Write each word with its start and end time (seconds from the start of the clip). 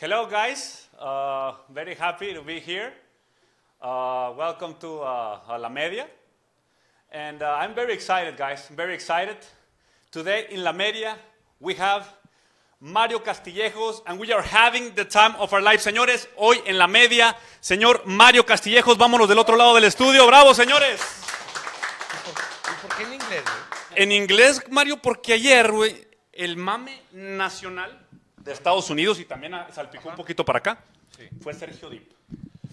Hello, 0.00 0.24
guys. 0.24 0.88
Uh, 0.98 1.52
very 1.68 1.94
happy 1.94 2.32
to 2.32 2.40
be 2.40 2.58
here. 2.58 2.90
Uh, 3.82 4.32
welcome 4.34 4.74
to 4.80 5.00
uh, 5.00 5.58
La 5.60 5.68
Media. 5.68 6.06
And 7.12 7.42
uh, 7.42 7.58
I'm 7.60 7.74
very 7.74 7.92
excited, 7.92 8.34
guys. 8.38 8.66
I'm 8.70 8.76
very 8.76 8.94
excited. 8.94 9.36
Today 10.10 10.46
in 10.52 10.64
La 10.64 10.72
Media, 10.72 11.18
we 11.60 11.74
have 11.74 12.08
Mario 12.80 13.18
Castillejos, 13.18 14.00
and 14.06 14.18
we 14.18 14.32
are 14.32 14.40
having 14.40 14.94
the 14.94 15.04
time 15.04 15.34
of 15.38 15.52
our 15.52 15.60
life. 15.60 15.82
Señores, 15.82 16.28
hoy 16.38 16.62
en 16.64 16.78
La 16.78 16.86
Media, 16.86 17.36
señor 17.60 18.06
Mario 18.06 18.46
Castillejos, 18.46 18.96
vámonos 18.96 19.28
del 19.28 19.38
otro 19.38 19.54
lado 19.54 19.74
del 19.74 19.84
estudio. 19.84 20.26
¡Bravo, 20.26 20.54
señores! 20.54 20.98
¿Y 22.24 22.86
por 22.86 22.96
qué 22.96 23.02
en 23.02 23.12
inglés? 23.12 23.42
güey? 23.44 24.02
En 24.02 24.12
inglés, 24.12 24.62
Mario, 24.70 24.96
porque 24.96 25.34
ayer, 25.34 25.70
güey, 25.70 26.08
el 26.32 26.56
mame 26.56 27.02
nacional 27.12 28.06
de 28.40 28.52
Estados 28.52 28.90
Unidos 28.90 29.20
y 29.20 29.24
también 29.24 29.54
a- 29.54 29.70
salpicó 29.70 30.08
un 30.08 30.16
poquito 30.16 30.44
para 30.44 30.58
acá, 30.58 30.82
Sí. 31.16 31.28
fue 31.42 31.54
Sergio 31.54 31.88
Dip. 31.90 32.10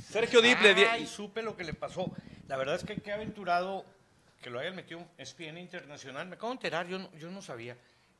Sergio 0.10 0.42
Dip 0.42 0.60
le 0.62 0.74
di- 0.74 0.84
Ay, 0.84 1.06
supe 1.06 1.42
lo 1.42 1.56
que 1.58 1.64
le 1.64 1.74
pasó. 1.74 2.10
La 2.48 2.56
verdad 2.58 2.76
es 2.76 2.84
que 2.84 2.96
qué 2.98 3.12
aventurado 3.12 3.86
que 4.42 4.50
lo 4.50 4.60
hayan 4.60 4.76
metido 4.76 5.00
en 5.02 5.08
ESPN 5.18 5.58
Internacional. 5.60 6.28
Me 6.28 6.36
acabo 6.36 6.50
de 6.50 6.56
enterar, 6.56 6.88
yo 6.88 7.00
no, 7.00 7.12
yo 7.18 7.30
no 7.30 7.42
sabía. 7.42 7.76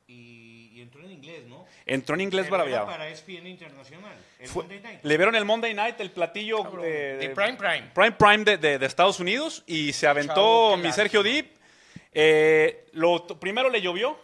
Y, 0.06 0.70
y 0.72 0.80
entró 0.80 1.02
en 1.04 1.10
inglés, 1.12 1.44
¿no? 1.46 1.66
entró 1.84 2.14
en 2.14 2.22
inglés 2.22 2.48
para 2.48 3.08
ESPN 3.10 3.46
Internacional. 3.46 4.16
El 4.38 4.48
Fue- 4.48 4.62
Monday 4.64 4.80
Night. 4.80 5.00
le 5.02 5.16
vieron 5.18 5.34
el 5.36 5.44
Monday 5.44 5.74
Night, 5.74 6.00
el 6.00 6.10
platillo 6.10 6.62
Cabrón, 6.62 6.82
de, 6.82 7.16
de 7.18 7.28
Prime 7.30 7.54
Prime. 7.54 7.90
Prime 7.94 8.12
Prime 8.12 8.44
de, 8.44 8.56
de- 8.56 8.78
de 8.78 8.86
Estados 8.86 9.20
Unidos 9.20 9.62
y 9.66 9.92
se 9.92 10.06
aventó 10.06 10.34
Chavo, 10.34 10.76
mi. 10.78 10.92
Sergio 10.92 11.22
Dip. 11.22 11.56
Eh, 12.12 12.86
lo, 12.92 13.26
primero 13.38 13.68
le 13.68 13.80
llovió, 13.82 14.18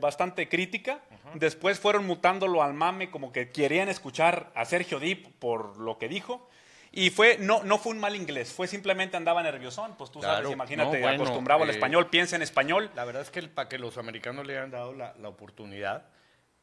bastante 0.00 0.48
crítica. 0.48 1.00
Después 1.34 1.78
fueron 1.78 2.06
mutándolo 2.06 2.62
al 2.62 2.74
mame, 2.74 3.10
como 3.10 3.32
que 3.32 3.50
querían 3.50 3.88
escuchar 3.88 4.50
a 4.54 4.64
Sergio 4.64 5.00
Dip 5.00 5.26
por 5.38 5.78
lo 5.78 5.98
que 5.98 6.08
dijo. 6.08 6.48
Y 6.90 7.10
fue, 7.10 7.36
no, 7.38 7.62
no 7.64 7.78
fue 7.78 7.92
un 7.92 7.98
mal 7.98 8.16
inglés, 8.16 8.52
fue 8.52 8.66
simplemente 8.66 9.16
andaba 9.16 9.42
nerviosón. 9.42 9.94
Pues 9.96 10.10
tú 10.10 10.22
sabes, 10.22 10.50
imagínate, 10.50 10.98
no, 10.98 11.02
bueno, 11.02 11.22
acostumbrado 11.22 11.62
al 11.62 11.68
eh, 11.68 11.72
español, 11.72 12.08
piensa 12.08 12.36
en 12.36 12.42
español. 12.42 12.90
La 12.94 13.04
verdad 13.04 13.22
es 13.22 13.30
que 13.30 13.42
para 13.42 13.68
que 13.68 13.78
los 13.78 13.98
americanos 13.98 14.46
le 14.46 14.56
hayan 14.56 14.70
dado 14.70 14.94
la, 14.94 15.14
la 15.20 15.28
oportunidad, 15.28 16.06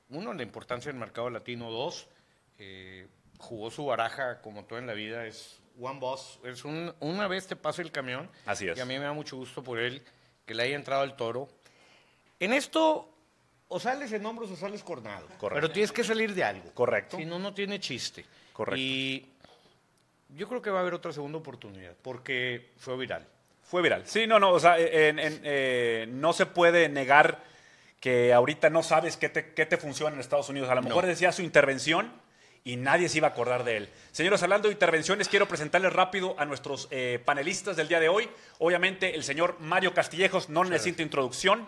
uno, 0.10 0.34
la 0.34 0.44
importancia 0.44 0.92
del 0.92 1.00
mercado 1.00 1.30
latino, 1.30 1.70
dos, 1.70 2.08
eh, 2.58 3.08
jugó 3.38 3.70
su 3.72 3.86
baraja 3.86 4.42
como 4.42 4.66
todo 4.66 4.80
en 4.80 4.88
la 4.88 4.94
vida, 4.94 5.26
es 5.26 5.60
one 5.80 6.00
boss, 6.00 6.40
es 6.44 6.66
un, 6.66 6.94
una 7.00 7.28
vez 7.28 7.48
te 7.48 7.56
pasa 7.56 7.82
el 7.82 7.92
camión. 7.92 8.30
Así 8.46 8.68
es. 8.68 8.78
Y 8.78 8.82
a 8.82 8.86
mí 8.86 8.98
me 8.98 9.06
da 9.06 9.14
mucho 9.14 9.36
gusto 9.38 9.64
por 9.64 9.80
él 9.80 10.04
que 10.46 10.54
le 10.54 10.64
haya 10.64 10.76
entrado 10.76 11.02
al 11.02 11.16
toro. 11.16 11.50
En 12.40 12.54
esto, 12.54 13.15
o 13.68 13.80
sales 13.80 14.12
en 14.14 14.26
hombros 14.26 14.52
o 14.52 14.56
sales 14.56 14.84
cornado. 14.84 15.26
Correcto. 15.38 15.50
Pero 15.56 15.72
tienes 15.72 15.92
que 15.92 16.04
salir 16.04 16.34
de 16.34 16.44
algo. 16.44 16.72
Correcto. 16.74 17.18
Si 17.18 17.26
no, 17.26 17.40
no 17.40 17.54
tiene 17.54 17.80
chiste. 17.80 18.26
Correcto. 18.54 18.80
Y 18.80 19.26
yo 20.30 20.48
creo 20.48 20.62
que 20.62 20.70
va 20.70 20.80
a 20.80 20.82
haber 20.82 20.94
otra 20.94 21.12
segunda 21.14 21.38
oportunidad, 21.38 21.94
porque 22.02 22.72
fue 22.78 22.96
viral. 22.98 23.26
Fue 23.64 23.82
viral. 23.82 24.04
Sí, 24.06 24.28
no, 24.28 24.40
no, 24.40 24.52
o 24.52 24.60
sea, 24.60 24.78
en- 24.78 25.18
en- 25.20 25.42
eh, 25.44 26.06
no 26.10 26.34
se 26.34 26.46
puede 26.46 26.88
negar 26.90 27.44
que 28.00 28.34
ahorita 28.34 28.70
no 28.70 28.84
sabes 28.84 29.18
qué 29.18 29.30
te, 29.30 29.54
qué 29.54 29.66
te 29.66 29.78
funciona 29.78 30.14
en 30.14 30.20
Estados 30.20 30.50
Unidos. 30.50 30.70
A 30.70 30.76
lo 30.76 30.82
No. 30.82 30.90
mejor 30.90 31.06
decía 31.08 31.32
su 31.32 31.42
intervención 31.42 32.12
y 32.64 32.76
nadie 32.76 33.10
se 33.10 33.18
iba 33.18 33.28
a 33.28 33.32
acordar 33.32 33.64
de 33.64 33.78
él. 33.78 33.90
Señores, 34.12 34.44
hablando 34.44 34.68
de 34.68 34.74
intervenciones, 34.74 35.28
quiero 35.28 35.48
presentarles 35.48 35.92
rápido 35.94 36.36
a 36.38 36.46
nuestros 36.46 36.88
eh, 36.92 37.20
panelistas 37.26 37.76
del 37.76 37.88
día 37.88 38.00
de 38.00 38.10
hoy. 38.10 38.30
Obviamente, 38.60 39.16
el 39.16 39.24
señor 39.24 39.58
Mario 39.60 39.94
Castillejos 39.96 40.50
no 40.50 40.64
necesita 40.64 41.02
introducción. 41.02 41.68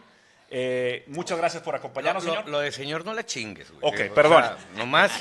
Eh, 0.50 1.04
muchas 1.08 1.38
gracias 1.38 1.62
por 1.62 1.76
acompañarnos, 1.76 2.24
lo, 2.24 2.32
señor. 2.32 2.50
lo 2.50 2.60
de 2.60 2.72
señor 2.72 3.04
no 3.06 3.14
la 3.14 3.26
chingues. 3.26 3.70
güey. 3.72 3.82
Ok, 3.84 4.12
O 4.12 4.14
perdón. 4.16 4.44
sea, 4.44 4.58
nomás, 4.76 5.12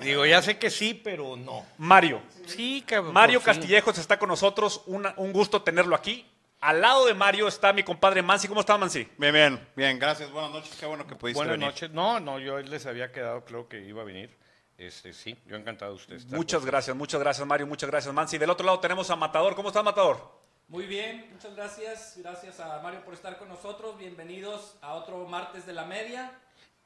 digo, 0.00 0.24
ya 0.24 0.40
sé 0.40 0.58
que 0.58 0.70
sí, 0.70 0.94
pero 0.94 1.36
no. 1.36 1.66
Mario. 1.78 2.22
Sí, 2.46 2.82
cabrón. 2.86 3.12
Mario. 3.12 3.40
Castillejos 3.42 3.98
está 3.98 4.18
con 4.18 4.28
nosotros. 4.28 4.82
Una- 4.86 5.12
un 5.18 5.32
gusto 5.32 5.62
tenerlo 5.62 5.94
aquí. 5.94 6.26
Al 6.60 6.80
lado 6.80 7.06
de 7.06 7.12
Mario 7.14 7.48
está 7.48 7.72
mi 7.72 7.82
compadre 7.82 8.22
Mansi. 8.22 8.46
¿Cómo 8.48 8.60
está, 8.60 8.78
Mansi? 8.78 9.08
Bien, 9.18 9.34
bien, 9.34 9.68
bien, 9.74 9.98
gracias, 9.98 10.30
buenas 10.30 10.52
noches, 10.52 10.74
qué 10.78 10.86
bueno 10.86 11.06
que 11.08 11.16
pudiste 11.16 11.36
Buenas 11.38 11.54
venir. 11.54 11.66
noches. 11.66 11.90
No, 11.90 12.20
no, 12.20 12.38
yo 12.38 12.58
les 12.60 12.86
había 12.86 13.10
quedado, 13.10 13.44
creo 13.44 13.68
que 13.68 13.80
iba 13.80 14.00
a 14.02 14.04
venir. 14.04 14.38
Este, 14.78 15.12
sí, 15.12 15.36
yo 15.46 15.56
encantado 15.56 15.90
de 15.92 15.96
usted. 15.96 16.14
estar 16.16 16.36
Muchas 16.38 16.64
gracias, 16.64 16.96
muchas 16.96 17.20
gracias 17.20 17.46
Mario, 17.46 17.66
muchas 17.66 17.90
gracias 17.90 18.14
Mansi. 18.14 18.38
Del 18.38 18.48
otro 18.50 18.64
lado 18.64 18.78
tenemos 18.80 19.10
a 19.10 19.16
Matador. 19.16 19.54
¿Cómo 19.56 19.68
está 19.68 19.82
Matador? 19.82 20.40
Muy 20.72 20.86
bien, 20.86 21.28
muchas 21.30 21.54
gracias. 21.54 22.14
Gracias 22.16 22.58
a 22.58 22.80
Mario 22.80 23.04
por 23.04 23.12
estar 23.12 23.36
con 23.36 23.46
nosotros. 23.48 23.98
Bienvenidos 23.98 24.76
a 24.80 24.94
otro 24.94 25.18
martes 25.26 25.66
de 25.66 25.74
la 25.74 25.84
media, 25.84 26.32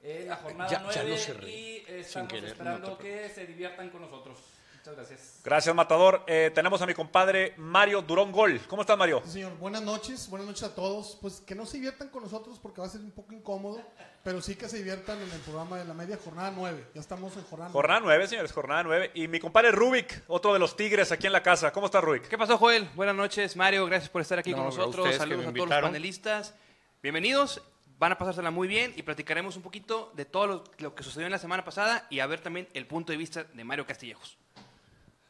eh, 0.02 0.24
la 0.26 0.34
jornada 0.34 0.68
Ya- 0.68 0.78
ya 0.78 0.82
9 1.04 1.10
lo 1.10 1.16
cerré, 1.16 1.48
y 1.52 1.84
estamos 1.86 2.32
querer, 2.32 2.50
esperando 2.50 2.88
no 2.90 2.98
que 2.98 3.28
se 3.28 3.46
diviertan 3.46 3.90
con 3.90 4.00
nosotros. 4.00 4.38
Muchas 4.86 5.08
gracias. 5.08 5.40
Gracias 5.42 5.74
Matador. 5.74 6.22
Eh, 6.28 6.52
tenemos 6.54 6.80
a 6.80 6.86
mi 6.86 6.94
compadre 6.94 7.54
Mario 7.56 8.02
Durón 8.02 8.30
Gol. 8.30 8.60
¿Cómo 8.68 8.82
estás 8.82 8.96
Mario? 8.96 9.20
Sí, 9.24 9.32
señor, 9.32 9.56
buenas 9.58 9.82
noches, 9.82 10.30
buenas 10.30 10.46
noches 10.46 10.62
a 10.62 10.74
todos. 10.76 11.18
Pues 11.20 11.40
que 11.40 11.56
no 11.56 11.66
se 11.66 11.78
diviertan 11.78 12.08
con 12.08 12.22
nosotros 12.22 12.60
porque 12.60 12.80
va 12.80 12.86
a 12.86 12.90
ser 12.90 13.00
un 13.00 13.10
poco 13.10 13.34
incómodo, 13.34 13.82
pero 14.22 14.40
sí 14.40 14.54
que 14.54 14.68
se 14.68 14.76
diviertan 14.76 15.20
en 15.20 15.28
el 15.32 15.40
programa 15.40 15.76
de 15.78 15.86
la 15.86 15.92
media 15.92 16.16
jornada 16.22 16.52
9. 16.54 16.90
Ya 16.94 17.00
estamos 17.00 17.36
en 17.36 17.42
jornada 17.42 17.70
9. 17.70 17.72
Jornada 17.72 18.00
9, 18.00 18.28
señores, 18.28 18.52
jornada 18.52 18.84
9. 18.84 19.10
Y 19.14 19.26
mi 19.26 19.40
compadre 19.40 19.72
Rubik, 19.72 20.22
otro 20.28 20.52
de 20.52 20.60
los 20.60 20.76
Tigres 20.76 21.10
aquí 21.10 21.26
en 21.26 21.32
la 21.32 21.42
casa. 21.42 21.72
¿Cómo 21.72 21.86
está 21.86 22.00
Rubik? 22.00 22.28
¿Qué 22.28 22.38
pasó, 22.38 22.56
Joel? 22.56 22.88
Buenas 22.94 23.16
noches, 23.16 23.56
Mario. 23.56 23.86
Gracias 23.86 24.08
por 24.08 24.22
estar 24.22 24.38
aquí 24.38 24.52
No, 24.52 24.58
con 24.58 24.66
a 24.66 24.68
nosotros. 24.68 25.16
Saludos 25.16 25.46
a 25.46 25.52
todos 25.52 25.68
los 25.68 25.80
panelistas. 25.80 26.54
Bienvenidos. 27.02 27.60
Van 27.98 28.12
a 28.12 28.18
pasársela 28.18 28.52
muy 28.52 28.68
bien 28.68 28.92
y 28.94 29.02
platicaremos 29.02 29.56
un 29.56 29.62
poquito 29.62 30.12
de 30.14 30.26
todo 30.26 30.46
lo, 30.46 30.64
lo 30.78 30.94
que 30.94 31.02
sucedió 31.02 31.26
en 31.26 31.32
la 31.32 31.38
semana 31.38 31.64
pasada 31.64 32.06
y 32.08 32.20
a 32.20 32.26
ver 32.26 32.40
también 32.40 32.68
el 32.74 32.86
punto 32.86 33.10
de 33.10 33.16
vista 33.16 33.42
de 33.42 33.64
Mario 33.64 33.84
Castillejos. 33.84 34.38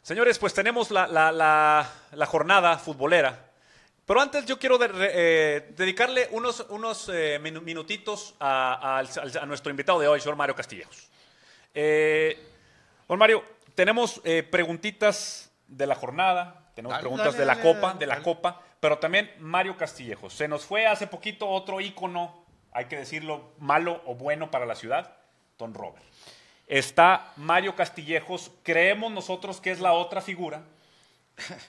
Señores, 0.06 0.38
pues 0.38 0.54
tenemos 0.54 0.92
la, 0.92 1.08
la- 1.08 1.32
la- 1.32 1.90
la 2.12 2.26
jornada 2.26 2.78
futbolera. 2.78 3.40
Pero 4.06 4.20
antes 4.20 4.46
yo 4.46 4.56
quiero 4.56 4.78
de- 4.78 4.88
eh, 5.00 5.72
dedicarle 5.76 6.28
unos, 6.30 6.60
unos 6.68 7.08
eh, 7.08 7.40
minu- 7.42 7.60
minutitos 7.60 8.36
a, 8.38 8.98
al- 8.98 9.08
al- 9.20 9.38
a 9.42 9.46
nuestro 9.46 9.68
invitado 9.72 9.98
de 9.98 10.06
hoy, 10.06 10.20
señor 10.20 10.36
Mario 10.36 10.54
Castillejos. 10.54 11.08
Eh, 11.74 12.38
don 13.08 13.18
Mario, 13.18 13.42
tenemos 13.74 14.20
eh, 14.22 14.44
preguntitas 14.44 15.50
de 15.66 15.88
la 15.88 15.96
jornada, 15.96 16.70
tenemos 16.76 16.92
Dale, 16.92 17.00
preguntas 17.02 17.26
dale, 17.32 17.38
de 17.38 17.44
la 17.46 17.54
dale, 17.56 17.66
Copa, 17.74 17.86
dale, 17.88 17.98
de 17.98 18.06
la 18.06 18.14
dale. 18.14 18.24
Copa, 18.24 18.62
pero 18.78 18.98
también 18.98 19.34
Mario 19.40 19.76
Castillejos. 19.76 20.32
Se 20.34 20.46
nos 20.46 20.64
fue 20.64 20.86
hace 20.86 21.08
poquito 21.08 21.48
otro 21.48 21.80
ícono, 21.80 22.46
hay 22.70 22.84
que 22.84 22.94
decirlo, 22.98 23.54
malo 23.58 24.02
o 24.06 24.14
bueno 24.14 24.52
para 24.52 24.66
la 24.66 24.76
ciudad, 24.76 25.16
Don 25.58 25.74
Robert. 25.74 26.04
Está 26.66 27.32
Mario 27.36 27.76
Castillejos, 27.76 28.50
creemos 28.62 29.12
nosotros 29.12 29.60
que 29.60 29.70
es 29.70 29.80
la 29.80 29.92
otra 29.92 30.20
figura 30.20 30.64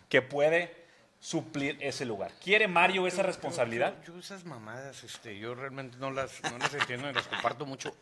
que 0.09 0.21
puede 0.21 0.75
suplir 1.19 1.77
ese 1.81 2.05
lugar. 2.05 2.31
¿Quiere 2.43 2.67
Mario 2.67 3.05
esa 3.05 3.23
responsabilidad? 3.23 3.95
Yo, 4.05 4.13
yo 4.13 4.19
esas 4.19 4.45
mamadas, 4.45 5.03
este, 5.03 5.37
yo 5.37 5.55
realmente 5.55 5.97
no 5.97 6.11
las, 6.11 6.41
no 6.43 6.57
las 6.57 6.73
entiendo 6.73 7.09
y 7.09 7.13
las 7.13 7.27
comparto 7.27 7.65
mucho. 7.65 7.95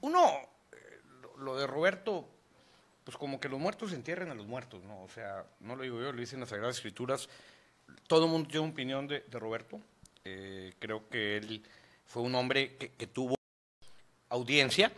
Uno, 0.00 0.28
eh, 0.72 1.00
lo, 1.22 1.36
lo 1.38 1.56
de 1.56 1.66
Roberto, 1.66 2.28
pues 3.04 3.16
como 3.16 3.40
que 3.40 3.48
los 3.48 3.58
muertos 3.58 3.92
entierren 3.92 4.30
a 4.30 4.34
los 4.34 4.46
muertos, 4.46 4.84
¿no? 4.84 5.02
O 5.02 5.08
sea, 5.08 5.44
no 5.60 5.76
lo 5.76 5.82
digo 5.82 6.00
yo, 6.00 6.12
lo 6.12 6.20
dicen 6.20 6.40
las 6.40 6.50
Sagradas 6.50 6.76
Escrituras. 6.76 7.28
Todo 8.06 8.26
el 8.26 8.30
mundo 8.30 8.48
tiene 8.48 8.64
una 8.64 8.72
opinión 8.72 9.08
de, 9.08 9.20
de 9.20 9.38
Roberto. 9.38 9.80
Eh, 10.24 10.74
creo 10.78 11.08
que 11.08 11.38
él 11.38 11.64
fue 12.04 12.22
un 12.22 12.34
hombre 12.34 12.76
que, 12.76 12.90
que 12.92 13.06
tuvo 13.06 13.34
audiencia, 14.28 14.92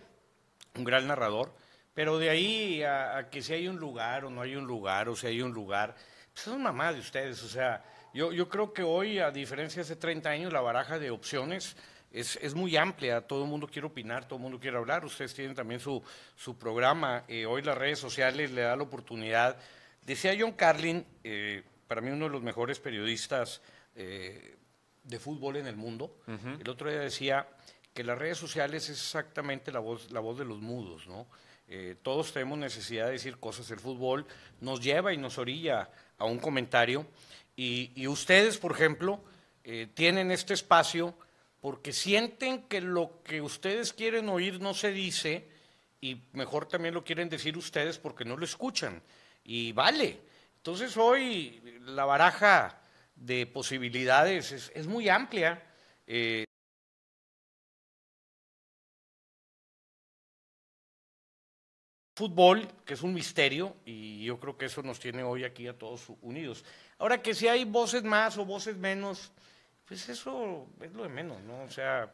un 0.76 0.84
gran 0.84 1.06
narrador, 1.06 1.54
pero 1.94 2.18
de 2.18 2.30
ahí 2.30 2.82
a, 2.82 3.18
a 3.18 3.30
que 3.30 3.42
si 3.42 3.52
hay 3.52 3.68
un 3.68 3.76
lugar 3.76 4.24
o 4.24 4.30
no 4.30 4.42
hay 4.42 4.56
un 4.56 4.66
lugar, 4.66 5.08
o 5.08 5.16
si 5.16 5.26
hay 5.26 5.42
un 5.42 5.52
lugar, 5.52 5.94
pues 6.32 6.46
es 6.46 6.52
una 6.52 6.64
mamá 6.64 6.92
de 6.92 7.00
ustedes. 7.00 7.42
O 7.42 7.48
sea, 7.48 7.84
yo, 8.12 8.32
yo 8.32 8.48
creo 8.48 8.72
que 8.72 8.82
hoy, 8.82 9.18
a 9.18 9.30
diferencia 9.30 9.76
de 9.76 9.82
hace 9.82 9.96
30 9.96 10.28
años, 10.28 10.52
la 10.52 10.60
baraja 10.60 10.98
de 10.98 11.10
opciones 11.10 11.76
es, 12.10 12.36
es 12.42 12.54
muy 12.54 12.76
amplia. 12.76 13.20
Todo 13.20 13.44
el 13.44 13.50
mundo 13.50 13.66
quiere 13.66 13.86
opinar, 13.86 14.26
todo 14.26 14.36
el 14.36 14.42
mundo 14.42 14.58
quiere 14.58 14.76
hablar. 14.76 15.04
Ustedes 15.04 15.34
tienen 15.34 15.54
también 15.54 15.80
su, 15.80 16.02
su 16.34 16.58
programa. 16.58 17.24
Eh, 17.28 17.46
hoy 17.46 17.62
las 17.62 17.76
redes 17.76 17.98
sociales 17.98 18.50
le 18.50 18.62
da 18.62 18.76
la 18.76 18.82
oportunidad. 18.82 19.56
Decía 20.02 20.34
John 20.38 20.52
Carlin, 20.52 21.04
eh, 21.22 21.62
para 21.86 22.00
mí 22.00 22.10
uno 22.10 22.26
de 22.26 22.30
los 22.30 22.42
mejores 22.42 22.80
periodistas 22.80 23.62
eh, 23.94 24.56
de 25.02 25.18
fútbol 25.18 25.56
en 25.56 25.66
el 25.66 25.76
mundo. 25.76 26.16
El 26.26 26.68
otro 26.68 26.90
día 26.90 27.00
decía 27.00 27.46
que 27.92 28.04
las 28.04 28.18
redes 28.18 28.38
sociales 28.38 28.84
es 28.88 28.98
exactamente 28.98 29.72
la 29.72 29.80
voz, 29.80 30.10
la 30.10 30.20
voz 30.20 30.38
de 30.38 30.44
los 30.44 30.60
mudos, 30.60 31.06
¿no? 31.06 31.26
Eh, 31.72 31.96
todos 32.02 32.32
tenemos 32.32 32.58
necesidad 32.58 33.06
de 33.06 33.12
decir 33.12 33.38
cosas. 33.38 33.70
El 33.70 33.78
fútbol 33.78 34.26
nos 34.60 34.80
lleva 34.80 35.12
y 35.12 35.16
nos 35.16 35.38
orilla 35.38 35.88
a 36.18 36.24
un 36.24 36.38
comentario. 36.38 37.06
Y, 37.56 38.06
ustedes, 38.06 38.58
por 38.58 38.72
ejemplo, 38.72 39.22
eh, 39.64 39.88
tienen 39.94 40.30
este 40.30 40.54
espacio 40.54 41.14
porque 41.60 41.92
sienten 41.92 42.62
que 42.62 42.80
lo 42.80 43.22
que 43.22 43.42
ustedes 43.42 43.92
quieren 43.92 44.30
oír 44.30 44.60
no 44.60 44.72
se 44.72 44.92
dice 44.92 45.46
y 46.00 46.22
mejor 46.32 46.66
también 46.66 46.94
lo 46.94 47.04
quieren 47.04 47.28
decir 47.28 47.58
ustedes 47.58 47.98
porque 47.98 48.24
no 48.24 48.36
lo 48.36 48.44
escuchan. 48.44 49.02
Y 49.44 49.72
vale. 49.72 50.20
Entonces 50.56 50.96
hoy 50.96 51.78
la 51.82 52.04
baraja 52.04 52.80
de 53.14 53.46
posibilidades 53.46 54.52
es, 54.52 54.72
es 54.74 54.86
muy 54.86 55.08
amplia. 55.08 55.62
Eh, 56.06 56.46
fútbol, 62.20 62.68
que 62.84 62.92
es 62.92 63.02
un 63.02 63.14
misterio, 63.14 63.74
y 63.86 64.22
yo 64.24 64.38
creo 64.38 64.58
que 64.58 64.66
eso 64.66 64.82
nos 64.82 65.00
tiene 65.00 65.22
hoy 65.22 65.42
aquí 65.42 65.66
a 65.66 65.72
todos 65.72 66.12
unidos. 66.20 66.66
Ahora 66.98 67.22
que 67.22 67.34
si 67.34 67.48
hay 67.48 67.64
voces 67.64 68.04
más 68.04 68.36
o 68.36 68.44
voces 68.44 68.76
menos, 68.76 69.32
pues 69.88 70.06
eso 70.10 70.66
es 70.82 70.92
lo 70.92 71.04
de 71.04 71.08
menos, 71.08 71.40
¿no? 71.44 71.62
O 71.62 71.70
sea, 71.70 72.12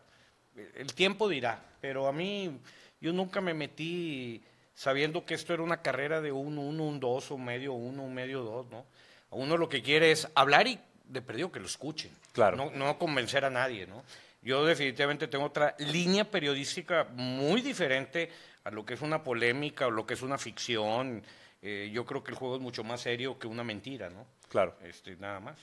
el 0.77 0.95
tiempo 0.95 1.29
dirá, 1.29 1.61
pero 1.81 2.07
a 2.07 2.13
mí 2.13 2.57
yo 3.01 3.13
nunca 3.13 3.41
me 3.41 3.53
metí 3.53 4.41
sabiendo 4.77 5.25
que 5.25 5.35
esto 5.35 5.53
era 5.53 5.65
una 5.65 5.83
carrera 5.83 6.21
de 6.21 6.31
un 6.31 6.57
uno, 6.57 6.85
un 6.85 7.01
dos, 7.01 7.33
un 7.33 7.45
medio 7.45 7.73
uno, 7.73 8.05
un 8.05 8.15
medio 8.15 8.43
dos, 8.45 8.67
¿no? 8.71 8.87
A 9.33 9.35
uno 9.35 9.57
lo 9.57 9.69
que 9.69 9.83
quiere 9.83 10.13
es 10.13 10.29
hablar 10.37 10.69
y 10.69 10.79
de 11.05 11.21
perdido 11.21 11.51
que 11.51 11.59
lo 11.59 11.67
escuchen. 11.67 12.13
Claro. 12.33 12.57
No, 12.57 12.71
no 12.71 12.97
convencer 12.97 13.45
a 13.45 13.51
nadie, 13.51 13.89
¿no? 13.89 14.05
Yo 14.41 14.65
definitivamente 14.65 15.27
tengo 15.27 15.47
otra 15.47 15.75
línea 15.81 16.31
periodística 16.31 17.09
muy 17.13 17.61
diferente 17.61 18.31
a 18.67 18.71
lo 18.73 18.85
que 18.85 18.95
es 18.95 19.01
una 19.01 19.23
polémica 19.23 19.87
o 19.87 19.93
lo 19.93 20.05
que 20.05 20.15
es 20.15 20.23
una 20.23 20.39
ficción. 20.39 21.23
Eh, 21.63 21.89
yo 21.93 22.05
creo 22.05 22.25
que 22.25 22.33
el 22.33 22.37
juego 22.37 22.57
es 22.57 22.61
mucho 22.61 22.83
más 22.83 23.01
serio 23.01 23.39
que 23.39 23.47
una 23.47 23.63
mentira, 23.63 24.11
¿no? 24.11 24.27
Claro. 24.49 24.77
Este, 24.83 25.15
nada 25.17 25.39
más. 25.39 25.57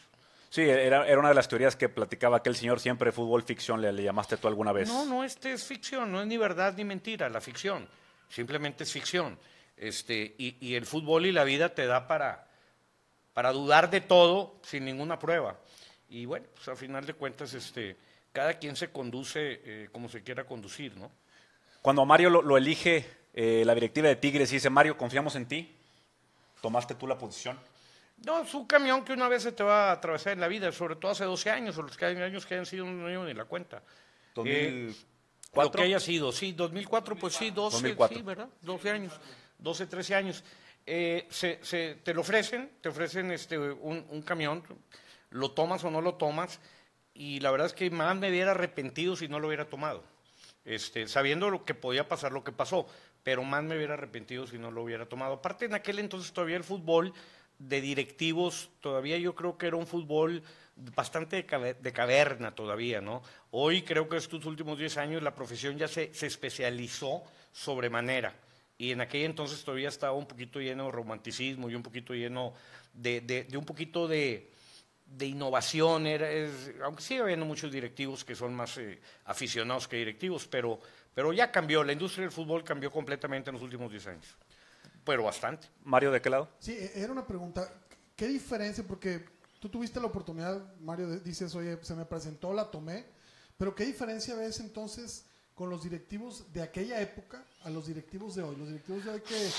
Sí, 0.50 0.62
era, 0.62 1.06
era 1.06 1.20
una 1.20 1.28
de 1.28 1.36
las 1.36 1.50
teorías 1.50 1.76
que 1.76 1.90
platicaba 1.90 2.38
aquel 2.38 2.56
señor 2.56 2.80
siempre 2.80 3.12
fútbol 3.12 3.44
ficción, 3.44 3.82
le, 3.82 3.92
le 3.92 4.04
llamaste 4.04 4.38
tú 4.38 4.48
alguna 4.48 4.72
vez. 4.72 4.88
No, 4.88 5.06
no, 5.06 5.24
este 5.26 5.52
es 5.52 5.66
ficción, 5.66 6.14
no 6.14 6.22
es 6.22 6.28
ni 6.28 6.38
verdad 6.38 6.76
ni 6.78 6.86
mentira, 6.86 7.28
la 7.28 7.42
ficción. 7.42 7.90
Simplemente 8.30 8.86
es 8.86 8.92
ficción. 8.92 9.38
Este, 9.76 10.36
y, 10.38 10.56
y 10.66 10.76
el 10.76 10.86
fútbol 10.86 11.26
y 11.26 11.34
la 11.34 11.44
vida 11.44 11.76
te 11.76 11.86
da 11.86 12.08
para, 12.08 12.48
para 13.34 13.52
dudar 13.52 13.90
de 13.90 14.00
todo 14.00 14.62
sin 14.64 14.86
ninguna 14.86 15.20
prueba. 15.20 15.60
Y 16.08 16.26
bueno, 16.26 16.46
pues 16.56 16.70
al 16.70 16.78
final 16.78 17.06
de 17.06 17.16
cuentas, 17.16 17.54
este, 17.54 17.98
cada 18.32 18.54
quien 18.54 18.78
se 18.78 18.92
conduce 18.92 19.62
eh, 19.66 19.90
como 19.92 20.08
se 20.08 20.24
quiera 20.24 20.46
conducir, 20.46 20.96
¿no? 20.96 21.12
Cuando 21.84 22.02
a 22.02 22.06
Mario 22.06 22.32
lo, 22.32 22.42
lo 22.42 22.58
elige 22.58 23.06
eh, 23.36 23.62
la 23.66 23.76
directiva 23.76 24.08
de 24.08 24.16
Tigres 24.16 24.50
y 24.52 24.56
dice, 24.56 24.70
Mario, 24.72 24.98
confiamos 24.98 25.36
en 25.36 25.46
ti, 25.48 25.76
tomaste 26.62 26.96
tú 26.96 27.06
la 27.08 27.18
posición. 27.18 27.60
No, 28.26 28.42
es 28.42 28.54
un 28.54 28.66
camión 28.66 29.04
que 29.04 29.12
una 29.12 29.28
vez 29.28 29.44
se 29.44 29.52
te 29.52 29.64
va 29.64 29.90
a 29.90 29.92
atravesar 29.92 30.34
en 30.34 30.40
la 30.40 30.48
vida, 30.48 30.72
sobre 30.72 30.96
todo 30.96 31.12
hace 31.12 31.26
12 31.26 31.50
años, 31.52 31.78
o 31.78 31.82
los 31.82 31.98
que 31.98 32.06
hay 32.06 32.16
años 32.16 32.46
que 32.46 32.54
hayan 32.54 32.66
sido, 32.66 32.86
no 32.86 33.08
llevo 33.10 33.26
ni 33.26 33.34
la 33.34 33.46
cuenta. 33.46 33.84
Eh, 34.46 34.94
lo 35.66 35.72
que 35.72 35.84
haya 35.84 36.00
sido, 36.00 36.32
sí, 36.32 36.54
2004, 36.54 37.16
pues 37.18 37.34
sí, 37.36 37.52
12, 37.52 37.76
2004. 37.76 38.18
sí, 38.18 38.24
¿verdad? 38.24 38.50
12 38.62 38.90
años, 38.90 39.14
12, 39.60 39.86
13 39.88 40.16
años. 40.16 40.44
Eh, 40.86 41.28
se, 41.30 41.60
se- 41.64 41.96
te 41.96 42.14
lo 42.14 42.22
ofrecen, 42.22 42.72
te 42.82 42.90
ofrecen 42.90 43.30
este, 43.32 43.58
un, 43.60 44.06
un 44.10 44.22
camión, 44.22 44.64
lo 45.32 45.52
tomas 45.52 45.84
o 45.84 45.92
no 45.92 46.00
lo 46.02 46.16
tomas, 46.16 46.60
y 47.14 47.40
la 47.42 47.52
verdad 47.52 47.68
es 47.68 47.74
que 47.74 47.90
más 47.92 48.16
me 48.16 48.30
hubiera 48.30 48.52
arrepentido 48.52 49.16
si 49.16 49.28
no 49.28 49.40
lo 49.40 49.48
hubiera 49.48 49.66
tomado, 49.66 50.04
este, 50.66 51.08
sabiendo 51.08 51.50
lo 51.50 51.66
que 51.66 51.74
podía 51.74 52.08
pasar, 52.08 52.32
lo 52.32 52.44
que 52.44 52.52
pasó, 52.52 52.88
pero 53.24 53.44
más 53.44 53.64
me 53.64 53.76
hubiera 53.76 53.94
arrepentido 53.96 54.48
si 54.48 54.58
no 54.58 54.72
lo 54.72 54.84
hubiera 54.84 55.06
tomado. 55.08 55.34
Aparte, 55.36 55.66
en 55.66 55.74
aquel 55.74 56.00
entonces 56.00 56.34
todavía 56.34 56.58
el 56.58 56.64
fútbol 56.64 57.14
de 57.60 57.82
directivos, 57.82 58.70
todavía 58.82 59.18
yo 59.18 59.36
creo 59.36 59.58
que 59.58 59.68
era 59.68 59.76
un 59.76 59.88
fútbol 59.88 60.44
bastante 60.76 61.36
de, 61.38 61.48
caver- 61.48 61.78
de 61.80 61.94
caverna 61.94 62.56
todavía, 62.56 63.00
¿no? 63.00 63.22
Hoy 63.52 63.84
creo 63.84 64.10
que 64.10 64.18
estos 64.18 64.44
últimos 64.46 64.80
10 64.80 64.98
años 64.98 65.22
la 65.22 65.36
profesión 65.36 65.78
ya 65.78 65.88
se, 65.88 66.14
se 66.14 66.26
especializó 66.28 67.24
sobremanera. 67.52 68.36
Y 68.78 68.92
en 68.92 69.02
aquel 69.02 69.26
entonces 69.26 69.64
todavía 69.64 69.90
estaba 69.90 70.14
un 70.14 70.26
poquito 70.28 70.60
lleno 70.60 70.86
de 70.86 70.92
romanticismo 70.92 71.70
y 71.70 71.76
un 71.76 71.84
poquito 71.84 72.14
lleno 72.14 72.54
de- 72.94 73.22
de 73.22 73.56
un 73.58 73.66
poquito 73.66 74.08
de, 74.08 74.50
de 75.18 75.28
innovación, 75.28 76.08
era, 76.08 76.30
es- 76.32 76.72
aunque 76.84 77.04
sigue 77.04 77.22
habiendo 77.22 77.46
muchos 77.46 77.72
directivos 77.72 78.24
que 78.26 78.36
son 78.36 78.54
más 78.54 78.78
eh, 78.78 79.00
aficionados 79.26 79.88
que 79.88 79.98
directivos, 79.98 80.48
pero, 80.48 80.80
pero 81.14 81.32
ya 81.34 81.52
cambió, 81.52 81.84
la 81.84 81.94
industria 81.94 82.24
del 82.24 82.32
fútbol 82.32 82.64
cambió 82.64 82.92
completamente 82.92 83.50
en 83.50 83.54
los 83.56 83.64
últimos 83.64 83.92
10 83.92 84.08
años, 84.08 84.38
pero 85.06 85.24
bastante. 85.24 85.68
Mario, 85.84 86.12
¿de 86.12 86.22
qué 86.22 86.30
lado? 86.30 86.50
Sí, 86.60 86.72
e- 86.74 86.92
era 86.96 87.12
una 87.12 87.28
pregunta. 87.28 87.72
¿Qué 88.16 88.28
diferencia? 88.28 88.84
Porque 88.88 89.26
tú 89.60 89.70
tuviste 89.70 90.00
la 90.00 90.08
oportunidad, 90.08 90.76
Mario, 90.80 91.08
de- 91.08 91.20
dices, 91.20 91.54
oye, 91.56 91.78
se 91.84 91.96
me 91.96 92.06
presentó, 92.06 92.54
la 92.54 92.72
tomé, 92.72 93.06
pero 93.58 93.76
¿qué 93.76 93.86
diferencia 93.86 94.36
ves 94.36 94.60
entonces 94.60 95.26
con 95.54 95.70
los 95.70 95.84
directivos 95.84 96.52
de 96.52 96.64
aquella 96.64 97.00
época 97.02 97.46
a 97.66 97.70
los 97.70 97.88
directivos 97.88 98.36
de 98.36 98.44
hoy? 98.44 98.56
Los 98.58 98.68
directivos 98.68 99.06
de 99.06 99.12
hoy 99.12 99.22
que 99.22 99.50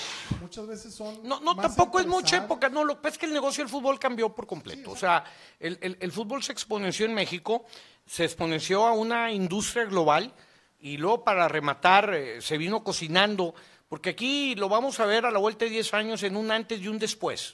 muchas 0.41 0.67
veces 0.67 0.93
son... 0.93 1.19
No, 1.23 1.39
no 1.41 1.55
tampoco 1.55 1.99
es 1.99 2.07
mucha 2.07 2.37
época. 2.37 2.69
No, 2.69 2.83
lo 2.83 3.01
que 3.01 3.09
es 3.09 3.17
que 3.17 3.25
el 3.25 3.33
negocio 3.33 3.63
del 3.63 3.69
fútbol 3.71 3.97
cambió 3.99 4.33
por 4.33 4.45
completo. 4.47 4.89
Sí, 4.91 4.93
o 4.93 4.95
sea, 4.97 5.23
el, 5.59 5.77
el- 5.81 5.97
el 5.99 6.11
fútbol 6.11 6.43
se 6.43 6.51
exponenció 6.51 7.05
en 7.05 7.13
México, 7.13 7.65
se 8.05 8.23
exponenció 8.25 8.85
a 8.85 8.93
una 8.93 9.31
industria 9.31 9.85
global 9.85 10.33
y 10.79 10.97
luego 10.97 11.23
para 11.23 11.47
rematar 11.47 12.13
eh, 12.13 12.41
se 12.41 12.57
vino 12.57 12.83
cocinando, 12.83 13.55
porque 13.89 14.11
aquí 14.11 14.55
lo 14.55 14.69
vamos 14.69 14.99
a 14.99 15.05
ver 15.05 15.25
a 15.25 15.31
la 15.31 15.39
vuelta 15.39 15.65
de 15.65 15.71
10 15.71 15.93
años 15.95 16.23
en 16.23 16.37
un 16.37 16.51
antes 16.51 16.79
y 16.81 16.87
un 16.87 16.99
después 16.99 17.53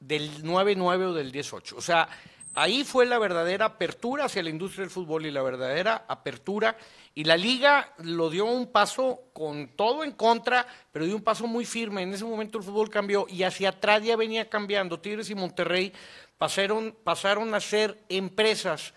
del 0.00 0.42
9-9 0.42 1.06
o 1.08 1.12
del 1.12 1.30
10-8. 1.32 1.74
O 1.76 1.80
sea, 1.82 2.08
ahí 2.54 2.84
fue 2.84 3.06
la 3.06 3.18
verdadera 3.18 3.66
apertura 3.66 4.26
hacia 4.26 4.42
la 4.42 4.50
industria 4.50 4.82
del 4.82 4.90
fútbol 4.90 5.26
y 5.26 5.30
la 5.30 5.42
verdadera 5.42 6.04
apertura. 6.08 6.76
Y 7.14 7.24
la 7.24 7.36
liga 7.36 7.92
lo 7.98 8.30
dio 8.30 8.44
un 8.46 8.72
paso 8.72 9.24
con 9.32 9.68
todo 9.76 10.04
en 10.04 10.12
contra, 10.12 10.66
pero 10.90 11.04
dio 11.04 11.16
un 11.16 11.22
paso 11.22 11.46
muy 11.46 11.64
firme. 11.64 12.02
En 12.02 12.12
ese 12.14 12.24
momento 12.24 12.58
el 12.58 12.64
fútbol 12.64 12.90
cambió 12.90 13.26
y 13.28 13.42
hacia 13.42 13.70
atrás 13.70 14.02
ya 14.02 14.16
venía 14.16 14.48
cambiando. 14.48 15.00
Tigres 15.00 15.30
y 15.30 15.34
Monterrey 15.34 15.92
pasaron, 16.38 16.96
pasaron 17.04 17.54
a 17.54 17.60
ser 17.60 18.02
empresas 18.08 18.94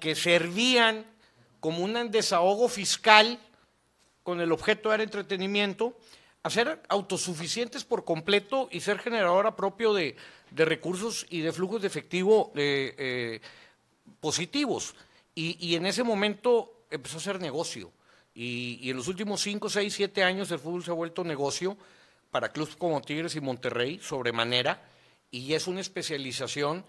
que 0.00 0.14
servían 0.14 1.06
como 1.60 1.84
un 1.84 2.10
desahogo 2.10 2.68
fiscal 2.68 3.38
con 4.22 4.40
el 4.40 4.52
objeto 4.52 4.88
de 4.88 4.94
dar 4.94 5.00
entretenimiento, 5.00 5.96
a 6.42 6.50
ser 6.50 6.82
autosuficientes 6.88 7.84
por 7.84 8.04
completo 8.04 8.68
y 8.70 8.80
ser 8.80 8.98
generadora 8.98 9.54
propio 9.54 9.94
de, 9.94 10.16
de 10.54 10.64
recursos 10.64 11.26
y 11.30 11.40
de 11.40 11.52
flujos 11.52 11.80
de 11.80 11.88
efectivo 11.88 12.52
eh, 12.54 12.94
eh, 12.98 13.40
positivos. 14.20 14.94
Y, 15.34 15.56
y 15.66 15.76
en 15.76 15.86
ese 15.86 16.02
momento 16.02 16.84
empezó 16.90 17.18
a 17.18 17.20
ser 17.20 17.40
negocio. 17.40 17.90
Y, 18.34 18.78
y 18.80 18.90
en 18.90 18.96
los 18.96 19.08
últimos 19.08 19.40
5, 19.42 19.68
6, 19.68 19.94
7 19.94 20.24
años 20.24 20.50
el 20.50 20.58
fútbol 20.58 20.84
se 20.84 20.90
ha 20.90 20.94
vuelto 20.94 21.24
negocio 21.24 21.76
para 22.30 22.50
clubes 22.50 22.76
como 22.76 23.00
Tigres 23.02 23.36
y 23.36 23.40
Monterrey, 23.40 24.00
sobremanera, 24.02 24.82
y 25.30 25.52
es 25.52 25.66
una 25.66 25.80
especialización 25.80 26.84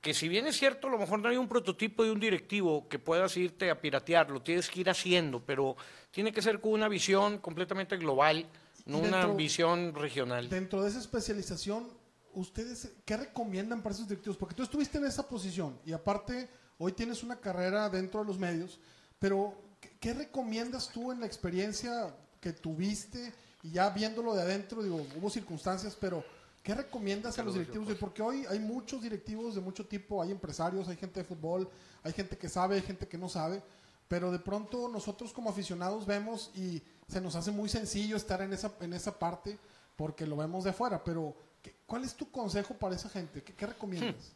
que 0.00 0.14
si 0.14 0.28
bien 0.28 0.46
es 0.46 0.56
cierto, 0.56 0.88
a 0.88 0.90
lo 0.90 0.98
mejor 0.98 1.18
no 1.18 1.28
hay 1.28 1.36
un 1.36 1.48
prototipo 1.48 2.04
de 2.04 2.12
un 2.12 2.20
directivo 2.20 2.88
que 2.88 2.98
puedas 2.98 3.36
irte 3.36 3.70
a 3.70 3.80
piratear, 3.80 4.30
lo 4.30 4.40
tienes 4.40 4.70
que 4.70 4.80
ir 4.80 4.90
haciendo, 4.90 5.40
pero 5.40 5.76
tiene 6.10 6.32
que 6.32 6.42
ser 6.42 6.60
con 6.60 6.72
una 6.72 6.88
visión 6.88 7.38
completamente 7.38 7.96
global, 7.96 8.46
no 8.84 8.98
una 8.98 9.26
visión 9.26 9.94
regional. 9.94 10.48
Dentro 10.48 10.82
de 10.82 10.90
esa 10.90 11.00
especialización, 11.00 11.88
¿ustedes 12.36 12.90
qué 13.04 13.16
recomiendan 13.16 13.82
para 13.82 13.94
esos 13.94 14.08
directivos? 14.08 14.36
Porque 14.36 14.54
tú 14.54 14.62
estuviste 14.62 14.98
en 14.98 15.06
esa 15.06 15.26
posición 15.28 15.78
y 15.84 15.92
aparte 15.92 16.48
hoy 16.78 16.92
tienes 16.92 17.22
una 17.22 17.36
carrera 17.40 17.88
dentro 17.90 18.20
de 18.20 18.26
los 18.26 18.38
medios, 18.38 18.78
pero 19.18 19.54
¿qué, 19.80 19.90
qué 19.98 20.14
recomiendas 20.14 20.88
tú 20.90 21.10
en 21.10 21.20
la 21.20 21.26
experiencia 21.26 22.14
que 22.40 22.52
tuviste 22.52 23.32
y 23.62 23.72
ya 23.72 23.90
viéndolo 23.90 24.34
de 24.34 24.42
adentro? 24.42 24.82
Digo, 24.82 25.04
hubo 25.18 25.30
circunstancias, 25.30 25.96
pero 25.98 26.22
¿qué 26.62 26.74
recomiendas 26.74 27.38
a 27.38 27.42
los 27.42 27.54
directivos? 27.54 27.88
Porque 27.98 28.22
hoy 28.22 28.44
hay 28.48 28.58
muchos 28.60 29.02
directivos 29.02 29.54
de 29.54 29.60
mucho 29.60 29.86
tipo, 29.86 30.22
hay 30.22 30.30
empresarios, 30.30 30.86
hay 30.88 30.96
gente 30.96 31.20
de 31.20 31.24
fútbol, 31.24 31.68
hay 32.02 32.12
gente 32.12 32.36
que 32.36 32.48
sabe, 32.48 32.76
hay 32.76 32.82
gente 32.82 33.08
que 33.08 33.16
no 33.18 33.28
sabe, 33.28 33.62
pero 34.08 34.30
de 34.30 34.38
pronto 34.38 34.88
nosotros 34.88 35.32
como 35.32 35.50
aficionados 35.50 36.06
vemos 36.06 36.50
y 36.54 36.82
se 37.08 37.20
nos 37.20 37.34
hace 37.34 37.50
muy 37.50 37.68
sencillo 37.68 38.16
estar 38.16 38.40
en 38.42 38.52
esa, 38.52 38.70
en 38.80 38.92
esa 38.92 39.18
parte 39.18 39.58
porque 39.96 40.26
lo 40.26 40.36
vemos 40.36 40.62
de 40.64 40.70
afuera, 40.70 41.02
pero 41.02 41.34
¿qué- 41.34 41.45
¿cuál 41.86 42.04
es 42.04 42.14
tu 42.14 42.30
consejo 42.30 42.74
para 42.74 42.94
esa 42.94 43.08
gente? 43.08 43.42
¿Qué, 43.42 43.66
recomiendas? 43.66 44.32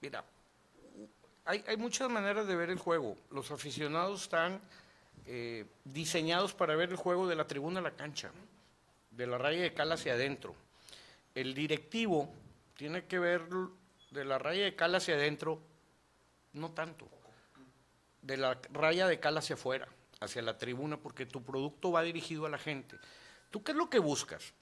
Mira, 0.00 0.24
hay, 1.44 1.64
hay 1.66 1.76
muchas 1.76 2.10
maneras 2.10 2.46
de 2.46 2.56
ver 2.56 2.70
el 2.70 2.78
juego. 2.78 3.16
Los 3.30 3.50
aficionados 3.50 4.22
están 4.22 4.60
eh, 5.28 5.66
diseñados 5.84 6.54
para 6.54 6.76
ver 6.76 6.90
el 6.90 6.96
juego 6.96 7.26
de 7.26 7.34
la 7.34 7.46
tribuna 7.46 7.80
a 7.80 7.82
la 7.82 7.96
cancha, 7.96 8.30
de 9.10 9.26
la 9.26 9.38
raya 9.38 9.60
de 9.60 9.74
cal 9.74 9.90
hacia 9.90 10.12
adentro. 10.12 10.54
El 11.34 11.54
directivo 11.54 12.32
tiene 12.76 13.06
que 13.06 13.18
ver 13.18 13.42
de 14.10 14.24
la 14.24 14.38
raya 14.38 14.64
de 14.64 14.76
cal 14.76 14.94
hacia 14.94 15.14
adentro, 15.14 15.60
no 16.52 16.70
tanto, 16.70 17.08
de 18.22 18.36
la 18.36 18.58
raya 18.72 19.08
de 19.08 19.18
cal 19.18 19.36
hacia 19.36 19.54
afuera, 19.54 19.88
hacia 20.20 20.42
la 20.42 20.58
tribuna, 20.58 20.96
porque 20.96 21.26
tu 21.26 21.42
producto 21.42 21.90
va 21.90 22.02
dirigido 22.02 22.46
a 22.46 22.50
la 22.50 22.58
gente. 22.58 22.96
¿Tú 23.50 23.64
qué 23.64 23.72
es 23.72 23.76
lo 23.76 23.90
que 23.90 23.98
buscas? 23.98 24.52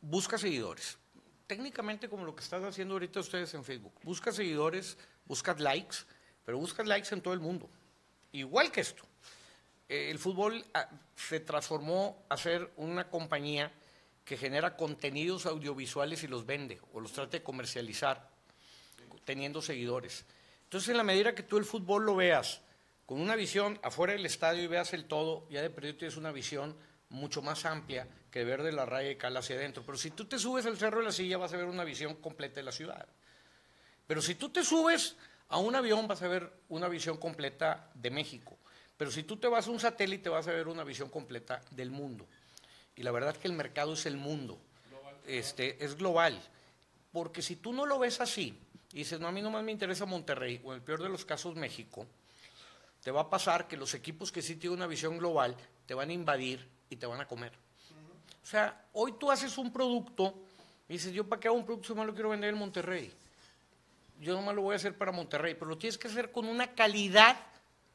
Busca 0.00 0.38
seguidores. 0.38 0.98
Técnicamente 1.46 2.08
como 2.08 2.24
lo 2.24 2.34
que 2.34 2.42
están 2.42 2.64
haciendo 2.64 2.94
ahorita 2.94 3.20
ustedes 3.20 3.52
en 3.54 3.64
Facebook. 3.64 3.94
Busca 4.02 4.32
seguidores, 4.32 4.98
buscas 5.24 5.60
likes, 5.60 5.96
pero 6.44 6.58
buscas 6.58 6.86
likes 6.86 7.14
en 7.14 7.20
todo 7.20 7.34
el 7.34 7.40
mundo. 7.40 7.68
Igual 8.32 8.70
que 8.70 8.82
esto. 8.82 9.02
Eh, 9.88 10.10
el 10.10 10.18
fútbol 10.18 10.64
ah, 10.74 10.88
se 11.16 11.40
transformó 11.40 12.24
a 12.28 12.36
ser 12.36 12.70
una 12.76 13.08
compañía 13.08 13.72
que 14.24 14.36
genera 14.36 14.76
contenidos 14.76 15.46
audiovisuales 15.46 16.22
y 16.22 16.28
los 16.28 16.44
vende 16.44 16.80
o 16.92 17.00
los 17.00 17.12
trata 17.12 17.38
de 17.38 17.42
comercializar 17.42 18.28
teniendo 19.24 19.62
seguidores. 19.62 20.26
Entonces, 20.64 20.90
en 20.90 20.98
la 20.98 21.02
medida 21.02 21.34
que 21.34 21.42
tú 21.42 21.56
el 21.56 21.64
fútbol 21.64 22.04
lo 22.04 22.16
veas 22.16 22.60
con 23.06 23.20
una 23.22 23.36
visión 23.36 23.78
afuera 23.82 24.12
del 24.12 24.26
estadio 24.26 24.62
y 24.62 24.66
veas 24.66 24.92
el 24.92 25.06
todo, 25.06 25.48
ya 25.48 25.62
de 25.62 25.70
perdido 25.70 25.96
tienes 25.96 26.18
una 26.18 26.30
visión 26.30 26.76
mucho 27.10 27.42
más 27.42 27.64
amplia 27.64 28.06
que 28.30 28.44
ver 28.44 28.62
de 28.62 28.72
la 28.72 28.84
raya 28.86 29.08
de 29.08 29.16
cal 29.16 29.36
hacia 29.36 29.56
adentro. 29.56 29.82
Pero 29.84 29.98
si 29.98 30.10
tú 30.10 30.26
te 30.26 30.38
subes 30.38 30.66
al 30.66 30.76
Cerro 30.76 30.98
de 30.98 31.06
la 31.06 31.12
Silla 31.12 31.38
vas 31.38 31.52
a 31.52 31.56
ver 31.56 31.66
una 31.66 31.84
visión 31.84 32.16
completa 32.16 32.56
de 32.56 32.64
la 32.64 32.72
ciudad. 32.72 33.06
Pero 34.06 34.22
si 34.22 34.34
tú 34.34 34.50
te 34.50 34.64
subes 34.64 35.16
a 35.48 35.58
un 35.58 35.74
avión 35.74 36.06
vas 36.06 36.22
a 36.22 36.28
ver 36.28 36.52
una 36.68 36.88
visión 36.88 37.16
completa 37.16 37.90
de 37.94 38.10
México. 38.10 38.56
Pero 38.96 39.10
si 39.10 39.22
tú 39.22 39.36
te 39.36 39.48
vas 39.48 39.66
a 39.68 39.70
un 39.70 39.80
satélite 39.80 40.28
vas 40.28 40.48
a 40.48 40.52
ver 40.52 40.68
una 40.68 40.84
visión 40.84 41.08
completa 41.08 41.62
del 41.70 41.90
mundo. 41.90 42.26
Y 42.96 43.02
la 43.02 43.12
verdad 43.12 43.30
es 43.30 43.38
que 43.38 43.48
el 43.48 43.54
mercado 43.54 43.94
es 43.94 44.06
el 44.06 44.16
mundo. 44.16 44.58
Este, 45.26 45.82
es 45.84 45.96
global. 45.96 46.40
Porque 47.12 47.42
si 47.42 47.56
tú 47.56 47.72
no 47.72 47.86
lo 47.86 47.98
ves 47.98 48.20
así, 48.20 48.58
y 48.92 48.98
dices, 48.98 49.20
no, 49.20 49.28
a 49.28 49.32
mí 49.32 49.42
nomás 49.42 49.62
me 49.62 49.72
interesa 49.72 50.04
Monterrey, 50.06 50.60
o 50.64 50.72
en 50.72 50.76
el 50.76 50.82
peor 50.82 51.02
de 51.02 51.08
los 51.08 51.24
casos 51.24 51.54
México, 51.54 52.06
te 53.02 53.10
va 53.10 53.22
a 53.22 53.30
pasar 53.30 53.68
que 53.68 53.76
los 53.76 53.94
equipos 53.94 54.32
que 54.32 54.42
sí 54.42 54.56
tienen 54.56 54.78
una 54.78 54.86
visión 54.86 55.18
global 55.18 55.56
te 55.86 55.94
van 55.94 56.10
a 56.10 56.12
invadir 56.12 56.66
y 56.90 56.96
te 56.96 57.06
van 57.06 57.20
a 57.20 57.26
comer. 57.26 57.52
O 58.42 58.46
sea, 58.46 58.86
hoy 58.94 59.12
tú 59.18 59.30
haces 59.30 59.58
un 59.58 59.72
producto 59.72 60.34
y 60.88 60.94
dices, 60.94 61.12
yo 61.12 61.28
para 61.28 61.40
qué 61.40 61.48
hago 61.48 61.56
un 61.56 61.66
producto 61.66 61.88
si 61.88 61.94
no 61.94 62.04
lo 62.04 62.14
quiero 62.14 62.30
vender 62.30 62.50
en 62.50 62.58
Monterrey. 62.58 63.12
Yo 64.20 64.34
nomás 64.34 64.54
lo 64.54 64.62
voy 64.62 64.72
a 64.72 64.76
hacer 64.76 64.96
para 64.96 65.12
Monterrey, 65.12 65.54
pero 65.54 65.66
lo 65.66 65.78
tienes 65.78 65.98
que 65.98 66.08
hacer 66.08 66.32
con 66.32 66.48
una 66.48 66.74
calidad 66.74 67.36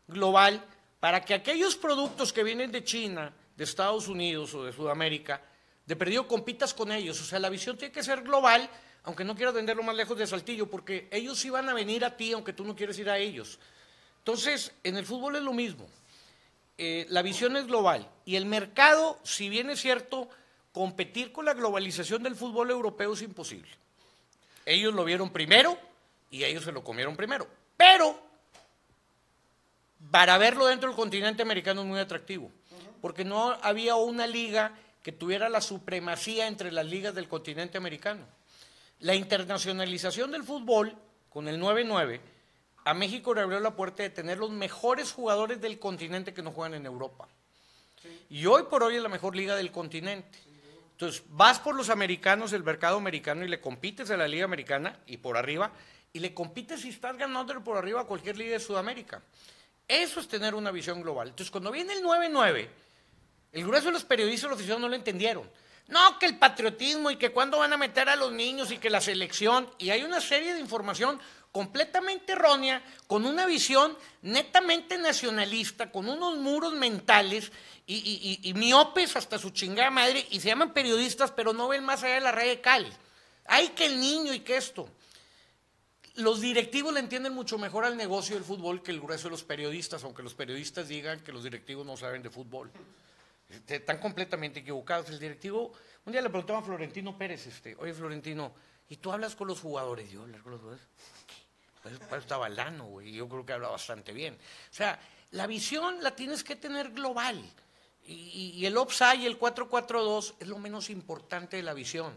global 0.08 0.64
para 1.00 1.26
que 1.26 1.34
aquellos 1.34 1.76
productos 1.76 2.32
que 2.32 2.44
vienen 2.44 2.72
de 2.72 2.84
China, 2.84 3.34
de 3.58 3.64
Estados 3.64 4.08
Unidos 4.08 4.54
o 4.54 4.64
de 4.64 4.72
Sudamérica, 4.72 5.42
de 5.86 5.96
perdido 5.96 6.28
compitas 6.28 6.74
con 6.74 6.92
ellos. 6.92 7.20
O 7.20 7.26
sea, 7.26 7.40
la 7.40 7.50
visión 7.50 7.78
tiene 7.78 7.92
que 7.92 8.04
ser 8.04 8.22
global, 8.22 8.70
aunque 9.04 9.24
no 9.24 9.36
quieras 9.36 9.54
venderlo 9.54 9.84
más 9.84 9.96
lejos 9.96 10.18
de 10.18 10.26
Saltillo, 10.28 10.70
porque 10.70 11.10
ellos 11.12 11.38
sí 11.40 11.50
van 11.50 11.68
a 11.68 11.74
venir 11.74 12.06
a 12.06 12.16
ti, 12.16 12.32
aunque 12.32 12.54
tú 12.54 12.64
no 12.64 12.76
quieres 12.76 12.98
ir 13.00 13.10
a 13.10 13.18
ellos. 13.18 13.60
Entonces, 14.20 14.72
en 14.84 14.96
el 14.96 15.06
fútbol 15.06 15.36
es 15.36 15.44
lo 15.44 15.52
mismo. 15.52 15.90
Eh, 16.86 17.06
la 17.08 17.22
visión 17.22 17.56
es 17.56 17.66
global 17.66 18.10
y 18.26 18.36
el 18.36 18.46
mercado, 18.46 19.18
si 19.24 19.48
bien 19.48 19.70
es 19.70 19.80
cierto, 19.80 20.28
competir 20.74 21.32
con 21.32 21.46
la 21.46 21.54
globalización 21.54 22.24
del 22.24 22.36
fútbol 22.36 22.72
europeo 22.72 23.14
es 23.14 23.22
imposible. 23.22 23.72
Ellos 24.66 24.94
lo 24.94 25.06
vieron 25.06 25.30
primero 25.30 25.80
y 26.30 26.44
ellos 26.44 26.66
se 26.66 26.74
lo 26.74 26.84
comieron 26.84 27.16
primero. 27.16 27.48
Pero 27.78 28.20
para 30.12 30.38
verlo 30.38 30.66
dentro 30.66 30.90
del 30.90 30.98
continente 30.98 31.42
americano 31.42 31.84
es 31.84 31.88
muy 31.88 32.02
atractivo, 32.02 32.52
porque 33.00 33.24
no 33.24 33.58
había 33.62 33.96
una 33.96 34.28
liga 34.28 34.78
que 35.02 35.14
tuviera 35.14 35.48
la 35.48 35.62
supremacía 35.62 36.48
entre 36.48 36.70
las 36.70 36.86
ligas 36.86 37.16
del 37.16 37.30
continente 37.30 37.78
americano. 37.78 38.26
La 39.00 39.16
internacionalización 39.16 40.32
del 40.32 40.44
fútbol 40.44 40.98
con 41.30 41.48
el 41.48 41.62
9-9 41.62 42.20
a 42.86 42.94
México 42.94 43.34
le 43.34 43.42
abrió 43.42 43.60
la 43.60 43.76
puerta 43.76 44.04
de 44.04 44.10
tener 44.10 44.38
los 44.38 44.52
mejores 44.52 45.12
jugadores 45.12 45.62
del 45.62 45.80
continente 45.80 46.34
que 46.34 46.42
no 46.42 46.52
juegan 46.52 46.74
en 46.74 46.86
Europa. 46.86 47.28
Y 48.30 48.46
hoy 48.46 48.64
por 48.64 48.84
hoy 48.84 48.98
es 48.98 49.02
la 49.02 49.10
mejor 49.10 49.36
liga 49.36 49.56
del 49.56 49.72
continente. 49.72 50.40
Entonces, 50.92 51.24
vas 51.30 51.60
por 51.60 51.76
los 51.76 51.90
americanos, 51.90 52.54
el 52.54 52.64
mercado 52.64 52.98
americano, 52.98 53.44
y 53.44 53.48
le 53.48 53.60
compites 53.60 54.12
a 54.12 54.18
la 54.18 54.28
liga 54.28 54.46
americana 54.46 55.00
y 55.08 55.18
por 55.18 55.38
arriba, 55.38 55.72
y 56.12 56.20
le 56.20 56.34
compites 56.34 56.82
si 56.82 56.90
estás 56.90 57.18
ganando 57.18 57.64
por 57.64 57.78
arriba 57.78 58.02
a 58.02 58.06
cualquier 58.06 58.38
liga 58.38 58.54
de 58.54 58.60
Sudamérica. 58.60 59.22
Eso 59.88 60.20
es 60.20 60.28
tener 60.28 60.54
una 60.56 60.72
visión 60.72 61.02
global. 61.02 61.30
Entonces, 61.30 61.52
cuando 61.52 61.72
viene 61.72 61.94
el 61.94 62.04
9-9, 62.04 62.68
el 63.54 63.64
grueso 63.66 63.88
de 63.88 63.94
los 63.94 64.04
periodistas 64.04 64.62
y 64.62 64.68
los 64.68 64.80
no 64.80 64.88
lo 64.88 64.96
entendieron. 64.96 65.50
No, 65.88 66.18
que 66.18 66.26
el 66.26 66.38
patriotismo 66.38 67.12
y 67.12 67.18
que 67.18 67.32
cuándo 67.32 67.60
van 67.60 67.74
a 67.74 67.78
meter 67.78 68.10
a 68.10 68.16
los 68.16 68.32
niños 68.32 68.72
y 68.72 68.78
que 68.78 68.90
la 68.90 69.02
selección. 69.02 69.70
Y 69.78 69.90
hay 69.90 70.04
una 70.04 70.22
serie 70.22 70.54
de 70.54 70.60
información 70.60 71.20
completamente 71.54 72.32
errónea, 72.32 72.84
con 73.06 73.28
una 73.28 73.46
visión 73.46 73.96
netamente 74.24 74.98
nacionalista, 74.98 75.92
con 75.92 76.10
unos 76.10 76.38
muros 76.38 76.74
mentales 76.74 77.52
y, 77.86 78.52
miopes 78.56 79.16
hasta 79.16 79.38
su 79.38 79.52
chingada 79.52 79.92
madre, 79.92 80.26
y 80.32 80.40
se 80.40 80.48
llaman 80.48 80.74
periodistas, 80.74 81.30
pero 81.32 81.54
no 81.54 81.68
ven 81.68 81.84
más 81.84 82.02
allá 82.04 82.16
de 82.16 82.22
la 82.22 82.32
red 82.32 82.48
de 82.48 82.62
cal. 82.62 82.92
Hay 83.46 83.70
que 83.70 83.86
el 83.86 84.00
niño 84.00 84.34
y 84.34 84.40
que 84.40 84.58
esto. 84.58 84.90
Los 86.16 86.42
directivos 86.42 86.92
le 86.92 87.02
entienden 87.02 87.34
mucho 87.34 87.60
mejor 87.60 87.86
al 87.86 87.98
negocio 87.98 88.36
del 88.36 88.44
fútbol 88.44 88.82
que 88.82 88.90
el 88.90 89.00
grueso 89.00 89.26
de 89.26 89.32
los 89.32 89.44
periodistas, 89.44 90.04
aunque 90.04 90.24
los 90.24 90.34
periodistas 90.34 90.88
digan 90.88 91.20
que 91.20 91.32
los 91.32 91.44
directivos 91.44 91.86
no 91.86 91.98
saben 91.98 92.24
de 92.24 92.32
fútbol. 92.32 92.72
Están 93.68 94.00
completamente 94.00 94.60
equivocados. 94.60 95.10
El 95.10 95.20
directivo, 95.20 95.74
un 96.06 96.12
día 96.12 96.22
le 96.22 96.30
preguntaba 96.30 96.60
a 96.60 96.64
Florentino 96.64 97.18
Pérez, 97.18 97.48
este, 97.48 97.76
oye 97.76 97.94
Florentino, 97.94 98.54
¿y 98.90 98.98
tú 98.98 99.12
hablas 99.12 99.36
con 99.36 99.48
los 99.48 99.60
jugadores? 99.60 100.10
Yo 100.12 100.22
hablar 100.22 100.42
con 100.42 100.52
los 100.54 100.62
jugadores. 100.62 100.88
Pues, 101.82 102.00
pues 102.10 102.22
estaba 102.22 102.48
Lano, 102.48 102.86
güey, 102.86 103.12
yo 103.12 103.28
creo 103.28 103.46
que 103.46 103.54
habla 103.54 103.68
bastante 103.68 104.14
bien. 104.14 104.36
O 104.36 104.74
sea, 104.74 105.00
la 105.32 105.48
visión 105.48 106.02
la 106.02 106.16
tienes 106.16 106.44
que 106.44 106.56
tener 106.56 106.92
global. 106.92 107.44
Y, 108.06 108.66
el 108.66 108.76
OPSA 108.76 109.16
y 109.16 109.26
el 109.26 109.38
442 109.38 110.36
es 110.40 110.48
lo 110.48 110.60
menos 110.60 110.90
importante 110.90 111.58
de 111.58 111.64
la 111.64 111.74
visión. 111.74 112.14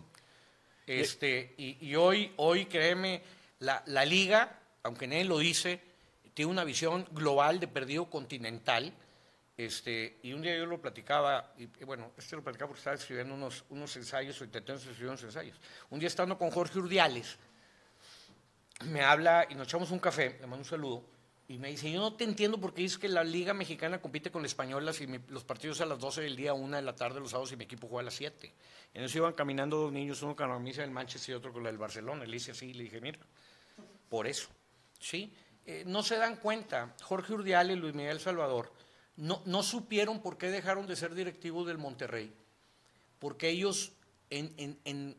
Este, 0.86 1.54
y, 1.58 1.94
hoy, 1.94 2.32
hoy, 2.36 2.66
créeme, 2.66 3.22
la, 3.60 3.82
la, 3.86 4.04
liga, 4.04 4.60
aunque 4.82 5.06
nadie 5.06 5.24
lo 5.24 5.38
dice, 5.38 5.80
tiene 6.34 6.50
una 6.50 6.64
visión 6.64 7.06
global 7.12 7.60
de 7.60 7.68
perdido 7.68 8.10
continental. 8.10 8.92
Este, 9.56 10.18
y 10.22 10.34
un 10.34 10.42
día 10.42 10.56
yo 10.56 10.66
lo 10.66 10.80
platicaba, 10.80 11.54
y, 11.56 11.66
bueno, 11.84 12.12
este 12.16 12.36
lo 12.36 12.42
platicaba 12.42 12.68
porque 12.68 12.80
estaba 12.80 12.96
escribiendo 12.96 13.34
unos, 13.34 13.64
unos 13.70 13.96
ensayos, 13.96 14.38
o 14.40 14.44
intentando 14.44 14.80
escribir 14.80 15.08
unos 15.08 15.22
ensayos. 15.22 15.58
Un 15.90 15.98
día 15.98 16.08
estando 16.08 16.36
con 16.36 16.50
Jorge 16.50 16.78
Urdiales, 16.78 17.38
me 18.84 19.02
habla 19.02 19.46
y 19.48 19.54
nos 19.54 19.66
echamos 19.66 19.90
un 19.90 19.98
café, 19.98 20.36
le 20.40 20.46
mando 20.46 20.58
un 20.58 20.64
saludo, 20.64 21.04
y 21.48 21.58
me 21.58 21.68
dice, 21.68 21.90
yo 21.90 22.00
no 22.00 22.12
te 22.14 22.24
entiendo 22.24 22.58
porque 22.58 22.82
dices 22.82 22.98
que 22.98 23.08
la 23.08 23.22
Liga 23.22 23.54
Mexicana 23.54 24.00
compite 24.00 24.30
con 24.30 24.42
la 24.42 24.48
Española 24.48 24.92
y 24.98 25.32
los 25.32 25.44
partidos 25.44 25.80
a 25.80 25.86
las 25.86 25.98
12 26.00 26.22
del 26.22 26.34
día, 26.34 26.52
una 26.52 26.76
de 26.78 26.82
la 26.82 26.96
tarde 26.96 27.20
los 27.20 27.30
sábados 27.30 27.52
y 27.52 27.56
mi 27.56 27.64
equipo 27.64 27.86
juega 27.86 28.00
a 28.00 28.04
las 28.06 28.14
7. 28.14 28.46
Y 28.46 28.98
entonces 28.98 29.14
iban 29.16 29.32
caminando 29.32 29.76
dos 29.76 29.92
niños, 29.92 30.20
uno 30.22 30.34
con 30.34 30.48
la 30.48 30.54
camisa 30.56 30.80
del 30.82 30.90
Manchester 30.90 31.34
y 31.34 31.36
otro 31.36 31.52
con 31.52 31.62
la 31.62 31.68
del 31.68 31.78
Barcelona. 31.78 32.26
Le 32.26 32.36
hice 32.36 32.50
así, 32.50 32.74
le 32.74 32.82
dije, 32.82 33.00
mira, 33.00 33.20
por 34.08 34.26
eso, 34.26 34.48
¿sí? 34.98 35.32
Eh, 35.64 35.84
no 35.86 36.02
se 36.02 36.16
dan 36.16 36.36
cuenta, 36.36 36.96
Jorge 37.02 37.32
Urdial 37.32 37.70
y 37.70 37.76
Luis 37.76 37.94
Miguel 37.94 38.18
Salvador 38.18 38.72
no, 39.16 39.62
supieron 39.62 40.20
por 40.20 40.38
qué 40.38 40.50
dejaron 40.50 40.86
de 40.86 40.96
ser 40.96 41.14
directivos 41.14 41.66
del 41.66 41.78
Monterrey, 41.78 42.32
porque 43.18 43.48
ellos 43.48 43.92
en, 44.30 44.52
en, 44.56 44.78
en 44.84 45.16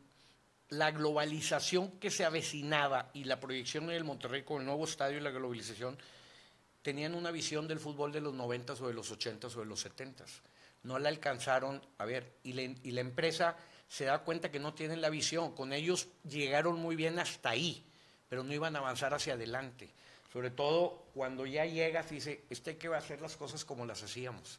la 0.70 0.90
globalización 0.90 1.92
que 1.98 2.10
se 2.10 2.24
avecinaba 2.24 3.10
y 3.14 3.24
la 3.24 3.40
proyección 3.40 3.86
del 3.86 4.04
Monterrey 4.04 4.42
con 4.42 4.60
el 4.60 4.66
nuevo 4.66 4.84
estadio 4.84 5.18
y 5.18 5.20
la 5.20 5.30
globalización, 5.30 5.98
tenían 6.82 7.14
una 7.14 7.30
visión 7.30 7.66
del 7.66 7.80
fútbol 7.80 8.12
de 8.12 8.20
los 8.20 8.34
90 8.34 8.74
o 8.74 8.88
de 8.88 8.94
los 8.94 9.10
80 9.10 9.46
o 9.48 9.60
de 9.60 9.66
los 9.66 9.80
70 9.80 10.24
No 10.84 10.98
la 10.98 11.08
alcanzaron 11.08 11.82
a 11.98 12.04
ver. 12.04 12.38
Y, 12.44 12.58
y 12.60 12.92
la 12.92 13.00
empresa 13.00 13.56
se 13.88 14.04
da 14.04 14.20
cuenta 14.20 14.50
que 14.50 14.58
no 14.58 14.74
tienen 14.74 15.00
la 15.00 15.10
visión. 15.10 15.54
Con 15.54 15.72
ellos 15.72 16.08
llegaron 16.28 16.78
muy 16.78 16.96
bien 16.96 17.18
hasta 17.18 17.50
ahí, 17.50 17.84
pero 18.28 18.44
no 18.44 18.52
iban 18.52 18.76
a 18.76 18.80
avanzar 18.80 19.14
hacia 19.14 19.34
adelante. 19.34 19.90
Sobre 20.32 20.50
todo 20.50 21.06
cuando 21.14 21.46
ya 21.46 21.64
llegas 21.64 22.10
y 22.12 22.16
dice, 22.16 22.44
este 22.50 22.70
hay 22.70 22.76
que 22.76 22.88
hacer 22.88 23.20
las 23.20 23.36
cosas 23.36 23.64
como 23.64 23.86
las 23.86 24.02
hacíamos. 24.02 24.58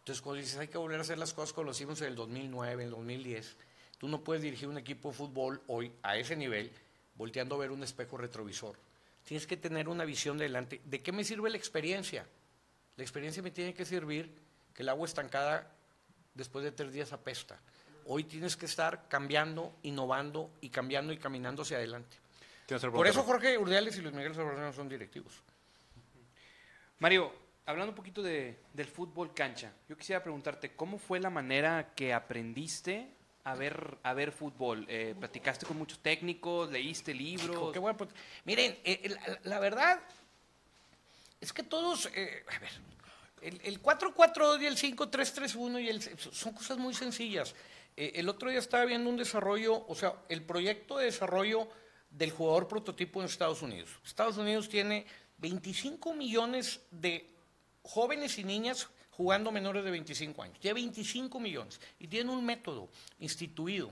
Entonces 0.00 0.22
cuando 0.22 0.40
dices, 0.40 0.58
hay 0.58 0.68
que 0.68 0.78
volver 0.78 0.98
a 0.98 1.02
hacer 1.02 1.18
las 1.18 1.32
cosas 1.32 1.52
como 1.52 1.66
lo 1.66 1.70
hicimos 1.72 2.00
en 2.00 2.08
el 2.08 2.16
2009, 2.16 2.82
en 2.82 2.88
el 2.88 2.90
2010, 2.90 3.56
Tú 3.98 4.06
no 4.06 4.22
puedes 4.22 4.42
dirigir 4.42 4.68
un 4.68 4.78
equipo 4.78 5.10
de 5.10 5.16
fútbol 5.16 5.60
hoy 5.66 5.92
a 6.02 6.16
ese 6.16 6.36
nivel 6.36 6.70
volteando 7.16 7.56
a 7.56 7.58
ver 7.58 7.72
un 7.72 7.82
espejo 7.82 8.16
retrovisor. 8.16 8.78
Tienes 9.24 9.46
que 9.46 9.56
tener 9.56 9.88
una 9.88 10.04
visión 10.04 10.38
delante. 10.38 10.80
¿De 10.84 11.02
qué 11.02 11.10
me 11.10 11.24
sirve 11.24 11.50
la 11.50 11.56
experiencia? 11.56 12.24
La 12.96 13.02
experiencia 13.02 13.42
me 13.42 13.50
tiene 13.50 13.74
que 13.74 13.84
servir 13.84 14.32
que 14.72 14.82
el 14.84 14.88
agua 14.88 15.06
estancada 15.06 15.68
después 16.34 16.64
de 16.64 16.70
tres 16.70 16.92
días 16.92 17.12
apesta. 17.12 17.60
Hoy 18.06 18.22
tienes 18.22 18.56
que 18.56 18.66
estar 18.66 19.08
cambiando, 19.08 19.74
innovando 19.82 20.50
y 20.60 20.70
cambiando 20.70 21.12
y 21.12 21.18
caminando 21.18 21.62
hacia 21.62 21.76
adelante. 21.76 22.16
Por 22.68 23.06
eso 23.06 23.22
Jorge 23.22 23.56
Urdiales 23.56 23.96
y 23.96 24.02
Luis 24.02 24.14
Miguel 24.14 24.34
Salvador 24.34 24.74
son 24.74 24.90
directivos. 24.90 25.42
Mario, 26.98 27.32
hablando 27.64 27.92
un 27.92 27.96
poquito 27.96 28.22
de, 28.22 28.58
del 28.74 28.86
fútbol 28.86 29.32
cancha, 29.32 29.72
yo 29.88 29.96
quisiera 29.96 30.22
preguntarte, 30.22 30.74
¿cómo 30.74 30.98
fue 30.98 31.18
la 31.18 31.30
manera 31.30 31.94
que 31.94 32.12
aprendiste 32.12 33.08
a 33.44 33.54
ver, 33.54 33.96
a 34.02 34.12
ver 34.12 34.32
fútbol? 34.32 34.84
Eh, 34.86 35.14
¿Platicaste 35.18 35.64
con 35.64 35.78
muchos 35.78 36.00
técnicos? 36.00 36.70
¿Leíste 36.70 37.14
libros? 37.14 37.72
Qué 37.72 37.78
bueno, 37.78 37.96
pues, 37.96 38.10
miren, 38.44 38.78
eh, 38.84 39.16
la, 39.44 39.60
verdad 39.60 40.00
es 41.40 41.54
que 41.54 41.62
todos, 41.62 42.10
eh, 42.14 42.44
a 42.54 42.58
ver, 42.58 42.70
el, 43.40 43.60
el 43.64 43.82
4-4-2 43.82 44.60
y 44.60 44.66
el 44.66 44.76
5-3-3-1 44.76 45.82
y 45.84 45.88
el, 45.88 46.02
son 46.02 46.52
cosas 46.52 46.76
muy 46.76 46.92
sencillas. 46.92 47.54
el 47.96 48.28
otro 48.28 48.50
día 48.50 48.58
estaba 48.58 48.84
viendo 48.84 49.08
un 49.08 49.16
desarrollo, 49.16 49.86
o 49.88 49.94
sea, 49.94 50.16
el 50.28 50.42
proyecto 50.42 50.98
de 50.98 51.06
desarrollo 51.06 51.66
del 52.10 52.30
jugador 52.30 52.68
prototipo 52.68 53.20
en 53.20 53.26
Estados 53.26 53.62
Unidos. 53.62 53.90
Estados 54.04 54.36
Unidos 54.36 54.68
tiene 54.68 55.06
25 55.38 56.14
millones 56.14 56.80
de 56.90 57.28
jóvenes 57.82 58.38
y 58.38 58.44
niñas 58.44 58.88
jugando 59.10 59.50
menores 59.50 59.84
de 59.84 59.90
25 59.90 60.42
años. 60.42 60.58
Tiene 60.60 60.74
25 60.74 61.40
millones 61.40 61.80
y 61.98 62.06
tiene 62.06 62.30
un 62.30 62.44
método 62.44 62.88
instituido. 63.18 63.90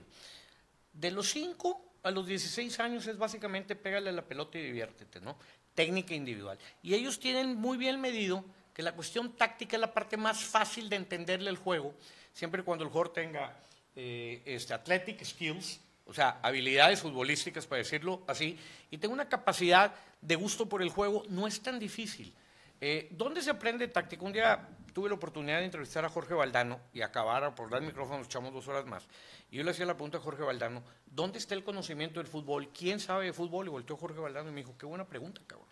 De 0.93 1.11
los 1.11 1.29
5 1.31 1.87
a 2.03 2.11
los 2.11 2.25
16 2.25 2.79
años 2.79 3.07
es 3.07 3.17
básicamente 3.17 3.75
pégale 3.75 4.11
la 4.11 4.21
pelota 4.21 4.57
y 4.57 4.63
diviértete, 4.63 5.19
¿no? 5.19 5.37
Técnica 5.75 6.15
individual. 6.15 6.57
Y 6.81 6.93
ellos 6.93 7.19
tienen 7.19 7.55
muy 7.55 7.77
bien 7.77 7.99
medido 7.99 8.43
que 8.73 8.81
la 8.81 8.93
cuestión 8.93 9.33
táctica 9.33 9.75
es 9.75 9.81
la 9.81 9.93
parte 9.93 10.17
más 10.17 10.43
fácil 10.43 10.89
de 10.89 10.95
entenderle 10.95 11.49
el 11.49 11.57
juego. 11.57 11.93
siempre 12.33 12.63
cuando 12.63 12.83
el 12.83 12.91
jugador 12.91 13.11
tenga 13.11 13.57
eh, 13.95 14.43
este, 14.45 14.73
athletic 14.73 15.23
skills, 15.23 15.79
o 16.07 16.13
sea, 16.13 16.39
habilidades 16.41 17.01
futbolísticas, 17.01 17.67
para 17.67 17.79
decirlo 17.79 18.23
así, 18.27 18.57
y 18.89 18.97
tenga 18.97 19.13
una 19.13 19.29
capacidad 19.29 19.93
de 20.21 20.35
gusto 20.35 20.67
por 20.67 20.81
el 20.81 20.89
juego, 20.89 21.23
no 21.29 21.47
es 21.47 21.61
tan 21.61 21.79
difícil. 21.79 22.33
Eh, 22.79 23.09
¿Dónde 23.11 23.41
se 23.41 23.49
aprende 23.49 23.87
táctica? 23.87 24.23
Un 24.23 24.33
día 24.33 24.67
tuve 24.93 25.09
la 25.09 25.15
oportunidad 25.15 25.59
de 25.59 25.65
entrevistar 25.65 26.05
a 26.05 26.09
Jorge 26.09 26.33
Valdano 26.33 26.79
y 26.93 27.01
acabar 27.01 27.53
por 27.53 27.69
dar 27.69 27.81
micrófono, 27.81 28.19
nos 28.19 28.27
echamos 28.27 28.53
dos 28.53 28.67
horas 28.67 28.85
más. 28.85 29.05
Y 29.51 29.57
yo 29.57 29.63
le 29.63 29.71
hacía 29.71 29.85
la 29.85 29.93
pregunta 29.93 30.17
a 30.17 30.21
Jorge 30.21 30.43
Valdano, 30.43 30.83
¿dónde 31.05 31.39
está 31.39 31.55
el 31.55 31.63
conocimiento 31.63 32.19
del 32.19 32.27
fútbol? 32.27 32.69
¿Quién 32.69 32.99
sabe 32.99 33.25
de 33.25 33.33
fútbol? 33.33 33.67
Y 33.67 33.69
volteó 33.69 33.97
Jorge 33.97 34.19
Valdano 34.19 34.49
y 34.49 34.53
me 34.53 34.61
dijo, 34.61 34.77
qué 34.77 34.85
buena 34.85 35.05
pregunta, 35.05 35.41
cabrón. 35.45 35.69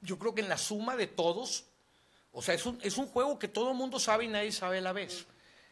Yo 0.00 0.18
creo 0.18 0.34
que 0.34 0.42
en 0.42 0.48
la 0.48 0.58
suma 0.58 0.94
de 0.94 1.06
todos, 1.06 1.66
o 2.32 2.42
sea, 2.42 2.54
es 2.54 2.64
un, 2.66 2.78
es 2.82 2.98
un 2.98 3.06
juego 3.06 3.38
que 3.38 3.48
todo 3.48 3.70
el 3.72 3.76
mundo 3.76 3.98
sabe 3.98 4.24
y 4.24 4.28
nadie 4.28 4.52
sabe 4.52 4.78
a 4.78 4.82
la 4.82 4.92
vez. 4.92 5.26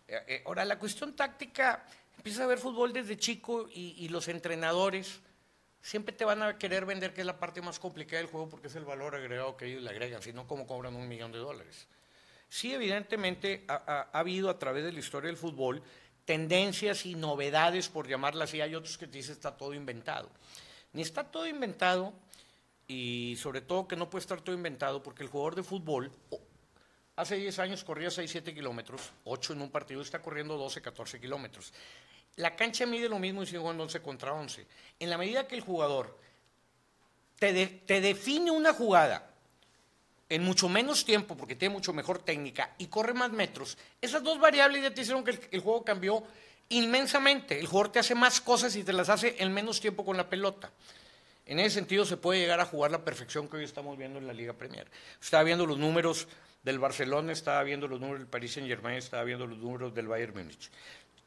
Eh, 0.09 0.25
eh, 0.27 0.43
ahora, 0.47 0.65
la 0.65 0.79
cuestión 0.79 1.15
táctica, 1.15 1.85
empieza 2.27 2.43
a 2.43 2.49
ver 2.49 2.59
fútbol 2.59 2.93
desde 2.93 3.17
chico 3.17 3.69
y, 3.73 3.95
y 4.05 4.09
los 4.09 4.27
entrenadores 4.27 5.21
siempre 5.81 6.13
te 6.13 6.25
van 6.25 6.43
a 6.43 6.59
querer 6.59 6.85
vender 6.85 7.15
que 7.15 7.21
es 7.21 7.27
la 7.27 7.39
parte 7.39 7.63
más 7.63 7.79
complicada 7.79 8.21
del 8.21 8.29
juego 8.29 8.49
porque 8.49 8.67
es 8.67 8.75
el 8.75 8.85
valor 8.85 9.15
agregado 9.15 9.57
que 9.57 9.67
ellos 9.67 9.81
le 9.81 9.91
agregan, 9.91 10.21
si 10.21 10.33
no, 10.33 10.45
¿cómo 10.45 10.67
cobran 10.67 10.97
un 10.97 11.07
millón 11.07 11.31
de 11.31 11.39
dólares? 11.39 11.87
Sí, 12.49 12.75
evidentemente 12.75 13.65
ha, 13.69 13.75
ha, 13.75 14.01
ha, 14.13 14.19
habido 14.19 14.51
a 14.51 14.59
través 14.59 14.83
de 14.83 14.91
la 14.91 14.99
historia 14.99 15.29
del 15.29 15.37
fútbol 15.37 15.81
tendencias 16.25 17.07
y 17.07 17.15
novedades, 17.15 17.89
por 17.89 18.09
llamarlas 18.09 18.49
así. 18.49 18.61
Hay 18.61 18.75
otros 18.75 18.99
que 18.99 19.07
te 19.07 19.19
dicen 19.19 19.35
está 19.35 19.57
todo 19.57 19.73
inventado. 19.73 20.29
Ni 20.95 21.03
está 21.03 21.23
todo 21.23 21.47
inventado 21.47 22.13
y 22.89 23.37
sobre 23.39 23.61
todo 23.61 23.87
que 23.87 23.95
no 23.95 24.11
puede 24.11 24.23
estar 24.23 24.41
todo 24.41 24.57
inventado 24.57 25.01
porque 25.01 25.23
el 25.23 25.29
jugador 25.29 25.55
de 25.55 25.63
fútbol 25.63 26.11
hace 27.17 27.37
10 27.37 27.59
años 27.59 27.85
corría 27.85 28.11
6, 28.11 28.31
7 28.31 28.55
kilómetros, 28.55 29.13
8 29.25 29.55
en 29.55 29.63
un 29.63 29.71
partido, 29.71 30.03
está 30.03 30.21
corriendo 30.21 30.57
12, 30.57 30.83
14 30.83 31.19
kilómetros. 31.19 31.73
La 32.37 32.55
cancha 32.55 32.87
mide 32.87 33.09
lo 33.09 33.19
mismo 33.19 33.43
y 33.43 33.47
sigue 33.47 33.59
jugando 33.59 33.83
11 33.83 34.01
contra 34.03 34.33
11. 34.33 34.67
En 35.01 35.11
la 35.11 35.19
medida 35.19 35.47
que 35.47 35.55
el 35.55 35.63
jugador 35.63 36.17
te, 37.39 37.67
te, 37.67 38.01
define 38.01 38.51
una 38.51 38.73
jugada 38.73 39.31
en 40.29 40.43
mucho 40.43 40.69
menos 40.69 41.05
tiempo, 41.05 41.37
porque 41.37 41.55
tiene 41.55 41.75
mucho 41.75 41.93
mejor 41.93 42.19
técnica 42.19 42.75
y 42.79 42.87
corre 42.87 43.15
más 43.15 43.31
metros, 43.31 43.79
esas 44.01 44.23
dos 44.23 44.39
variables 44.39 44.83
ya 44.83 44.93
te 44.93 45.03
hicieron 45.03 45.25
que 45.25 45.33
el, 45.33 45.41
el 45.51 45.61
juego 45.61 45.85
cambió 45.85 46.23
inmensamente. 46.69 47.59
El 47.59 47.67
jugador 47.67 47.93
te 47.93 47.99
hace 48.01 48.15
más 48.15 48.41
cosas 48.41 48.75
y 48.77 48.85
te 48.85 48.93
las 48.93 49.09
hace 49.09 49.37
en 49.39 49.53
menos 49.53 49.81
tiempo 49.81 50.05
con 50.05 50.17
la 50.17 50.29
pelota. 50.29 50.71
En 51.47 51.61
ese 51.61 51.77
sentido 51.77 52.05
se 52.05 52.17
puede 52.17 52.41
llegar 52.41 52.61
a 52.61 52.67
jugar 52.67 52.91
la 52.91 53.05
perfección 53.05 53.49
que 53.49 53.57
hoy 53.57 53.65
estamos 53.65 53.97
viendo 53.97 54.19
en 54.19 54.27
la 54.27 54.33
Liga 54.33 54.53
Premier. 54.53 54.91
Estaba 55.21 55.45
viendo 55.45 55.65
los 55.65 55.79
números 55.79 56.27
del 56.65 56.81
Barcelona, 56.81 57.33
estaba 57.33 57.63
viendo 57.63 57.87
los 57.87 58.01
números 58.01 58.21
del 58.21 58.29
Paris 58.29 58.55
Saint 58.55 58.69
Germain, 58.69 58.99
estaba 58.99 59.23
viendo 59.23 59.47
los 59.47 59.57
números 59.57 59.95
del 59.95 60.09
Bayern 60.09 60.35
Múnich. 60.35 60.71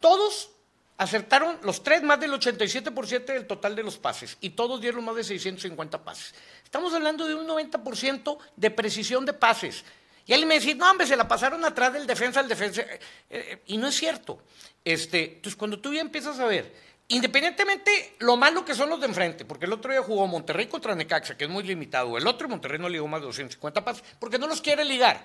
Todos 0.02 0.52
acertaron 1.00 1.58
los 1.64 1.82
tres 1.82 2.04
más 2.04 2.20
del 2.20 2.34
87% 2.34 3.26
del 3.26 3.48
total 3.48 3.74
de 3.74 3.84
los 3.84 3.98
pases 3.98 4.38
y 4.42 4.50
todos 4.50 4.82
dieron 4.82 5.06
más 5.06 5.16
de 5.16 5.24
650 5.24 6.04
pases. 6.04 6.36
Estamos 6.62 6.94
hablando 6.94 7.26
de 7.26 7.36
un 7.36 7.48
90% 7.48 8.38
de 8.58 8.70
precisión 8.70 9.26
de 9.26 9.32
pases. 9.32 9.86
Y 10.26 10.34
él 10.34 10.46
me 10.46 10.56
decía, 10.56 10.76
no, 10.76 10.92
hombre, 10.92 11.08
se 11.08 11.16
la 11.16 11.26
pasaron 11.26 11.64
atrás 11.64 11.94
del 11.94 12.06
defensa 12.06 12.42
al 12.42 12.50
defensa. 12.50 12.82
Eh, 12.82 13.00
eh, 13.30 13.62
y 13.68 13.78
no 13.78 13.88
es 13.88 13.96
cierto. 13.96 14.44
Este, 14.84 15.36
entonces, 15.36 15.56
cuando 15.56 15.80
tú 15.80 15.94
ya 15.94 16.02
empiezas 16.02 16.38
a 16.38 16.46
ver, 16.46 16.76
independientemente 17.08 18.16
lo 18.20 18.36
malo 18.36 18.66
que 18.66 18.76
son 18.76 18.90
los 18.90 19.00
de 19.00 19.08
enfrente, 19.08 19.46
porque 19.46 19.66
el 19.68 19.74
otro 19.74 19.94
día 19.94 20.04
jugó 20.04 20.28
Monterrey 20.28 20.68
contra 20.68 20.96
Necaxa, 20.96 21.38
que 21.38 21.46
es 21.46 21.50
muy 21.50 21.64
limitado, 21.64 22.18
el 22.18 22.28
otro 22.28 22.50
Monterrey 22.50 22.78
no 22.78 22.90
ligó 22.90 23.08
más 23.08 23.22
de 23.22 23.28
250 23.28 23.86
pases, 23.86 24.04
porque 24.20 24.38
no 24.38 24.48
los 24.48 24.60
quiere 24.60 24.84
ligar. 24.84 25.24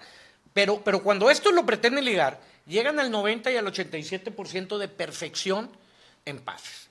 Pero, 0.52 0.80
pero 0.84 1.02
cuando 1.02 1.28
estos 1.28 1.52
lo 1.52 1.66
pretenden 1.66 2.04
ligar, 2.04 2.40
llegan 2.66 2.98
al 2.98 3.10
90 3.10 3.50
y 3.50 3.56
al 3.56 3.66
87% 3.66 4.78
de 4.78 4.88
perfección 4.88 5.70
en 6.24 6.40
pases. 6.40 6.88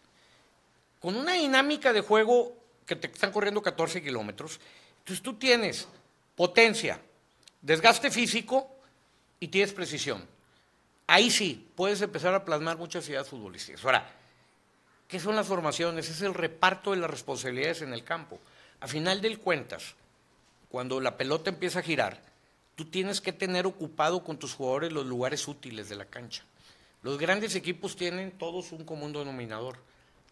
Con 1.00 1.16
una 1.16 1.34
dinámica 1.34 1.94
de 1.94 2.02
juego 2.02 2.56
que 2.86 2.96
te 2.96 3.08
están 3.08 3.32
corriendo 3.32 3.62
14 3.62 4.02
kilómetros, 4.02 4.60
entonces 5.00 5.24
tú 5.24 5.34
tienes 5.36 5.88
potencia, 6.36 7.00
desgaste 7.62 8.10
físico 8.12 8.70
y 9.40 9.48
tienes 9.48 9.74
precisión. 9.74 10.26
Ahí 11.08 11.30
sí, 11.30 11.70
puedes 11.76 12.02
empezar 12.02 12.34
a 12.34 12.46
plasmar 12.46 12.78
muchas 12.78 13.08
ideas 13.10 13.28
futbolísticas. 13.28 13.84
Ahora, 13.84 14.10
¿qué 15.08 15.20
son 15.20 15.36
las 15.36 15.48
formaciones? 15.48 16.10
Es 16.10 16.22
el 16.22 16.34
reparto 16.34 16.92
de 16.92 16.98
las 16.98 17.10
responsabilidades 17.10 17.82
en 17.82 17.94
el 17.94 18.04
campo. 18.04 18.40
A 18.80 18.88
final 18.88 19.22
del 19.22 19.40
cuentas, 19.40 19.96
cuando 20.70 21.00
la 21.02 21.18
pelota 21.18 21.50
empieza 21.50 21.80
a 21.80 21.84
girar, 21.84 22.33
tú 22.76 22.86
tienes 22.86 23.22
que 23.22 23.34
tener 23.34 23.66
ocupado 23.66 24.24
con 24.24 24.38
tus 24.38 24.54
jugadores 24.54 24.92
los 24.92 25.06
lugares 25.06 25.48
útiles 25.48 25.90
de 25.90 25.96
la 25.96 26.06
cancha. 26.06 26.44
Los 27.02 27.18
grandes 27.18 27.56
equipos 27.56 27.96
tienen 27.96 28.32
todos 28.32 28.72
un 28.72 28.86
común 28.86 29.14
denominador. 29.14 29.78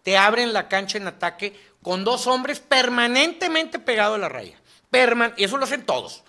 Te 0.04 0.18
abren 0.18 0.54
la 0.54 0.68
cancha 0.68 0.98
en 0.98 1.08
ataque 1.08 1.54
con 1.82 2.04
dos 2.04 2.28
hombres 2.28 2.60
permanentemente 2.60 3.78
pegados 3.78 4.16
a 4.16 4.22
la 4.22 4.30
raya. 4.30 4.60
Perman 4.90 5.34
y 5.38 5.44
eso 5.44 5.58
lo 5.58 5.66
hacen 5.66 5.86
todos. 5.86 6.24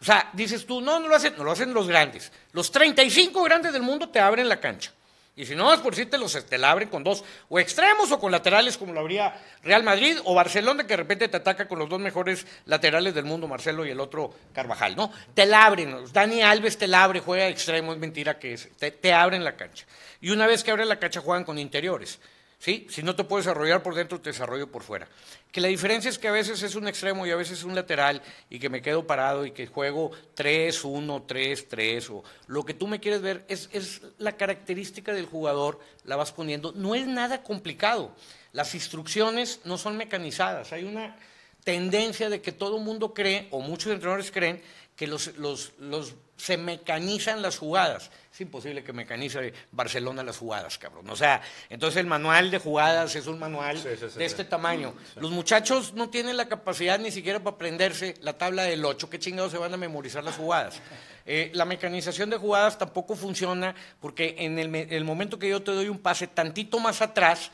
O 0.00 0.04
sea, 0.04 0.30
dices 0.32 0.66
tú, 0.66 0.80
no, 0.80 0.98
no 0.98 1.08
lo 1.08 1.14
hacen, 1.14 1.34
no 1.36 1.44
lo 1.44 1.52
hacen 1.52 1.74
los 1.74 1.86
grandes. 1.86 2.32
Los 2.52 2.72
35 2.72 3.42
grandes 3.42 3.72
del 3.72 3.82
mundo 3.82 4.08
te 4.08 4.18
abren 4.18 4.48
la 4.48 4.60
cancha. 4.60 4.92
Y 5.34 5.46
si 5.46 5.54
no, 5.54 5.72
es 5.72 5.80
por 5.80 5.94
si 5.94 6.04
te 6.04 6.18
los 6.18 6.32
te 6.46 6.58
la 6.58 6.70
abren 6.70 6.90
con 6.90 7.02
dos, 7.02 7.24
o 7.48 7.58
extremos 7.58 8.12
o 8.12 8.20
con 8.20 8.30
laterales, 8.30 8.76
como 8.76 8.92
lo 8.92 9.00
habría 9.00 9.34
Real 9.62 9.82
Madrid 9.82 10.18
o 10.24 10.34
Barcelona, 10.34 10.82
que 10.82 10.90
de 10.90 10.98
repente 10.98 11.26
te 11.26 11.38
ataca 11.38 11.66
con 11.66 11.78
los 11.78 11.88
dos 11.88 12.00
mejores 12.00 12.46
laterales 12.66 13.14
del 13.14 13.24
mundo, 13.24 13.48
Marcelo 13.48 13.86
y 13.86 13.90
el 13.90 14.00
otro 14.00 14.34
Carvajal, 14.52 14.94
¿no? 14.94 15.10
Te 15.32 15.46
la 15.46 15.64
abren, 15.64 15.96
Dani 16.12 16.42
Alves 16.42 16.76
te 16.76 16.86
la 16.86 17.04
abre, 17.04 17.20
juega 17.20 17.48
extremo, 17.48 17.94
es 17.94 17.98
mentira 17.98 18.38
que 18.38 18.52
es, 18.52 18.68
te, 18.76 18.90
te 18.90 19.14
abren 19.14 19.42
la 19.42 19.56
cancha. 19.56 19.86
Y 20.20 20.30
una 20.30 20.46
vez 20.46 20.62
que 20.62 20.70
abren 20.70 20.88
la 20.88 20.98
cancha, 20.98 21.22
juegan 21.22 21.44
con 21.44 21.58
interiores. 21.58 22.18
¿Sí? 22.62 22.86
Si 22.88 23.02
no 23.02 23.16
te 23.16 23.24
puedes 23.24 23.44
desarrollar 23.44 23.82
por 23.82 23.96
dentro, 23.96 24.20
te 24.20 24.30
desarrollo 24.30 24.70
por 24.70 24.84
fuera. 24.84 25.08
Que 25.50 25.60
la 25.60 25.66
diferencia 25.66 26.08
es 26.08 26.16
que 26.16 26.28
a 26.28 26.30
veces 26.30 26.62
es 26.62 26.76
un 26.76 26.86
extremo 26.86 27.26
y 27.26 27.32
a 27.32 27.34
veces 27.34 27.58
es 27.58 27.64
un 27.64 27.74
lateral 27.74 28.22
y 28.48 28.60
que 28.60 28.68
me 28.68 28.80
quedo 28.80 29.04
parado 29.04 29.44
y 29.44 29.50
que 29.50 29.66
juego 29.66 30.12
3, 30.34 30.84
1, 30.84 31.24
3, 31.26 31.68
3 31.68 32.10
o 32.10 32.22
lo 32.46 32.64
que 32.64 32.72
tú 32.72 32.86
me 32.86 33.00
quieres 33.00 33.20
ver 33.20 33.44
es, 33.48 33.68
es 33.72 34.02
la 34.18 34.36
característica 34.36 35.12
del 35.12 35.26
jugador, 35.26 35.80
la 36.04 36.14
vas 36.14 36.30
poniendo. 36.30 36.70
No 36.70 36.94
es 36.94 37.04
nada 37.04 37.42
complicado. 37.42 38.14
Las 38.52 38.76
instrucciones 38.76 39.58
no 39.64 39.76
son 39.76 39.96
mecanizadas. 39.96 40.72
Hay 40.72 40.84
una 40.84 41.16
tendencia 41.64 42.30
de 42.30 42.40
que 42.40 42.52
todo 42.52 42.78
el 42.78 42.84
mundo 42.84 43.12
cree, 43.12 43.48
o 43.50 43.60
muchos 43.60 43.92
entrenadores 43.92 44.30
creen, 44.30 44.62
que 45.02 45.08
los, 45.08 45.36
los, 45.38 45.72
los, 45.80 46.14
se 46.36 46.56
mecanizan 46.56 47.42
las 47.42 47.58
jugadas. 47.58 48.12
Es 48.32 48.40
imposible 48.40 48.84
que 48.84 48.92
mecanice 48.92 49.52
Barcelona 49.72 50.22
las 50.22 50.38
jugadas, 50.38 50.78
cabrón. 50.78 51.10
O 51.10 51.16
sea, 51.16 51.42
entonces 51.70 51.98
el 51.98 52.06
manual 52.06 52.52
de 52.52 52.60
jugadas 52.60 53.16
es 53.16 53.26
un 53.26 53.40
manual 53.40 53.78
sí, 53.78 53.88
sí, 53.98 54.06
sí, 54.08 54.16
de 54.20 54.24
este 54.24 54.44
tamaño. 54.44 54.94
Los 55.16 55.32
muchachos 55.32 55.92
no 55.94 56.08
tienen 56.08 56.36
la 56.36 56.46
capacidad 56.46 57.00
ni 57.00 57.10
siquiera 57.10 57.40
para 57.40 57.56
aprenderse 57.56 58.14
la 58.20 58.38
tabla 58.38 58.62
del 58.62 58.84
8. 58.84 59.10
¿Qué 59.10 59.18
chingados 59.18 59.50
se 59.50 59.58
van 59.58 59.74
a 59.74 59.76
memorizar 59.76 60.22
las 60.22 60.36
jugadas? 60.36 60.80
Eh, 61.26 61.50
la 61.52 61.64
mecanización 61.64 62.30
de 62.30 62.36
jugadas 62.36 62.78
tampoco 62.78 63.16
funciona 63.16 63.74
porque 64.00 64.36
en 64.38 64.56
el, 64.60 64.72
el 64.72 65.02
momento 65.02 65.36
que 65.36 65.48
yo 65.48 65.64
te 65.64 65.72
doy 65.72 65.88
un 65.88 65.98
pase 65.98 66.28
tantito 66.28 66.78
más 66.78 67.02
atrás, 67.02 67.50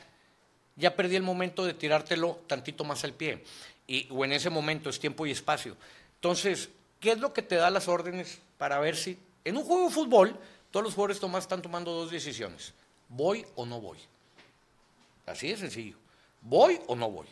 ya 0.75 0.95
perdí 0.95 1.15
el 1.15 1.23
momento 1.23 1.65
de 1.65 1.73
tirártelo 1.73 2.41
tantito 2.45 2.83
más 2.83 3.03
al 3.03 3.13
pie. 3.13 3.43
Y, 3.87 4.07
o 4.11 4.23
en 4.23 4.33
ese 4.33 4.51
momento 4.51 4.91
es 4.91 4.99
tiempo 4.99 5.25
y 5.25 5.31
espacio. 5.31 5.75
Entonces, 6.13 6.69
¿qué 6.99 7.11
es 7.11 7.19
lo 7.19 7.33
que 7.33 7.41
te 7.41 7.55
da 7.55 7.69
las 7.69 7.87
órdenes 7.87 8.39
para 8.57 8.79
ver 8.79 8.95
si 8.95 9.17
en 9.43 9.57
un 9.57 9.63
juego 9.63 9.87
de 9.87 9.93
fútbol 9.93 10.35
todos 10.71 10.83
los 10.83 10.93
jugadores 10.93 11.21
están 11.39 11.61
tomando 11.61 11.91
dos 11.91 12.11
decisiones? 12.11 12.73
¿Voy 13.07 13.45
o 13.55 13.65
no 13.65 13.81
voy? 13.81 13.97
Así 15.25 15.49
de 15.49 15.57
sencillo. 15.57 15.95
¿Voy 16.41 16.79
o 16.87 16.95
no 16.95 17.09
voy? 17.09 17.27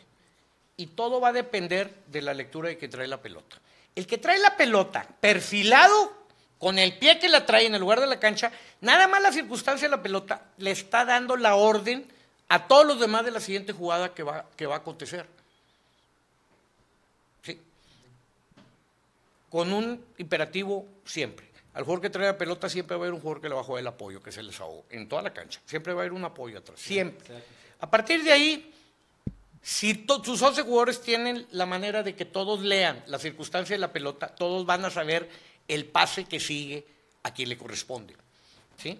Y 0.76 0.86
todo 0.86 1.20
va 1.20 1.28
a 1.28 1.32
depender 1.32 1.92
de 2.06 2.22
la 2.22 2.34
lectura 2.34 2.68
de 2.68 2.78
que 2.78 2.88
trae 2.88 3.08
la 3.08 3.20
pelota. 3.20 3.56
El 3.94 4.06
que 4.06 4.18
trae 4.18 4.38
la 4.38 4.56
pelota 4.56 5.06
perfilado 5.20 6.12
con 6.58 6.78
el 6.78 6.98
pie 6.98 7.18
que 7.18 7.28
la 7.28 7.46
trae 7.46 7.66
en 7.66 7.74
el 7.74 7.80
lugar 7.80 8.00
de 8.00 8.06
la 8.06 8.18
cancha, 8.18 8.52
nada 8.80 9.06
más 9.08 9.22
la 9.22 9.32
circunstancia 9.32 9.88
de 9.88 9.96
la 9.96 10.02
pelota 10.02 10.42
le 10.58 10.72
está 10.72 11.04
dando 11.04 11.36
la 11.36 11.54
orden 11.54 12.06
a 12.48 12.66
todos 12.66 12.86
los 12.86 13.00
demás 13.00 13.24
de 13.24 13.30
la 13.30 13.40
siguiente 13.40 13.72
jugada 13.72 14.14
que 14.14 14.22
va, 14.22 14.46
que 14.56 14.66
va 14.66 14.76
a 14.76 14.78
acontecer. 14.78 15.26
¿Sí? 17.42 17.60
Con 19.50 19.72
un 19.72 20.04
imperativo 20.18 20.86
siempre. 21.04 21.48
Al 21.74 21.84
jugador 21.84 22.02
que 22.02 22.10
trae 22.10 22.26
la 22.26 22.36
pelota 22.36 22.68
siempre 22.68 22.96
va 22.96 23.02
a 23.02 23.06
haber 23.06 23.14
un 23.14 23.20
jugador 23.20 23.40
que 23.40 23.48
le 23.48 23.54
va 23.54 23.60
a 23.60 23.64
jugar 23.64 23.80
el 23.80 23.86
apoyo, 23.86 24.22
que 24.22 24.30
es 24.30 24.36
el 24.38 24.48
desahogo, 24.48 24.86
en 24.90 25.08
toda 25.08 25.22
la 25.22 25.32
cancha. 25.32 25.60
Siempre 25.64 25.92
va 25.92 26.00
a 26.00 26.02
haber 26.02 26.12
un 26.12 26.24
apoyo 26.24 26.58
atrás, 26.58 26.80
siempre. 26.80 27.26
A 27.80 27.88
partir 27.88 28.24
de 28.24 28.32
ahí, 28.32 28.74
si 29.62 30.04
sus 30.24 30.42
11 30.42 30.62
jugadores 30.62 31.00
tienen 31.00 31.46
la 31.52 31.66
manera 31.66 32.02
de 32.02 32.16
que 32.16 32.24
todos 32.24 32.60
lean 32.62 33.02
la 33.06 33.18
circunstancia 33.18 33.76
de 33.76 33.80
la 33.80 33.92
pelota, 33.92 34.28
todos 34.28 34.66
van 34.66 34.84
a 34.84 34.90
saber 34.90 35.28
el 35.68 35.84
pase 35.84 36.24
que 36.24 36.40
sigue 36.40 36.86
a 37.22 37.32
quien 37.32 37.48
le 37.48 37.56
corresponde. 37.56 38.16
¿Sí? 38.76 38.98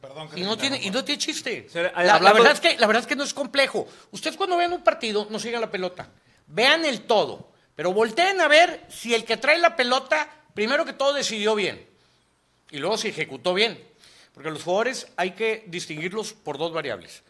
Perdón, 0.00 0.30
que 0.30 0.40
y, 0.40 0.44
no 0.44 0.56
tiene, 0.56 0.80
y 0.82 0.90
no 0.90 1.04
tiene 1.04 1.20
chiste. 1.20 1.66
La, 1.74 2.18
la, 2.18 2.32
verdad 2.32 2.52
es 2.52 2.60
que, 2.60 2.78
la 2.78 2.86
verdad 2.86 3.02
es 3.02 3.06
que 3.06 3.16
no 3.16 3.24
es 3.24 3.34
complejo. 3.34 3.86
Ustedes 4.12 4.36
cuando 4.36 4.56
vean 4.56 4.72
un 4.72 4.82
partido, 4.82 5.26
no 5.28 5.38
sigan 5.38 5.60
la 5.60 5.70
pelota. 5.70 6.08
Vean 6.46 6.86
el 6.86 7.02
todo. 7.02 7.50
Pero 7.78 7.92
volteen 7.92 8.40
a 8.40 8.48
ver 8.48 8.86
si 8.88 9.14
el 9.14 9.24
que 9.24 9.36
trae 9.36 9.56
la 9.56 9.76
pelota, 9.76 10.28
primero 10.52 10.84
que 10.84 10.94
todo, 10.94 11.12
decidió 11.12 11.54
bien. 11.54 11.88
Y 12.72 12.78
luego 12.78 12.98
se 12.98 13.10
ejecutó 13.10 13.54
bien. 13.54 13.80
Porque 14.34 14.50
los 14.50 14.64
jugadores 14.64 15.06
hay 15.14 15.30
que 15.30 15.62
distinguirlos 15.68 16.32
por 16.32 16.58
dos 16.58 16.72
variables. 16.72 17.22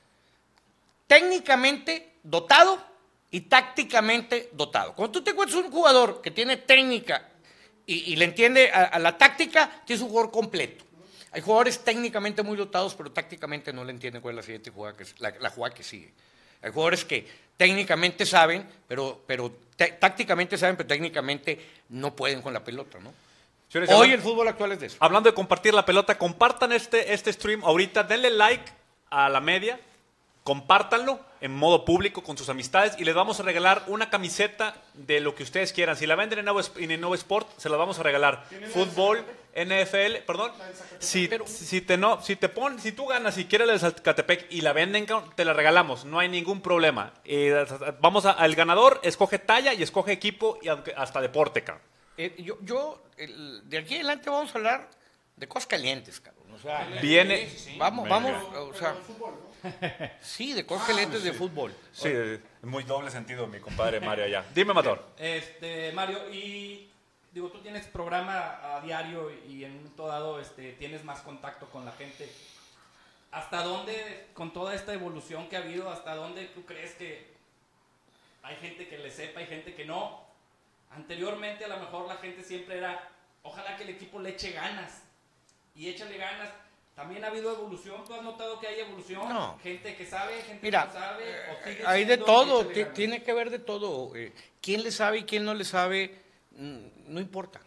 Técnicamente 1.06 2.14
dotado 2.22 2.82
y 3.30 3.42
tácticamente 3.42 4.48
dotado. 4.54 4.94
Cuando 4.94 5.18
tú 5.18 5.22
te 5.22 5.32
encuentras 5.32 5.62
un 5.62 5.70
jugador 5.70 6.22
que 6.22 6.30
tiene 6.30 6.56
técnica 6.56 7.28
y, 7.84 8.16
le 8.16 8.24
entiende 8.24 8.70
a, 8.70 8.98
la 8.98 9.18
táctica, 9.18 9.82
tienes 9.84 10.02
un 10.02 10.08
jugador 10.08 10.30
completo. 10.30 10.82
Hay 11.30 11.42
jugadores 11.42 11.84
técnicamente 11.84 12.42
muy 12.42 12.56
dotados, 12.56 12.94
pero 12.94 13.12
tácticamente 13.12 13.70
no 13.70 13.84
le 13.84 13.92
entienden 13.92 14.22
cuál 14.22 14.32
es 14.32 14.36
la 14.36 14.42
siguiente 14.44 14.70
jugada 14.70 14.96
que, 14.96 15.04
la 15.18 15.50
jugada 15.50 15.74
que 15.74 15.82
sigue. 15.82 16.14
Hay 16.62 16.70
jugadores 16.70 17.04
que 17.04 17.26
técnicamente 17.56 18.24
saben, 18.24 18.66
pero, 18.86 19.20
pero 19.26 19.52
tácticamente 19.76 20.56
saben, 20.56 20.76
pero 20.76 20.86
técnicamente 20.86 21.58
no 21.90 22.14
pueden 22.14 22.42
con 22.42 22.52
la 22.52 22.64
pelota, 22.64 22.98
¿no? 22.98 23.12
Señores, 23.68 23.94
Hoy 23.94 24.12
el 24.12 24.20
fútbol 24.22 24.48
actual 24.48 24.72
es 24.72 24.80
de 24.80 24.86
eso. 24.86 24.96
Hablando 25.00 25.28
de 25.28 25.34
compartir 25.34 25.74
la 25.74 25.84
pelota, 25.84 26.16
compartan 26.16 26.72
este, 26.72 27.12
este 27.12 27.32
stream 27.32 27.62
ahorita, 27.62 28.02
denle 28.02 28.30
like 28.30 28.64
a 29.10 29.28
la 29.28 29.40
media, 29.40 29.78
compártanlo 30.42 31.20
en 31.42 31.54
modo 31.54 31.84
público 31.84 32.22
con 32.22 32.38
sus 32.38 32.48
amistades 32.48 32.94
y 32.98 33.04
les 33.04 33.14
vamos 33.14 33.38
a 33.38 33.42
regalar 33.42 33.84
una 33.86 34.08
camiseta 34.08 34.74
de 34.94 35.20
lo 35.20 35.34
que 35.34 35.42
ustedes 35.42 35.74
quieran. 35.74 35.96
Si 35.96 36.06
la 36.06 36.16
venden 36.16 36.38
en 36.38 36.46
Nuevo, 36.46 36.60
en 36.76 37.00
Nuevo 37.00 37.14
Sport, 37.14 37.48
se 37.58 37.68
la 37.68 37.76
vamos 37.76 37.98
a 37.98 38.02
regalar. 38.02 38.46
Fútbol, 38.72 39.22
NFL, 39.64 40.24
perdón. 40.26 40.52
Si, 40.98 41.28
si 41.46 41.80
te 41.80 41.96
no, 41.96 42.20
si 42.22 42.36
te 42.36 42.48
pon, 42.48 42.78
si 42.80 42.92
tú 42.92 43.06
ganas 43.06 43.38
y 43.38 43.44
quieres 43.46 43.66
la 43.66 43.72
de 43.74 43.78
Zacatepec 43.78 44.46
y 44.50 44.60
la 44.60 44.72
venden, 44.72 45.06
te 45.34 45.44
la 45.44 45.52
regalamos, 45.52 46.04
no 46.04 46.18
hay 46.18 46.28
ningún 46.28 46.60
problema. 46.60 47.12
Eh, 47.24 47.64
vamos 48.00 48.24
a- 48.26 48.32
al 48.32 48.54
ganador, 48.54 49.00
escoge 49.02 49.38
talla 49.38 49.72
y 49.74 49.82
escoge 49.82 50.12
equipo 50.12 50.58
y 50.62 50.68
hasta 50.68 51.20
deporte, 51.20 51.62
cabrón. 51.64 51.84
Eh, 52.16 52.34
yo, 52.38 52.58
yo 52.62 53.02
el- 53.16 53.68
de 53.68 53.78
aquí 53.78 53.94
adelante 53.94 54.28
vamos 54.30 54.54
a 54.54 54.58
hablar 54.58 54.90
de 55.36 55.46
cosas 55.48 55.66
calientes, 55.66 56.20
cabrón. 56.20 56.38
O 56.54 56.58
sea, 56.58 56.88
Viene, 57.00 57.48
vamos, 57.76 58.08
vamos, 58.08 58.32
o 58.56 58.74
sea, 58.74 58.96
sí, 60.20 60.52
de 60.54 60.66
cosas 60.66 60.86
calientes 60.88 61.22
de 61.22 61.32
fútbol. 61.32 61.72
sí, 61.92 62.10
muy 62.62 62.82
doble 62.84 63.10
sentido 63.10 63.46
mi 63.46 63.60
compadre 63.60 64.00
Mario 64.00 64.24
allá. 64.24 64.44
Dime, 64.54 64.74
Matador. 64.74 65.04
Este, 65.16 65.92
Mario, 65.92 66.18
y 66.32 66.90
digo, 67.32 67.48
tú 67.50 67.60
tienes 67.60 67.86
programa 67.86 68.76
a 68.76 68.80
diario 68.80 69.30
y 69.48 69.64
en 69.64 69.72
un 69.72 69.76
momento 69.78 70.06
dado 70.06 70.40
este, 70.40 70.72
tienes 70.72 71.04
más 71.04 71.20
contacto 71.20 71.66
con 71.70 71.84
la 71.84 71.92
gente. 71.92 72.28
¿Hasta 73.30 73.62
dónde, 73.62 74.28
con 74.32 74.52
toda 74.52 74.74
esta 74.74 74.94
evolución 74.94 75.48
que 75.48 75.56
ha 75.56 75.60
habido, 75.60 75.90
hasta 75.90 76.14
dónde 76.14 76.46
tú 76.46 76.64
crees 76.64 76.94
que 76.94 77.26
hay 78.42 78.56
gente 78.56 78.88
que 78.88 78.98
le 78.98 79.10
sepa, 79.10 79.40
hay 79.40 79.46
gente 79.46 79.74
que 79.74 79.84
no? 79.84 80.22
Anteriormente 80.90 81.64
a 81.64 81.68
lo 81.68 81.78
mejor 81.78 82.08
la 82.08 82.16
gente 82.16 82.42
siempre 82.42 82.78
era, 82.78 83.08
ojalá 83.42 83.76
que 83.76 83.82
el 83.84 83.90
equipo 83.90 84.18
le 84.18 84.30
eche 84.30 84.52
ganas. 84.52 85.02
Y 85.74 85.88
échale 85.88 86.16
ganas. 86.16 86.48
También 86.96 87.22
ha 87.24 87.28
habido 87.28 87.52
evolución. 87.52 88.02
¿Tú 88.04 88.14
has 88.14 88.22
notado 88.22 88.58
que 88.58 88.66
hay 88.66 88.80
evolución? 88.80 89.28
No. 89.28 89.56
Gente 89.62 89.94
que 89.94 90.04
sabe, 90.04 90.42
gente 90.42 90.60
Mira, 90.62 90.82
que 90.82 90.86
no 90.88 90.92
sabe. 90.94 91.24
o 91.84 91.88
hay 91.88 92.04
de 92.04 92.16
todo, 92.16 92.66
tiene 92.66 93.22
que 93.22 93.32
ver 93.32 93.50
de 93.50 93.60
todo. 93.60 94.16
eh, 94.16 94.32
quién 94.60 94.82
le 94.82 94.90
sabe 94.90 95.18
y 95.18 95.22
quién 95.24 95.44
no 95.44 95.54
le 95.54 95.64
sabe, 95.64 96.18
no 96.58 97.20
importa. 97.20 97.60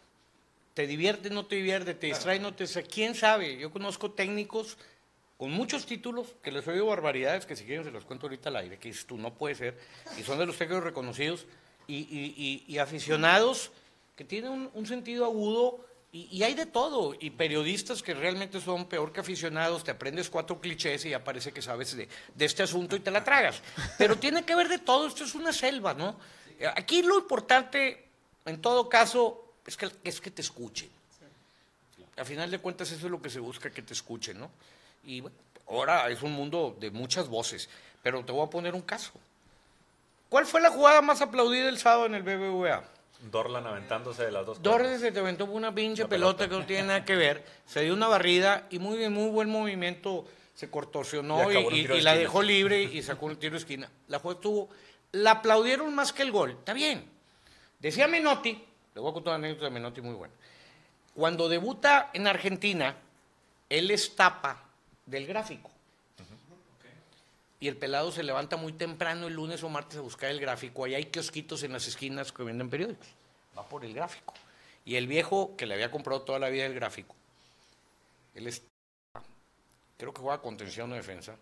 Te 0.74 0.88
divierte, 0.88 1.30
no 1.30 1.46
te 1.46 1.56
divierte, 1.58 1.94
te 1.94 2.08
distrae, 2.08 2.40
no 2.40 2.54
te 2.54 2.64
distrae. 2.66 2.86
¿Quién 2.86 3.16
sabe? 3.16 3.58
Yo 3.58 3.72
conozco 3.72 4.12
técnicos 4.12 4.78
con 5.38 5.52
muchos 5.52 5.86
títulos 5.86 6.28
que 6.44 6.52
les 6.52 6.68
oigo 6.68 6.88
barbaridades 6.88 7.46
que 7.46 7.56
si 7.56 7.66
quieren 7.66 7.84
se 7.84 7.92
los 7.92 8.06
cuento 8.06 8.28
ahorita 8.28 8.50
al 8.50 8.58
aire, 8.58 8.78
que 8.78 8.90
dices 8.90 9.06
tú, 9.06 9.18
no 9.18 9.34
puede 9.34 9.56
ser. 9.56 9.78
Y 10.18 10.24
son 10.24 10.38
de 10.40 10.46
los 10.46 10.58
técnicos 10.58 10.84
reconocidos 10.84 11.46
y, 11.88 11.96
y- 11.96 12.36
y- 12.68 12.74
y 12.74 12.78
aficionados 12.78 13.72
que 14.16 14.24
tienen 14.24 14.52
un, 14.52 14.70
un 14.74 14.86
sentido 14.86 15.26
agudo 15.26 15.86
y, 16.14 16.44
hay 16.44 16.54
de 16.54 16.66
todo. 16.66 17.16
Y 17.20 17.32
periodistas 17.32 18.04
que 18.04 18.14
realmente 18.14 18.60
son 18.62 18.88
peor 18.88 19.12
que 19.14 19.22
aficionados, 19.22 19.84
te 19.84 19.92
aprendes 19.92 20.30
cuatro 20.30 20.60
clichés 20.62 21.06
y 21.06 21.10
ya 21.10 21.24
parece 21.24 21.52
que 21.52 21.62
sabes 21.62 21.96
de, 21.96 22.08
de 22.36 22.46
este 22.46 22.64
asunto 22.64 22.96
y 22.96 23.00
te 23.00 23.12
la 23.12 23.24
tragas. 23.24 23.62
Pero 23.98 24.18
tiene 24.18 24.44
que 24.44 24.54
ver 24.56 24.68
de 24.70 24.78
todo, 24.80 25.08
esto 25.08 25.24
es 25.24 25.34
una 25.36 25.52
selva, 25.54 25.94
¿no? 25.94 26.18
Aquí 26.76 27.02
lo 27.02 27.18
importante, 27.18 28.11
en 28.46 28.62
todo 28.62 28.90
caso, 28.90 29.44
es 29.66 29.78
que, 29.78 29.90
es 30.04 30.20
que 30.22 30.32
te 30.32 30.42
escuchen. 30.42 30.90
A 32.18 32.26
final 32.26 32.52
de 32.52 32.60
cuentas 32.60 32.92
eso 32.92 33.06
es 33.06 33.12
lo 33.12 33.22
que 33.22 33.30
se 33.30 33.40
busca, 33.40 33.70
que 33.72 33.82
te 33.82 33.94
escuchen, 33.94 34.40
¿no? 34.40 34.52
Y 35.06 35.22
bueno, 35.22 35.36
ahora 35.68 36.10
es 36.10 36.22
un 36.22 36.34
mundo 36.34 36.76
de 36.80 36.92
muchas 36.92 37.28
voces, 37.30 37.70
pero 38.04 38.24
te 38.26 38.32
voy 38.32 38.46
a 38.46 38.50
poner 38.50 38.76
un 38.76 38.82
caso. 38.82 39.12
¿Cuál 40.30 40.46
fue 40.46 40.62
la 40.62 40.70
jugada 40.70 41.02
más 41.02 41.22
aplaudida 41.22 41.68
el 41.70 41.78
sábado 41.78 42.06
en 42.06 42.16
el 42.16 42.24
BBVA? 42.24 42.84
Dorlan 43.32 43.66
aventándose 43.68 44.24
de 44.24 44.32
las 44.32 44.46
dos. 44.46 44.62
Torres 44.62 45.00
se 45.02 45.12
te 45.12 45.20
aventó 45.20 45.46
una 45.46 45.74
pinche 45.74 46.06
pelota. 46.06 46.40
pelota. 46.40 46.50
que 46.50 46.60
no 46.62 46.66
tiene 46.66 46.88
nada 46.88 47.06
que 47.06 47.16
ver, 47.16 47.44
se 47.66 47.82
dio 47.82 47.94
una 47.94 48.08
barrida 48.08 48.68
y 48.70 48.80
muy 48.80 48.98
bien, 48.98 49.14
muy 49.14 49.30
buen 49.30 49.50
movimiento, 49.50 50.26
se 50.56 50.70
contorsionó 50.70 51.52
Y 51.52 51.56
y, 51.58 51.60
y- 51.82 51.88
de 51.88 51.98
y 51.98 52.02
la 52.02 52.16
dejó 52.16 52.42
libre 52.42 52.82
y 52.84 53.02
sacó 53.04 53.28
un 53.28 53.36
tiro 53.38 53.54
de 53.54 53.60
esquina. 53.60 53.90
La 54.08 54.20
jugada 54.20 54.40
estuvo, 54.40 54.70
la 55.12 55.32
aplaudieron 55.32 55.94
más 55.94 56.14
que 56.14 56.24
el 56.24 56.32
gol, 56.32 56.52
está 56.52 56.74
bien. 56.74 57.10
Decía 57.82 58.08
Menotti, 58.08 58.52
le 58.94 59.02
voy 59.02 59.10
a 59.10 59.14
contar 59.14 59.36
una 59.36 59.48
anécdota 59.48 59.66
de 59.66 59.72
Menotti 59.72 60.02
muy 60.02 60.14
buena. 60.14 60.34
Cuando 61.16 61.50
debuta 61.50 62.12
en 62.14 62.28
Argentina, 62.28 62.96
él 63.70 63.90
es 63.90 64.16
tapa 64.16 64.64
del 65.06 65.26
gráfico. 65.26 65.72
Y 67.60 67.68
el 67.68 67.78
pelado 67.78 68.12
se 68.12 68.24
levanta 68.24 68.58
muy 68.58 68.74
temprano 68.74 69.28
el 69.28 69.34
lunes 69.34 69.64
o 69.64 69.70
martes 69.70 69.98
a 69.98 70.02
buscar 70.02 70.30
el 70.32 70.40
gráfico. 70.40 70.84
Ahí 70.84 70.96
hay 70.96 71.06
kiosquitos 71.06 71.62
en 71.64 71.74
las 71.74 71.88
esquinas 71.88 72.32
que 72.32 72.44
venden 72.44 72.70
periódicos. 72.70 73.08
Va 73.58 73.68
por 73.68 73.86
el 73.86 73.94
gráfico. 73.94 74.34
Y 74.84 74.96
el 74.96 75.08
viejo 75.08 75.56
que 75.56 75.68
le 75.68 75.76
había 75.76 75.92
comprado 75.92 76.22
toda 76.22 76.40
la 76.40 76.50
vida 76.50 76.66
el 76.66 76.74
gráfico, 76.74 77.16
él 78.34 78.48
es, 78.48 78.64
creo 79.98 80.12
que 80.12 80.22
juega 80.22 80.42
contención 80.42 80.92
o 80.92 80.96
defensa, 80.96 81.36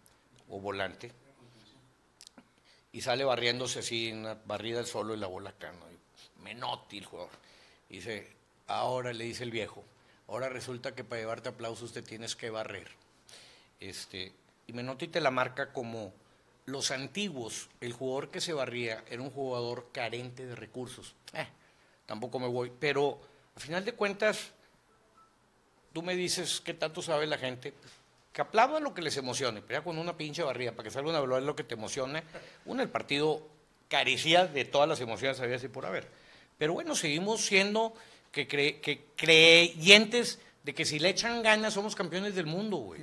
o 0.49 0.59
volante, 0.59 1.11
y 2.91 2.99
sale 2.99 3.23
barriéndose 3.23 3.79
así, 3.79 4.11
una 4.11 4.33
barrida 4.45 4.79
al 4.79 4.87
solo 4.87 5.13
y 5.13 5.17
la 5.17 5.27
bola 5.27 5.51
acá, 5.51 5.71
¿no? 5.71 5.88
Menotti 6.43 6.99
el 6.99 7.05
jugador. 7.05 7.31
Dice, 7.89 8.27
ahora 8.67 9.13
le 9.13 9.25
dice 9.25 9.43
el 9.43 9.51
viejo, 9.51 9.83
ahora 10.27 10.49
resulta 10.49 10.93
que 10.93 11.03
para 11.03 11.21
llevarte 11.21 11.49
aplausos 11.49 11.91
te 11.91 12.01
tienes 12.01 12.35
que 12.35 12.49
barrer. 12.49 12.87
Este, 13.79 14.33
y 14.67 14.73
Menotti 14.73 15.07
te 15.07 15.21
la 15.21 15.31
marca 15.31 15.73
como 15.73 16.13
los 16.65 16.91
antiguos, 16.91 17.69
el 17.81 17.93
jugador 17.93 18.29
que 18.29 18.41
se 18.41 18.53
barría 18.53 19.03
era 19.09 19.21
un 19.21 19.31
jugador 19.31 19.89
carente 19.91 20.45
de 20.45 20.55
recursos. 20.55 21.15
Eh, 21.33 21.47
tampoco 22.05 22.39
me 22.39 22.47
voy, 22.47 22.71
pero 22.79 23.19
a 23.55 23.59
final 23.59 23.83
de 23.83 23.93
cuentas, 23.93 24.51
tú 25.93 26.01
me 26.01 26.15
dices 26.15 26.61
qué 26.61 26.73
tanto 26.73 27.01
sabe 27.01 27.25
la 27.25 27.37
gente, 27.37 27.73
que 28.31 28.41
aplaudan 28.41 28.83
lo 28.83 28.93
que 28.93 29.01
les 29.01 29.17
emocione, 29.17 29.61
pero 29.61 29.79
ya 29.79 29.83
con 29.83 29.97
una 29.97 30.15
pinche 30.15 30.43
barrida, 30.43 30.71
para 30.71 30.83
que 30.83 30.91
salga 30.91 31.09
una 31.09 31.19
velocidad 31.19 31.47
lo 31.47 31.55
que 31.55 31.63
te 31.63 31.73
emocione, 31.73 32.23
uno 32.65 32.83
el 32.83 32.89
partido 32.89 33.47
carecía 33.87 34.45
de 34.45 34.65
todas 34.65 34.87
las 34.87 35.01
emociones 35.01 35.39
había 35.39 35.55
así 35.55 35.67
por 35.67 35.85
haber. 35.85 36.07
Pero 36.59 36.73
bueno, 36.73 36.93
seguimos 36.95 37.41
siendo 37.41 37.95
que, 38.31 38.47
cre- 38.47 38.79
que 38.81 39.05
creyentes 39.15 40.37
de 40.63 40.75
que 40.75 40.85
si 40.85 40.99
le 40.99 41.09
echan 41.09 41.41
ganas 41.41 41.73
somos 41.73 41.95
campeones 41.95 42.35
del 42.35 42.45
mundo, 42.45 42.77
güey. 42.77 43.01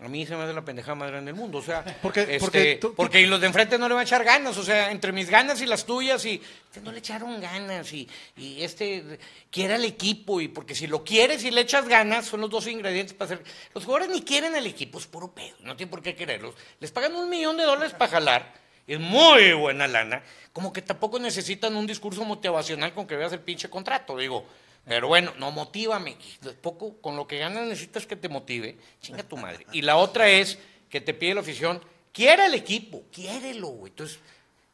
A 0.00 0.06
mí 0.06 0.24
se 0.26 0.36
me 0.36 0.44
hace 0.44 0.52
la 0.52 0.64
pendejada 0.64 0.94
más 0.94 1.10
grande 1.10 1.32
del 1.32 1.40
mundo, 1.40 1.58
o 1.58 1.62
sea, 1.62 1.82
Porque- 2.00 2.20
este, 2.22 2.38
porque 2.38 2.78
tú- 2.80 2.94
porque 2.94 3.26
los 3.26 3.40
de 3.40 3.48
enfrente 3.48 3.78
no 3.78 3.88
le 3.88 3.94
van 3.94 4.02
a 4.02 4.04
echar 4.04 4.22
ganas, 4.22 4.56
o 4.56 4.62
sea, 4.62 4.92
entre 4.92 5.10
mis 5.10 5.28
ganas 5.28 5.60
y 5.60 5.66
las 5.66 5.84
tuyas, 5.86 6.24
y 6.24 6.40
este 6.66 6.80
no 6.82 6.92
le 6.92 6.98
echaron 7.00 7.40
ganas, 7.40 7.92
y, 7.92 8.08
y 8.36 8.62
este 8.62 9.18
quiere 9.50 9.74
al 9.74 9.84
equipo, 9.84 10.40
y 10.40 10.46
porque 10.46 10.76
si 10.76 10.86
lo 10.86 11.02
quieres 11.02 11.42
y 11.42 11.50
le 11.50 11.62
echas 11.62 11.88
ganas, 11.88 12.26
son 12.26 12.40
los 12.42 12.50
dos 12.50 12.68
ingredientes 12.68 13.12
para 13.12 13.34
hacer. 13.34 13.44
Los 13.74 13.84
jugadores 13.84 14.14
ni 14.14 14.22
quieren 14.22 14.54
al 14.54 14.66
equipo, 14.68 14.98
es 15.00 15.06
puro 15.08 15.32
pedo, 15.32 15.56
no 15.62 15.74
tienen 15.76 15.90
por 15.90 16.00
qué 16.00 16.14
quererlos. 16.14 16.54
Les 16.78 16.92
pagan 16.92 17.16
un 17.16 17.28
millón 17.28 17.56
de 17.56 17.64
dólares 17.64 17.92
para 17.92 18.12
jalar, 18.12 18.54
es 18.88 18.98
muy 18.98 19.52
buena 19.52 19.86
lana, 19.86 20.22
como 20.52 20.72
que 20.72 20.82
tampoco 20.82 21.18
necesitan 21.18 21.76
un 21.76 21.86
discurso 21.86 22.24
motivacional 22.24 22.94
con 22.94 23.06
que 23.06 23.16
veas 23.16 23.32
el 23.32 23.40
pinche 23.40 23.68
contrato, 23.68 24.16
digo. 24.16 24.46
Pero 24.86 25.08
bueno, 25.08 25.34
no, 25.38 25.50
motívame. 25.50 26.16
Poco, 26.62 26.96
con 27.02 27.14
lo 27.14 27.26
que 27.26 27.38
ganas 27.38 27.66
necesitas 27.66 28.06
que 28.06 28.16
te 28.16 28.30
motive. 28.30 28.76
Chinga 29.02 29.22
tu 29.22 29.36
madre. 29.36 29.66
Y 29.72 29.82
la 29.82 29.96
otra 29.98 30.30
es 30.30 30.58
que 30.88 31.02
te 31.02 31.12
pide 31.12 31.34
la 31.34 31.42
afición, 31.42 31.80
quiere 32.12 32.46
el 32.46 32.54
equipo, 32.54 33.02
quiérelo, 33.12 33.68
güey. 33.68 33.90
Entonces, 33.90 34.18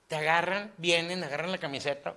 te 0.06 0.14
agarran, 0.14 0.72
vienen, 0.78 1.24
agarran 1.24 1.50
la 1.50 1.58
camiseta 1.58 2.14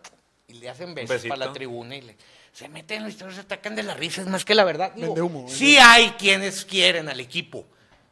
y 0.47 0.53
le 0.53 0.69
hacen 0.69 0.93
besos 0.93 1.25
para 1.25 1.47
la 1.47 1.53
tribuna 1.53 1.95
y 1.95 2.01
le, 2.01 2.15
se 2.53 2.69
meten 2.69 2.97
en 2.97 3.03
la 3.03 3.09
historia, 3.09 3.35
se 3.35 3.41
atacan 3.41 3.75
de 3.75 3.83
la 3.83 3.95
risa. 3.95 4.21
Es 4.21 4.27
más 4.27 4.45
que 4.45 4.53
la 4.55 4.63
verdad. 4.63 4.93
Digo, 4.93 5.13
humo, 5.13 5.47
sí 5.49 5.77
hay 5.77 6.11
quienes 6.11 6.65
quieren 6.65 7.09
al 7.09 7.19
equipo, 7.19 7.65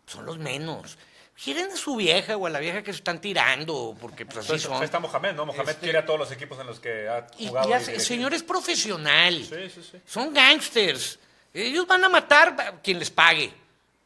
son 0.07 0.25
los 0.25 0.39
menos. 0.39 0.97
Quieren 1.43 1.69
a 1.71 1.75
su 1.75 1.95
vieja 1.97 2.37
o 2.37 2.45
a 2.47 2.49
la 2.49 2.59
vieja 2.59 2.81
que 2.81 2.93
se 2.93 2.97
están 2.99 3.19
tirando, 3.19 3.95
porque 3.99 4.25
pues 4.25 4.37
así 4.37 4.45
Entonces, 4.53 4.67
son. 4.69 4.77
ahí 4.77 4.85
está 4.85 4.99
Mohamed, 4.99 5.33
¿no? 5.35 5.45
Mohamed 5.45 5.69
Este- 5.69 5.81
quiere 5.81 5.97
a 5.97 6.05
todos 6.05 6.17
los 6.19 6.31
equipos 6.31 6.57
en 6.59 6.67
los 6.67 6.79
que 6.79 7.09
ha 7.09 7.27
jugado. 7.37 7.67
y 7.67 7.71
y 7.71 7.73
hace- 7.73 7.85
dirige. 7.87 7.93
el 7.95 8.01
señor 8.01 8.33
es 8.33 8.41
profesional. 8.43 9.35
Sí, 9.43 9.69
sí, 9.73 9.81
sí. 9.91 9.97
Son 10.05 10.33
gangsters. 10.33 11.19
Ellos 11.53 11.85
van 11.87 12.03
a 12.05 12.09
matar 12.09 12.55
a 12.59 12.81
quien 12.81 12.99
les 12.99 13.09
pague. 13.11 13.51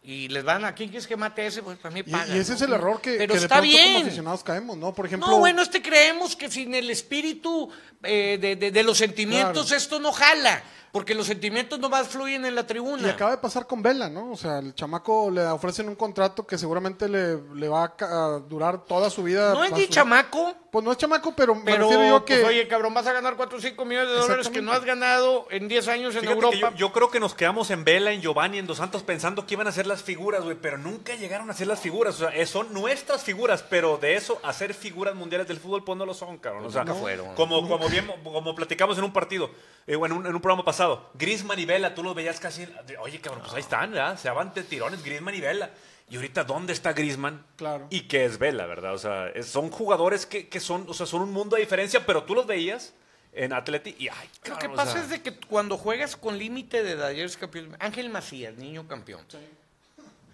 Y 0.02 0.28
les 0.30 0.44
van 0.44 0.64
a, 0.66 0.74
¿quién 0.74 0.90
quieres 0.90 1.06
que 1.06 1.16
mate 1.18 1.42
a 1.44 1.46
ese? 1.48 1.62
Pues 1.62 1.78
para 1.78 1.94
mí 1.94 2.00
Y, 2.00 2.04
pagan. 2.12 2.36
y 2.36 2.40
ese 2.40 2.52
¿no? 2.52 2.56
es 2.56 2.62
el 2.64 2.74
error 2.74 3.00
que, 3.02 3.12
Pero 3.18 3.34
que 3.34 3.40
de 3.40 3.46
está 3.46 3.58
pronto 3.58 3.72
como 3.78 3.88
bien. 3.90 4.02
aficionados 4.08 4.44
caemos, 4.44 4.78
¿no? 4.78 4.94
Por 4.94 5.06
ejemplo, 5.06 5.30
No, 5.30 5.38
bueno, 5.40 5.62
este 5.62 5.82
creemos 5.84 6.36
que 6.36 6.50
sin 6.50 6.74
el 6.74 6.90
espíritu 6.90 7.70
eh, 8.02 8.38
de, 8.42 8.56
de- 8.56 8.72
de 8.72 8.84
los 8.84 8.98
sentimientos 8.98 9.68
Claro. 9.68 9.78
esto 9.78 10.00
no 10.00 10.12
jala, 10.14 10.64
porque 10.92 11.14
los 11.16 11.28
sentimientos 11.28 11.80
nomás 11.80 12.08
fluyen 12.08 12.46
en 12.46 12.56
la 12.56 12.66
tribuna. 12.66 13.08
y 13.08 13.10
acaba 13.10 13.32
de 13.32 13.38
pasar 13.38 13.68
con 13.68 13.82
Vela, 13.82 14.10
¿no? 14.10 14.32
O 14.32 14.38
sea, 14.38 14.60
el 14.60 14.74
chamaco 14.74 15.30
le 15.30 15.46
ofrecen 15.46 15.88
un 15.88 15.96
contrato 15.96 16.46
que 16.48 16.58
seguramente 16.58 17.08
le, 17.08 17.38
le 17.56 17.68
va 17.70 17.94
a, 18.00 18.40
durar 18.48 18.86
toda 18.86 19.10
su 19.10 19.24
vida. 19.24 19.54
no 19.54 19.64
es 19.64 19.72
ni 19.72 19.86
su- 19.86 19.92
chamaco, 19.92 20.56
Pues 20.72 20.84
no 20.86 20.92
es 20.92 20.98
chamaco, 20.98 21.34
pero, 21.36 21.56
me 21.56 21.64
pero 21.64 21.90
refiero 21.90 22.08
yo 22.18 22.26
que... 22.26 22.36
pues, 22.36 22.48
oye, 22.48 22.68
cabrón, 22.68 22.94
vas 22.94 23.08
a 23.08 23.14
ganar 23.14 23.36
4 23.36 23.58
o 23.58 23.62
5 23.62 23.86
millones 23.86 24.10
de 24.10 24.16
dólares 24.16 24.50
que 24.50 24.62
no 24.62 24.72
has 24.72 24.84
ganado 24.84 25.48
en 25.52 25.68
10 25.68 25.88
años 25.90 26.16
en 26.16 26.22
Fíjate 26.22 26.36
Europa. 26.36 26.56
que 26.56 26.78
yo, 26.78 26.88
yo 26.88 26.92
creo 26.94 27.10
que 27.10 27.20
nos 27.20 27.36
quedamos 27.36 27.70
en 27.72 27.84
Vela, 27.84 28.12
en 28.12 28.22
Giovanni, 28.22 28.58
en 28.58 28.68
Dos 28.68 28.78
Santos 28.78 29.04
pensando 29.04 29.46
que 29.46 29.54
iban 29.56 29.68
a 29.68 29.72
ser 29.72 29.86
las 29.88 30.02
figuras, 30.04 30.44
güey, 30.44 30.58
pero 30.60 30.78
nunca 30.78 31.16
llegaron 31.16 31.50
a 31.50 31.54
ser 31.54 31.68
las 31.68 31.80
figuras. 31.80 32.16
O 32.16 32.18
sea, 32.20 32.30
eh, 32.36 32.46
son 32.46 32.74
nuestras 32.74 33.24
figuras, 33.24 33.64
pero 33.70 33.98
de 33.98 34.16
eso 34.16 34.40
a 34.44 34.54
ser 34.54 34.74
figuras 34.74 35.16
mundiales 35.16 35.48
del 35.48 35.60
fútbol, 35.60 35.84
pues 35.84 35.98
no 35.98 36.06
lo 36.06 36.14
son, 36.14 36.38
cabrón. 36.38 36.66
O 36.66 36.72
sea, 36.72 36.84
Nunca 36.84 37.00
fueron. 37.00 37.36
Como, 37.36 37.68
como, 37.68 37.90
bien, 37.90 38.10
como 38.24 38.56
platicamos 38.56 38.98
en 38.98 39.04
un 39.04 39.14
partido, 39.14 39.50
eh, 39.88 39.96
o 39.96 40.06
en, 40.06 40.12
un, 40.14 40.26
en 40.26 40.34
un 40.36 40.42
programa 40.42 40.64
pasado, 40.64 40.79
Griezmann 41.14 41.60
y 41.60 41.66
Vela, 41.66 41.94
tú 41.96 42.04
los 42.04 42.16
veías 42.16 42.40
casi, 42.40 42.68
oye, 43.00 43.20
cabrón, 43.20 43.42
pues 43.44 43.54
ahí 43.54 43.62
están, 43.62 43.92
¿verdad? 43.92 44.18
Se 44.20 44.30
van 44.30 44.54
de 44.54 44.64
tirones, 44.64 45.04
Griezmann 45.04 45.36
y 45.36 45.42
Vela. 45.42 45.70
Y 46.10 46.16
ahorita, 46.16 46.44
¿dónde 46.44 46.74
está 46.74 46.94
Griezmann? 46.94 47.46
Claro. 47.56 47.86
Y 47.92 48.02
qué 48.02 48.26
es 48.26 48.40
Vela, 48.40 48.66
¿verdad? 48.66 48.94
O 48.94 48.98
sea, 48.98 49.28
es- 49.30 49.48
son 49.48 49.70
jugadores 49.70 50.26
que, 50.26 50.48
que 50.48 50.60
son, 50.60 50.86
o 50.90 50.94
sea, 50.94 51.06
son 51.06 51.22
un 51.22 51.32
mundo 51.32 51.56
de 51.56 51.62
diferencia, 51.62 52.06
pero 52.06 52.24
tú 52.24 52.34
los 52.34 52.48
veías 52.48 52.94
en 53.32 53.54
Atleti 53.54 53.96
y, 54.00 54.08
ay, 54.08 54.28
Lo 54.48 54.58
que 54.58 54.68
o 54.68 54.74
pasa 54.76 54.94
sea, 54.94 55.02
es 55.04 55.10
de 55.10 55.22
que 55.22 55.36
cuando 55.38 55.78
juegas 55.78 56.16
con 56.16 56.38
límite 56.40 56.82
de 56.84 56.94
eres 57.20 57.38
campeón. 57.38 57.76
Ángel 57.80 58.10
Macías, 58.10 58.56
niño 58.56 58.88
campeón. 58.88 59.22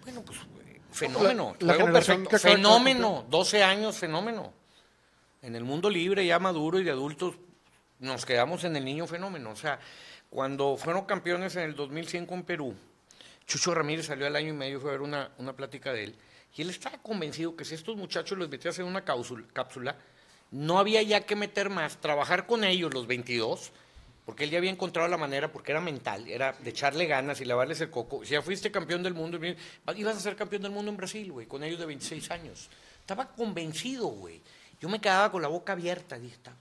Bueno, 0.02 0.22
pues 0.22 0.38
fenómeno. 0.92 1.54
La- 1.60 1.74
juego 1.74 1.92
perfecto. 1.92 2.38
Fenómeno, 2.38 3.26
12 3.28 3.62
años, 3.62 3.96
fenómeno. 3.98 4.52
En 5.42 5.54
el 5.56 5.64
mundo 5.64 5.90
libre, 5.90 6.24
ya 6.26 6.38
maduro 6.38 6.78
y 6.80 6.84
de 6.84 6.90
adultos, 6.90 7.34
nos 7.98 8.24
quedamos 8.24 8.64
en 8.64 8.76
el 8.76 8.84
niño 8.84 9.06
fenómeno. 9.06 9.50
O 9.50 9.56
sea, 9.56 9.78
cuando 10.30 10.76
fueron 10.76 11.04
campeones 11.04 11.56
en 11.56 11.62
el 11.62 11.74
2005 11.74 12.34
en 12.34 12.42
Perú, 12.44 12.74
Chucho 13.46 13.74
Ramírez 13.74 14.06
salió 14.06 14.26
al 14.26 14.36
año 14.36 14.48
y 14.48 14.52
medio, 14.56 14.80
fue 14.80 14.90
a 14.90 14.92
ver 14.92 15.02
una, 15.02 15.30
una 15.38 15.54
plática 15.54 15.92
de 15.92 16.04
él, 16.04 16.16
y 16.56 16.62
él 16.62 16.70
estaba 16.70 16.98
convencido 16.98 17.54
que 17.56 17.64
si 17.64 17.74
estos 17.74 17.96
muchachos 17.96 18.36
los 18.38 18.48
metías 18.48 18.78
en 18.78 18.86
una 18.86 19.04
cápsula, 19.04 19.96
no 20.50 20.78
había 20.78 21.02
ya 21.02 21.20
que 21.20 21.36
meter 21.36 21.70
más, 21.70 21.98
trabajar 22.00 22.46
con 22.46 22.64
ellos 22.64 22.92
los 22.94 23.06
22, 23.06 23.72
porque 24.24 24.44
él 24.44 24.50
ya 24.50 24.58
había 24.58 24.70
encontrado 24.70 25.08
la 25.08 25.16
manera, 25.16 25.52
porque 25.52 25.70
era 25.72 25.80
mental, 25.80 26.26
era 26.28 26.52
de 26.52 26.70
echarle 26.70 27.06
ganas 27.06 27.40
y 27.40 27.44
lavarles 27.44 27.80
el 27.80 27.90
coco. 27.90 28.24
Si 28.24 28.30
ya 28.32 28.42
fuiste 28.42 28.72
campeón 28.72 29.02
del 29.04 29.14
mundo, 29.14 29.38
ibas 29.96 30.16
a 30.16 30.20
ser 30.20 30.34
campeón 30.34 30.62
del 30.62 30.72
mundo 30.72 30.90
en 30.90 30.96
Brasil, 30.96 31.30
güey, 31.30 31.46
con 31.46 31.62
ellos 31.62 31.78
de 31.78 31.86
26 31.86 32.30
años. 32.32 32.68
Estaba 33.00 33.28
convencido, 33.28 34.06
güey. 34.08 34.40
Yo 34.80 34.88
me 34.88 35.00
quedaba 35.00 35.30
con 35.30 35.42
la 35.42 35.48
boca 35.48 35.74
abierta, 35.74 36.18
dije, 36.18 36.34
"Está- 36.34 36.56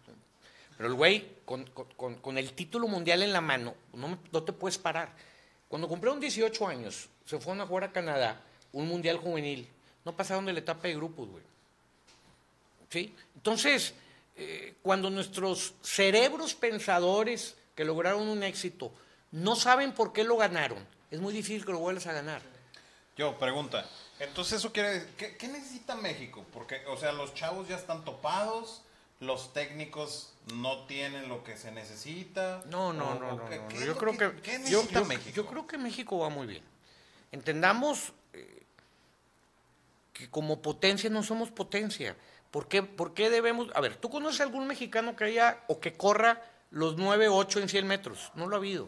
pero 0.78 0.90
el 0.90 0.96
güey, 0.96 1.36
con, 1.46 1.66
con- 1.96 2.16
con- 2.16 2.38
el 2.38 2.54
título 2.54 2.88
mundial 2.88 3.24
en 3.24 3.32
la 3.34 3.42
mano, 3.42 3.76
no, 3.94 4.18
no 4.32 4.44
te 4.44 4.54
puedes 4.54 4.78
parar. 4.78 5.14
Cuando 5.68 5.88
cumplieron 5.88 6.20
18 6.20 6.68
años, 6.68 7.08
se 7.26 7.40
fueron 7.40 7.62
a 7.62 7.68
jugar 7.68 7.86
a 7.86 7.92
Canadá, 7.92 8.42
un 8.72 8.88
mundial 8.88 9.18
juvenil. 9.18 9.68
No 10.04 10.16
pasaron 10.16 10.46
de 10.46 10.54
la 10.54 10.60
etapa 10.60 10.88
de 10.88 10.96
grupos, 10.96 11.28
güey. 11.30 11.44
¿Sí? 12.90 13.14
Entonces, 13.36 13.94
eh, 14.36 14.76
cuando 14.82 15.10
nuestros 15.10 15.74
cerebros 15.82 16.54
pensadores 16.54 17.56
que 17.76 17.84
lograron 17.84 18.28
un 18.28 18.44
éxito 18.44 18.92
no 19.32 19.56
saben 19.56 19.92
por 19.94 20.14
qué 20.14 20.24
lo 20.24 20.38
ganaron, 20.38 20.86
es 21.12 21.20
muy 21.20 21.34
difícil 21.34 21.66
que 21.66 21.72
lo 21.72 21.80
vuelvas 21.80 22.08
a 22.08 22.14
ganar. 22.14 22.42
Yo, 23.18 23.38
pregunta. 23.38 23.90
Entonces, 24.20 24.60
eso 24.60 24.72
quiere 24.72 25.08
¿qué, 25.18 25.36
qué 25.36 25.48
necesita 25.48 25.96
México? 25.96 26.46
Porque, 26.54 26.86
o 26.88 26.96
sea, 26.98 27.12
los 27.12 27.34
chavos 27.34 27.68
ya 27.68 27.76
están 27.76 28.06
topados, 28.06 28.82
los 29.20 29.54
técnicos 29.54 30.34
no 30.54 30.86
tienen 30.86 31.30
lo 31.30 31.44
que 31.44 31.58
se 31.58 31.72
necesita. 31.72 32.64
No, 32.68 32.94
no, 32.94 33.16
no, 33.16 33.36
no, 33.38 33.70
Yo 33.70 33.98
creo 33.98 34.12
que, 34.14 34.18
que, 34.36 34.42
¿qué 34.42 34.52
yo, 34.54 34.60
necesita 34.82 35.00
yo- 35.00 35.06
México? 35.06 35.36
yo 35.36 35.46
creo 35.46 35.68
que 35.68 35.78
México 35.78 36.18
va 36.20 36.30
muy 36.30 36.48
bien. 36.48 36.64
Entendamos 37.32 38.14
eh, 38.34 38.64
que 40.14 40.30
como 40.30 40.62
potencia 40.62 41.10
no 41.10 41.24
somos 41.24 41.52
potencia. 41.52 42.16
¿Por 42.52 42.68
qué, 42.68 42.84
por 42.84 43.14
qué 43.14 43.30
debemos? 43.30 43.68
A 43.76 43.82
ver, 43.82 43.98
¿tú 43.98 44.10
conoces 44.10 44.42
algún 44.42 44.68
mexicano 44.68 45.16
que 45.16 45.26
haya 45.26 45.64
o 45.68 45.80
que 45.80 45.94
corra 45.94 46.42
los 46.72 46.96
9, 46.98 47.28
8 47.28 47.60
en 47.60 47.70
100 47.70 47.88
metros? 47.88 48.32
No 48.36 48.48
lo 48.48 48.56
ha 48.56 48.60
habido. 48.60 48.88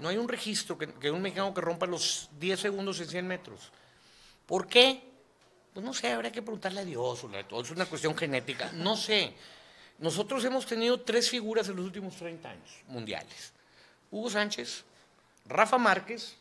No 0.00 0.08
hay 0.08 0.18
un 0.18 0.28
registro 0.28 0.76
que, 0.76 0.92
que 0.94 1.10
un 1.10 1.22
mexicano 1.22 1.54
que 1.54 1.62
rompa 1.62 1.86
los 1.86 2.28
10 2.38 2.60
segundos 2.60 3.00
en 3.00 3.08
100 3.08 3.26
metros. 3.26 3.72
¿Por 4.44 4.66
qué? 4.66 5.02
Pues 5.72 5.84
no 5.84 5.94
sé, 5.94 6.12
habría 6.12 6.32
que 6.32 6.42
preguntarle 6.42 6.80
a 6.80 6.84
Dios, 6.84 7.24
o 7.24 7.60
es 7.62 7.70
una 7.70 7.86
cuestión 7.86 8.14
genética, 8.16 8.70
no 8.74 8.96
sé. 8.96 9.34
Nosotros 9.98 10.44
hemos 10.44 10.66
tenido 10.66 11.00
tres 11.00 11.30
figuras 11.30 11.68
en 11.68 11.76
los 11.76 11.86
últimos 11.86 12.16
30 12.16 12.50
años 12.50 12.70
mundiales. 12.88 13.52
Hugo 14.10 14.30
Sánchez, 14.30 14.84
Rafa 15.46 15.78
Márquez, 15.78 16.36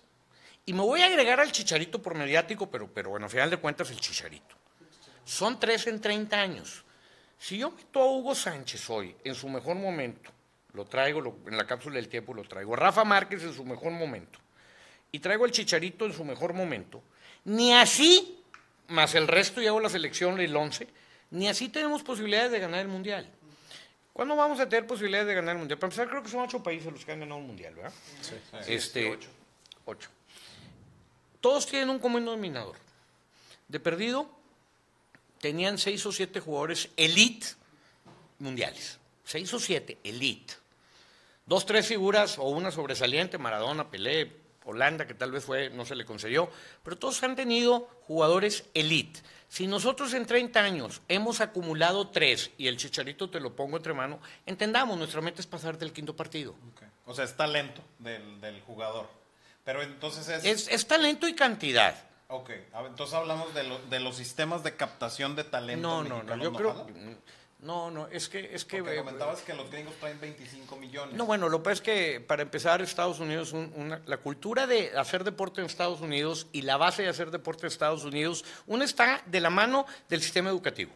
y 0.66 0.74
me 0.74 0.82
voy 0.82 1.02
a 1.02 1.06
agregar 1.06 1.40
al 1.40 1.52
Chicharito 1.52 2.02
por 2.02 2.16
mediático, 2.16 2.70
pero, 2.70 2.88
bueno, 2.88 3.26
al 3.26 3.32
final 3.32 3.50
de 3.50 3.58
cuentas 3.58 3.90
el 3.92 4.00
Chicharito. 4.00 4.56
Son 5.24 5.60
tres 5.60 5.88
en 5.88 6.02
30 6.02 6.40
años. 6.40 6.84
Si 7.38 7.58
yo 7.58 7.72
meto 7.72 8.02
a 8.02 8.12
Hugo 8.12 8.36
Sánchez 8.36 8.90
hoy 8.90 9.16
en 9.24 9.36
su 9.36 9.48
mejor 9.48 9.76
momento, 9.76 10.32
lo 10.74 10.86
traigo 10.86 11.40
en 11.46 11.58
la 11.58 11.66
cápsula 11.66 11.96
del 11.96 12.10
tiempo, 12.10 12.34
lo 12.34 12.44
traigo. 12.44 12.76
Rafa 12.76 13.04
Márquez 13.04 13.44
en 13.44 13.54
su 13.54 13.64
mejor 13.64 13.92
momento. 13.92 14.40
Y 15.12 15.20
traigo 15.20 15.46
al 15.46 15.52
Chicharito 15.52 16.06
en 16.06 16.14
su 16.14 16.26
mejor 16.26 16.54
momento. 16.54 17.02
Ni 17.46 17.74
así, 17.74 18.44
más 18.88 19.16
el 19.16 19.28
resto 19.28 19.62
y 19.62 19.68
hago 19.68 19.80
la 19.80 19.90
selección 19.90 20.40
el 20.40 20.56
11, 20.56 20.88
ni 21.32 21.48
así 21.48 21.70
tenemos 21.70 22.04
posibilidades 22.04 22.52
de 22.52 22.60
ganar 22.60 22.82
el 22.82 22.88
Mundial. 22.88 23.30
¿Cuándo 24.16 24.38
vamos 24.38 24.62
a 24.62 24.70
tener 24.70 24.88
posibilidades 24.88 25.28
de 25.28 25.36
ganar 25.36 25.56
el 25.56 25.60
Mundial? 25.60 25.78
Para 25.78 25.88
empezar, 25.88 26.08
creo 26.08 26.24
que 26.24 26.30
son 26.30 26.40
ocho 26.40 26.64
países 26.64 26.90
los 26.90 27.04
que 27.04 27.12
han 27.12 27.20
ganado 27.20 27.42
un 27.42 27.48
Mundial, 27.48 27.76
¿verdad? 27.76 27.92
Este, 28.66 29.12
ocho. 29.12 29.28
Ocho. 29.84 30.10
Todos 31.42 31.66
tienen 31.68 31.90
un 31.90 32.00
común 32.00 32.24
denominador. 32.24 32.78
De 33.68 33.78
perdido, 33.78 34.30
tenían 35.42 35.78
seis 35.78 36.06
o 36.06 36.14
siete 36.14 36.40
jugadores 36.40 36.88
elite 36.96 37.46
mundiales. 38.40 39.00
Seis 39.26 39.54
o 39.54 39.60
siete, 39.60 39.98
elite. 40.02 40.54
Dos, 41.46 41.66
tres 41.66 41.86
figuras 41.86 42.40
o 42.40 42.44
una 42.44 42.72
sobresaliente, 42.72 43.38
Maradona, 43.38 43.92
Pelé, 43.92 44.32
Holanda, 44.64 45.06
que 45.06 45.14
tal 45.14 45.34
vez 45.34 45.44
fue, 45.44 45.72
no 45.72 45.84
se 45.84 45.94
le 45.94 46.06
concedió, 46.06 46.50
pero 46.86 46.98
todos 46.98 47.22
han 47.24 47.36
tenido 47.36 47.90
jugadores 48.08 48.64
elite. 48.76 49.20
Si 49.48 49.68
nosotros 49.68 50.14
en 50.14 50.26
30 50.26 50.60
años 50.60 51.02
hemos 51.08 51.40
acumulado 51.40 52.10
tres 52.10 52.52
y 52.58 52.68
el 52.68 52.78
chicharito 52.78 53.30
te 53.30 53.40
lo 53.40 53.56
pongo 53.56 53.78
entre 53.78 53.94
mano, 53.94 54.20
entendamos, 54.46 54.98
nuestra 54.98 55.22
meta 55.22 55.40
es 55.42 55.48
pasar 55.48 55.78
del 55.78 55.94
quinto 55.94 56.16
partido. 56.16 56.56
O 57.06 57.14
sea, 57.14 57.24
es 57.26 57.36
talento 57.38 57.82
del, 58.00 58.42
del 58.42 58.60
jugador. 58.62 59.08
Pero 59.64 59.82
entonces 59.82 60.28
es... 60.28 60.44
Es, 60.46 60.68
es 60.68 60.88
talento 60.88 61.28
y 61.28 61.34
cantidad. 61.36 61.96
Ok, 62.28 62.50
entonces 62.88 63.14
hablamos 63.16 63.54
de, 63.54 63.64
lo- 63.64 63.80
de 63.86 64.00
los 64.00 64.16
sistemas 64.18 64.64
de 64.64 64.76
captación 64.76 65.36
de 65.36 65.44
talento 65.44 65.88
No, 65.88 66.04
no, 66.04 66.24
no, 66.24 66.36
yo 66.44 66.52
creo... 66.54 66.88
No, 67.66 67.90
no, 67.90 68.08
es 68.08 68.30
que... 68.30 68.50
Es 68.54 68.64
que 68.64 68.78
Porque 68.78 68.96
eh, 68.96 68.98
comentabas 69.00 69.42
que 69.42 69.54
los 69.54 69.70
gringos 69.72 69.96
traen 70.00 70.20
25 70.22 70.76
millones. 70.78 71.16
No, 71.16 71.26
bueno, 71.26 71.50
lo 71.50 71.58
que 71.60 71.64
pasa 71.64 71.74
es 71.74 71.82
que 71.82 72.22
para 72.22 72.44
empezar, 72.44 72.82
Estados 72.82 73.20
Unidos, 73.20 73.54
un- 73.54 73.74
una- 73.76 74.02
la 74.06 74.18
cultura 74.18 74.68
de 74.68 74.92
hacer 74.98 75.24
deporte 75.24 75.62
en 75.62 75.66
Estados 75.68 76.00
Unidos 76.02 76.48
y 76.52 76.62
la 76.62 76.78
base 76.78 77.02
de 77.04 77.10
hacer 77.10 77.32
deporte 77.32 77.62
en 77.66 77.68
Estados 77.68 78.04
Unidos, 78.04 78.46
una 78.68 78.86
está 78.86 79.22
de 79.26 79.40
la 79.42 79.50
mano 79.50 79.86
del 80.10 80.22
sistema 80.22 80.50
educativo, 80.50 80.92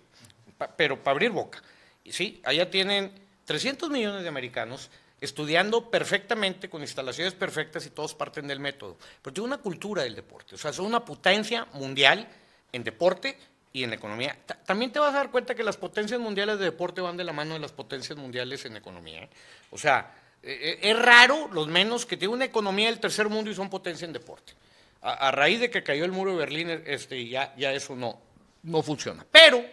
pa- 0.58 0.68
pero 0.68 1.02
para 1.04 1.14
abrir 1.14 1.32
boca. 1.32 1.62
Y 2.04 2.12
sí, 2.12 2.40
allá 2.46 2.70
tienen 2.70 3.12
300 3.46 3.90
millones 3.90 4.22
de 4.22 4.30
americanos 4.30 4.90
estudiando 5.22 5.90
perfectamente, 5.90 6.70
con 6.70 6.82
instalaciones 6.82 7.34
perfectas 7.34 7.86
y 7.86 7.90
todos 7.90 8.14
parten 8.16 8.48
del 8.48 8.60
método. 8.60 8.96
Pero 9.22 9.34
tiene 9.34 9.48
una 9.48 9.58
cultura 9.58 10.04
del 10.04 10.16
deporte, 10.16 10.56
o 10.56 10.58
sea, 10.58 10.72
son 10.72 10.86
una 10.86 11.04
potencia 11.04 11.68
mundial 11.74 12.28
en 12.72 12.84
deporte 12.84 13.38
y 13.74 13.84
en 13.84 13.94
economía. 13.94 14.36
Ta- 14.46 14.56
También 14.66 14.92
te 14.92 15.00
vas 15.00 15.14
a 15.14 15.18
dar 15.18 15.32
cuenta 15.32 15.54
que 15.56 15.64
las 15.64 15.78
potencias 15.78 16.20
mundiales 16.20 16.58
de 16.60 16.66
deporte 16.66 17.02
van 17.02 17.18
de 17.18 17.24
la 17.24 17.34
mano 17.34 17.54
de 17.54 17.60
las 17.60 17.72
potencias 17.72 18.18
mundiales 18.18 18.66
en 18.66 18.76
economía. 18.78 19.24
¿eh? 19.24 19.30
O 19.72 19.78
sea, 19.78 20.14
eh, 20.42 20.78
eh, 20.82 20.90
es 20.90 20.98
raro 21.00 21.50
los 21.52 21.68
menos 21.68 22.06
que 22.06 22.18
tienen 22.18 22.36
una 22.36 22.46
economía 22.46 22.88
del 22.88 23.00
tercer 23.00 23.30
mundo 23.30 23.52
y 23.52 23.56
son 23.56 23.70
potencia 23.70 24.06
en 24.06 24.14
deporte. 24.14 24.54
A, 25.02 25.28
a 25.28 25.32
raíz 25.32 25.60
de 25.60 25.70
que 25.70 25.84
cayó 25.84 26.04
el 26.06 26.12
muro 26.12 26.32
de 26.32 26.38
Berlín, 26.38 26.70
este, 26.86 27.28
ya, 27.28 27.54
ya 27.58 27.72
eso 27.72 27.96
no, 27.96 28.20
no 28.64 28.82
funciona. 28.82 29.26
Pero, 29.32 29.64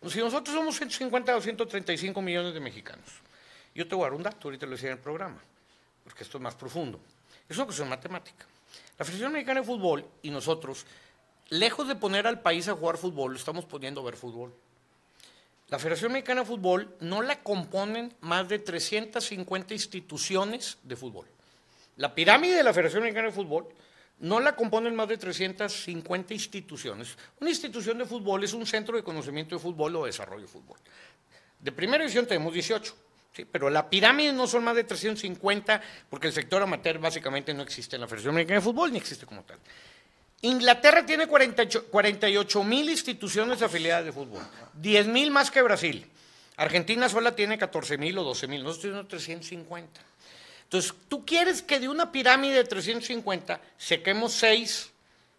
pues, 0.00 0.12
si 0.12 0.18
nosotros 0.20 0.54
somos 0.56 0.76
150 0.76 1.36
o 1.36 1.40
135 1.40 2.20
millones 2.22 2.54
de 2.54 2.60
mexicanos, 2.60 3.04
yo 3.74 3.86
te 3.86 3.94
voy 3.94 4.04
a 4.04 4.06
dar 4.08 4.14
un 4.14 4.22
dato, 4.22 4.48
ahorita 4.48 4.64
lo 4.66 4.72
decía 4.72 4.88
en 4.88 4.96
el 4.96 5.02
programa, 5.02 5.38
porque 6.02 6.24
esto 6.24 6.38
es 6.38 6.42
más 6.42 6.54
profundo. 6.54 6.98
Es 7.48 7.56
una 7.56 7.66
cuestión 7.66 7.88
matemática. 7.88 8.46
La 8.98 9.04
Federación 9.04 9.32
Mexicana 9.32 9.60
de 9.60 9.66
Fútbol 9.66 10.04
y 10.22 10.30
nosotros, 10.30 10.84
lejos 11.48 11.88
de 11.88 11.96
poner 11.96 12.26
al 12.26 12.40
país 12.40 12.68
a 12.68 12.74
jugar 12.74 12.96
fútbol, 12.96 13.32
lo 13.32 13.38
estamos 13.38 13.64
poniendo 13.64 14.00
a 14.00 14.04
ver 14.04 14.16
fútbol. 14.16 14.52
La 15.68 15.78
Federación 15.80 16.12
Mexicana 16.12 16.42
de 16.42 16.46
Fútbol 16.46 16.94
no 17.00 17.22
la 17.22 17.42
componen 17.42 18.14
más 18.20 18.48
de 18.48 18.60
350 18.60 19.74
instituciones 19.74 20.78
de 20.84 20.94
fútbol. 20.94 21.26
La 21.96 22.14
pirámide 22.14 22.54
de 22.54 22.62
la 22.62 22.72
Federación 22.72 23.02
Mexicana 23.02 23.28
de 23.28 23.34
Fútbol 23.34 23.66
no 24.20 24.38
la 24.38 24.54
componen 24.54 24.94
más 24.94 25.08
de 25.08 25.18
350 25.18 26.34
instituciones. 26.34 27.16
Una 27.40 27.50
institución 27.50 27.98
de 27.98 28.06
fútbol 28.06 28.44
es 28.44 28.52
un 28.52 28.64
centro 28.64 28.96
de 28.96 29.02
conocimiento 29.02 29.56
de 29.56 29.60
fútbol 29.60 29.96
o 29.96 30.06
desarrollo 30.06 30.42
de 30.42 30.48
fútbol. 30.48 30.78
De 31.58 31.72
primera 31.72 32.04
división 32.04 32.26
tenemos 32.26 32.52
18, 32.54 32.96
¿sí? 33.32 33.44
pero 33.44 33.68
la 33.68 33.90
pirámide 33.90 34.32
no 34.32 34.46
son 34.46 34.64
más 34.64 34.76
de 34.76 34.84
350 34.84 35.82
porque 36.08 36.28
el 36.28 36.32
sector 36.32 36.62
amateur 36.62 36.98
básicamente 36.98 37.52
no 37.52 37.62
existe 37.62 37.96
en 37.96 38.02
la 38.02 38.06
Federación 38.06 38.34
Americana 38.34 38.60
de 38.60 38.64
Fútbol 38.64 38.92
ni 38.92 38.98
existe 38.98 39.26
como 39.26 39.42
tal. 39.42 39.58
Inglaterra 40.42 41.04
tiene 41.06 41.26
48 41.26 42.64
mil 42.64 42.90
instituciones 42.90 43.62
afiliadas 43.62 44.04
de 44.04 44.12
fútbol, 44.12 44.42
10 44.74 45.06
mil 45.08 45.30
más 45.30 45.50
que 45.50 45.62
Brasil. 45.62 46.06
Argentina 46.56 47.08
sola 47.08 47.34
tiene 47.34 47.58
14 47.58 47.98
mil 47.98 48.16
o 48.18 48.24
12 48.24 48.48
mil, 48.48 48.62
nosotros 48.62 48.82
tenemos 48.82 49.08
350. 49.08 50.00
Entonces, 50.64 50.94
tú 51.08 51.24
quieres 51.24 51.62
que 51.62 51.78
de 51.78 51.88
una 51.88 52.10
pirámide 52.10 52.54
de 52.54 52.64
350 52.64 53.60
saquemos 53.78 54.32
seis 54.32 54.90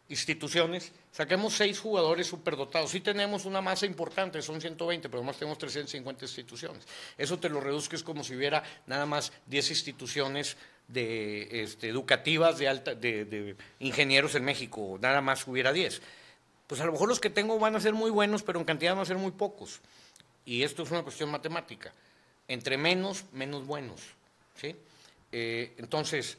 instituciones, 0.09 0.93
saquemos 1.11 1.53
seis 1.53 1.79
jugadores 1.79 2.27
superdotados. 2.27 2.91
Sí 2.91 3.01
tenemos 3.01 3.45
una 3.45 3.59
masa 3.59 3.85
importante, 3.85 4.41
son 4.41 4.61
120, 4.61 5.09
pero 5.09 5.19
además 5.19 5.37
tenemos 5.37 5.57
350 5.57 6.23
instituciones. 6.23 6.85
Eso 7.17 7.37
te 7.39 7.49
lo 7.49 7.59
reduzques 7.59 8.03
como 8.03 8.23
si 8.23 8.35
hubiera 8.35 8.63
nada 8.85 9.05
más 9.05 9.33
10 9.47 9.71
instituciones 9.71 10.55
de, 10.87 11.63
este, 11.63 11.89
educativas 11.89 12.57
de, 12.57 12.67
alta, 12.67 12.95
de, 12.95 13.55
ingenieros 13.79 14.35
en 14.35 14.45
México, 14.45 14.97
nada 15.01 15.21
más 15.21 15.47
hubiera 15.47 15.73
10. 15.73 16.01
Pues 16.67 16.81
a 16.81 16.85
lo 16.85 16.91
mejor 16.91 17.07
los 17.07 17.19
que 17.19 17.29
tengo 17.29 17.59
van 17.59 17.75
a 17.75 17.79
ser 17.79 17.93
muy 17.93 18.11
buenos, 18.11 18.43
pero 18.43 18.59
en 18.59 18.65
cantidad 18.65 18.93
van 18.93 19.01
a 19.01 19.05
ser 19.05 19.17
muy 19.17 19.31
pocos. 19.31 19.81
Y 20.45 20.63
esto 20.63 20.83
es 20.83 20.91
una 20.91 21.03
cuestión 21.03 21.29
matemática. 21.29 21.93
Entre 22.47 22.77
menos, 22.77 23.25
menos 23.33 23.65
buenos. 23.65 24.01
¿sí? 24.55 24.75
Eh, 25.31 25.73
entonces, 25.77 26.37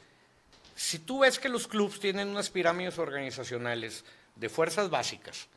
si 0.75 0.99
tú 0.99 1.19
ves 1.19 1.39
que 1.39 1.49
los 1.49 1.67
clubes 1.67 1.99
tienen 1.99 2.29
unas 2.29 2.49
pirámides 2.49 2.97
organizacionales 2.97 4.03
de 4.35 4.49
fuerzas 4.49 4.89
básicas, 4.89 5.47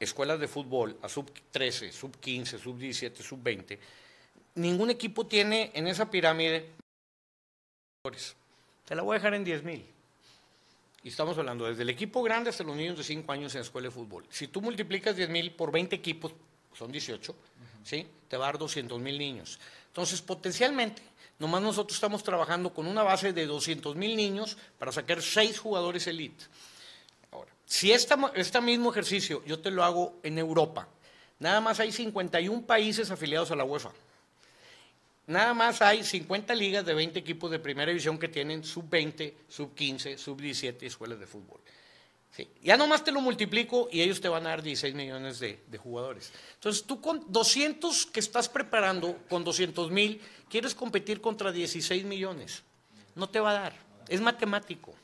escuelas 0.00 0.40
de 0.40 0.48
fútbol 0.48 0.98
a 1.02 1.08
sub 1.08 1.30
13, 1.50 1.92
sub 1.92 2.18
15, 2.18 2.58
sub 2.58 2.78
17, 2.78 3.22
sub 3.22 3.42
20, 3.42 3.78
ningún 4.56 4.90
equipo 4.90 5.26
tiene 5.26 5.70
en 5.74 5.86
esa 5.86 6.10
pirámide. 6.10 6.70
Te 8.84 8.94
la 8.94 9.02
voy 9.02 9.14
a 9.14 9.18
dejar 9.18 9.34
en 9.34 9.44
10 9.44 9.64
mil. 9.64 9.84
Y 11.02 11.08
estamos 11.08 11.38
hablando 11.38 11.66
desde 11.66 11.82
el 11.82 11.90
equipo 11.90 12.22
grande 12.22 12.50
hasta 12.50 12.64
los 12.64 12.76
niños 12.76 12.98
de 12.98 13.04
5 13.04 13.30
años 13.30 13.54
en 13.54 13.60
la 13.60 13.64
escuela 13.64 13.86
de 13.86 13.92
fútbol. 13.92 14.24
Si 14.28 14.48
tú 14.48 14.60
multiplicas 14.60 15.14
10 15.14 15.28
mil 15.28 15.52
por 15.52 15.70
20 15.70 15.94
equipos, 15.94 16.32
son 16.74 16.90
18, 16.90 17.34
¿sí? 17.84 18.06
te 18.28 18.36
va 18.36 18.46
a 18.46 18.48
dar 18.48 18.58
200 18.58 19.00
mil 19.00 19.18
niños. 19.18 19.58
Entonces, 19.88 20.20
potencialmente, 20.20 21.02
nomás 21.38 21.62
nosotros 21.62 21.96
estamos 21.96 22.22
trabajando 22.22 22.74
con 22.74 22.86
una 22.86 23.02
base 23.02 23.32
de 23.32 23.46
200 23.46 23.94
mil 23.96 24.16
niños 24.16 24.56
para 24.78 24.92
sacar 24.92 25.22
6 25.22 25.58
jugadores 25.58 26.06
elite. 26.06 26.44
Ahora, 27.30 27.52
si 27.64 27.92
este 27.92 28.14
esta 28.34 28.60
mismo 28.60 28.90
ejercicio 28.90 29.42
yo 29.46 29.60
te 29.60 29.70
lo 29.70 29.84
hago 29.84 30.16
en 30.22 30.38
Europa, 30.38 30.88
nada 31.38 31.60
más 31.60 31.80
hay 31.80 31.92
51 31.92 32.66
países 32.66 33.10
afiliados 33.10 33.50
a 33.50 33.56
la 33.56 33.64
UEFA. 33.64 33.92
Nada 35.26 35.54
más 35.54 35.82
hay 35.82 36.04
50 36.04 36.54
ligas 36.54 36.86
de 36.86 36.94
20 36.94 37.18
equipos 37.18 37.50
de 37.50 37.58
primera 37.58 37.90
división 37.90 38.18
que 38.18 38.28
tienen 38.28 38.62
sub 38.62 38.88
20, 38.88 39.36
sub 39.48 39.74
15, 39.74 40.18
sub 40.18 40.40
17 40.40 40.86
escuelas 40.86 41.18
de 41.18 41.26
fútbol. 41.26 41.60
Sí. 42.30 42.48
Ya 42.62 42.76
nomás 42.76 43.02
te 43.02 43.10
lo 43.10 43.20
multiplico 43.20 43.88
y 43.90 44.02
ellos 44.02 44.20
te 44.20 44.28
van 44.28 44.46
a 44.46 44.50
dar 44.50 44.62
16 44.62 44.94
millones 44.94 45.40
de, 45.40 45.58
jugadores. 45.78 46.32
Entonces 46.54 46.84
tú 46.84 47.00
con 47.00 47.24
200 47.32 48.06
que 48.06 48.20
estás 48.20 48.48
preparando, 48.48 49.18
con 49.28 49.42
200 49.42 49.90
mil, 49.90 50.20
quieres 50.48 50.74
competir 50.74 51.20
contra 51.20 51.50
16 51.50 52.04
millones. 52.04 52.62
No 53.14 53.28
te 53.28 53.40
va 53.40 53.50
a 53.50 53.54
dar. 53.54 53.72
Es 54.08 54.20
matemático. 54.20 54.94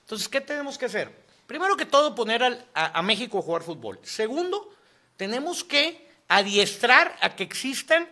Entonces, 0.00 0.28
¿qué 0.28 0.40
tenemos 0.40 0.76
que 0.76 0.86
hacer? 0.86 1.10
Primero 1.46 1.76
que 1.76 1.86
todo, 1.86 2.14
poner 2.14 2.42
al, 2.42 2.66
a 2.74 3.00
México 3.02 3.38
a 3.38 3.42
jugar 3.42 3.62
fútbol. 3.62 4.00
Segundo, 4.02 4.74
tenemos 5.16 5.62
que 5.62 6.10
adiestrar 6.26 7.16
a 7.20 7.34
que 7.36 7.44
existan 7.44 8.08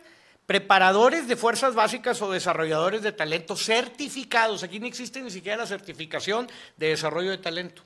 preparadores 0.49 1.29
de 1.29 1.37
fuerzas 1.37 1.75
básicas 1.75 2.23
o 2.23 2.33
desarrolladores 2.33 3.03
de 3.03 3.13
talento 3.13 3.55
certificados. 3.55 4.63
Aquí 4.63 4.81
no 4.81 4.87
existe 4.87 5.21
ni 5.21 5.31
siquiera 5.31 5.59
la 5.59 5.67
certificación 5.67 6.49
de 6.79 6.89
desarrollo 6.89 7.31
de 7.31 7.37
talento. 7.37 7.83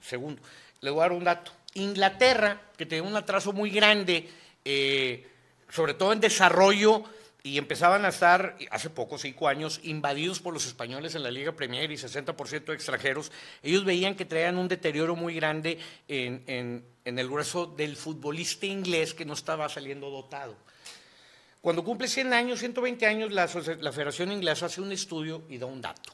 Segundo, 0.00 0.40
le 0.80 0.88
voy 0.88 1.00
a 1.00 1.02
dar 1.02 1.12
un 1.12 1.24
dato. 1.24 1.52
Inglaterra, 1.74 2.62
que 2.74 2.86
tenía 2.86 3.02
un 3.02 3.14
atraso 3.16 3.52
muy 3.52 3.68
grande, 3.68 4.30
eh, 4.64 5.28
sobre 5.68 5.92
todo 5.92 6.14
en 6.14 6.20
desarrollo, 6.20 7.04
y 7.42 7.58
empezaban 7.58 8.06
a 8.06 8.08
estar, 8.08 8.56
hace 8.70 8.88
poco, 8.88 9.18
cinco 9.18 9.46
años, 9.46 9.80
invadidos 9.82 10.40
por 10.40 10.54
los 10.54 10.66
españoles 10.66 11.16
en 11.16 11.22
la 11.22 11.30
Liga 11.30 11.52
Premier 11.52 11.92
y 11.92 11.96
60% 11.96 12.64
de 12.64 12.74
extranjeros, 12.74 13.30
ellos 13.62 13.84
veían 13.84 14.14
que 14.14 14.24
traían 14.24 14.56
un 14.56 14.68
deterioro 14.68 15.16
muy 15.16 15.34
grande 15.34 15.78
en, 16.08 16.82
el 17.04 17.28
grueso 17.28 17.66
del 17.66 17.94
futbolista 17.94 18.64
inglés 18.64 19.12
que 19.12 19.26
no 19.26 19.34
estaba 19.34 19.68
saliendo 19.68 20.08
dotado. 20.08 20.56
Cuando 21.66 21.82
cumple 21.82 22.06
100 22.06 22.32
años, 22.32 22.60
120 22.60 23.06
años, 23.06 23.32
la, 23.32 23.50
la 23.80 23.90
Federación 23.90 24.30
Inglesa 24.30 24.66
hace 24.66 24.80
un 24.80 24.92
estudio 24.92 25.42
y 25.48 25.58
da 25.58 25.66
un 25.66 25.80
dato. 25.80 26.12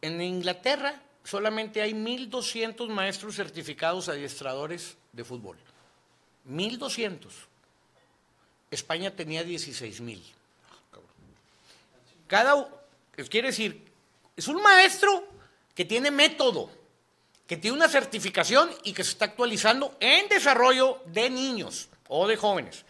En 0.00 0.22
Inglaterra 0.22 1.02
solamente 1.22 1.82
hay 1.82 1.92
1.200 1.92 2.88
maestros 2.88 3.36
certificados 3.36 4.08
adiestradores 4.08 4.96
de 5.12 5.22
fútbol. 5.22 5.58
1.200. 6.48 7.28
España 8.70 9.10
tenía 9.14 9.44
16.000. 9.44 10.18
Cada, 12.26 12.70
quiere 13.28 13.48
decir, 13.48 13.84
es 14.34 14.48
un 14.48 14.62
maestro 14.62 15.28
que 15.74 15.84
tiene 15.84 16.10
método, 16.10 16.70
que 17.46 17.58
tiene 17.58 17.76
una 17.76 17.88
certificación 17.90 18.70
y 18.82 18.94
que 18.94 19.04
se 19.04 19.10
está 19.10 19.26
actualizando 19.26 19.94
en 20.00 20.26
desarrollo 20.30 21.02
de 21.04 21.28
niños 21.28 21.90
o 22.08 22.26
de 22.26 22.38
jóvenes. 22.38 22.86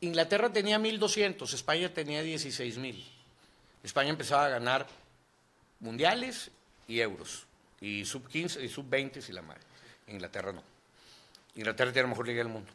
Inglaterra 0.00 0.50
tenía 0.50 0.78
1.200, 0.78 1.52
España 1.52 1.92
tenía 1.92 2.22
16.000. 2.22 3.04
España 3.82 4.10
empezaba 4.10 4.46
a 4.46 4.48
ganar 4.48 4.86
mundiales 5.80 6.50
y 6.88 7.00
euros, 7.00 7.46
y 7.80 8.04
sub 8.04 8.26
15 8.28 8.64
y 8.64 8.68
sub 8.68 8.88
20 8.88 9.20
si 9.20 9.32
la 9.32 9.42
madre. 9.42 9.60
Inglaterra 10.06 10.52
no. 10.52 10.62
Inglaterra 11.54 11.92
tiene 11.92 12.04
la 12.04 12.10
mejor 12.10 12.26
liga 12.26 12.38
del 12.38 12.52
mundo. 12.52 12.70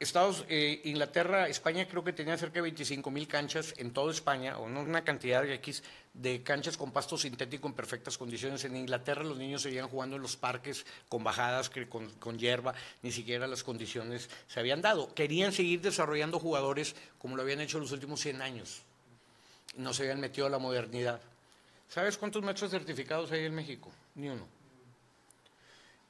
Estados, 0.00 0.44
eh, 0.48 0.80
Inglaterra, 0.84 1.48
España 1.48 1.88
creo 1.88 2.04
que 2.04 2.12
tenía 2.12 2.38
cerca 2.38 2.54
de 2.54 2.62
25 2.62 3.10
mil 3.10 3.26
canchas 3.26 3.74
en 3.78 3.92
toda 3.92 4.12
España, 4.12 4.56
o 4.56 4.68
no 4.68 4.80
una 4.80 5.02
cantidad 5.02 5.42
de 5.42 5.54
X 5.54 5.82
de 6.14 6.40
canchas 6.44 6.76
con 6.76 6.92
pasto 6.92 7.18
sintético 7.18 7.66
en 7.66 7.74
perfectas 7.74 8.16
condiciones. 8.16 8.64
En 8.64 8.76
Inglaterra 8.76 9.24
los 9.24 9.38
niños 9.38 9.62
seguían 9.62 9.88
jugando 9.88 10.14
en 10.14 10.22
los 10.22 10.36
parques 10.36 10.86
con 11.08 11.24
bajadas, 11.24 11.68
con, 11.88 12.10
con 12.10 12.38
hierba, 12.38 12.74
ni 13.02 13.10
siquiera 13.10 13.48
las 13.48 13.64
condiciones 13.64 14.30
se 14.46 14.60
habían 14.60 14.82
dado. 14.82 15.12
Querían 15.14 15.52
seguir 15.52 15.80
desarrollando 15.80 16.38
jugadores 16.38 16.94
como 17.18 17.34
lo 17.34 17.42
habían 17.42 17.60
hecho 17.60 17.80
los 17.80 17.90
últimos 17.90 18.20
100 18.20 18.40
años. 18.40 18.82
No 19.76 19.92
se 19.92 20.04
habían 20.04 20.20
metido 20.20 20.46
a 20.46 20.50
la 20.50 20.58
modernidad. 20.58 21.20
¿Sabes 21.88 22.18
cuántos 22.18 22.44
metros 22.44 22.70
certificados 22.70 23.32
hay 23.32 23.46
en 23.46 23.54
México? 23.54 23.90
Ni 24.14 24.28
uno. 24.28 24.57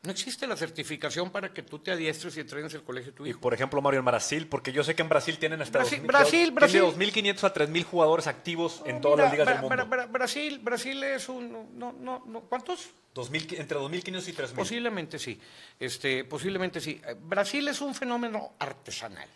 No 0.09 0.13
existe 0.13 0.47
la 0.47 0.57
certificación 0.57 1.29
para 1.31 1.53
que 1.53 1.63
tú 1.63 1.81
te 1.81 1.91
adiestres 1.91 2.35
y 2.39 2.41
entrenes 2.41 2.73
el 2.73 2.83
colegio 2.83 3.13
de 3.13 3.17
tu 3.19 3.27
Y 3.27 3.29
hijo. 3.29 3.41
por 3.41 3.53
ejemplo, 3.53 3.83
Mario, 3.83 3.99
en 4.01 4.07
Brasil, 4.07 4.47
porque 4.47 4.73
yo 4.73 4.83
sé 4.83 4.95
que 4.95 5.03
en 5.03 5.09
Brasil 5.11 5.37
tienen 5.39 5.61
hasta 5.61 5.81
Brasil- 5.81 5.99
2000 5.99 6.07
Brasil, 6.07 6.51
Brasil. 6.53 6.81
tiene 7.13 7.35
2.500 7.35 7.45
a 7.45 7.53
3.000 7.53 7.85
jugadores 7.85 8.27
activos 8.27 8.81
en 8.87 8.95
No, 8.95 9.01
todas 9.03 9.17
mira, 9.19 9.25
las 9.25 9.33
ligas 9.33 9.47
Bra- 9.49 9.53
del 9.53 9.61
mundo. 9.61 9.77
Bra- 9.77 10.07
Bra- 10.07 10.11
Brasil, 10.11 10.59
Brasil 10.63 11.05
es 11.05 11.29
un... 11.29 11.53
No, 11.79 11.93
no, 11.93 12.23
no, 12.27 12.41
¿Cuántos? 12.49 12.89
2000 13.13 13.57
entre 13.61 13.77
2.500 13.79 14.29
y 14.29 14.33
3.000. 14.33 14.53
Posiblemente 14.55 15.19
sí. 15.19 15.39
Este, 15.79 16.25
posiblemente 16.25 16.81
sí. 16.81 17.03
Brasil 17.25 17.69
es 17.69 17.83
un 17.83 17.95
fenómeno 17.95 18.53
artesanal. 18.61 19.29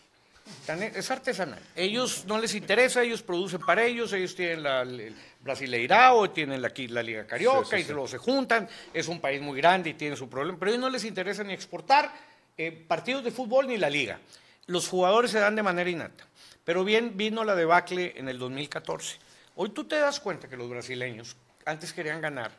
Tan- 0.66 0.82
Es 0.82 1.10
artesanal. 1.10 1.60
Ellos 1.76 2.24
no 2.26 2.38
les 2.38 2.54
interesa, 2.54 3.02
ellos 3.02 3.22
producen 3.22 3.60
para 3.60 3.84
ellos, 3.84 4.12
ellos 4.12 4.34
tienen 4.34 4.62
la, 4.62 4.82
el 4.82 5.14
Brasileirao, 5.40 6.30
tienen 6.30 6.62
la, 6.62 6.68
aquí 6.68 6.88
la 6.88 7.02
Liga 7.02 7.26
Carioca 7.26 7.64
Sí, 7.64 7.76
sí, 7.76 7.82
y 7.82 7.84
sí. 7.84 7.92
luego 7.92 8.08
se 8.08 8.18
juntan. 8.18 8.68
Es 8.94 9.08
un 9.08 9.20
país 9.20 9.40
muy 9.40 9.56
grande 9.58 9.90
y 9.90 9.94
tiene 9.94 10.16
su 10.16 10.28
problema, 10.28 10.58
pero 10.58 10.70
a 10.70 10.74
ellos 10.74 10.80
no 10.82 10.90
les 10.90 11.04
interesa 11.04 11.42
ni 11.44 11.52
exportar 11.52 12.12
eh, 12.56 12.70
partidos 12.72 13.24
de 13.24 13.30
fútbol 13.30 13.66
ni 13.66 13.76
la 13.78 13.90
liga. 13.90 14.20
Los 14.66 14.88
jugadores 14.88 15.30
se 15.30 15.40
dan 15.40 15.56
de 15.56 15.62
manera 15.62 15.88
innata. 15.90 16.26
Pero 16.64 16.84
bien 16.84 17.16
vino 17.16 17.42
la 17.42 17.54
debacle 17.56 18.12
en 18.16 18.28
el 18.28 18.38
2014. 18.38 19.16
Hoy 19.56 19.70
tú 19.70 19.84
te 19.84 19.96
das 19.98 20.20
cuenta 20.20 20.48
que 20.48 20.56
los 20.56 20.68
brasileños 20.70 21.36
antes 21.64 21.92
querían 21.92 22.20
ganar 22.20 22.52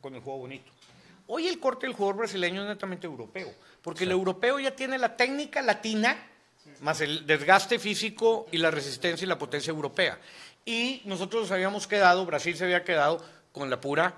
con 0.00 0.14
el 0.14 0.20
juego 0.20 0.38
bonito. 0.40 0.72
Hoy 1.26 1.46
el 1.48 1.58
corte 1.60 1.86
del 1.86 1.94
jugador 1.94 2.16
brasileño 2.18 2.62
es 2.62 2.68
netamente 2.68 3.06
europeo, 3.06 3.52
porque 3.82 4.04
el 4.04 4.12
europeo 4.12 4.58
ya 4.60 4.74
tiene 4.74 4.96
la 4.96 5.16
técnica 5.16 5.60
latina, 5.60 6.16
más 6.80 7.00
el 7.00 7.26
desgaste 7.26 7.78
físico 7.78 8.46
y 8.52 8.58
la 8.58 8.70
resistencia 8.70 9.24
y 9.24 9.28
la 9.28 9.38
potencia 9.38 9.70
europea. 9.70 10.18
Y 10.64 11.02
nosotros 11.04 11.42
nos 11.42 11.50
habíamos 11.52 11.86
quedado, 11.86 12.26
Brasil 12.26 12.56
se 12.56 12.64
había 12.64 12.84
quedado 12.84 13.24
con 13.52 13.70
la 13.70 13.80
pura 13.80 14.14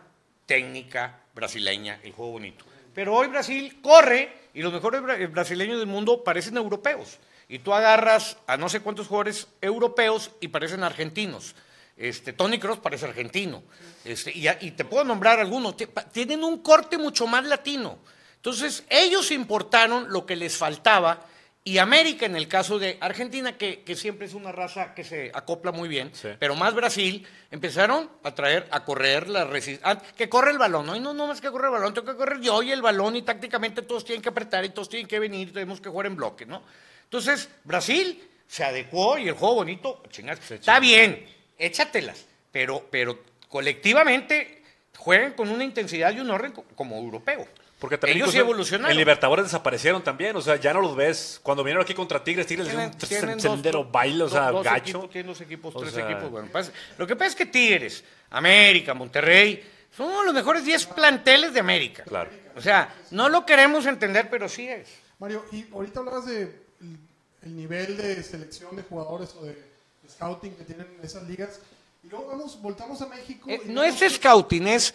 técnica 0.47 1.21
brasileña, 1.35 2.01
el 2.03 2.13
juego 2.13 2.33
bonito. 2.33 2.65
Pero 2.95 3.15
hoy 3.15 3.29
Brasil 3.29 3.81
corre 3.83 4.33
y 4.55 4.63
los 4.63 4.73
mejores 4.73 5.01
bra- 5.03 5.31
brasileños 5.31 5.79
del 5.79 5.87
mundo 5.87 6.25
parecen 6.25 6.57
europeos. 6.57 7.19
Y 7.49 7.61
tú 7.61 7.73
agarras 7.73 8.37
a 8.47 8.57
no 8.57 8.69
sé 8.69 8.81
cuántos 8.81 9.07
jugadores 9.07 9.47
europeos 9.61 10.31
y 10.41 10.49
parecen 10.49 10.83
argentinos. 10.83 11.55
Este, 11.97 12.33
Tony 12.33 12.59
Cross 12.59 12.79
parece 12.79 13.07
argentino. 13.07 13.63
Este, 14.05 14.33
y, 14.37 14.49
y 14.61 14.71
te 14.73 14.85
puedo 14.85 15.05
nombrar 15.05 15.39
algunos. 15.41 15.75
Tienen 16.13 16.45
un 16.45 16.59
corte 16.59 16.99
mucho 16.99 17.27
más 17.27 17.45
latino. 17.45 17.99
Entonces, 18.37 18.85
ellos 18.89 19.31
importaron 19.31 20.11
lo 20.13 20.25
que 20.27 20.37
les 20.37 20.57
faltaba. 20.57 21.27
Y 21.69 21.77
América, 21.77 22.25
en 22.25 22.35
el 22.35 22.49
caso 22.49 22.79
de 22.79 22.97
Argentina, 22.99 23.59
que, 23.59 23.83
que 23.83 23.95
siempre 23.95 24.27
es 24.27 24.33
una 24.33 24.53
raza 24.53 24.95
que 24.95 25.05
se 25.05 25.31
acopla 25.35 25.71
muy 25.71 25.87
bien, 25.87 26.11
Sí. 26.15 26.29
pero 26.39 26.55
más 26.55 26.73
Brasil, 26.75 27.27
empezaron 27.51 28.09
a 28.23 28.35
traer, 28.35 28.67
a 28.71 28.85
correr 28.87 29.29
la 29.29 29.45
resistencia. 29.45 30.01
Que 30.17 30.31
corre 30.31 30.51
el 30.53 30.57
balón. 30.57 30.87
No, 30.87 30.99
no, 30.99 31.13
no 31.13 31.27
más 31.27 31.43
que 31.43 31.51
correr 31.51 31.67
el 31.67 31.73
balón, 31.73 31.93
tengo 31.93 32.07
que 32.11 32.17
correr 32.17 32.41
yo 32.41 32.63
y 32.63 32.73
el 32.73 32.81
balón, 32.81 33.17
y 33.17 33.23
tácticamente 33.23 33.83
todos 33.83 34.03
tienen 34.07 34.23
que 34.23 34.31
apretar 34.31 34.65
y 34.65 34.71
todos 34.71 34.89
tienen 34.89 35.07
que 35.07 35.19
venir, 35.19 35.53
tenemos 35.53 35.79
que 35.79 35.91
jugar 35.91 36.07
en 36.07 36.17
bloque, 36.17 36.47
¿no? 36.47 36.63
Entonces, 37.05 37.51
Brasil 37.65 38.27
se 38.47 38.65
adecuó 38.65 39.19
y 39.19 39.29
el 39.29 39.35
juego 39.35 39.57
bonito, 39.57 40.03
chingas, 40.11 40.51
está 40.51 40.81
bien, 40.81 41.27
échatelas, 41.59 42.25
pero, 42.51 42.87
pero 42.91 43.19
colectivamente 43.49 44.63
juegan 44.97 45.35
con 45.35 45.51
una 45.51 45.65
intensidad 45.65 46.13
y 46.15 46.21
un 46.21 46.31
orden 46.31 46.53
co- 46.53 46.65
como 46.75 46.97
europeo. 46.97 47.47
Porque 47.79 47.97
también 47.97 48.19
Ellos 48.19 48.33
sí 48.33 48.39
evolucionaron. 48.39 48.91
En 48.91 48.97
Libertadores 48.97 49.45
desaparecieron 49.45 50.03
también, 50.03 50.35
o 50.35 50.41
sea, 50.41 50.57
ya 50.57 50.73
no 50.75 50.81
los 50.81 50.97
ves. 50.97 51.39
Cuando 51.43 51.63
vinieron 51.63 51.85
aquí 51.85 51.95
contra 51.95 52.23
Tigres, 52.25 52.47
Tigres 52.47 52.67
Tienen- 52.69 52.91
un 52.91 52.99
tienen 52.99 53.41
sendero 53.41 53.85
dos- 53.85 53.93
baile, 53.93 54.25
o 54.25 54.29
sea, 54.29 54.51
dos 54.51 54.65
gacho. 54.65 54.83
equipos, 54.83 55.11
tienen 55.11 55.27
dos 55.33 55.41
equipos, 55.41 55.77
O 55.77 55.81
tres 55.81 55.95
sea- 55.95 56.11
equipos. 56.11 56.31
Bueno, 56.31 56.49
pasa- 56.51 56.73
lo 56.97 57.07
que 57.07 57.15
pasa 57.15 57.29
es 57.31 57.37
que 57.37 57.47
Tigres, 57.47 58.03
América, 58.31 58.95
Monterrey, 58.95 59.63
son 59.97 60.07
uno 60.09 60.19
de 60.21 60.25
los 60.27 60.35
mejores 60.35 60.65
10 60.65 60.87
planteles 60.87 61.55
de 61.55 61.61
América. 61.61 62.03
Claro. 62.05 62.31
O 62.57 62.61
sea, 62.61 62.93
no 63.13 63.29
lo 63.29 63.47
queremos 63.47 63.87
entender, 63.87 64.29
pero 64.29 64.49
sí 64.49 64.69
es. 64.69 64.89
Mario, 65.21 65.45
y 65.53 65.65
ahorita 65.73 66.01
hablabas 66.01 66.27
de 66.27 66.43
el, 66.81 66.99
el 67.43 67.57
nivel 67.57 67.97
de 67.97 68.23
selección 68.25 68.75
de 68.75 68.83
jugadores 68.83 69.35
o 69.41 69.45
de, 69.45 69.53
de 69.53 70.09
scouting 70.11 70.55
que 70.57 70.65
tienen 70.65 70.87
esas 71.03 71.23
ligas. 71.29 71.61
Y 72.03 72.09
luego 72.09 72.27
vamos, 72.27 72.61
voltamos 72.61 73.01
a 73.03 73.07
México. 73.07 73.49
Eh, 73.51 73.61
y 73.65 73.69
no 73.69 73.83
vemos- 73.83 74.03
es 74.03 74.15
scouting, 74.15 74.67
es 74.69 74.95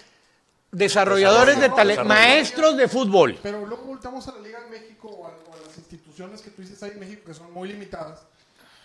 desarrolladores 0.74 1.59
de 1.59 1.69
talento, 1.69 2.03
maestros 2.05 2.76
de 2.76 2.88
fútbol. 2.88 3.39
Pero 3.41 3.65
luego 3.65 3.84
voltamos 3.86 4.28
a 4.28 4.34
la 4.34 4.39
Liga 4.41 4.59
en 4.65 4.69
México 4.71 5.07
o 5.07 5.26
a, 5.28 5.30
o 5.30 5.53
a 5.53 5.67
las 5.67 5.78
instituciones 5.78 6.41
que 6.41 6.49
tú 6.49 6.61
dices 6.61 6.82
ahí 6.84 6.91
en 6.91 6.99
México 6.99 7.21
que 7.26 7.34
son 7.34 7.51
muy 7.53 7.69
limitadas. 7.69 8.21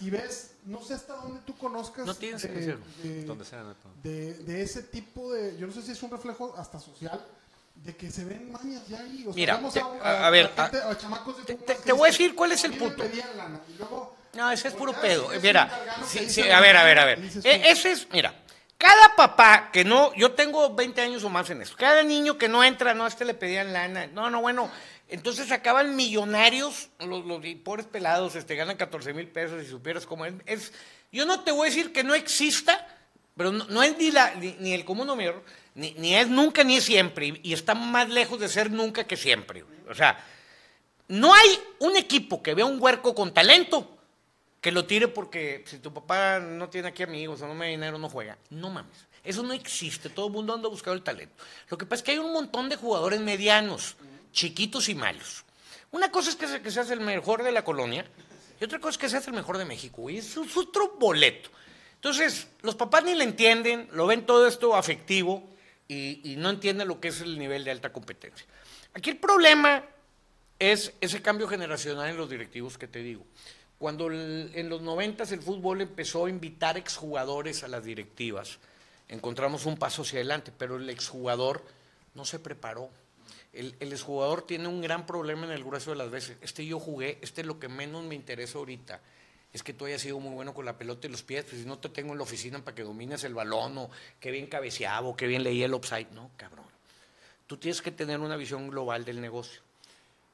Y 0.01 0.11
ves, 0.11 0.53
no 0.67 0.81
sé 0.81 0.95
hasta 0.95 1.15
dónde 1.17 1.41
tú 1.45 1.57
conozcas 1.57 2.07
No 2.07 2.15
tienes 2.15 2.41
de, 2.43 2.49
que 2.49 2.55
decirlo. 2.55 2.85
de- 3.03 3.25
Donde 3.25 3.45
sea, 3.45 3.65
de- 4.03 4.35
de 4.35 4.63
ese 4.63 4.83
tipo 4.85 5.33
de, 5.33 5.57
yo 5.59 5.67
no 5.67 5.73
sé 5.73 5.83
si 5.83 5.91
es 5.91 6.03
un 6.05 6.11
reflejo 6.13 6.55
hasta 6.57 6.79
social, 6.79 7.21
de 7.75 7.97
que 7.97 8.11
se 8.11 8.25
ven 8.25 8.53
mañas 8.53 8.87
ya 8.89 9.01
ahí. 9.01 9.23
O 9.27 9.33
sea, 9.33 9.35
Mira, 9.35 9.61
te- 9.73 9.81
a, 9.81 9.85
a- 10.03 10.27
a 10.27 10.31
ver, 10.31 10.51
gente- 10.55 10.79
a 10.83 10.97
chamacos 10.99 11.45
de 11.45 11.55
te- 11.55 11.75
te- 11.75 11.93
voy 11.93 12.09
a 12.09 12.13
decir 12.13 12.35
cuál 12.37 12.53
es 12.53 12.63
el 12.65 12.73
"A 12.73 12.75
mí 12.77 12.81
me 12.81 12.87
punto". 12.91 13.05
lana", 13.37 13.61
y 13.69 13.79
luego, 13.79 14.17
No, 14.35 14.51
ese 14.53 14.69
es 14.69 14.75
puro 14.75 14.93
pedo. 14.93 15.31
Mira, 15.43 15.97
sí, 16.07 16.29
sí, 16.31 16.43
a 16.49 16.61
ver, 16.61 16.77
a 16.77 16.85
ver, 16.85 16.99
a 17.01 17.05
ver. 17.05 17.19
E- 17.43 17.71
Ese 17.71 17.91
es, 17.93 18.07
mira, 18.13 18.33
cada 18.79 19.17
papá 19.17 19.71
que 19.73 19.85
no, 19.85 20.15
yo 20.15 20.33
tengo 20.33 20.73
20 20.75 21.01
años 21.01 21.25
o 21.25 21.29
más 21.29 21.51
en 21.51 21.61
esto, 21.63 21.77
cada 21.77 22.05
niño 22.05 22.39
que 22.39 22.49
no 22.49 22.63
entra, 22.63 22.95
no, 22.95 23.05
a 23.05 23.09
este 23.09 23.25
le 23.25 23.35
pedían 23.35 23.73
lana, 23.73 24.07
no, 24.07 24.31
no, 24.31 24.41
bueno, 24.41 24.71
entonces 25.09 25.51
acaban 25.51 25.97
millonarios, 25.97 26.89
los, 27.01 27.25
los 27.27 27.41
pobres 27.65 27.87
pelados, 27.87 28.37
este, 28.37 28.55
ganan 28.55 28.77
14 28.77 29.13
mil 29.15 29.27
pesos 29.27 29.63
y 29.63 29.67
supieras 29.67 30.07
cómo 30.07 30.25
es, 30.27 30.35
es- 30.47 30.73
yo 31.11 31.27
no 31.27 31.41
te 31.41 31.51
voy 31.51 31.67
a 31.67 31.71
decir 31.71 31.93
que 31.93 32.05
no 32.05 32.15
exista, 32.15 32.87
pero 33.37 33.51
no, 33.51 33.83
es 33.83 33.99
ni, 33.99 34.13
la, 34.13 34.35
ni, 34.37 34.53
ni 34.61 34.73
el 34.75 34.85
común 34.85 35.07
número, 35.09 35.43
ni, 35.75 35.93
ni 35.95 36.15
es 36.15 36.29
nunca 36.29 36.63
ni 36.63 36.77
es 36.77 36.85
siempre, 36.85 37.27
y, 37.27 37.41
y 37.43 37.53
está 37.55 37.75
más 37.75 38.09
lejos 38.09 38.39
de 38.39 38.49
ser 38.49 38.71
nunca 38.71 39.05
que 39.05 39.17
siempre, 39.17 39.65
o 39.91 39.95
sea, 39.95 40.25
no 41.09 41.35
hay 41.35 41.59
un 41.81 41.97
equipo 41.97 42.43
que 42.43 42.55
vea 42.55 42.67
un 42.67 42.81
huerco 42.81 43.15
con 43.15 43.35
talento 43.35 43.98
que 44.69 44.73
lo 44.73 44.85
tire 44.85 45.09
porque 45.09 45.65
si 45.67 45.79
tu 45.79 45.95
papá 45.95 46.41
no 46.41 46.69
tiene 46.69 46.89
aquí 46.89 47.03
amigos 47.03 47.41
o 47.41 47.47
no 47.47 47.55
me 47.55 47.65
da 47.65 47.71
dinero, 47.71 47.97
no 47.97 48.11
juega. 48.11 48.37
No 48.51 48.69
mames. 48.69 49.07
Eso 49.25 49.43
no 49.43 49.55
existe. 49.55 50.11
Todo 50.11 50.27
el 50.27 50.33
mundo 50.35 50.53
anda 50.53 50.69
buscando 50.69 50.95
el 50.95 51.03
talento. 51.03 51.43
Lo 51.71 51.79
que 51.79 51.87
pasa 51.87 52.01
es 52.01 52.03
que 52.03 52.11
hay 52.11 52.19
un 52.19 52.35
montón 52.35 52.69
de 52.69 52.77
jugadores 52.77 53.19
medianos, 53.19 53.97
chiquitos 54.31 54.91
y 54.91 54.95
malos. 54.95 55.47
Una 55.91 56.11
cosa 56.11 56.29
es 56.29 56.37
que 56.37 56.47
se, 56.47 56.61
que 56.61 56.71
seas 56.71 56.91
el 56.91 57.01
mejor 57.01 57.45
de 57.45 57.51
la 57.51 57.65
colonia 57.65 58.05
y 58.61 58.65
otra 58.65 58.79
cosa 58.79 58.91
es 58.91 58.99
que 58.99 59.09
seas 59.09 59.27
el 59.27 59.33
mejor 59.33 59.57
de 59.57 59.65
México. 59.65 60.11
Y 60.11 60.19
eso 60.19 60.45
es 60.45 60.55
otro 60.55 60.97
boleto. 60.99 61.49
Entonces, 61.95 62.49
los 62.61 62.75
papás 62.75 63.05
ni 63.05 63.15
le 63.15 63.25
entienden, 63.25 63.89
lo 63.93 64.07
ven 64.07 64.27
todo 64.27 64.47
esto 64.47 64.77
afectivo 64.77 65.49
y, 65.89 66.21
y 66.31 66.37
no 66.37 66.51
entienden 66.51 66.89
lo 66.89 67.01
que 67.01 67.09
es 67.09 67.23
el 67.23 67.39
nivel 67.39 67.65
de 67.65 67.71
alta 67.71 67.91
competencia. 67.91 68.45
Aquí 68.93 69.09
el 69.09 69.17
problema 69.17 69.83
es 70.59 70.93
ese 71.01 71.23
cambio 71.23 71.49
generacional 71.49 72.11
en 72.11 72.19
los 72.19 72.29
directivos 72.29 72.77
que 72.77 72.87
te 72.87 72.99
digo. 72.99 73.25
Cuando 73.79 74.09
el- 74.09 74.51
en 74.55 74.69
los 74.69 74.83
noventas 74.83 75.31
el 75.33 75.41
fútbol 75.41 75.81
empezó 75.81 76.27
a 76.27 76.31
invitar 76.31 76.77
exjugadores 76.77 77.63
a 77.63 77.69
las 77.69 77.85
directivas, 77.85 78.59
encontramos 79.09 79.67
un 79.67 79.77
paso 79.77 80.03
hacia 80.03 80.19
adelante, 80.19 80.53
pero 80.57 80.77
el 80.77 80.91
exjugador 80.91 81.65
no 82.15 82.25
se 82.25 82.39
preparó. 82.39 82.91
El, 83.53 83.77
exjugador 83.81 84.43
tiene 84.43 84.69
un 84.69 84.81
gran 84.81 85.07
problema 85.07 85.47
en 85.47 85.53
el 85.53 85.65
grueso 85.65 85.91
de 85.91 85.97
las 85.97 86.11
veces. 86.11 86.37
Este 86.41 86.67
yo 86.67 86.79
jugué, 86.79 87.19
este 87.23 87.41
es 87.41 87.47
lo 87.47 87.59
que 87.59 87.69
menos 87.69 88.05
me 88.05 88.15
interesa 88.15 88.59
ahorita. 88.59 89.01
Es 89.53 89.63
que 89.63 89.73
tú 89.73 89.87
hayas 89.87 90.03
sido 90.03 90.21
muy 90.21 90.35
bueno 90.35 90.53
con 90.53 90.67
la 90.67 90.77
pelota 90.77 91.07
y 91.07 91.11
los 91.11 91.23
pies, 91.23 91.45
pues 91.45 91.63
si 91.63 91.67
no 91.67 91.79
te 91.79 91.89
tengo 91.89 92.13
en 92.13 92.19
la 92.19 92.25
oficina 92.25 92.63
para 92.63 92.75
que 92.75 92.83
domines 92.83 93.25
el 93.25 93.35
balón, 93.35 93.79
o 93.79 93.91
qué 94.21 94.31
bien 94.31 94.47
cabeceaba, 94.47 95.09
o 95.09 95.17
qué 95.17 95.27
bien 95.27 95.43
leía 95.43 95.67
el 95.67 95.75
offside. 95.75 96.09
No, 96.13 96.31
cabrón. 96.37 96.67
Tú 97.47 97.57
tienes 97.57 97.81
que 97.81 97.91
tener 97.91 98.21
una 98.21 98.37
visión 98.37 98.69
global 98.69 99.05
del 99.07 99.21
negocio. 99.21 99.63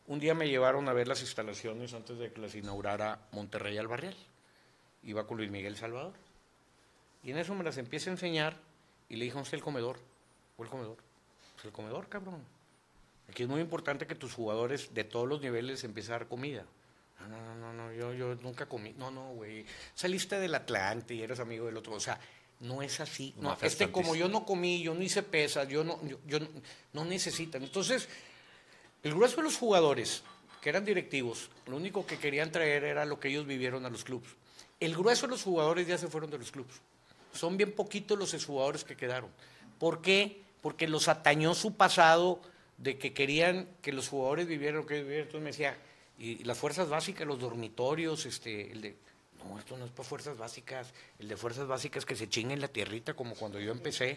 Un 0.07 0.19
día 0.19 0.35
me 0.35 0.49
llevaron 0.49 0.89
a 0.89 0.93
ver 0.93 1.09
las 1.09 1.23
instalaciones 1.23 1.95
antes 1.95 2.19
de 2.19 2.31
que 2.31 2.41
las 2.41 2.55
inaugurara 2.55 3.21
Monterrey 3.33 3.79
al 3.79 3.89
Barrial. 3.89 4.17
Iba 5.03 5.27
con 5.27 5.39
Luis 5.39 5.51
Miguel 5.51 5.77
Salvador. 5.77 6.13
Y 7.23 7.31
en 7.31 7.39
eso 7.39 7.55
me 7.55 7.65
las 7.65 7.79
empieza 7.79 8.11
a 8.11 8.13
enseñar 8.13 8.57
y 9.09 9.17
le 9.17 9.25
dije, 9.25 9.35
¿dónde 9.35 9.47
está 9.47 9.57
el 9.57 9.63
comedor? 9.63 9.99
¿O 10.59 10.63
el 10.63 10.69
comedor? 10.69 10.99
Pues 11.55 11.65
el 11.65 11.73
comedor, 11.73 12.09
cabrón. 12.09 12.43
Aquí 13.31 13.45
es 13.45 13.49
muy 13.49 13.63
importante 13.63 14.07
que 14.07 14.15
tus 14.15 14.35
jugadores 14.35 14.93
de 14.93 15.05
todos 15.05 15.27
los 15.27 15.41
niveles 15.41 15.83
empiecen 15.85 16.15
a 16.15 16.19
dar 16.19 16.29
comida. 16.29 16.65
No, 17.21 17.29
no, 17.29 17.55
no, 17.55 17.73
no, 17.73 17.93
yo, 17.93 18.13
yo 18.13 18.35
nunca 18.35 18.67
comí. 18.67 18.95
No, 18.99 19.11
no, 19.11 19.31
güey. 19.31 19.65
Saliste 19.95 20.39
del 20.39 20.55
Atlante 20.55 21.15
y 21.15 21.23
eres 21.23 21.41
amigo 21.41 21.65
del 21.65 21.77
otro. 21.79 21.95
O 21.95 22.01
sea, 22.01 22.21
no 22.61 22.83
es 22.83 23.01
así. 23.01 23.35
No, 23.39 23.51
Mafia 23.51 23.69
este, 23.69 23.91
como 23.91 24.15
yo 24.15 24.29
no 24.29 24.45
comí, 24.45 24.83
yo 24.83 24.95
no 24.95 25.03
hice 25.03 25.23
pesas, 25.23 25.67
yo 25.69 25.85
no, 25.85 25.99
yo, 26.07 26.19
yo 26.27 26.41
no, 26.41 26.49
no 26.93 27.05
necesitan. 27.07 27.63
Entonces, 27.63 28.09
el 29.05 29.15
grueso 29.15 29.37
de 29.37 29.43
los 29.43 29.59
jugadores, 29.59 30.23
que 30.63 30.71
eran 30.71 30.85
directivos, 30.85 31.51
lo 31.67 31.77
único 31.77 32.07
que 32.07 32.19
querían 32.19 32.51
traer 32.51 32.85
era 32.85 33.05
lo 33.05 33.21
que 33.21 33.29
ellos 33.29 33.47
vivieron 33.47 33.85
a 33.85 33.91
los 33.91 34.03
clubes. 34.03 34.31
El 34.81 34.97
grueso 34.97 35.27
de 35.27 35.33
los 35.33 35.43
jugadores 35.43 35.87
ya 35.87 35.99
se 35.99 36.09
fueron 36.09 36.31
de 36.31 36.39
los 36.39 36.51
clubes. 36.51 36.75
Son 37.35 37.59
bien 37.59 37.73
poquitos 37.73 38.19
los 38.19 38.33
exjugadores 38.33 38.83
que 38.83 38.97
quedaron. 38.97 39.31
¿Por 39.79 40.01
qué? 40.01 40.41
Porque 40.63 40.89
los 40.89 41.09
atañó 41.09 41.55
su 41.55 41.75
pasado 41.75 42.41
de 42.79 42.97
que 42.97 43.13
querían 43.13 43.69
que 43.83 43.93
los 43.93 44.09
jugadores 44.09 44.47
vivieran 44.47 44.77
lo 44.77 44.87
que 44.87 44.95
ellos 44.95 45.07
vivieron. 45.07 45.27
Entonces 45.29 45.45
me 45.45 45.51
decía, 45.51 45.77
y, 46.19 46.43
las 46.45 46.57
fuerzas 46.57 46.89
básicas, 46.89 47.27
los 47.27 47.39
dormitorios, 47.39 48.25
este, 48.25 48.73
el 48.73 48.81
de, 48.81 48.97
no, 49.45 49.59
esto 49.59 49.77
no 49.77 49.85
es 49.85 49.91
para 49.91 50.09
fuerzas 50.09 50.39
básicas, 50.39 50.95
el 51.19 51.29
de 51.29 51.37
fuerzas 51.37 51.67
básicas 51.67 52.07
que 52.07 52.17
se 52.17 52.29
chinguen 52.31 52.61
la 52.61 52.69
tierrita 52.69 53.13
como 53.13 53.35
cuando 53.35 53.61
yo 53.61 53.71
empecé. 53.71 54.17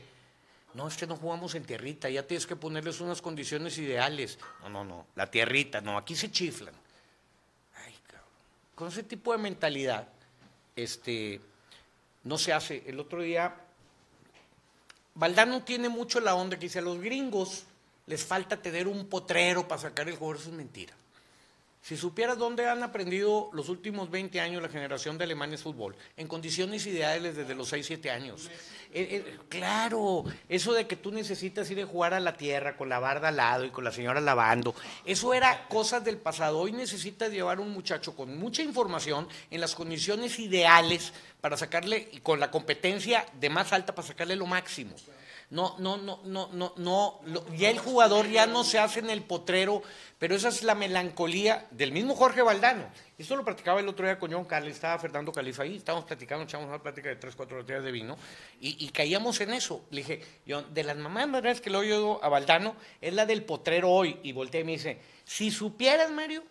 No, 0.73 0.87
es 0.87 0.95
que 0.95 1.07
no 1.07 1.15
jugamos 1.15 1.55
en 1.55 1.65
tierrita, 1.65 2.09
ya 2.09 2.27
tienes 2.27 2.45
que 2.45 2.55
ponerles 2.55 3.01
unas 3.01 3.21
condiciones 3.21 3.77
ideales. 3.77 4.37
No, 4.61 4.69
no, 4.69 4.83
no, 4.83 5.07
la 5.15 5.31
tierrita, 5.31 5.81
no, 5.81 5.97
aquí 5.97 6.15
se 6.15 6.31
chiflan. 6.31 6.73
Ay, 7.75 7.93
cabrón. 8.05 8.29
Con 8.75 8.87
ese 8.89 9.03
tipo 9.03 9.31
de 9.31 9.39
mentalidad, 9.39 10.07
este, 10.75 11.41
no 12.23 12.37
se 12.37 12.53
hace. 12.53 12.83
El 12.85 12.99
otro 12.99 13.21
día, 13.21 13.55
Valdano 15.15 15.63
tiene 15.63 15.89
mucho 15.89 16.19
la 16.19 16.35
onda 16.35 16.57
que 16.57 16.67
dice, 16.67 16.79
a 16.79 16.83
los 16.83 16.99
gringos 16.99 17.63
les 18.05 18.23
falta 18.23 18.61
tener 18.61 18.87
un 18.87 19.07
potrero 19.07 19.67
para 19.67 19.81
sacar 19.81 20.07
el 20.07 20.15
jugador, 20.15 20.37
eso 20.37 20.49
es 20.49 20.55
mentira. 20.55 20.93
Si 21.87 21.95
supieras 21.95 22.37
dónde 22.37 22.67
han 22.67 22.83
aprendido 22.83 23.49
los 23.53 23.69
últimos 23.69 24.11
20 24.11 24.41
años 24.41 24.61
la 24.61 24.67
generación 24.67 25.17
de 25.17 25.23
alemanes 25.23 25.61
fútbol, 25.61 25.95
en 26.17 26.27
condiciones 26.27 26.85
ideales 26.85 27.37
desde 27.37 27.55
los 27.55 27.69
6, 27.69 27.85
7 27.85 28.11
años. 28.11 28.49
Eh, 28.93 29.23
eh, 29.25 29.37
claro, 29.47 30.25
eso 30.49 30.73
de 30.73 30.85
que 30.85 30.97
tú 30.97 31.13
necesitas 31.13 31.71
ir 31.71 31.79
a 31.79 31.85
jugar 31.85 32.13
a 32.13 32.19
la 32.19 32.35
tierra 32.35 32.75
con 32.75 32.89
la 32.89 32.99
barda 32.99 33.29
al 33.29 33.37
lado 33.37 33.63
y 33.63 33.69
con 33.69 33.85
la 33.85 33.93
señora 33.93 34.19
lavando, 34.19 34.75
eso 35.05 35.33
era 35.33 35.69
cosas 35.69 36.03
del 36.03 36.17
pasado. 36.17 36.59
Hoy 36.59 36.73
necesitas 36.73 37.31
llevar 37.31 37.61
un 37.61 37.71
muchacho 37.71 38.17
con 38.17 38.37
mucha 38.37 38.61
información 38.63 39.25
en 39.49 39.61
las 39.61 39.73
condiciones 39.73 40.39
ideales 40.39 41.13
para 41.39 41.55
sacarle, 41.55 42.09
y 42.11 42.19
con 42.19 42.41
la 42.41 42.51
competencia 42.51 43.25
de 43.39 43.49
más 43.49 43.71
alta 43.71 43.95
para 43.95 44.09
sacarle 44.09 44.35
lo 44.35 44.45
máximo. 44.45 44.93
No, 45.49 45.75
no, 45.79 45.95
no, 45.95 46.19
no, 46.25 46.49
no, 46.51 46.73
no, 46.75 47.21
ya 47.55 47.69
el 47.69 47.79
jugador 47.79 48.27
ya 48.27 48.45
no 48.47 48.65
se 48.65 48.79
hace 48.79 48.99
en 48.99 49.09
el 49.09 49.23
potrero, 49.23 49.81
pero 50.19 50.35
esa 50.35 50.49
es 50.49 50.61
la 50.61 50.75
melancolía 50.75 51.67
del 51.71 51.93
mismo 51.93 52.15
Jorge 52.15 52.41
Valdano. 52.41 52.89
Esto 53.17 53.37
lo 53.37 53.45
platicaba 53.45 53.79
el 53.79 53.87
otro 53.87 54.05
día 54.05 54.19
con 54.19 54.29
John 54.29 54.45
estaba 54.65 54.99
Fernando 54.99 55.31
Califa 55.31 55.63
ahí, 55.63 55.77
estábamos 55.77 56.05
platicando, 56.05 56.43
echamos 56.43 56.67
una 56.67 56.83
plática 56.83 57.07
de 57.07 57.15
tres, 57.15 57.33
cuatro 57.33 57.57
botellas 57.57 57.81
de 57.81 57.91
vino, 57.93 58.17
y, 58.59 58.89
caíamos 58.89 59.39
en 59.39 59.53
eso. 59.53 59.85
Le 59.89 60.01
dije, 60.01 60.21
yo, 60.45 60.63
de 60.63 60.83
las 60.83 60.97
mamás 60.97 61.29
más 61.29 61.61
que 61.61 61.69
le 61.69 61.77
oído 61.77 62.21
a 62.21 62.27
Valdano, 62.27 62.75
es 62.99 63.13
la 63.13 63.25
del 63.25 63.45
potrero 63.45 63.89
hoy, 63.89 64.19
y 64.23 64.33
volteé 64.33 64.61
y 64.61 64.63
me 64.65 64.73
dice, 64.73 64.99
si 65.23 65.49
supieras, 65.49 66.11
Mario, 66.11 66.43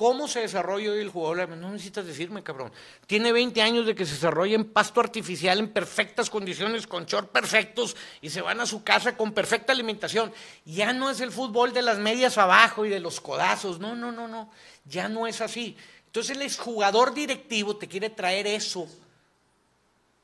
¿Cómo 0.00 0.28
se 0.28 0.40
desarrolla 0.40 0.92
hoy 0.92 1.00
el 1.00 1.10
jugador? 1.10 1.50
No 1.58 1.72
necesitas 1.72 2.06
decirme, 2.06 2.42
cabrón. 2.42 2.72
Tiene 3.06 3.32
20 3.32 3.60
años 3.60 3.84
de 3.84 3.94
que 3.94 4.06
se 4.06 4.14
desarrolla 4.14 4.54
en 4.54 4.64
pasto 4.64 4.98
artificial, 4.98 5.58
en 5.58 5.68
perfectas 5.68 6.30
condiciones, 6.30 6.86
con 6.86 7.04
short 7.04 7.30
perfectos, 7.30 7.94
y 8.22 8.30
se 8.30 8.40
van 8.40 8.62
a 8.62 8.64
su 8.64 8.82
casa 8.82 9.14
con 9.14 9.34
perfecta 9.34 9.74
alimentación. 9.74 10.32
Ya 10.64 10.94
no 10.94 11.10
es 11.10 11.20
el 11.20 11.30
fútbol 11.30 11.74
de 11.74 11.82
las 11.82 11.98
medias 11.98 12.38
abajo 12.38 12.86
y 12.86 12.88
de 12.88 12.98
los 12.98 13.20
codazos. 13.20 13.78
No, 13.78 13.94
no, 13.94 14.10
no, 14.10 14.26
no. 14.26 14.50
Ya 14.86 15.06
no 15.10 15.26
es 15.26 15.42
así. 15.42 15.76
Entonces 16.06 16.34
el 16.34 16.50
jugador 16.56 17.12
directivo 17.12 17.76
te 17.76 17.86
quiere 17.86 18.08
traer 18.08 18.46
eso. 18.46 18.88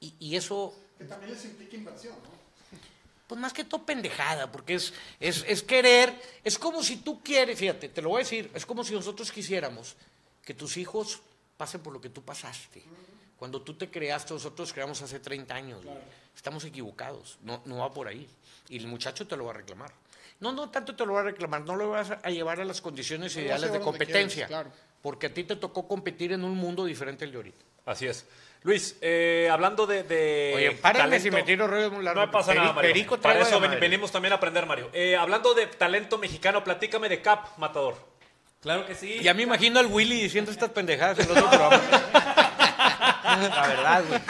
Y, 0.01 0.14
y 0.18 0.37
eso 0.37 0.74
Que 0.97 1.05
también 1.05 1.35
les 1.35 1.45
implica 1.45 1.77
inversión, 1.77 2.14
¿no? 2.24 2.36
Pues 3.27 3.41
más 3.41 3.53
que 3.53 3.64
todo 3.64 3.85
pendejada, 3.85 4.51
porque 4.53 4.74
es, 4.74 4.93
es, 5.20 5.45
es 5.49 5.62
querer, 5.62 6.14
es 6.45 6.59
como 6.59 6.83
si 6.83 6.97
tú 6.99 7.22
quieres, 7.22 7.59
fíjate, 7.59 7.89
te 7.89 8.03
lo 8.03 8.11
voy 8.11 8.20
a 8.20 8.24
decir, 8.24 8.51
es 8.55 8.64
como 8.64 8.85
si 8.85 8.95
nosotros 8.95 9.33
quisiéramos 9.33 9.97
que 10.45 10.55
tus 10.55 10.77
hijos 10.77 11.20
pasen 11.57 11.81
por 11.81 11.93
lo 11.93 12.01
que 12.01 12.09
tú 12.11 12.22
pasaste. 12.22 12.83
Cuando 13.39 13.61
tú 13.61 13.74
te 13.74 13.91
creaste, 13.91 14.33
nosotros 14.33 14.72
creamos 14.72 15.03
hace 15.03 15.18
30 15.20 15.55
años. 15.55 15.85
güey. 15.85 15.97
Estamos 16.35 16.64
equivocados, 16.64 17.39
no, 17.43 17.61
no 17.64 17.79
va 17.79 17.93
por 17.93 18.09
ahí. 18.09 18.29
Y 18.68 18.79
el 18.79 18.87
muchacho 18.87 19.27
te 19.27 19.37
lo 19.37 19.45
va 19.47 19.51
a 19.51 19.55
reclamar. 19.55 19.93
No, 20.41 20.53
no 20.53 20.70
tanto 20.70 20.95
te 20.95 21.05
lo 21.05 21.14
va 21.14 21.20
a 21.20 21.24
reclamar, 21.24 21.62
no 21.62 21.77
lo 21.77 21.91
vas 21.91 22.11
a 22.11 22.31
llevar 22.31 22.61
a 22.61 22.64
las 22.64 22.81
condiciones 22.81 23.35
No 23.37 23.43
ideales 23.43 23.72
de 23.72 23.81
competencia. 23.81 24.47
quieres, 24.47 24.49
claro. 24.49 24.70
Porque 25.03 25.27
a 25.27 25.35
ti 25.35 25.45
te 25.45 25.57
tocó 25.57 25.87
competir 25.89 26.33
en 26.33 26.45
un 26.45 26.57
mundo 26.57 26.85
diferente 26.85 27.24
al 27.24 27.31
de 27.31 27.37
ahorita. 27.39 27.64
Así 27.87 28.07
es. 28.07 28.24
Luis, 28.62 28.96
eh, 29.00 29.48
hablando 29.50 29.86
de, 29.86 30.02
de 30.02 30.52
Oye, 30.57 30.72
párenme 30.72 31.04
talento- 31.18 31.22
si 31.22 31.30
me 31.30 31.42
tiro 31.44 31.66
rollo 31.68 31.90
muy 31.92 32.02
largo. 32.04 32.20
No 32.20 32.26
me 32.26 32.32
pasa 32.32 32.52
Peri- 32.52 32.57
nada, 32.61 32.72
Mario. 32.72 32.90
Perico 32.92 33.16
Para 33.20 33.40
eso 33.40 33.61
ven- 33.61 33.78
venimos 33.78 34.11
también 34.11 34.32
a 34.32 34.36
aprender, 34.36 34.66
Mario. 34.66 34.90
Eh, 34.92 35.14
hablando 35.16 35.54
de 35.54 35.66
talento 35.66 36.18
mexicano, 36.18 36.64
platícame 36.64 37.09
de 37.09 37.22
Cap, 37.22 37.46
Matador. 37.59 37.96
Claro 38.61 38.84
que 38.86 38.94
sí. 38.96 39.20
Ya 39.22 39.34
me 39.34 39.42
imagino 39.42 39.78
al 39.78 39.86
Willy 39.86 40.20
diciendo 40.20 40.50
estas 40.50 40.70
pendejadas 40.70 41.18
en 41.20 41.26
el 41.26 41.30
otro 41.38 41.48
programa. 41.48 41.80
La 43.22 43.66
verdad, 43.68 44.04
güey. 44.09 44.20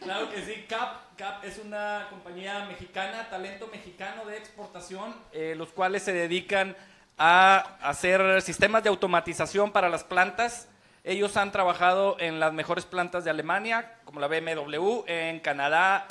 Claro 0.00 0.30
que 0.30 0.42
sí, 0.42 0.64
CAP, 0.68 1.16
CAP 1.16 1.44
es 1.44 1.58
una 1.58 2.06
compañía 2.10 2.64
mexicana, 2.66 3.28
talento 3.28 3.68
mexicano 3.68 4.24
de 4.24 4.36
exportación, 4.38 5.14
eh, 5.32 5.54
los 5.56 5.68
cuales 5.70 6.02
se 6.02 6.12
dedican 6.12 6.76
a 7.18 7.76
hacer 7.82 8.40
sistemas 8.42 8.82
de 8.82 8.88
automatización 8.88 9.72
para 9.72 9.88
las 9.88 10.04
plantas. 10.04 10.68
Ellos 11.02 11.36
han 11.36 11.50
trabajado 11.50 12.16
en 12.20 12.40
las 12.40 12.52
mejores 12.52 12.84
plantas 12.84 13.24
de 13.24 13.30
Alemania, 13.30 13.94
como 14.04 14.20
la 14.20 14.26
BMW, 14.28 15.04
en 15.06 15.40
Canadá, 15.40 16.06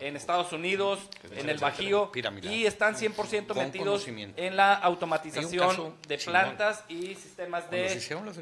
en 0.00 0.16
Estados 0.16 0.52
Unidos, 0.52 0.98
en 1.30 1.48
el 1.48 1.58
Bajío, 1.58 2.10
y 2.42 2.66
están 2.66 2.96
100% 2.96 3.46
Con 3.46 3.58
metidos 3.58 4.06
en 4.08 4.56
la 4.56 4.74
automatización 4.74 5.96
de 6.08 6.18
plantas 6.18 6.84
y 6.88 7.14
sistemas 7.14 7.70
de, 7.70 7.92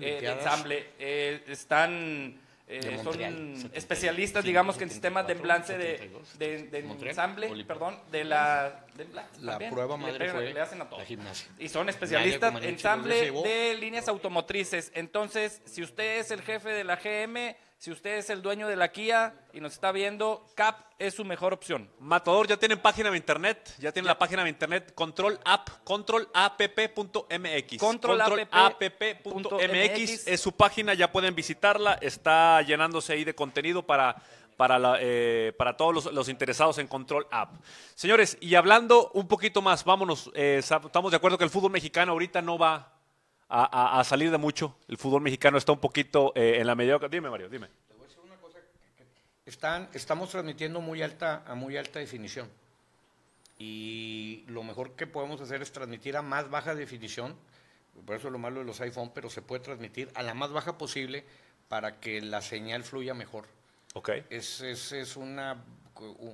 eh, 0.00 0.32
ensamble. 0.32 0.90
Eh, 0.98 1.44
están 1.48 2.40
eh, 2.70 3.00
son 3.02 3.12
70, 3.14 3.76
especialistas, 3.76 4.42
75, 4.44 4.46
digamos 4.46 4.76
que 4.76 4.84
en 4.84 4.90
sistemas 4.90 5.26
de 5.26 5.34
74, 5.34 5.74
emblance 5.74 5.78
de, 5.78 5.98
72, 5.98 6.38
de, 6.38 6.62
de 6.68 6.82
Montreal, 6.84 7.10
ensamble, 7.10 7.64
perdón, 7.64 8.00
de 8.12 8.24
la 8.24 8.84
de 8.94 9.02
emblance 9.04 9.40
La 9.42 9.52
también. 9.52 9.72
prueba 9.72 9.96
Le 9.96 10.02
madre 10.02 10.18
pegan- 10.18 10.36
fue 10.36 10.52
le 10.52 10.60
hacen 10.60 10.80
a 10.82 10.88
todo. 10.88 10.98
la 11.00 11.04
gimnasia. 11.06 11.48
Y 11.58 11.68
son 11.68 11.88
especialistas 11.88 12.54
en 12.54 12.64
ensamble 12.64 13.30
de 13.32 13.76
líneas 13.78 14.08
automotrices. 14.08 14.92
Entonces, 14.94 15.60
si 15.64 15.82
usted 15.82 16.18
es 16.20 16.30
el 16.30 16.42
jefe 16.42 16.68
de 16.70 16.84
la 16.84 16.96
GM, 16.96 17.56
si 17.80 17.90
usted 17.90 18.18
es 18.18 18.28
el 18.28 18.42
dueño 18.42 18.68
de 18.68 18.76
la 18.76 18.92
Kia 18.92 19.32
y 19.54 19.60
nos 19.60 19.72
está 19.72 19.90
viendo, 19.90 20.44
CAP 20.54 20.82
es 20.98 21.14
su 21.14 21.24
mejor 21.24 21.54
opción. 21.54 21.90
Matador, 21.98 22.46
ya 22.46 22.58
tienen 22.58 22.78
página 22.78 23.10
de 23.10 23.16
internet, 23.16 23.74
ya 23.78 23.90
tienen 23.90 24.06
la 24.06 24.18
página 24.18 24.44
de 24.44 24.50
internet 24.50 24.92
control 24.94 25.40
app, 25.46 25.66
controlapp.mx. 25.82 27.78
Controlapp.mx. 27.78 29.22
Controlapp.mx 29.22 30.26
es 30.26 30.40
su 30.42 30.52
página, 30.52 30.92
ya 30.92 31.10
pueden 31.10 31.34
visitarla, 31.34 31.94
está 32.02 32.60
llenándose 32.60 33.14
ahí 33.14 33.24
de 33.24 33.34
contenido 33.34 33.82
para, 33.86 34.14
para, 34.58 34.78
la, 34.78 34.98
eh, 35.00 35.54
para 35.56 35.74
todos 35.78 35.94
los, 35.94 36.12
los 36.12 36.28
interesados 36.28 36.76
en 36.76 36.86
Control 36.86 37.26
App. 37.30 37.54
Señores, 37.94 38.36
y 38.42 38.56
hablando 38.56 39.10
un 39.14 39.26
poquito 39.26 39.62
más, 39.62 39.84
vámonos, 39.84 40.30
eh, 40.34 40.58
estamos 40.58 41.12
de 41.12 41.16
acuerdo 41.16 41.38
que 41.38 41.44
el 41.44 41.50
fútbol 41.50 41.70
mexicano 41.70 42.12
ahorita 42.12 42.42
no 42.42 42.58
va 42.58 42.99
a, 43.50 43.64
a- 43.96 44.00
a 44.00 44.04
salir 44.04 44.30
de 44.30 44.38
mucho, 44.38 44.76
el 44.88 44.96
fútbol 44.96 45.20
mexicano 45.22 45.58
está 45.58 45.72
un 45.72 45.80
poquito 45.80 46.32
eh, 46.36 46.56
en 46.60 46.66
la 46.66 46.74
mediocre. 46.74 47.08
Dime, 47.08 47.28
Mario, 47.30 47.48
dime. 47.48 47.68
Están, 49.46 49.88
estamos 49.94 50.30
transmitiendo 50.30 50.80
muy 50.80 51.02
alta, 51.02 51.42
a 51.46 51.54
muy 51.54 51.76
alta 51.76 51.98
definición. 51.98 52.48
Y 53.58 54.44
lo 54.46 54.62
mejor 54.62 54.92
que 54.92 55.06
podemos 55.06 55.40
hacer 55.40 55.60
es 55.60 55.72
transmitir 55.72 56.16
a 56.16 56.22
más 56.22 56.48
baja 56.50 56.74
definición. 56.74 57.34
Por 58.06 58.16
eso 58.16 58.28
es 58.28 58.32
lo 58.32 58.38
malo 58.38 58.60
de 58.60 58.66
los 58.66 58.80
iPhone, 58.80 59.10
pero 59.14 59.28
se 59.28 59.42
puede 59.42 59.62
transmitir 59.62 60.10
a 60.14 60.22
la 60.22 60.34
más 60.34 60.50
baja 60.52 60.78
posible 60.78 61.24
para 61.68 62.00
que 62.00 62.20
la 62.22 62.40
señal 62.42 62.84
fluya 62.84 63.12
mejor. 63.12 63.46
Ok, 63.94 64.10
Es, 64.30 64.60
es, 64.60 64.92
es 64.92 65.16
una, 65.16 65.62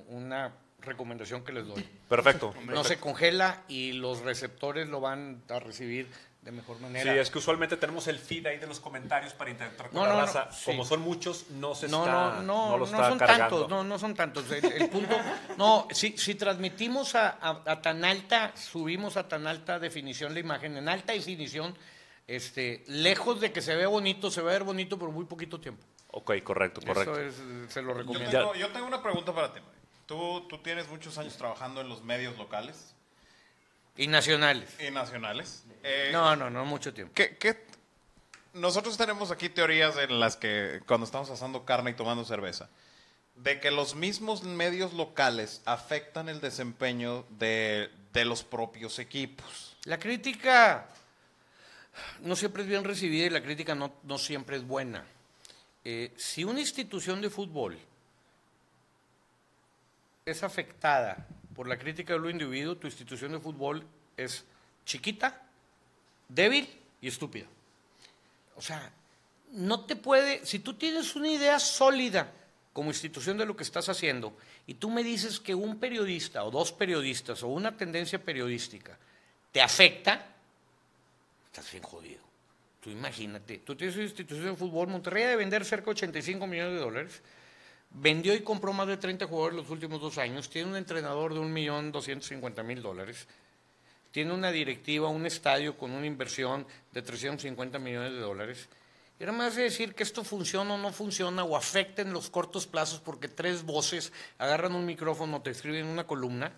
una 0.09 0.53
recomendación 0.81 1.43
que 1.43 1.51
les 1.53 1.65
doy. 1.65 1.83
perfecto. 2.07 2.53
No 2.65 2.83
se 2.83 2.99
congela 2.99 3.63
y 3.67 3.93
los 3.93 4.21
receptores 4.21 4.87
lo 4.87 5.01
van 5.01 5.41
a 5.49 5.59
recibir 5.59 6.07
de 6.47 6.53
mejor 6.53 6.77
Sí, 6.77 6.83
manera. 6.83 7.15
es 7.21 7.29
que 7.29 7.39
usualmente 7.39 7.75
tenemos 7.75 8.07
el 8.07 8.19
feed 8.19 8.47
ahí 8.47 8.57
de 8.57 8.67
los 8.67 8.79
comentarios 8.79 9.33
para 9.33 9.49
interactuar 9.51 9.89
con 9.89 9.99
No, 9.99 10.05
la 10.05 10.13
no, 10.13 10.19
no, 10.21 10.25
raza. 10.25 10.49
sí. 10.49 10.63
Como 10.65 10.85
son 10.85 11.01
muchos, 11.01 11.49
no 11.49 11.75
se 11.75 11.89
No, 11.89 12.05
está, 12.05 12.11
no, 12.13 12.41
no, 12.41 12.71
lo 12.77 12.77
no 12.77 12.85
está 12.85 13.09
son 13.09 13.19
cargando. 13.19 13.43
tantos, 13.43 13.69
no, 13.69 13.83
no 13.83 13.99
son 13.99 14.15
tantos. 14.15 14.49
El, 14.51 14.63
el 14.63 14.89
punto, 14.89 15.13
no, 15.57 15.87
si, 15.91 16.17
si 16.17 16.35
transmitimos 16.35 17.15
a, 17.15 17.31
a- 17.41 17.63
a 17.65 17.81
tan 17.81 18.05
alta, 18.05 18.53
subimos 18.55 19.17
a 19.17 19.27
tan 19.27 19.45
alta 19.45 19.77
definición 19.77 20.33
la 20.33 20.39
imagen, 20.39 20.77
en 20.77 20.87
alta 20.87 21.11
definición, 21.11 21.75
este, 22.27 22.85
lejos 22.87 23.41
de 23.41 23.51
que 23.51 23.61
se 23.61 23.75
vea 23.75 23.89
bonito, 23.89 24.31
se 24.31 24.41
va 24.41 24.51
a 24.51 24.53
ver 24.53 24.63
bonito 24.63 24.97
por 24.97 25.11
muy 25.11 25.25
poquito 25.25 25.59
tiempo. 25.59 25.83
Ok, 26.11 26.31
correcto, 26.43 26.79
correcto. 26.79 27.19
Eso 27.19 27.21
es, 27.65 27.71
se 27.73 27.81
lo 27.81 27.89
Yo 27.91 27.97
recomiendo. 27.99 28.31
tengo, 28.31 28.55
yo 28.55 28.69
tengo 28.69 28.87
una 28.87 29.03
pregunta 29.03 29.33
para 29.35 29.53
ti. 29.53 29.59
Tú, 30.05 30.47
tú 30.47 30.59
tienes 30.59 30.87
muchos 30.87 31.17
años 31.17 31.35
trabajando 31.35 31.81
en 31.81 31.89
los 31.89 32.03
medios 32.05 32.37
locales 32.37 32.93
Y 33.97 34.07
nacionales. 34.07 34.69
y 34.79 34.91
nacionales. 34.91 35.63
Eh, 35.83 36.09
No, 36.11 36.35
no, 36.35 36.49
no 36.49 36.65
mucho 36.65 36.93
tiempo. 36.93 37.13
¿qué- 37.15 37.37
qué- 37.37 37.65
Nosotros 38.53 38.97
tenemos 38.97 39.29
aquí 39.31 39.49
teorías 39.49 39.97
en 39.97 40.19
las 40.19 40.35
que 40.35 40.81
cuando 40.87 41.05
estamos 41.05 41.29
asando 41.29 41.63
carne 41.65 41.91
y 41.91 41.93
tomando 41.93 42.25
cerveza, 42.25 42.69
de 43.35 43.59
que 43.59 43.69
los 43.69 43.93
mismos 43.95 44.43
medios 44.43 44.93
locales 44.93 45.61
afectan 45.65 46.27
el 46.27 46.41
desempeño 46.41 47.23
de, 47.37 47.91
de 48.13 48.25
los 48.25 48.43
propios 48.43 48.97
equipos. 48.97 49.75
La 49.83 49.99
crítica 49.99 50.87
no 52.21 52.35
siempre 52.35 52.63
es 52.63 52.69
bien 52.69 52.83
recibida 52.83 53.25
y 53.27 53.29
la 53.29 53.43
crítica 53.43 53.75
no, 53.75 53.93
no 54.03 54.17
siempre 54.17 54.57
es 54.57 54.65
buena. 54.65 55.05
Eh, 55.85 56.11
si 56.17 56.43
una 56.43 56.59
institución 56.59 57.21
de 57.21 57.29
fútbol 57.29 57.77
es 60.25 60.43
afectada 60.43 61.25
por 61.57 61.67
la 61.67 61.79
crítica 61.79 62.13
de 62.13 62.19
lo 62.19 62.29
individuo, 62.29 62.77
tu 62.77 62.85
institución 62.85 63.31
de 63.31 63.39
fútbol 63.39 63.83
es 64.15 64.45
chiquita, 64.85 65.41
débil 66.29 66.69
y 67.01 67.07
estúpida. 67.07 67.47
O 68.55 68.61
sea, 68.61 68.91
no 69.53 69.83
te 69.85 69.95
puede, 69.95 70.45
si 70.45 70.59
tú 70.59 70.75
tienes 70.75 71.15
una 71.15 71.29
idea 71.29 71.57
sólida 71.57 72.31
como 72.73 72.91
institución 72.91 73.39
de 73.39 73.45
lo 73.47 73.57
que 73.57 73.63
estás 73.63 73.89
haciendo 73.89 74.37
y 74.67 74.75
tú 74.75 74.91
me 74.91 75.03
dices 75.03 75.39
que 75.39 75.55
un 75.55 75.79
periodista 75.79 76.43
o 76.43 76.51
dos 76.51 76.71
periodistas 76.71 77.41
o 77.41 77.47
una 77.47 77.75
tendencia 77.75 78.23
periodística 78.23 78.95
te 79.51 79.59
afecta, 79.59 80.27
estás 81.47 81.71
bien 81.71 81.83
jodido. 81.83 82.21
Tú 82.81 82.91
imagínate, 82.91 83.57
tú 83.65 83.75
tienes 83.75 83.95
una 83.95 84.05
institución 84.05 84.45
de 84.45 84.55
fútbol, 84.55 84.89
Monterrey 84.89 85.23
de 85.23 85.35
vender 85.35 85.65
cerca 85.65 85.85
de 85.85 85.91
85 85.91 86.45
millones 86.45 86.73
de 86.73 86.79
dólares, 86.79 87.21
vendió 87.89 88.33
y 88.33 88.41
compró 88.41 88.73
más 88.73 88.87
de 88.87 88.97
30 88.97 89.27
jugadores 89.27 89.57
los 89.57 89.69
últimos 89.69 90.01
dos 90.01 90.17
años, 90.17 90.49
tiene 90.49 90.69
un 90.69 90.75
entrenador 90.75 91.33
de 91.33 91.39
1.250.000 91.39 92.81
dólares, 92.81 93.27
tiene 94.11 94.33
una 94.33 94.51
directiva, 94.51 95.09
un 95.09 95.25
estadio 95.25 95.77
con 95.77 95.91
una 95.91 96.05
inversión 96.05 96.65
de 96.91 97.01
350 97.01 97.79
millones 97.79 98.13
de 98.13 98.19
dólares. 98.19 98.67
Y 99.19 99.23
ahora 99.23 99.33
me 99.33 99.43
hace 99.45 99.61
decir 99.61 99.95
que 99.95 100.03
esto 100.03 100.23
funciona 100.23 100.75
o 100.75 100.77
no 100.77 100.91
funciona 100.91 101.43
o 101.43 101.57
afecta 101.57 102.03
en 102.03 102.13
los 102.13 102.29
cortos 102.29 102.67
plazos 102.67 102.99
porque 102.99 103.27
tres 103.27 103.63
voces 103.63 104.13
agarran 104.37 104.75
un 104.75 104.85
micrófono, 104.85 105.41
te 105.41 105.51
escriben 105.51 105.87
una 105.87 106.05
columna. 106.05 106.51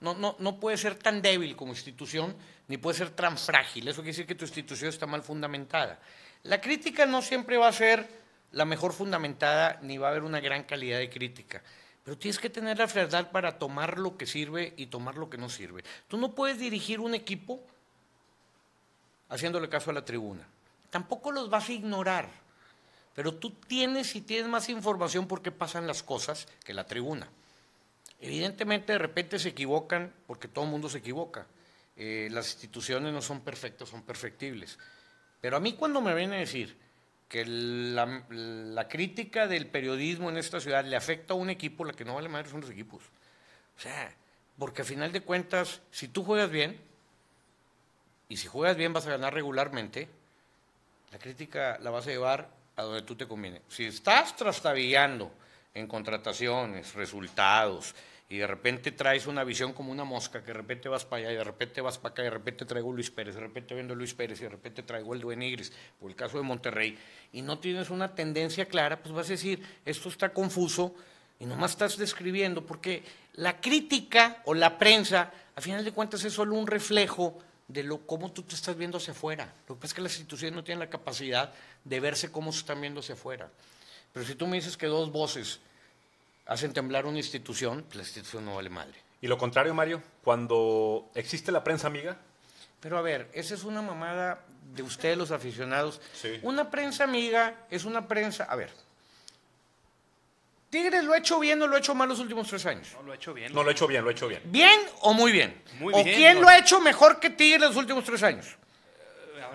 No, 0.00 0.14
no, 0.14 0.34
no 0.40 0.58
puede 0.58 0.76
ser 0.76 0.96
tan 0.96 1.22
débil 1.22 1.54
como 1.54 1.72
institución, 1.72 2.34
ni 2.66 2.76
puede 2.76 2.98
ser 2.98 3.10
tan 3.10 3.38
frágil. 3.38 3.86
Eso 3.86 4.02
quiere 4.02 4.10
decir 4.10 4.26
que 4.26 4.34
tu 4.34 4.44
institución 4.44 4.90
está 4.90 5.06
mal 5.06 5.22
fundamentada. 5.22 6.00
La 6.42 6.60
crítica 6.60 7.06
no 7.06 7.22
siempre 7.22 7.56
va 7.56 7.68
a 7.68 7.72
ser 7.72 8.21
la 8.52 8.64
mejor 8.64 8.92
fundamentada, 8.92 9.78
ni 9.82 9.98
va 9.98 10.08
a 10.08 10.10
haber 10.10 10.22
una 10.22 10.40
gran 10.40 10.64
calidad 10.64 10.98
de 10.98 11.10
crítica. 11.10 11.62
Pero 12.04 12.18
tienes 12.18 12.38
que 12.38 12.50
tener 12.50 12.78
la 12.78 12.86
verdad 12.86 13.30
para 13.30 13.58
tomar 13.58 13.98
lo 13.98 14.16
que 14.16 14.26
sirve 14.26 14.74
y 14.76 14.86
tomar 14.86 15.16
lo 15.16 15.30
que 15.30 15.38
no 15.38 15.48
sirve. 15.48 15.84
Tú 16.08 16.16
no 16.16 16.34
puedes 16.34 16.58
dirigir 16.58 17.00
un 17.00 17.14
equipo 17.14 17.60
haciéndole 19.28 19.68
caso 19.68 19.90
a 19.90 19.94
la 19.94 20.04
tribuna. 20.04 20.46
Tampoco 20.90 21.32
los 21.32 21.48
vas 21.48 21.68
a 21.68 21.72
ignorar. 21.72 22.28
Pero 23.14 23.34
tú 23.34 23.50
tienes 23.50 24.14
y 24.16 24.22
tienes 24.22 24.48
más 24.48 24.68
información 24.68 25.26
porque 25.26 25.52
pasan 25.52 25.86
las 25.86 26.02
cosas 26.02 26.48
que 26.64 26.74
la 26.74 26.86
tribuna. 26.86 27.28
Evidentemente 28.20 28.92
de 28.92 28.98
repente 28.98 29.38
se 29.38 29.50
equivocan 29.50 30.12
porque 30.26 30.48
todo 30.48 30.64
el 30.64 30.70
mundo 30.70 30.88
se 30.88 30.98
equivoca. 30.98 31.46
Eh, 31.96 32.28
las 32.30 32.52
instituciones 32.52 33.12
no 33.12 33.20
son 33.20 33.40
perfectas, 33.40 33.88
son 33.88 34.02
perfectibles. 34.02 34.78
Pero 35.40 35.56
a 35.56 35.60
mí 35.60 35.74
cuando 35.74 36.00
me 36.00 36.14
viene 36.14 36.36
a 36.36 36.40
decir 36.40 36.76
que 37.32 37.46
la, 37.46 38.24
la 38.28 38.88
crítica 38.88 39.46
del 39.46 39.66
periodismo 39.66 40.28
en 40.28 40.36
esta 40.36 40.60
ciudad 40.60 40.84
le 40.84 40.96
afecta 40.96 41.32
a 41.32 41.36
un 41.38 41.48
equipo, 41.48 41.82
la 41.82 41.94
que 41.94 42.04
no 42.04 42.14
vale 42.14 42.28
madre 42.28 42.50
son 42.50 42.60
los 42.60 42.68
equipos. 42.68 43.04
O 43.74 43.80
sea, 43.80 44.14
porque 44.58 44.82
a 44.82 44.84
final 44.84 45.12
de 45.12 45.22
cuentas, 45.22 45.80
si 45.90 46.08
tú 46.08 46.24
juegas 46.24 46.50
bien, 46.50 46.78
y 48.28 48.36
si 48.36 48.48
juegas 48.48 48.76
bien 48.76 48.92
vas 48.92 49.06
a 49.06 49.12
ganar 49.12 49.32
regularmente, 49.32 50.10
la 51.10 51.18
crítica 51.18 51.78
la 51.80 51.88
vas 51.88 52.06
a 52.06 52.10
llevar 52.10 52.50
a 52.76 52.82
donde 52.82 53.00
tú 53.00 53.16
te 53.16 53.26
conviene. 53.26 53.62
Si 53.66 53.86
estás 53.86 54.36
trastabillando 54.36 55.32
en 55.72 55.86
contrataciones, 55.86 56.92
resultados, 56.92 57.94
y 58.32 58.38
de 58.38 58.46
repente 58.46 58.92
traes 58.92 59.26
una 59.26 59.44
visión 59.44 59.74
como 59.74 59.92
una 59.92 60.04
mosca, 60.04 60.40
que 60.40 60.46
de 60.46 60.54
repente 60.54 60.88
vas 60.88 61.04
para 61.04 61.24
allá, 61.24 61.32
y 61.32 61.36
de 61.36 61.44
repente 61.44 61.82
vas 61.82 61.98
para 61.98 62.12
acá, 62.12 62.22
y 62.22 62.24
de 62.24 62.30
repente 62.30 62.64
traigo 62.64 62.90
Luis 62.90 63.10
Pérez, 63.10 63.34
de 63.34 63.42
repente 63.42 63.74
vendo 63.74 63.94
Luis 63.94 64.14
Pérez, 64.14 64.40
y 64.40 64.44
de 64.44 64.48
repente 64.48 64.82
traigo 64.82 65.12
el 65.12 65.20
Duenigris, 65.20 65.70
por 66.00 66.10
el 66.10 66.16
caso 66.16 66.38
de 66.38 66.42
Monterrey, 66.42 66.98
y 67.34 67.42
no 67.42 67.58
tienes 67.58 67.90
una 67.90 68.14
tendencia 68.14 68.64
clara, 68.64 69.02
pues 69.02 69.14
vas 69.14 69.26
a 69.26 69.32
decir, 69.32 69.62
esto 69.84 70.08
está 70.08 70.30
confuso, 70.30 70.94
y 71.40 71.44
nomás 71.44 71.72
estás 71.72 71.98
describiendo, 71.98 72.64
porque 72.64 73.02
la 73.34 73.60
crítica 73.60 74.40
o 74.46 74.54
la 74.54 74.78
prensa, 74.78 75.30
a 75.54 75.60
final 75.60 75.84
de 75.84 75.92
cuentas, 75.92 76.24
es 76.24 76.32
solo 76.32 76.54
un 76.54 76.66
reflejo 76.66 77.38
de 77.68 77.82
lo 77.82 78.06
cómo 78.06 78.32
tú 78.32 78.44
te 78.44 78.54
estás 78.54 78.78
viendo 78.78 78.96
hacia 78.96 79.12
afuera. 79.12 79.52
Lo 79.68 79.74
que 79.74 79.80
pasa 79.82 79.88
es 79.88 79.94
que 79.94 80.00
las 80.00 80.12
instituciones 80.12 80.56
no 80.56 80.64
tienen 80.64 80.80
la 80.80 80.88
capacidad 80.88 81.52
de 81.84 82.00
verse 82.00 82.32
cómo 82.32 82.50
se 82.50 82.60
están 82.60 82.80
viendo 82.80 83.00
hacia 83.00 83.14
afuera. 83.14 83.50
Pero 84.10 84.24
si 84.24 84.36
tú 84.36 84.46
me 84.46 84.56
dices 84.56 84.78
que 84.78 84.86
dos 84.86 85.12
voces 85.12 85.60
hacen 86.46 86.72
temblar 86.72 87.06
una 87.06 87.18
institución, 87.18 87.82
pues 87.84 87.96
la 87.96 88.02
institución 88.02 88.44
no 88.44 88.56
vale 88.56 88.68
madre. 88.70 88.94
Y 89.20 89.26
lo 89.28 89.38
contrario, 89.38 89.72
Mario, 89.74 90.02
cuando 90.24 91.10
existe 91.14 91.52
la 91.52 91.62
prensa 91.62 91.86
amiga, 91.86 92.16
Pero 92.80 92.98
a 92.98 93.00
ver, 93.02 93.30
esa 93.32 93.54
es 93.54 93.62
una 93.62 93.80
mamada 93.80 94.44
de 94.74 94.82
ustedes 94.82 95.16
los 95.16 95.30
aficionados. 95.30 96.00
Sí. 96.14 96.40
Una 96.42 96.68
prensa 96.68 97.04
amiga 97.04 97.54
es 97.70 97.84
una 97.84 98.08
prensa... 98.08 98.42
A 98.44 98.56
ver, 98.56 98.70
Tigres 100.70 101.04
lo 101.04 101.12
ha 101.12 101.18
hecho 101.18 101.38
bien 101.38 101.60
o 101.62 101.66
lo 101.66 101.76
ha 101.76 101.78
hecho 101.78 101.94
mal 101.94 102.08
los 102.08 102.18
últimos 102.18 102.48
tres 102.48 102.64
años. 102.66 102.88
No, 102.94 103.02
lo 103.02 103.12
he 103.12 103.16
hecho 103.16 103.34
bien. 103.34 103.52
no 103.54 103.62
lo 103.62 103.68
he 103.70 103.72
hecho 103.72 103.86
bien, 103.86 104.02
lo 104.02 104.10
he 104.10 104.14
hecho 104.14 104.26
bien. 104.26 104.40
¿Bien 104.46 104.80
o 105.02 105.12
muy 105.12 105.30
bien? 105.30 105.62
Muy 105.78 105.92
¿O 105.94 106.02
bien, 106.02 106.16
quién 106.16 106.34
no. 106.36 106.40
lo 106.42 106.48
ha 106.48 106.58
hecho 106.58 106.80
mejor 106.80 107.20
que 107.20 107.30
Tigres 107.30 107.60
los 107.60 107.76
últimos 107.76 108.04
tres 108.04 108.22
años? 108.22 108.56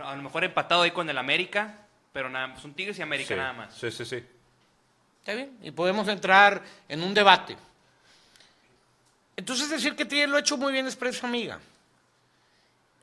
A, 0.02 0.12
a 0.12 0.16
lo 0.16 0.22
mejor 0.22 0.44
empatado 0.44 0.84
ahí 0.84 0.92
con 0.92 1.10
el 1.10 1.18
América, 1.18 1.76
pero 2.14 2.30
nada, 2.30 2.56
son 2.62 2.74
Tigres 2.76 2.98
y 3.00 3.02
América 3.02 3.30
Sí, 3.30 3.36
nada 3.36 3.52
más. 3.54 3.74
Sí, 3.76 3.92
sí, 3.92 4.06
sí. 4.06 4.24
¿Está 5.28 5.36
bien? 5.36 5.58
Y 5.62 5.72
podemos 5.72 6.08
entrar 6.08 6.64
en 6.88 7.04
un 7.04 7.14
debate. 7.14 7.58
Entonces 9.36 9.70
decir 9.70 9.94
que 9.94 10.06
Tigres 10.06 10.30
lo 10.30 10.38
ha 10.38 10.40
hecho 10.40 10.56
muy 10.56 10.72
bien 10.72 10.88
es 10.88 10.96
prensa 10.96 11.28
amiga. 11.28 11.60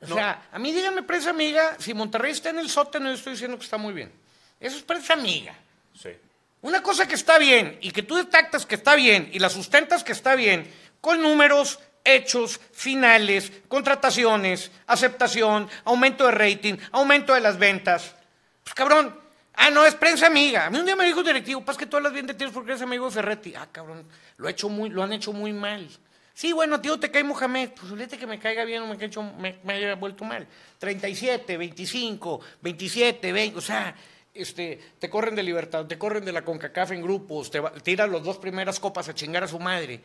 O 0.01 0.07
sea, 0.07 0.49
a 0.51 0.59
mí 0.59 0.73
díganme 0.73 1.03
prensa 1.03 1.29
amiga, 1.29 1.77
si 1.79 1.93
Monterrey 1.93 2.33
está 2.33 2.49
en 2.49 2.61
el 2.61 2.71
sótano, 2.71 3.11
yo 3.11 3.15
estoy 3.17 3.35
diciendo 3.35 3.59
que 3.59 3.65
está 3.65 3.77
muy 3.77 3.93
bien. 3.93 4.11
Eso 4.59 4.79
es 4.79 4.83
prensa 4.85 5.13
amiga. 5.13 5.55
Sí. 6.01 6.17
Una 6.63 6.83
cosa 6.83 7.07
que 7.07 7.15
está 7.15 7.37
bien 7.37 7.77
y 7.83 7.91
que 7.91 8.03
tú 8.03 8.17
detectas 8.17 8.65
que 8.65 8.77
está 8.77 8.95
bien 8.95 9.29
y 9.31 9.39
la 9.39 9.51
sustentas 9.51 10.03
que 10.03 10.13
está 10.13 10.35
bien 10.35 10.67
con 11.03 11.21
números, 11.21 11.79
hechos, 12.05 12.59
finales, 12.73 13.53
contrataciones, 13.69 14.71
aceptación, 14.87 15.69
aumento 15.85 16.25
de 16.25 16.31
rating, 16.31 16.77
aumento 16.93 17.35
de 17.35 17.41
las 17.41 17.59
ventas. 17.59 18.15
Pues 18.63 18.73
cabrón, 18.73 19.24
ah, 19.57 19.71
no, 19.71 19.85
es 19.87 19.95
prensa 19.95 20.27
amiga. 20.27 20.67
A 20.67 20.71
mí 20.71 20.79
un 20.79 20.87
día 20.87 20.97
me 20.97 21.05
dijo 21.05 21.23
directivo, 21.23 21.65
pasa 21.65 21.79
que 21.79 21.87
tú 21.87 21.97
hablas 21.97 22.13
bien 22.13 22.27
de 22.27 22.35
ti 22.35 22.45
porque 22.53 22.73
eres 22.73 22.83
amigo 22.83 23.11
Ferretti. 23.11 23.55
Ah, 23.55 23.69
cabrón, 23.71 24.05
lo, 24.37 24.49
ha 24.49 24.51
hecho 24.51 24.69
muy, 24.69 24.91
lo 24.91 25.03
han 25.03 25.13
hecho 25.13 25.33
muy 25.33 25.53
mal. 25.53 25.89
Sí, 26.35 26.53
bueno, 26.53 26.81
tío, 26.81 26.99
te 26.99 27.11
cae 27.11 27.23
Mohamed. 27.25 27.71
Pues 27.79 27.93
olvídate 27.93 28.19
que 28.19 28.27
me 28.27 28.39
caiga 28.39 28.65
bien 28.65 28.83
o 28.83 28.87
me, 28.87 28.99
caiga- 28.99 29.33
me, 29.39 29.59
me 29.63 29.75
haya 29.75 29.95
vuelto 29.95 30.25
mal. 30.25 30.47
37, 30.79 31.57
25, 31.57 32.41
27, 32.61 33.33
20, 33.33 33.59
o 33.59 33.61
sea, 33.61 33.95
este, 34.35 34.81
te 34.99 35.09
corren 35.09 35.37
de 35.37 35.43
libertad, 35.45 35.87
te 35.87 35.97
corren 35.97 36.25
de 36.25 36.33
la 36.33 36.43
CONCACAF 36.45 36.91
en 36.91 37.03
grupos, 37.03 37.51
te 37.53 37.61
tiran 37.83 38.11
las 38.11 38.23
dos 38.25 38.39
primeras 38.39 38.81
copas 38.81 39.09
a 39.09 39.15
chingar 39.15 39.45
a 39.45 39.49
su 39.49 39.61
madre. 39.61 40.01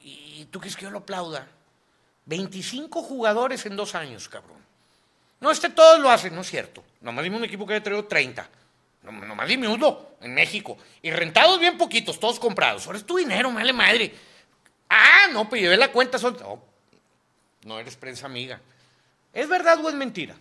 ¿Y 0.00 0.46
tú 0.50 0.58
crees 0.58 0.74
que 0.76 0.82
yo 0.82 0.90
lo 0.90 0.98
aplauda? 0.98 1.46
25 2.26 3.02
jugadores 3.02 3.64
en 3.66 3.76
dos 3.76 3.94
años, 3.94 4.28
cabrón. 4.28 4.58
No, 5.40 5.50
este 5.50 5.70
todos 5.70 6.00
lo 6.00 6.10
hacen, 6.10 6.34
no 6.34 6.40
es 6.40 6.50
cierto. 6.50 6.82
Nomás 7.00 7.22
dime 7.24 7.36
un 7.36 7.44
equipo 7.44 7.66
que 7.66 7.74
haya 7.74 7.82
traído 7.82 8.04
30. 8.04 8.48
No, 9.02 9.12
nomás 9.12 9.48
dime 9.48 9.66
uno 9.68 10.10
en 10.20 10.34
México. 10.34 10.78
Y 11.02 11.10
rentados 11.10 11.58
bien 11.58 11.76
poquitos, 11.76 12.20
todos 12.20 12.38
comprados. 12.38 12.86
Ahora 12.86 12.98
es 12.98 13.04
tu 13.04 13.16
dinero, 13.16 13.50
me 13.50 13.56
vale 13.56 13.72
madre. 13.72 14.14
Ah, 14.88 15.28
no, 15.32 15.48
pues 15.48 15.62
llevé 15.62 15.76
la 15.76 15.90
cuenta. 15.90 16.18
Son... 16.18 16.36
No, 16.38 16.62
no 17.64 17.78
eres 17.80 17.96
prensa 17.96 18.26
amiga. 18.26 18.60
¿Es 19.32 19.48
verdad 19.48 19.84
o 19.84 19.88
es 19.88 19.94
mentira? 19.94 20.34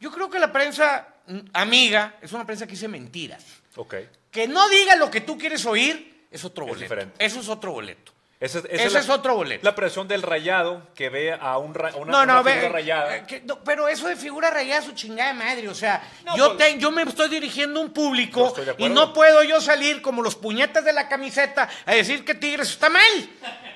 Yo 0.00 0.10
creo 0.10 0.28
que 0.30 0.38
la 0.38 0.52
prensa 0.52 1.06
mm, 1.26 1.38
amiga 1.52 2.16
es 2.20 2.32
una 2.32 2.44
prensa 2.44 2.66
que 2.66 2.72
dice 2.72 2.88
mentiras. 2.88 3.44
Ok. 3.76 3.94
Que 4.30 4.48
no 4.48 4.68
diga 4.68 4.96
lo 4.96 5.10
que 5.10 5.20
tú 5.20 5.38
quieres 5.38 5.64
oír 5.66 6.26
es 6.30 6.44
otro 6.44 6.64
Es 6.64 6.68
boleto. 6.70 6.82
diferente. 6.84 7.24
Eso 7.24 7.40
es 7.40 7.48
otro 7.48 7.72
boleto. 7.72 8.12
Ese, 8.38 8.62
Ese 8.68 8.98
es 8.98 9.08
otro 9.08 9.34
boleto. 9.34 9.64
La 9.64 9.74
presión 9.74 10.06
del 10.08 10.20
rayado 10.22 10.82
que 10.94 11.08
ve 11.08 11.32
a 11.32 11.56
un 11.56 11.72
ra- 11.74 11.92
una, 11.96 12.12
no, 12.12 12.26
no, 12.26 12.32
una 12.34 12.42
ve, 12.42 12.52
figura 12.52 12.68
rayada. 12.72 13.16
eh, 13.16 13.24
que- 13.26 13.40
no, 13.40 13.60
pero 13.64 13.88
eso 13.88 14.08
de 14.08 14.16
figura 14.16 14.50
rayada 14.50 14.80
es 14.80 14.84
su 14.86 14.92
chingada 14.92 15.32
madre. 15.32 15.66
O 15.70 15.74
sea, 15.74 16.02
No, 16.24 16.36
yo, 16.36 16.54
pues- 16.54 16.58
te- 16.74 16.78
yo 16.78 16.90
me 16.90 17.02
estoy 17.04 17.30
dirigiendo 17.30 17.80
a 17.80 17.82
un 17.84 17.94
público 17.94 18.54
y 18.76 18.90
no 18.90 19.14
puedo 19.14 19.42
yo 19.42 19.60
salir 19.62 20.02
como 20.02 20.20
los 20.22 20.34
puñetes 20.36 20.84
de 20.84 20.92
la 20.92 21.08
camiseta 21.08 21.66
a 21.86 21.94
decir 21.94 22.26
que 22.26 22.34
Tigres 22.34 22.68
está 22.68 22.90
mal. 22.90 23.02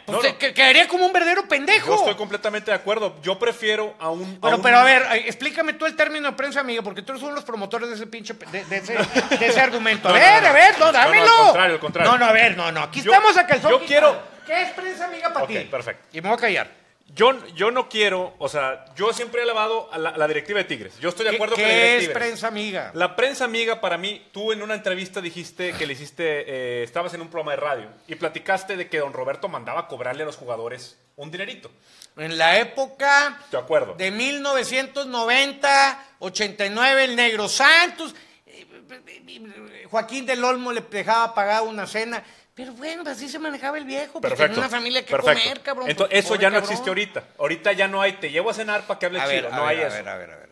Pues 0.04 0.16
No, 0.16 0.22
te- 0.22 0.32
no. 0.32 0.38
que- 0.38 0.52
quedaría 0.52 0.88
como 0.88 1.06
un 1.06 1.12
verdadero 1.12 1.48
pendejo. 1.48 1.86
Yo 1.86 1.94
estoy 1.94 2.14
completamente 2.16 2.70
de 2.70 2.76
acuerdo. 2.76 3.16
Yo 3.22 3.38
prefiero 3.38 3.94
a 3.98 4.11
un. 4.11 4.36
a 4.36 4.40
Pero, 4.42 4.56
un- 4.56 4.62
pero 4.62 4.78
a 4.78 4.84
ver, 4.84 5.06
explícame 5.24 5.72
tú 5.74 5.86
el 5.86 5.96
término 5.96 6.28
de 6.30 6.36
prensa 6.36 6.61
amiga, 6.61 6.82
porque 6.82 7.00
tú 7.00 7.12
eres 7.12 7.22
uno 7.22 7.30
de 7.32 7.36
los 7.36 7.44
promotores 7.44 7.88
de 7.88 7.94
ese 7.94 8.06
pinche, 8.06 8.34
de, 8.34 8.64
de 8.66 8.76
ese, 8.76 8.92
de 9.38 9.46
ese 9.46 9.61
argumento. 9.61 10.08
A 10.11 10.12
ver, 10.12 10.42
no. 10.42 10.48
a 10.48 10.52
ver, 10.52 10.78
no, 10.78 10.86
No, 10.86 10.92
no, 10.92 10.98
al 10.98 11.04
dámelo. 11.06 11.36
contrario, 11.44 11.74
al 11.76 11.80
contrario. 11.80 12.12
No, 12.12 12.18
no, 12.18 12.26
a 12.26 12.32
ver, 12.32 12.56
no, 12.58 12.70
no, 12.72 12.82
aquí 12.82 13.00
Yo- 13.02 13.11
estamos 13.11 13.36
a 13.38 13.46
calzón 13.46 13.70
yo 13.70 13.80
quiero- 13.86 14.20
¿Qué 14.51 14.62
es 14.62 14.70
prensa 14.70 15.05
amiga 15.05 15.32
para 15.32 15.44
Ok, 15.44 15.51
ti? 15.51 15.59
perfecto. 15.70 16.09
Y 16.12 16.20
me 16.20 16.28
voy 16.28 16.36
a 16.36 16.40
callar. 16.40 16.80
Yo, 17.14 17.46
yo 17.55 17.70
no 17.70 17.88
quiero, 17.88 18.34
o 18.38 18.48
sea, 18.48 18.84
yo 18.96 19.12
siempre 19.12 19.40
he 19.40 19.44
elevado 19.44 19.88
a 19.92 19.98
la, 19.98 20.16
la 20.16 20.26
directiva 20.28 20.59
de 20.59 20.64
Tigres. 20.64 20.98
Yo 21.01 21.09
estoy 21.09 21.24
de 21.24 21.30
¿Qué, 21.30 21.36
acuerdo 21.36 21.55
qué 21.57 21.62
con 21.62 21.68
la 21.70 21.76
directiva 21.76 22.12
es 22.12 22.18
prensa 22.18 22.48
amiga? 22.48 22.90
La 22.94 23.14
prensa 23.16 23.44
amiga 23.44 23.80
para 23.80 23.96
mí, 23.96 24.26
tú 24.32 24.51
en 24.53 24.62
una 24.62 24.74
entrevista 24.74 25.20
dijiste 25.20 25.72
que 25.74 25.86
le 25.86 25.92
hiciste, 25.92 26.24
eh, 26.48 26.82
estabas 26.82 27.14
en 27.14 27.20
un 27.20 27.28
programa 27.28 27.53
de 27.53 27.57
radio 27.59 27.88
y 28.09 28.14
platicaste 28.16 28.76
de 28.76 28.88
que 28.88 28.98
don 28.98 29.12
Roberto 29.12 29.48
mandaba 29.48 29.86
cobrarle 29.86 30.24
a 30.24 30.26
los 30.26 30.36
jugadores 30.36 30.98
un 31.16 31.30
dinerito. 31.30 31.70
En 32.16 32.36
la 32.38 32.59
época 32.59 33.40
De 33.53 33.59
acuerdo. 33.59 33.94
de 33.94 34.11
1990, 34.11 36.05
89, 36.20 37.05
el 37.05 37.16
Negro 37.16 37.48
Santos, 37.48 38.14
eh, 38.46 39.86
Joaquín 39.90 40.26
del 40.26 40.42
Olmo 40.44 40.72
le 40.72 40.80
dejaba 40.82 41.34
pagar 41.34 41.62
una 41.62 41.86
cena. 41.86 42.22
Pero 42.61 42.72
bueno, 42.74 43.02
así 43.11 43.28
se 43.28 43.38
manejaba 43.38 43.78
el 43.78 43.84
viejo. 43.84 44.20
Pues 44.20 44.30
Perfecto. 44.32 44.54
tenía 44.54 44.58
una 44.61 44.68
familia 44.68 45.04
que 45.04 45.11
perfecto. 45.12 45.42
comer, 45.42 45.61
cabrón. 45.62 45.88
Entonces, 45.90 46.11
pues, 46.12 46.24
eso 46.24 46.28
pobre 46.34 46.42
ya 46.42 46.50
no 46.50 46.54
cabrón. 46.56 46.70
existe 46.70 46.90
ahorita. 46.90 47.24
Ahorita 47.38 47.72
ya 47.72 47.88
no 47.88 48.02
hay, 48.02 48.12
te 48.14 48.30
llevo 48.30 48.50
a 48.50 48.54
cenar 48.54 48.86
para 48.86 48.98
que 48.98 49.06
hable 49.06 49.20
A 49.20 49.24
chido. 49.28 49.42
ver, 49.44 49.46
a 49.52 49.56
no 49.56 49.62
ver, 49.62 49.70
hay 49.70 49.82
a 49.82 49.86
eso. 49.86 49.96
ver, 49.96 50.08
a 50.08 50.16
ver, 50.18 50.30
a 50.30 50.36
ver. 50.36 50.50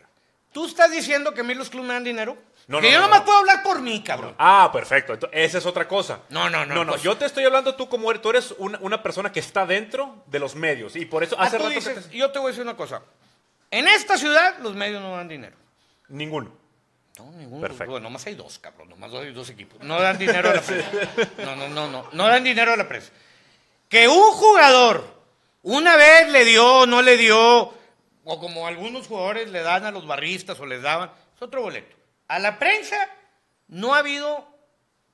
¿Tú 0.51 0.65
estás 0.65 0.89
diciendo 0.89 1.33
que 1.35 1.41
a 1.41 1.43
mí 1.43 1.53
los 1.53 1.69
clubes 1.69 1.87
me 1.87 1.93
dan 1.93 2.03
dinero? 2.03 2.35
No, 2.65 2.79
que 2.81 2.87
no, 2.87 2.93
yo 2.93 2.99
no, 2.99 3.05
nomás 3.05 3.19
no. 3.19 3.25
puedo 3.25 3.37
hablar 3.37 3.61
por 3.61 3.79
mí, 3.81 4.01
cabrón. 4.03 4.33
Ah, 4.39 4.69
perfecto. 4.73 5.13
Entonces, 5.13 5.39
esa 5.39 5.57
es 5.59 5.65
otra 5.67 5.87
cosa. 5.87 6.21
No, 6.29 6.49
no, 6.49 6.65
no, 6.65 6.73
No, 6.75 6.83
no. 6.85 6.91
pues- 6.93 7.03
Yo 7.03 7.15
te 7.17 7.25
estoy 7.25 7.43
hablando 7.45 7.75
tú 7.75 7.87
como 7.87 8.09
eres, 8.09 8.21
tú 8.23 8.29
eres 8.31 8.55
una, 8.57 8.79
una 8.81 9.03
persona 9.03 9.31
que 9.31 9.39
está 9.39 9.65
dentro 9.67 10.23
de 10.25 10.39
los 10.39 10.55
medios. 10.55 10.95
Y 10.95 11.05
por 11.05 11.23
eso 11.23 11.35
Ah, 11.37 11.43
hace 11.43 11.57
tú 11.57 11.63
rato 11.63 11.69
que 11.75 11.79
dices, 11.79 12.09
te- 12.09 12.17
yo 12.17 12.31
te 12.31 12.39
voy 12.39 12.47
a 12.47 12.49
decir 12.49 12.63
una 12.63 12.75
cosa. 12.75 13.03
En 13.69 13.87
esta 13.87 14.17
ciudad 14.17 14.57
los 14.59 14.73
medios 14.75 15.01
no 15.01 15.15
dan 15.15 15.27
dinero. 15.27 15.55
Ninguno. 16.07 16.51
No, 17.19 17.31
ninguno. 17.31 17.61
Perfecto. 17.61 17.91
Bueno, 17.91 18.05
nomás 18.05 18.25
hay 18.25 18.35
dos, 18.35 18.59
cabrón. 18.59 18.89
Nomás 18.89 19.13
hay 19.13 19.31
dos 19.31 19.49
equipos. 19.49 19.81
No 19.81 19.99
dan 19.99 20.17
dinero 20.17 20.49
a 20.49 20.55
la 20.55 20.61
prensa. 20.61 20.89
No, 21.43 21.55
no, 21.55 21.69
no, 21.69 21.89
no. 21.89 22.09
No 22.11 22.27
dan 22.27 22.43
dinero 22.43 22.73
a 22.73 22.77
la 22.77 22.87
prensa. 22.87 23.11
Que 23.89 24.07
un 24.07 24.31
jugador 24.31 25.03
una 25.61 25.95
vez 25.97 26.31
le 26.31 26.45
dio, 26.45 26.85
no 26.85 27.01
le 27.01 27.17
dio, 27.17 27.73
o 28.23 28.39
como 28.39 28.67
algunos 28.67 29.07
jugadores 29.07 29.49
le 29.49 29.61
dan 29.61 29.85
a 29.85 29.91
los 29.91 30.05
barristas 30.05 30.59
o 30.59 30.65
les 30.65 30.81
daban, 30.81 31.11
es 31.35 31.41
otro 31.41 31.61
boleto. 31.61 31.95
A 32.27 32.39
la 32.39 32.59
prensa 32.59 32.95
no 33.67 33.93
ha 33.93 33.99
habido, 33.99 34.47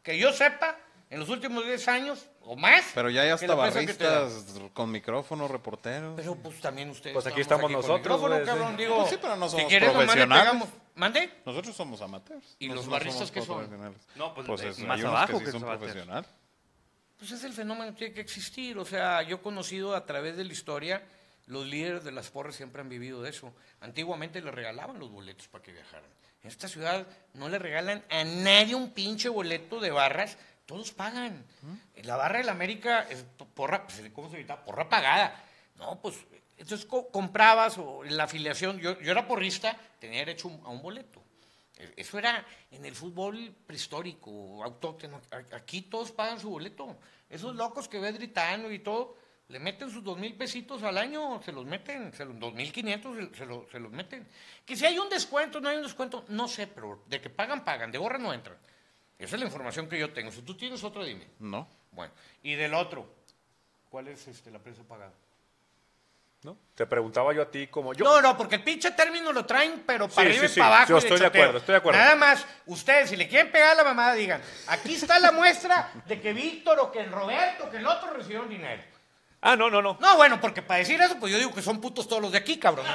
que 0.03 0.18
yo 0.18 0.34
sepa, 0.34 0.78
en 1.10 1.20
los 1.20 1.30
últimos 1.30 1.66
10 1.66 1.88
años 1.88 2.26
o 2.41 2.56
más. 2.56 2.84
Pero 2.93 3.10
ya 3.10 3.22
hay 3.22 3.30
hasta 3.30 3.56
barristas 3.56 4.45
con 4.74 4.91
micrófono, 4.91 5.47
reporteros. 5.47 6.14
Pero 6.16 6.36
pues 6.36 6.60
también 6.60 6.89
ustedes. 6.89 7.14
Pues 7.14 7.26
aquí 7.26 7.41
estamos 7.41 7.72
nosotros, 7.72 7.99
micrófono, 7.99 8.36
güey, 8.36 8.41
sí. 8.41 8.51
cabrón, 8.51 8.78
digo, 8.78 8.97
Pues 8.97 9.10
sí, 9.10 9.18
pero 9.22 9.36
no 9.36 9.45
si 9.47 9.51
somos 9.51 9.68
quieres, 9.68 9.88
nomás 9.88 10.01
le 10.01 10.06
profesionales. 10.08 10.43
pegamos. 10.45 10.70
¿Mande? 10.96 11.30
Nosotros 11.46 11.76
somos 11.76 12.02
amateurs. 12.02 12.56
¿Y 12.60 12.68
los 12.70 12.88
barristas 12.88 13.30
qué 13.32 13.41
son? 13.41 13.70
No, 14.16 14.34
pues, 14.34 14.48
Pues 14.48 14.62
eh, 14.62 14.70
es- 14.70 14.80
más 14.80 14.98
hay 14.98 15.04
unos 15.04 15.16
abajo 15.16 15.39
que 15.39 15.52
son 15.52 15.62
profesionales. 15.62 16.30
Pues 17.18 17.32
es 17.32 17.43
el 17.43 17.54
fenómeno 17.54 17.91
que 17.91 17.98
tiene 17.98 18.14
que 18.14 18.22
existir. 18.22 18.78
O 18.78 18.86
sea, 18.86 19.22
yo 19.24 19.38
he 19.38 19.41
conocido 19.41 19.96
a 19.96 20.06
través 20.06 20.38
de 20.38 20.43
la 20.46 20.54
historia, 20.54 21.04
los 21.48 21.66
líderes 21.66 22.04
de 22.04 22.12
las 22.12 22.30
porras 22.30 22.56
siempre 22.56 22.82
han 22.82 22.89
vivido 22.89 23.22
de 23.22 23.30
eso. 23.30 23.54
Antiguamente 23.82 24.41
le 24.41 24.52
regalaban 24.52 25.00
los 25.00 25.10
boletos 25.12 25.48
para 25.48 25.64
que 25.64 25.72
viajaran. 25.74 26.10
En 26.41 26.50
esta 26.50 26.68
ciudad 26.68 27.06
no 27.34 27.50
le 27.50 27.58
regalan 27.60 28.04
a 28.10 28.24
nadie 28.24 28.76
un 28.76 28.91
pinche 28.91 29.30
boleto 29.30 29.80
de 29.80 29.91
barras, 29.91 30.38
todos 30.66 30.91
pagan. 30.91 31.46
La 32.04 32.16
barra 32.18 32.38
de 32.39 32.43
la 32.46 32.52
América 32.52 33.02
es 33.10 33.24
porra, 33.54 33.86
pues, 33.86 34.02
¿cómo 34.14 34.30
se 34.30 34.43
llama? 34.43 34.64
Porra 34.64 34.88
pagada. 34.89 35.43
No, 35.78 36.00
pues, 36.02 36.16
entonces 36.58 36.86
co- 36.86 37.08
comprabas 37.10 37.78
o 37.78 38.03
la 38.03 38.24
afiliación, 38.26 38.80
yo, 38.80 38.99
yo 38.99 39.12
era 39.12 39.28
porrista, 39.28 39.78
tenía 39.99 40.20
derecho 40.20 40.47
a 40.64 40.70
un 40.70 40.82
boleto. 40.82 41.22
E- 41.78 41.93
Eso 41.97 42.18
era 42.18 42.45
en 42.72 42.86
el 42.86 42.95
fútbol 42.95 43.53
prehistórico, 43.68 44.64
autóctono. 44.64 45.22
Aquí 45.53 45.82
todos 45.84 46.12
pagan 46.12 46.39
su 46.39 46.49
boleto. 46.49 46.97
Esos 47.30 47.56
locos 47.56 47.88
que 47.89 47.99
ves 47.99 48.16
gritando 48.16 48.72
y 48.72 48.80
todo, 48.80 49.18
le 49.49 49.60
meten 49.60 49.89
sus 49.91 50.03
dos 50.03 50.18
mil 50.18 50.34
pesitos 50.36 50.82
al 50.84 50.97
año, 50.97 51.41
se 51.43 51.51
los 51.51 51.66
meten, 51.66 52.12
se 52.14 52.26
los, 52.26 52.39
dos 52.39 52.53
mil 52.53 52.72
quinientos 52.72 53.16
se, 53.18 53.36
se 53.36 53.45
lo- 53.45 53.68
se 53.70 53.80
los 53.80 53.91
meten. 53.91 54.28
Que 54.66 54.76
si 54.76 54.86
hay 54.86 54.97
un 54.97 55.10
descuento, 55.10 55.60
no 55.62 55.70
hay 55.70 55.78
un 55.78 55.84
descuento, 55.84 56.26
no 56.30 56.47
sé, 56.47 56.68
pero 56.68 57.03
de 57.08 57.20
que 57.22 57.30
pagan, 57.30 57.64
pagan, 57.66 57.91
de 57.91 57.97
gorra 57.97 58.18
no 58.18 58.34
entran. 58.34 58.58
Esa 59.20 59.36
es 59.36 59.39
la 59.39 59.45
información 59.45 59.88
que 59.88 59.99
yo 59.99 60.12
tengo. 60.14 60.32
Si 60.32 60.41
tú 60.41 60.56
tienes 60.56 60.84
otra, 60.84 61.03
dime. 61.03 61.28
No. 61.39 61.68
Bueno, 61.91 62.12
y 62.43 62.56
del 62.56 62.74
otro, 62.74 63.08
¿cuál 63.89 64.08
es 64.10 64.28
este, 64.28 64.51
la 64.51 64.60
precio 64.60 64.84
pagada? 64.84 65.14
¿No? 66.46 66.58
Te 66.76 66.86
preguntaba 66.86 67.34
yo 67.34 67.41
a 67.41 67.50
ti 67.52 67.68
como 67.68 67.93
yo. 67.93 68.06
No, 68.06 68.22
no, 68.22 68.38
porque 68.38 68.56
el 68.56 68.64
pinche 68.64 68.91
término 68.91 69.34
lo 69.34 69.46
traen, 69.46 69.84
pero 69.86 70.08
para 70.08 70.30
Sí, 70.30 70.38
arriba 70.38 70.39
sí, 70.41 70.46
y 70.46 70.54
sí, 70.54 70.60
para 70.60 70.76
abajo. 70.78 70.89
yo 70.91 70.98
estoy 71.00 71.20
de 71.20 71.26
acuerdo, 71.26 71.58
estoy 71.58 71.74
de 71.74 71.78
acuerdo. 71.78 72.00
Nada 72.00 72.16
más, 72.16 72.46
ustedes, 72.68 73.10
si 73.10 73.16
le 73.16 73.28
quieren 73.28 73.52
pegar 73.52 73.72
a 73.72 73.76
la 73.76 73.84
mamada, 73.84 74.14
digan, 74.14 74.41
aquí 74.68 74.96
está 74.96 75.20
la 75.20 75.32
muestra 75.32 75.91
de 76.06 76.22
que 76.22 76.32
Víctor 76.32 76.80
o 76.80 76.91
que 76.91 77.00
el 77.02 77.12
Roberto 77.12 77.66
o 77.66 77.70
que 77.70 77.78
el 77.78 77.88
otro 77.88 78.14
recibieron 78.14 78.48
dinero. 78.48 78.84
Ah, 79.41 79.56
no, 79.56 79.70
no, 79.70 79.82
no. 79.82 79.98
No, 80.00 80.16
bueno, 80.16 80.39
porque 80.41 80.62
para 80.62 80.80
decir 80.80 81.00
eso, 81.02 81.18
pues 81.20 81.32
yo 81.32 81.38
digo 81.38 81.54
que 81.54 81.62
son 81.62 81.80
putos 81.80 82.08
todos 82.08 82.22
los 82.22 82.32
de 82.32 82.38
aquí, 82.39 82.58
cabrón. 82.58 82.86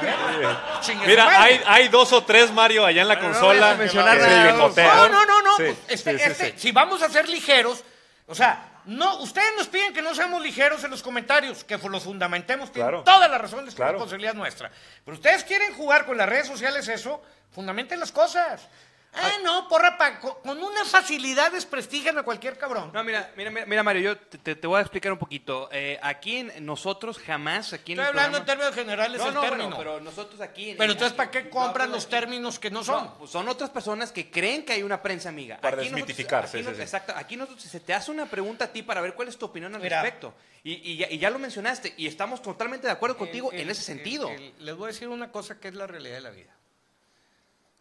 Mira, 1.06 1.42
hay, 1.42 1.60
hay 1.66 1.88
dos 1.88 2.12
o 2.12 2.24
tres, 2.24 2.50
Mario, 2.52 2.84
allá 2.86 3.02
en 3.02 3.08
la 3.08 3.16
Bueno, 3.16 3.30
consola. 3.32 3.76
No, 3.76 5.08
no, 5.08 5.26
no, 5.26 5.42
no. 5.42 5.56
Sí, 5.56 5.62
pues, 5.64 5.78
este, 5.88 6.12
sí, 6.12 6.18
sí, 6.18 6.30
este, 6.30 6.44
sí. 6.46 6.54
Si 6.56 6.72
vamos 6.72 7.02
a 7.02 7.08
ser 7.08 7.28
ligeros, 7.28 7.84
o 8.26 8.34
sea, 8.34 8.69
no, 8.86 9.18
ustedes 9.20 9.52
nos 9.56 9.68
piden 9.68 9.92
que 9.92 10.02
no 10.02 10.14
seamos 10.14 10.42
ligeros 10.42 10.82
en 10.84 10.90
los 10.90 11.02
comentarios, 11.02 11.64
que 11.64 11.76
los 11.78 12.02
fundamentemos, 12.04 12.72
tienen 12.72 12.90
Claro. 12.90 13.04
toda 13.04 13.28
la 13.28 13.38
razón, 13.38 13.66
Claro. 13.74 13.92
responsabilidad 13.92 14.34
nuestra. 14.34 14.70
Pero 15.04 15.14
ustedes 15.16 15.44
quieren 15.44 15.74
jugar 15.74 16.06
con 16.06 16.16
las 16.16 16.28
redes 16.28 16.46
sociales 16.46 16.88
eso, 16.88 17.22
fundamenten 17.52 18.00
las 18.00 18.12
cosas. 18.12 18.68
Ah, 19.12 19.32
no, 19.42 19.66
porra, 19.68 19.98
pa- 19.98 20.20
con, 20.20 20.36
una 20.62 20.84
facilidad 20.84 21.50
desprestigian 21.50 22.16
a 22.18 22.22
cualquier 22.22 22.56
cabrón. 22.56 22.90
No, 22.94 23.02
mira, 23.02 23.32
mira, 23.36 23.50
mira, 23.50 23.66
mira, 23.66 23.82
Mario, 23.82 24.02
yo 24.02 24.16
te, 24.18 24.54
te- 24.54 24.66
voy 24.68 24.78
a 24.78 24.82
explicar 24.82 25.10
un 25.12 25.18
poquito. 25.18 25.68
Eh, 25.72 25.98
aquí 26.00 26.36
en, 26.36 26.64
nosotros 26.64 27.18
jamás, 27.18 27.72
aquí 27.72 27.92
en 27.92 27.98
Estoy 27.98 28.12
el 28.12 28.18
hablando 28.18 28.38
en 28.38 28.44
términos 28.44 28.74
generales 28.74 29.20
No, 29.20 29.28
el 29.28 29.34
no, 29.34 29.40
término. 29.40 29.64
bueno, 29.64 29.78
pero 29.78 30.00
nosotros 30.00 30.40
aquí... 30.40 30.70
en- 30.70 30.76
Pero 30.76 30.92
entonces, 30.92 31.16
¿para 31.16 31.30
qué 31.30 31.50
compran 31.50 31.90
los 31.90 32.04
aquí- 32.04 32.10
términos 32.12 32.58
que 32.60 32.70
no 32.70 32.84
son? 32.84 33.04
No, 33.04 33.14
pues 33.18 33.30
son 33.32 33.48
otras 33.48 33.70
personas 33.70 34.12
que 34.12 34.30
creen 34.30 34.64
que 34.64 34.74
hay 34.74 34.84
una 34.84 35.02
prensa 35.02 35.28
amiga. 35.28 35.56
Para 35.60 35.76
Aquí 35.78 35.86
nosotros- 35.90 36.06
desmitificar, 36.06 36.44
aquí 36.44 36.58
sí, 36.58 36.62
no- 36.62 36.70
sí, 36.70 36.76
sí. 36.76 36.82
Exacto. 36.82 37.12
Aquí 37.16 37.36
nosotros 37.36 37.64
se 37.64 37.80
te 37.80 37.92
hace 37.92 38.10
una 38.12 38.26
pregunta 38.26 38.66
a 38.66 38.68
ti 38.68 38.82
para 38.84 39.00
ver 39.00 39.14
cuál 39.14 39.26
es 39.26 39.36
tu 39.36 39.46
opinión 39.46 39.74
al 39.74 39.82
Mira. 39.82 40.02
respecto. 40.02 40.34
Y, 40.62 40.74
y 40.92 40.96
ya, 40.98 41.08
y 41.10 41.18
ya 41.18 41.30
lo 41.30 41.38
mencionaste. 41.40 41.94
Y 41.96 42.06
estamos 42.06 42.42
totalmente 42.42 42.86
de 42.86 42.92
acuerdo 42.92 43.16
contigo 43.16 43.50
El- 43.50 43.60
en 43.62 43.70
ese 43.70 43.82
sentido. 43.82 44.28
el- 44.30 44.40
el- 44.40 44.54
les 44.66 44.76
voy 44.76 44.84
a 44.84 44.92
decir 44.92 45.08
una 45.08 45.32
cosa 45.32 45.58
que 45.58 45.66
es 45.68 45.74
la 45.74 45.88
realidad 45.88 46.14
de 46.14 46.20
la 46.20 46.30
vida. 46.30 46.54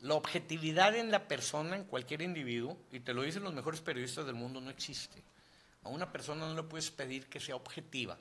La 0.01 0.15
objetividad 0.15 0.95
en 0.95 1.11
la 1.11 1.27
persona, 1.27 1.75
en 1.75 1.83
cualquier 1.83 2.21
individuo, 2.21 2.77
y 2.91 3.01
te 3.01 3.13
lo 3.13 3.23
dicen 3.23 3.43
los 3.43 3.53
mejores 3.53 3.81
periodistas 3.81 4.25
del 4.25 4.35
mundo, 4.35 4.61
no 4.61 4.69
existe. 4.69 5.21
A 5.83 5.89
una 5.89 6.11
persona 6.11 6.47
no 6.47 6.55
le 6.55 6.63
puedes 6.63 6.89
pedir 6.91 7.27
que 7.27 7.39
sea 7.39 7.55
objetiva, 7.55 8.17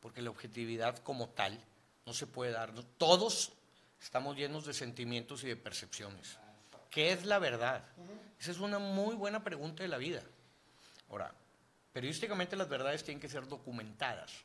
porque 0.00 0.22
la 0.22 0.30
objetividad 0.30 0.98
como 0.98 1.28
tal 1.28 1.58
no 2.06 2.12
se 2.12 2.26
puede 2.26 2.52
dar. 2.52 2.72
Todos 2.98 3.52
estamos 4.00 4.36
llenos 4.36 4.64
de 4.64 4.74
sentimientos 4.74 5.44
y 5.44 5.48
de 5.48 5.56
percepciones. 5.56 6.38
¿Qué 6.90 7.12
es 7.12 7.24
la 7.24 7.38
verdad? 7.38 7.84
Esa 8.38 8.50
es 8.50 8.58
una 8.58 8.78
muy 8.78 9.14
buena 9.14 9.44
pregunta 9.44 9.82
de 9.82 9.88
la 9.88 9.98
vida. 9.98 10.22
Ahora, 11.08 11.32
periodísticamente 11.92 12.56
las 12.56 12.68
verdades 12.68 13.04
tienen 13.04 13.20
que 13.20 13.28
ser 13.28 13.46
documentadas 13.46 14.44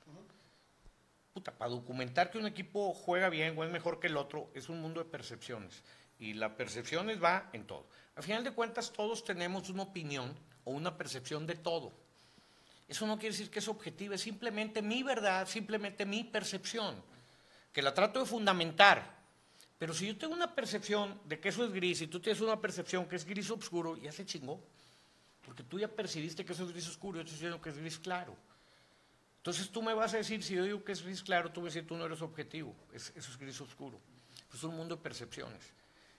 puta, 1.35 1.51
para 1.51 1.69
documentar 1.69 2.31
que 2.31 2.37
un 2.37 2.47
equipo 2.47 2.93
juega 2.93 3.27
bien 3.27 3.57
o 3.57 3.63
es 3.65 3.69
mejor 3.69 3.99
que 3.99 4.07
el 4.07 4.15
otro, 4.15 4.49
es 4.53 4.69
un 4.69 4.81
mundo 4.81 5.03
de 5.03 5.09
percepciones. 5.09 5.83
Y 6.19 6.33
la 6.33 6.55
percepciones 6.55 7.21
va 7.21 7.49
en 7.53 7.65
todo. 7.67 7.85
Al 8.15 8.23
final 8.23 8.43
de 8.43 8.51
cuentas, 8.51 8.91
todos 8.91 9.23
tenemos 9.23 9.69
una 9.69 9.83
opinión 9.83 10.33
o 10.63 10.71
una 10.71 10.97
percepción 10.97 11.45
de 11.45 11.55
todo. 11.55 11.91
Eso 12.87 13.05
no 13.07 13.17
quiere 13.17 13.33
decir 13.35 13.49
que 13.49 13.59
es 13.59 13.67
objetiva, 13.67 14.15
es 14.15 14.21
simplemente 14.21 14.81
mi 14.81 15.03
verdad, 15.03 15.47
simplemente 15.47 16.05
mi 16.05 16.23
percepción, 16.23 16.95
que 17.73 17.81
la 17.81 17.93
trato 17.93 18.19
de 18.19 18.25
fundamentar. 18.25 19.15
Pero 19.77 19.93
si 19.93 20.07
yo 20.07 20.17
tengo 20.17 20.33
una 20.33 20.55
percepción 20.55 21.19
de 21.25 21.39
que 21.39 21.49
eso 21.49 21.65
es 21.65 21.71
gris 21.73 22.01
y 22.01 22.07
tú 22.07 22.19
tienes 22.19 22.39
una 22.41 22.61
percepción 22.61 23.07
que 23.09 23.17
es 23.17 23.25
gris 23.25 23.49
oscuro, 23.51 23.97
ya 23.97 24.11
se 24.11 24.25
chingó. 24.25 24.61
Porque 25.43 25.63
tú 25.63 25.77
ya 25.79 25.87
percibiste 25.87 26.45
que 26.45 26.53
eso 26.53 26.63
es 26.63 26.71
gris 26.71 26.87
oscuro 26.87 27.17
y 27.17 27.19
yo 27.19 27.21
estoy 27.23 27.33
diciendo 27.35 27.61
que 27.61 27.69
es 27.69 27.77
gris 27.77 27.99
claro. 27.99 28.35
Entonces 29.37 29.69
tú 29.69 29.81
me 29.83 29.93
vas 29.93 30.13
a 30.13 30.17
decir, 30.17 30.41
si 30.43 30.55
yo 30.55 30.63
digo 30.63 30.83
que 30.83 30.91
es 30.93 31.03
gris 31.03 31.21
claro, 31.21 31.51
tú 31.51 31.59
me 31.61 31.65
vas 31.65 31.73
a 31.73 31.75
decir, 31.75 31.87
tú 31.87 31.97
no 31.97 32.05
eres 32.05 32.21
objetivo, 32.21 32.73
es- 32.93 33.11
eso 33.15 33.29
es 33.31 33.37
gris 33.37 33.59
oscuro. 33.61 33.99
Es 34.53 34.63
un 34.63 34.75
mundo 34.75 34.95
de 34.95 35.01
percepciones. 35.01 35.61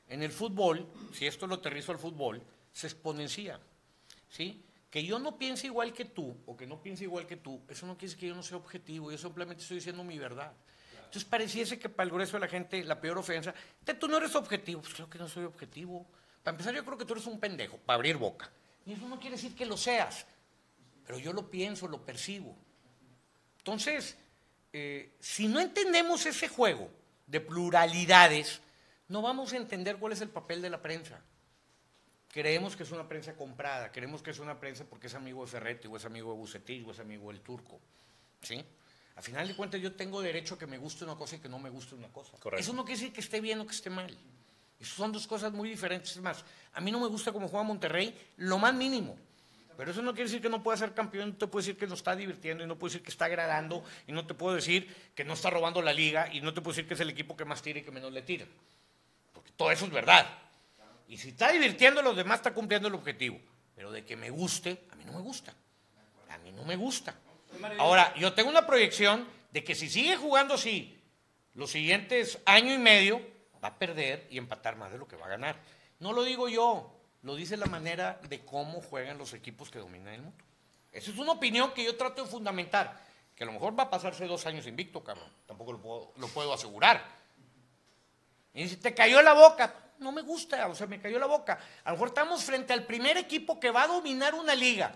En 0.08 0.22
el 0.22 0.30
fútbol, 0.32 0.86
si 1.12 1.26
esto 1.26 1.46
lo 1.46 1.56
aterrizo 1.56 1.92
al 1.92 1.98
fútbol, 1.98 2.42
se 2.72 2.86
exponencia. 2.86 3.58
¿sí? 4.28 4.62
Que 4.90 5.04
yo 5.04 5.18
no 5.18 5.36
piense 5.36 5.66
igual 5.66 5.92
que 5.92 6.04
tú, 6.04 6.36
o 6.46 6.56
que 6.56 6.66
no 6.66 6.80
piense 6.82 7.04
igual 7.04 7.26
que 7.26 7.36
tú, 7.36 7.60
eso 7.68 7.86
no 7.86 7.94
quiere 7.94 8.06
decir 8.08 8.20
que 8.20 8.26
yo 8.28 8.34
no 8.34 8.42
sea 8.42 8.56
objetivo, 8.56 9.10
yo 9.10 9.18
simplemente 9.18 9.62
estoy 9.62 9.76
diciendo 9.78 10.04
mi 10.04 10.18
verdad. 10.18 10.52
Entonces 10.96 11.24
pareciese 11.24 11.78
que 11.78 11.88
para 11.88 12.04
el 12.04 12.12
grueso 12.12 12.36
de 12.36 12.40
la 12.40 12.48
gente 12.48 12.82
la 12.84 13.00
peor 13.00 13.18
ofensa, 13.18 13.54
"Te- 13.84 13.94
tú 13.94 14.08
no 14.08 14.16
eres 14.16 14.34
objetivo, 14.34 14.80
pues 14.82 14.94
creo 14.94 15.08
que 15.10 15.18
no 15.18 15.28
soy 15.28 15.44
objetivo. 15.44 16.06
Para 16.42 16.54
empezar, 16.54 16.74
yo 16.74 16.84
creo 16.84 16.98
que 16.98 17.04
tú 17.04 17.14
eres 17.14 17.26
un 17.26 17.38
pendejo, 17.40 17.76
para 17.78 17.94
abrir 17.96 18.16
boca. 18.16 18.50
Y 18.84 18.92
eso 18.92 19.08
no 19.08 19.18
quiere 19.18 19.36
decir 19.36 19.54
que 19.54 19.66
lo 19.66 19.76
seas, 19.76 20.26
pero 21.04 21.18
yo 21.18 21.32
lo 21.32 21.50
pienso, 21.50 21.88
lo 21.88 22.04
percibo. 22.04 22.56
Entonces, 23.58 24.16
eh, 24.72 25.12
si 25.20 25.48
no 25.48 25.60
entendemos 25.60 26.24
ese 26.26 26.48
juego 26.48 26.88
de 27.26 27.40
pluralidades, 27.40 28.60
no 29.08 29.22
vamos 29.22 29.52
a 29.52 29.56
entender 29.56 29.96
cuál 29.98 30.12
es 30.12 30.20
el 30.20 30.28
papel 30.28 30.62
de 30.62 30.70
la 30.70 30.82
prensa. 30.82 31.20
Creemos 32.28 32.76
que 32.76 32.82
es 32.82 32.90
una 32.90 33.08
prensa 33.08 33.34
comprada, 33.34 33.90
creemos 33.90 34.22
que 34.22 34.30
es 34.30 34.38
una 34.38 34.60
prensa 34.60 34.84
porque 34.84 35.06
es 35.06 35.14
amigo 35.14 35.44
de 35.44 35.50
Ferretti, 35.50 35.88
o 35.88 35.96
es 35.96 36.04
amigo 36.04 36.32
de 36.32 36.38
Bucetich, 36.38 36.86
o 36.86 36.90
es 36.90 36.98
amigo 36.98 37.32
del 37.32 37.40
Turco. 37.40 37.80
¿Sí? 38.42 38.62
A 39.16 39.22
final 39.22 39.48
de 39.48 39.56
cuentas, 39.56 39.80
yo 39.80 39.94
tengo 39.94 40.20
derecho 40.20 40.54
a 40.54 40.58
que 40.58 40.66
me 40.66 40.76
guste 40.76 41.04
una 41.04 41.14
cosa 41.14 41.36
y 41.36 41.38
que 41.38 41.48
no 41.48 41.58
me 41.58 41.70
guste 41.70 41.94
una 41.94 42.08
cosa. 42.08 42.32
Correcto. 42.38 42.60
Eso 42.60 42.74
no 42.74 42.84
quiere 42.84 43.00
decir 43.00 43.14
que 43.14 43.20
esté 43.20 43.40
bien 43.40 43.60
o 43.60 43.66
que 43.66 43.72
esté 43.72 43.88
mal. 43.88 44.14
Esas 44.78 44.94
son 44.94 45.12
dos 45.12 45.26
cosas 45.26 45.52
muy 45.52 45.70
diferentes. 45.70 46.10
Es 46.10 46.20
más, 46.20 46.44
a 46.74 46.80
mí 46.82 46.90
no 46.90 47.00
me 47.00 47.06
gusta 47.06 47.32
cómo 47.32 47.48
juega 47.48 47.64
Monterrey, 47.64 48.14
lo 48.36 48.58
más 48.58 48.74
mínimo. 48.74 49.16
Pero 49.76 49.90
eso 49.90 50.02
no 50.02 50.12
quiere 50.12 50.28
decir 50.28 50.42
que 50.42 50.48
no 50.48 50.62
pueda 50.62 50.76
ser 50.76 50.94
campeón, 50.94 51.30
no 51.30 51.36
te 51.36 51.46
puedo 51.46 51.62
decir 51.62 51.76
que 51.78 51.86
no 51.86 51.94
está 51.94 52.16
divirtiendo, 52.16 52.64
y 52.64 52.66
no 52.66 52.78
puedo 52.78 52.90
decir 52.90 53.02
que 53.02 53.10
está 53.10 53.26
agradando, 53.26 53.84
y 54.06 54.12
no 54.12 54.26
te 54.26 54.34
puedo 54.34 54.54
decir 54.54 54.94
que 55.14 55.24
no 55.24 55.34
está 55.34 55.50
robando 55.50 55.82
la 55.82 55.92
liga, 55.92 56.32
y 56.32 56.40
no 56.40 56.54
te 56.54 56.62
puedo 56.62 56.74
decir 56.74 56.88
que 56.88 56.94
es 56.94 57.00
el 57.00 57.10
equipo 57.10 57.36
que 57.36 57.44
más 57.44 57.60
tira 57.60 57.80
y 57.80 57.82
que 57.82 57.90
menos 57.90 58.12
le 58.12 58.22
tira. 58.22 58.46
Porque 59.36 59.52
todo 59.52 59.70
eso 59.70 59.84
es 59.84 59.90
verdad. 59.90 60.26
Y 61.08 61.18
si 61.18 61.28
está 61.28 61.52
divirtiendo, 61.52 62.00
los 62.00 62.16
demás 62.16 62.38
está 62.38 62.54
cumpliendo 62.54 62.88
el 62.88 62.94
objetivo. 62.94 63.38
Pero 63.74 63.92
de 63.92 64.02
que 64.02 64.16
me 64.16 64.30
guste, 64.30 64.86
a 64.90 64.96
mí 64.96 65.04
no 65.04 65.12
me 65.12 65.20
gusta. 65.20 65.54
A 66.30 66.38
mí 66.38 66.52
no 66.52 66.64
me 66.64 66.74
gusta. 66.74 67.14
Ahora, 67.78 68.14
yo 68.16 68.32
tengo 68.32 68.48
una 68.48 68.66
proyección 68.66 69.28
de 69.52 69.62
que 69.62 69.74
si 69.74 69.90
sigue 69.90 70.16
jugando 70.16 70.54
así 70.54 70.98
los 71.52 71.70
siguientes 71.70 72.38
año 72.46 72.72
y 72.72 72.78
medio, 72.78 73.20
va 73.62 73.68
a 73.68 73.78
perder 73.78 74.26
y 74.30 74.38
empatar 74.38 74.76
más 74.76 74.90
de 74.90 74.96
lo 74.96 75.06
que 75.06 75.16
va 75.16 75.26
a 75.26 75.28
ganar. 75.28 75.60
No 76.00 76.14
lo 76.14 76.24
digo 76.24 76.48
yo, 76.48 76.98
lo 77.22 77.34
dice 77.34 77.58
la 77.58 77.66
manera 77.66 78.18
de 78.30 78.42
cómo 78.42 78.80
juegan 78.80 79.18
los 79.18 79.34
equipos 79.34 79.70
que 79.70 79.78
dominan 79.78 80.14
el 80.14 80.22
mundo. 80.22 80.44
Esa 80.92 81.10
es 81.10 81.18
una 81.18 81.32
opinión 81.32 81.74
que 81.74 81.84
yo 81.84 81.94
trato 81.94 82.24
de 82.24 82.30
fundamentar. 82.30 83.04
Que 83.34 83.44
a 83.44 83.46
lo 83.46 83.52
mejor 83.52 83.78
va 83.78 83.84
a 83.84 83.90
pasarse 83.90 84.26
dos 84.26 84.46
años 84.46 84.66
invicto, 84.66 85.04
cabrón. 85.04 85.30
Tampoco 85.46 85.72
lo 85.72 85.78
puedo, 85.78 86.12
lo 86.16 86.28
puedo 86.28 86.54
asegurar. 86.54 87.04
Y 88.56 88.62
dice, 88.62 88.76
te 88.78 88.94
cayó 88.94 89.20
la 89.20 89.34
boca. 89.34 89.72
No 89.98 90.12
me 90.12 90.22
gusta, 90.22 90.66
o 90.66 90.74
sea, 90.74 90.86
me 90.86 90.98
cayó 90.98 91.18
la 91.18 91.26
boca. 91.26 91.58
A 91.84 91.90
lo 91.90 91.96
mejor 91.96 92.08
estamos 92.08 92.42
frente 92.42 92.72
al 92.72 92.84
primer 92.84 93.18
equipo 93.18 93.60
que 93.60 93.70
va 93.70 93.82
a 93.82 93.86
dominar 93.86 94.34
una 94.34 94.54
liga. 94.54 94.92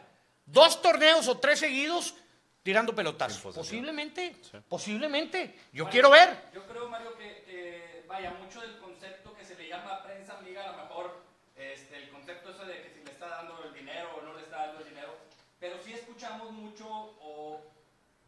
Dos 0.47 0.81
torneos 0.81 1.29
o 1.29 1.39
tres 1.39 1.59
seguidos 1.59 2.15
tirando 2.63 2.95
pelotazos. 2.95 3.55
Posiblemente, 3.55 4.35
posiblemente. 4.67 5.61
Yo 5.73 5.89
quiero 5.91 6.09
ver. 6.09 6.49
Yo 6.55 6.67
creo, 6.67 6.89
Mario, 6.89 7.15
que, 7.19 7.45
que, 7.45 8.05
vaya, 8.09 8.31
mucho 8.31 8.63
del 8.63 8.79
concepto 8.79 9.35
que 9.37 9.45
se 9.45 9.55
le 9.57 9.69
llama 9.69 10.03
prensa 10.03 10.39
amiga, 10.39 10.65
a 10.65 10.77
lo 10.77 10.83
mejor 10.85 11.23
este, 11.55 12.03
el 12.03 12.09
concepto 12.09 12.51
ese 12.51 12.65
de 12.65 12.83
que 12.83 12.91
si 12.95 13.05
le 13.05 13.13
está 13.13 13.29
dando 13.29 13.63
el 13.65 13.75
dinero 13.75 14.17
o 14.17 14.23
no 14.23 14.35
le 14.35 14.43
está 14.43 14.67
dando 14.67 14.81
el 14.81 14.89
dinero, 14.89 15.15
pero 15.59 15.77
sí 15.85 15.93
escuchamos 15.93 16.51
mucho 16.53 16.87
o 16.89 17.61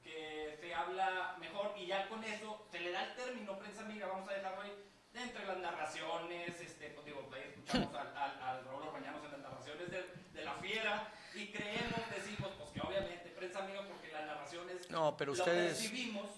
que 0.04 0.58
se 0.60 0.74
habla 0.74 1.36
mejor 1.40 1.72
y 1.78 1.86
ya 1.86 2.06
con 2.08 2.22
eso 2.22 2.66
se 2.70 2.80
le 2.80 2.92
da 2.92 3.04
el 3.04 3.14
término 3.14 3.58
prensa 3.58 3.80
amiga, 3.80 4.06
vamos 4.06 4.28
a 4.28 4.34
dejarlo 4.34 4.60
ahí, 4.60 4.72
de 5.12 5.22
entre 5.22 5.46
las 5.46 5.58
narraciones, 5.58 6.60
este, 6.60 6.88
pues 6.90 7.04
digo, 7.06 7.28
ahí 7.34 7.42
escuchamos 7.50 7.94
al, 7.94 8.16
al, 8.16 8.42
al 8.42 8.64
Raúl 8.64 8.82
Orbañanos 8.88 9.24
en 9.24 9.32
las 9.32 9.40
narraciones 9.40 9.90
de, 9.90 10.04
de 10.32 10.44
la 10.44 10.54
fiera 10.54 11.12
y 11.34 11.46
creemos, 11.48 12.00
decimos, 12.14 12.50
pues 12.58 12.70
que 12.70 12.80
obviamente 12.80 13.28
prensa 13.30 13.62
amiga 13.64 13.86
porque 13.86 14.10
las 14.12 14.24
narraciones 14.26 14.88
No, 14.90 15.16
pero 15.16 15.32
ustedes- 15.32 15.90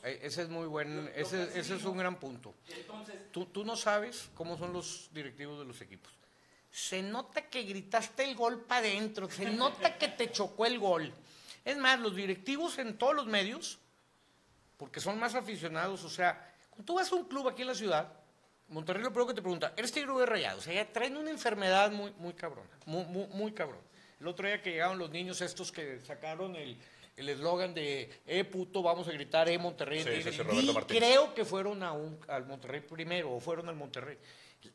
Eh, 0.03 0.20
Ese 0.22 0.43
es 0.43 0.49
muy 0.49 0.66
buen, 0.66 0.97
Lo- 0.97 1.03
lo 1.03 1.09
ese, 1.11 1.59
ese 1.59 1.77
es 1.77 1.85
un 1.85 1.97
gran 1.97 2.16
punto. 2.16 2.55
entonces, 2.68 3.31
Tú, 3.33 3.47
tú 3.47 3.64
no 3.64 3.77
sabes 3.77 4.29
cómo 4.35 4.57
son 4.59 4.72
los 4.72 5.09
directivos 5.12 5.59
de 5.61 5.64
los 5.64 5.81
equipos. 5.81 6.12
Se 6.70 7.01
nota 7.03 7.43
que 7.49 7.62
gritaste 7.62 8.25
el 8.25 8.35
gol 8.35 8.62
para 8.62 8.81
adentro, 8.81 9.31
se 9.31 9.51
nota 9.51 9.97
que 9.97 10.09
te 10.09 10.33
chocó 10.33 10.66
el 10.66 10.79
gol. 10.81 11.12
Es 11.64 11.77
más, 11.79 12.01
los 12.01 12.16
directivos 12.16 12.79
en 12.79 12.99
todos 12.99 13.14
los 13.14 13.27
medios, 13.27 13.79
porque 14.77 14.99
son 15.01 15.18
más 15.20 15.35
aficionados, 15.37 16.03
o 16.03 16.11
sea, 16.11 16.53
tú 16.85 16.95
vas 16.97 17.11
a 17.12 17.14
un 17.14 17.25
club 17.27 17.49
aquí 17.49 17.62
en 17.62 17.68
la 17.68 17.75
ciudad, 17.77 18.12
Monterrey 18.69 19.03
lo 19.03 19.11
primero 19.11 19.27
que 19.29 19.35
te 19.35 19.43
pregunta, 19.43 19.73
¿eres 19.77 19.93
tigre 19.93 20.11
o 20.11 20.25
rayado? 20.27 20.59
O 20.59 20.62
sea, 20.62 20.73
ya 20.75 20.91
traen 20.93 21.17
una 21.17 21.31
enfermedad 21.31 21.91
muy, 21.93 22.12
muy 22.19 22.33
cabrona, 22.33 22.71
muy, 22.87 23.05
muy, 23.05 23.27
muy 23.29 23.53
cabrón. 23.53 23.81
El 24.21 24.27
otro 24.29 24.47
día 24.47 24.62
que 24.62 24.71
llegaron 24.73 24.99
los 24.99 25.11
niños 25.11 25.41
estos 25.41 25.71
que 25.71 26.01
sacaron 26.01 26.57
el 26.57 26.77
el 27.17 27.29
eslogan 27.29 27.75
de, 27.75 28.11
eh, 28.27 28.43
puto, 28.45 28.83
vamos 28.83 29.07
a 29.07 29.12
gritar, 29.12 29.49
eh, 29.49 29.57
Monterrey. 29.57 30.01
Sí, 30.01 30.07
Tigre". 30.07 30.23
sí, 30.25 30.31
sí, 30.33 30.43
Roberto 30.43 30.93
Y 30.93 30.99
creo 30.99 31.33
que 31.33 31.45
fueron 31.45 31.83
a 31.85 31.93
un, 31.93 32.19
al 32.27 32.45
Monterrey 32.47 32.81
primero, 32.81 33.33
o 33.33 33.41
fueron 33.41 33.69
al 33.69 33.77
Monterrey. 33.77 34.19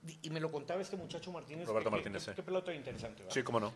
Y, 0.08 0.20
y 0.28 0.30
me 0.30 0.40
lo 0.40 0.50
contaba 0.52 0.82
este 0.82 0.96
muchacho 0.96 1.32
Martínez. 1.32 1.68
Roberto 1.68 1.90
que- 1.90 1.96
Martínez, 1.98 2.24
que- 2.24 2.32
sí. 2.32 2.36
Qué 2.36 2.44
pelota 2.44 2.74
interesante, 2.74 3.24
¿verdad? 3.24 3.34
Sí, 3.34 3.44
cómo 3.44 3.60
no. 3.60 3.74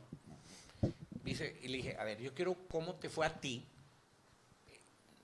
Dice, 1.24 1.57
y 1.61 1.68
le 1.68 1.78
dije, 1.78 1.97
a 1.97 2.03
ver, 2.05 2.22
yo 2.22 2.34
quiero 2.34 2.55
cómo 2.70 2.95
te 2.95 3.09
fue 3.09 3.26
a 3.26 3.34
ti. 3.34 3.66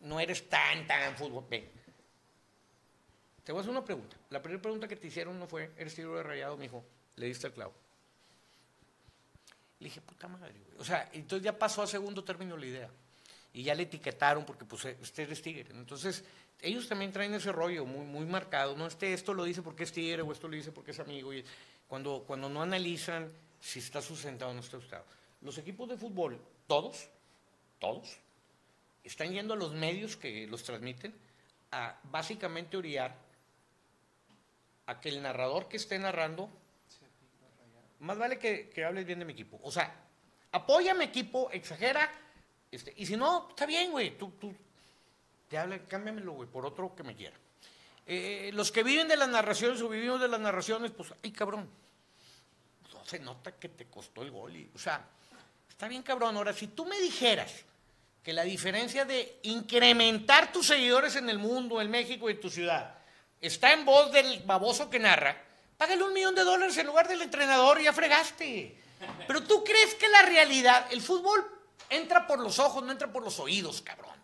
No 0.02 0.20
eres 0.20 0.50
tan, 0.50 0.86
tan 0.88 1.16
fútbol. 1.16 1.46
Ven. 1.50 1.70
Te 3.50 3.54
voy 3.54 3.62
a 3.62 3.62
hacer 3.62 3.72
una 3.72 3.84
pregunta. 3.84 4.16
La 4.30 4.44
primera 4.44 4.62
pregunta 4.62 4.88
que 4.88 4.96
te 4.96 5.08
hicieron 5.08 5.40
no 5.40 5.48
fue, 5.48 5.72
¿eres 5.76 5.96
tiro 5.96 6.16
de 6.16 6.22
rayado, 6.22 6.56
mijo? 6.56 6.86
Le 7.16 7.26
diste 7.26 7.48
el 7.48 7.54
clavo. 7.54 7.74
Le 9.80 9.86
dije, 9.86 10.02
puta 10.02 10.28
madre, 10.28 10.54
güey. 10.54 10.78
O 10.78 10.86
sea, 10.86 11.10
entonces 11.14 11.44
ya 11.44 11.58
pasó 11.58 11.82
a 11.82 11.88
segundo 11.88 12.24
término 12.24 12.56
la 12.56 12.66
idea. 12.68 12.92
Y 13.52 13.64
ya 13.64 13.74
le 13.74 13.82
etiquetaron 13.82 14.46
porque, 14.46 14.66
pues, 14.66 14.86
usted 15.02 15.32
es 15.32 15.42
tigre. 15.42 15.66
Entonces, 15.72 16.24
ellos 16.62 16.88
también 16.88 17.12
traen 17.12 17.34
ese 17.34 17.52
rollo 17.52 17.86
muy, 17.86 18.06
muy 18.06 18.28
marcado. 18.28 18.78
No, 18.78 18.86
este, 18.86 19.14
esto 19.14 19.34
lo 19.34 19.44
dice 19.46 19.64
porque 19.64 19.82
es 19.82 19.92
tigre 19.92 20.22
o 20.22 20.32
esto 20.32 20.48
lo 20.48 20.56
dice 20.56 20.72
porque 20.72 20.92
es 20.92 21.00
amigo. 21.00 21.34
Y 21.34 21.44
cuando, 21.88 22.24
cuando 22.28 22.50
no 22.50 22.62
analizan 22.62 23.32
si 23.60 23.80
está 23.80 24.00
sustentado 24.00 24.52
o 24.52 24.54
no 24.54 24.60
está 24.60 24.78
sustentado. 24.78 25.06
Los 25.42 25.58
equipos 25.58 25.90
de 25.90 25.98
fútbol, 25.98 26.40
todos, 26.68 27.10
todos, 27.80 28.16
están 29.04 29.32
yendo 29.32 29.56
a 29.56 29.58
los 29.58 29.74
medios 29.74 30.18
que 30.18 30.46
los 30.46 30.62
transmiten 30.62 31.16
a 31.72 32.00
básicamente 32.04 32.78
orillar 32.78 33.28
a 34.90 35.00
que 35.00 35.10
el 35.10 35.22
narrador 35.22 35.68
que 35.68 35.78
esté 35.78 36.00
narrando, 36.00 36.50
más 38.00 38.18
vale 38.18 38.40
que, 38.40 38.70
que 38.70 38.84
hables 38.86 39.06
bien 39.06 39.20
de 39.20 39.26
mi 39.26 39.34
equipo. 39.34 39.60
O 39.62 39.72
sea, 39.72 39.94
apoya 40.52 40.92
a 40.92 40.96
mi 40.96 41.06
equipo, 41.06 41.50
exagera, 41.52 42.10
este, 42.72 42.94
y 42.98 43.06
si 43.06 43.16
no, 43.16 43.50
está 43.50 43.66
bien, 43.68 43.92
güey, 43.92 44.18
tú, 44.18 44.32
te 45.48 45.58
habla, 45.58 45.78
cámbiamelo, 45.80 46.34
güey, 46.34 46.50
por 46.50 46.66
otro 46.66 46.96
que 46.96 47.04
me 47.04 47.16
quiera. 47.16 47.38
Eh, 48.08 48.50
los 48.54 48.72
que 48.72 48.82
viven 48.82 49.08
de 49.08 49.16
las 49.18 49.30
narraciones 49.30 49.80
o 49.82 49.90
vivimos 49.90 50.20
de 50.20 50.28
las 50.28 50.40
narraciones, 50.40 50.90
pues, 50.92 51.14
ay, 51.24 51.32
cabrón, 51.32 51.70
no 52.92 53.06
se 53.06 53.20
nota 53.20 53.52
que 53.52 53.70
te 53.70 53.86
costó 53.86 54.24
el 54.24 54.32
gol. 54.32 54.56
y- 54.56 54.72
o 54.74 54.80
sea, 54.80 55.06
está 55.70 55.88
bien 55.88 56.02
cabrón. 56.02 56.36
Ahora, 56.36 56.54
si 56.54 56.68
tú 56.68 56.86
me 56.86 57.00
dijeras 57.00 57.64
que 58.24 58.34
la 58.34 58.44
diferencia 58.44 59.06
de 59.06 59.40
incrementar 59.44 60.52
tus 60.52 60.66
seguidores 60.68 61.16
en 61.16 61.30
el 61.30 61.38
mundo, 61.38 61.80
en 61.80 61.92
México 61.92 62.28
y 62.30 62.34
en 62.34 62.40
tu 62.40 62.50
ciudad, 62.50 62.99
está 63.42 63.74
en 63.74 63.86
voz 63.86 64.12
del 64.12 64.42
baboso 64.44 64.90
que 64.90 65.00
narra, 65.00 65.36
págale 65.78 66.04
un 66.04 66.14
millón 66.14 66.36
de 66.36 66.44
dólares 66.44 66.78
en 66.78 66.88
lugar 66.88 67.08
del 67.08 67.22
entrenador 67.22 67.80
y 67.80 67.86
ya 67.86 67.94
fregaste. 67.94 68.78
Pero 69.28 69.44
tú 69.44 69.64
crees 69.64 69.96
que 69.96 70.08
la 70.10 70.24
realidad, 70.24 70.88
el 70.92 71.02
fútbol 71.02 71.46
entra 71.90 72.28
por 72.28 72.40
los 72.40 72.60
ojos, 72.60 72.84
no 72.84 72.92
entra 72.92 73.12
por 73.12 73.24
los 73.24 73.40
oídos, 73.40 73.82
cabrón. 73.82 74.16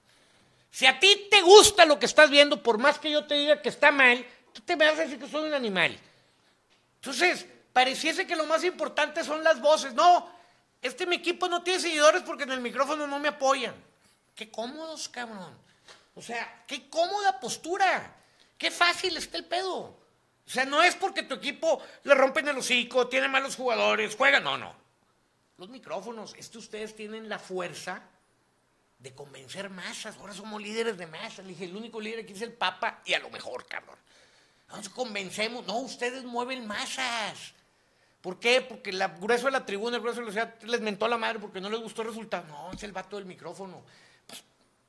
Si 0.70 0.86
a 0.86 1.00
ti 1.00 1.28
te 1.32 1.42
gusta 1.42 1.86
lo 1.86 1.98
que 1.98 2.06
estás 2.06 2.30
viendo, 2.30 2.62
por 2.62 2.78
más 2.78 3.00
que 3.00 3.10
yo 3.10 3.26
te 3.26 3.36
diga 3.36 3.62
que 3.62 3.70
está 3.70 3.92
mal, 3.92 4.26
tú 4.52 4.62
te 4.62 4.76
me 4.76 4.86
vas 4.86 5.00
a 5.00 5.04
decir 5.04 5.18
que 5.18 5.30
soy 5.30 5.48
un 5.48 5.54
animal. 5.54 5.98
Entonces, 6.96 7.46
pareciese 7.72 8.28
que 8.28 8.36
lo 8.36 8.46
más 8.46 8.64
importante 8.66 9.24
son 9.24 9.44
las 9.44 9.62
voces. 9.62 9.94
No, 9.94 10.30
este 10.82 11.06
mi 11.06 11.16
equipo 11.16 11.48
no 11.48 11.64
tiene 11.64 11.80
seguidores 11.80 12.24
porque 12.24 12.44
en 12.44 12.52
el 12.52 12.60
micrófono 12.60 13.08
no 13.08 13.20
me 13.20 13.30
apoyan. 13.30 13.74
Qué 14.36 14.52
cómodos, 14.52 15.08
cabrón. 15.08 15.58
O 16.16 16.22
sea, 16.22 16.64
qué 16.68 16.90
cómoda 16.90 17.40
postura. 17.40 18.14
Qué 18.58 18.72
fácil 18.72 19.18
está 19.18 19.38
el 19.38 19.46
pedo. 19.46 19.78
O 20.46 20.50
sea, 20.50 20.66
no 20.66 20.84
es 20.84 20.96
porque 20.96 21.24
tu 21.24 21.36
equipo 21.36 21.82
le 22.04 22.14
rompen 22.14 22.48
el 22.48 22.58
hocico, 22.58 23.08
tiene 23.08 23.28
malos 23.28 23.56
jugadores, 23.56 24.16
juega. 24.16 24.40
No, 24.40 24.58
no. 24.58 24.76
Los 25.58 25.70
micrófonos, 25.70 26.36
es 26.38 26.50
que 26.50 26.58
ustedes 26.58 26.96
tienen 26.96 27.30
la 27.30 27.40
fuerza 27.40 28.02
de 29.00 29.14
convencer 29.14 29.70
masas. 29.70 30.18
Ahora 30.18 30.34
somos 30.34 30.62
líderes 30.62 30.98
de 30.98 31.08
masas. 31.08 31.40
Le 31.40 31.52
dije, 31.52 31.66
el 31.66 31.76
único 31.76 32.00
líder 32.00 32.22
aquí 32.22 32.34
es 32.34 32.42
el 32.42 32.54
Papa 32.54 33.02
y 33.06 33.14
a 33.14 33.20
lo 33.20 33.30
mejor, 33.30 33.66
cabrón. 33.66 33.98
Entonces 34.68 34.90
convencemos. 34.90 35.66
No, 35.66 35.80
ustedes 35.80 36.24
mueven 36.24 36.68
masas. 36.68 37.54
¿Por 38.22 38.40
qué? 38.40 38.62
Porque 38.62 38.90
el 38.90 39.04
grueso 39.20 39.46
de 39.46 39.52
la 39.52 39.66
tribuna, 39.66 39.98
el 39.98 40.02
grueso 40.02 40.20
de 40.20 40.26
la 40.26 40.32
ciudad 40.32 40.62
les 40.64 40.82
mentó 40.82 41.06
a 41.06 41.10
la 41.10 41.18
madre 41.18 41.40
porque 41.40 41.62
no 41.62 41.70
les 41.70 41.80
gustó 41.80 42.02
el 42.02 42.10
resultado. 42.10 42.46
No, 42.48 42.72
es 42.72 42.82
el 42.84 42.92
vato 42.92 43.18
del 43.18 43.26
micrófono. 43.26 43.84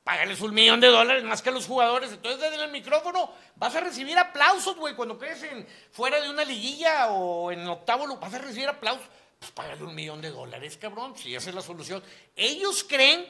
Págales 0.07 0.39
un 0.39 0.53
millón 0.53 0.79
de 0.79 0.87
dólares 0.87 1.23
más 1.25 1.41
que 1.41 1.49
a 1.49 1.51
los 1.51 1.65
jugadores. 1.67 2.11
Entonces 2.13 2.39
desde 2.39 2.63
el 2.63 2.71
micrófono 2.71 3.29
vas 3.57 3.75
a 3.75 3.81
recibir 3.81 4.17
aplausos, 4.17 4.75
güey. 4.77 4.95
Cuando 4.95 5.19
quedes 5.19 5.43
en, 5.43 5.67
fuera 5.91 6.21
de 6.21 6.29
una 6.29 6.45
liguilla 6.45 7.07
o 7.11 7.51
en 7.51 7.67
octavo, 7.67 8.07
lo- 8.07 8.15
vas 8.17 8.33
a 8.33 8.37
recibir 8.39 8.69
aplausos. 8.69 9.05
Pues 9.37 9.51
págale 9.51 9.83
un 9.83 9.93
millón 9.93 10.21
de 10.21 10.29
dólares, 10.31 10.77
cabrón. 10.77 11.15
Si 11.17 11.35
esa 11.35 11.49
es 11.49 11.55
la 11.55 11.61
solución. 11.61 12.01
Ellos 12.37 12.85
creen 12.87 13.27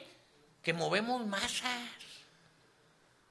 que 0.62 0.72
movemos 0.72 1.26
masas. 1.26 1.62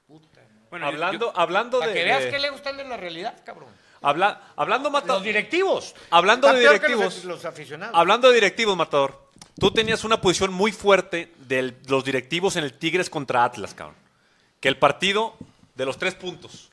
Puta. 0.06 0.40
Bueno, 0.70 0.84
yo- 0.86 0.92
hablando, 0.92 1.32
hablando 1.34 1.78
Para 1.80 1.92
de. 1.92 1.98
que 1.98 2.04
veas 2.04 2.24
de- 2.24 2.30
que 2.30 2.38
le 2.38 2.50
gustan 2.50 2.76
de 2.76 2.84
la 2.84 2.96
realidad, 2.96 3.34
cabrón. 3.44 3.70
habla- 4.02 4.52
hablando, 4.56 4.90
Matador. 4.90 5.16
Los 5.16 5.24
directivos. 5.24 5.94
Hablando 6.10 6.46
Está 6.48 6.58
de 6.58 6.64
peor 6.64 6.80
que 6.80 6.86
directivos. 6.88 7.14
Los, 7.16 7.24
los 7.24 7.44
aficionados. 7.46 7.96
Hablando 7.98 8.28
de 8.28 8.34
directivos, 8.34 8.76
Matador. 8.76 9.27
Tú 9.58 9.72
tenías 9.72 10.04
una 10.04 10.20
posición 10.20 10.52
muy 10.52 10.72
fuerte 10.72 11.32
de 11.38 11.74
los 11.88 12.04
directivos 12.04 12.56
en 12.56 12.64
el 12.64 12.72
Tigres 12.72 13.10
contra 13.10 13.44
Atlas, 13.44 13.74
cabrón. 13.74 13.96
Que 14.60 14.68
el 14.68 14.76
partido 14.76 15.34
de 15.74 15.84
los 15.84 15.98
tres 15.98 16.14
puntos. 16.14 16.70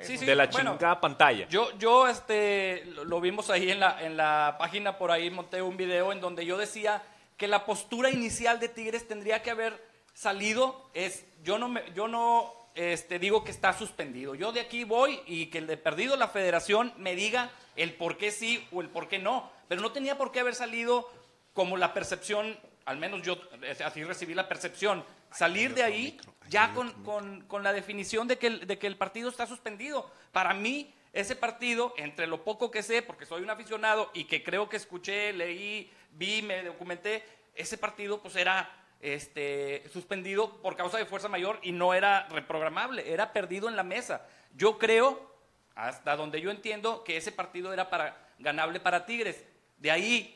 Sí, 0.00 0.18
sí, 0.18 0.26
de 0.26 0.34
la 0.34 0.46
bueno, 0.46 0.72
chingada 0.72 1.00
pantalla. 1.00 1.48
Yo, 1.48 1.76
yo 1.78 2.06
este, 2.06 2.84
lo, 2.86 3.04
lo 3.04 3.20
vimos 3.20 3.48
ahí 3.48 3.70
en 3.70 3.80
la, 3.80 4.04
en 4.04 4.16
la 4.16 4.56
página, 4.58 4.98
por 4.98 5.10
ahí 5.10 5.30
monté 5.30 5.62
un 5.62 5.76
video 5.76 6.12
en 6.12 6.20
donde 6.20 6.44
yo 6.44 6.58
decía 6.58 7.02
que 7.36 7.48
la 7.48 7.64
postura 7.64 8.10
inicial 8.10 8.60
de 8.60 8.68
Tigres 8.68 9.08
tendría 9.08 9.42
que 9.42 9.50
haber 9.50 9.82
salido, 10.12 10.90
es, 10.94 11.24
yo 11.44 11.58
no, 11.58 11.68
me, 11.68 11.82
yo 11.94 12.08
no 12.08 12.52
este, 12.74 13.18
digo 13.18 13.42
que 13.42 13.50
está 13.50 13.72
suspendido, 13.72 14.34
yo 14.34 14.52
de 14.52 14.60
aquí 14.60 14.84
voy 14.84 15.20
y 15.26 15.46
que 15.46 15.58
el 15.58 15.66
de 15.66 15.76
perdido 15.76 16.16
la 16.16 16.28
federación 16.28 16.92
me 16.98 17.14
diga 17.14 17.50
el 17.76 17.94
por 17.94 18.18
qué 18.18 18.30
sí 18.30 18.66
o 18.72 18.82
el 18.82 18.90
por 18.90 19.08
qué 19.08 19.18
no, 19.18 19.50
pero 19.68 19.80
no 19.80 19.92
tenía 19.92 20.18
por 20.18 20.30
qué 20.30 20.40
haber 20.40 20.54
salido 20.54 21.08
como 21.56 21.78
la 21.78 21.94
percepción, 21.94 22.56
al 22.84 22.98
menos 22.98 23.22
yo 23.22 23.38
así 23.84 24.04
recibí 24.04 24.34
la 24.34 24.46
percepción, 24.46 25.02
salir 25.32 25.74
de 25.74 25.82
ahí 25.82 26.20
ya 26.48 26.72
con, 26.74 26.92
con- 27.02 27.40
con 27.48 27.62
la 27.64 27.72
definición 27.72 28.28
de 28.28 28.36
que, 28.38 28.46
el, 28.48 28.66
de 28.66 28.78
que 28.78 28.86
el 28.86 28.96
partido 28.96 29.30
está 29.30 29.46
suspendido. 29.46 30.08
Para 30.32 30.52
mí, 30.52 30.94
ese 31.14 31.34
partido, 31.34 31.94
entre 31.96 32.26
lo 32.26 32.44
poco 32.44 32.70
que 32.70 32.82
sé, 32.82 33.00
porque 33.00 33.24
soy 33.24 33.42
un 33.42 33.48
aficionado 33.48 34.10
y 34.12 34.24
que 34.24 34.44
creo 34.44 34.68
que 34.68 34.76
escuché, 34.76 35.32
leí, 35.32 35.90
vi, 36.12 36.42
me 36.42 36.62
documenté, 36.62 37.24
ese 37.54 37.78
partido 37.78 38.20
pues 38.20 38.36
era 38.36 38.70
este, 39.00 39.82
suspendido 39.90 40.60
por 40.60 40.76
causa 40.76 40.98
de 40.98 41.06
fuerza 41.06 41.28
mayor 41.28 41.58
y 41.62 41.72
no 41.72 41.94
era 41.94 42.28
reprogramable, 42.28 43.10
era 43.10 43.32
perdido 43.32 43.70
en 43.70 43.76
la 43.76 43.82
mesa. 43.82 44.26
Yo 44.54 44.76
creo, 44.76 45.34
hasta 45.74 46.16
donde 46.16 46.42
yo 46.42 46.50
entiendo, 46.50 47.02
que 47.02 47.16
ese 47.16 47.32
partido 47.32 47.72
era 47.72 47.88
para, 47.88 48.28
ganable 48.38 48.78
para 48.78 49.06
Tigres. 49.06 49.42
De 49.78 49.90
ahí 49.90 50.35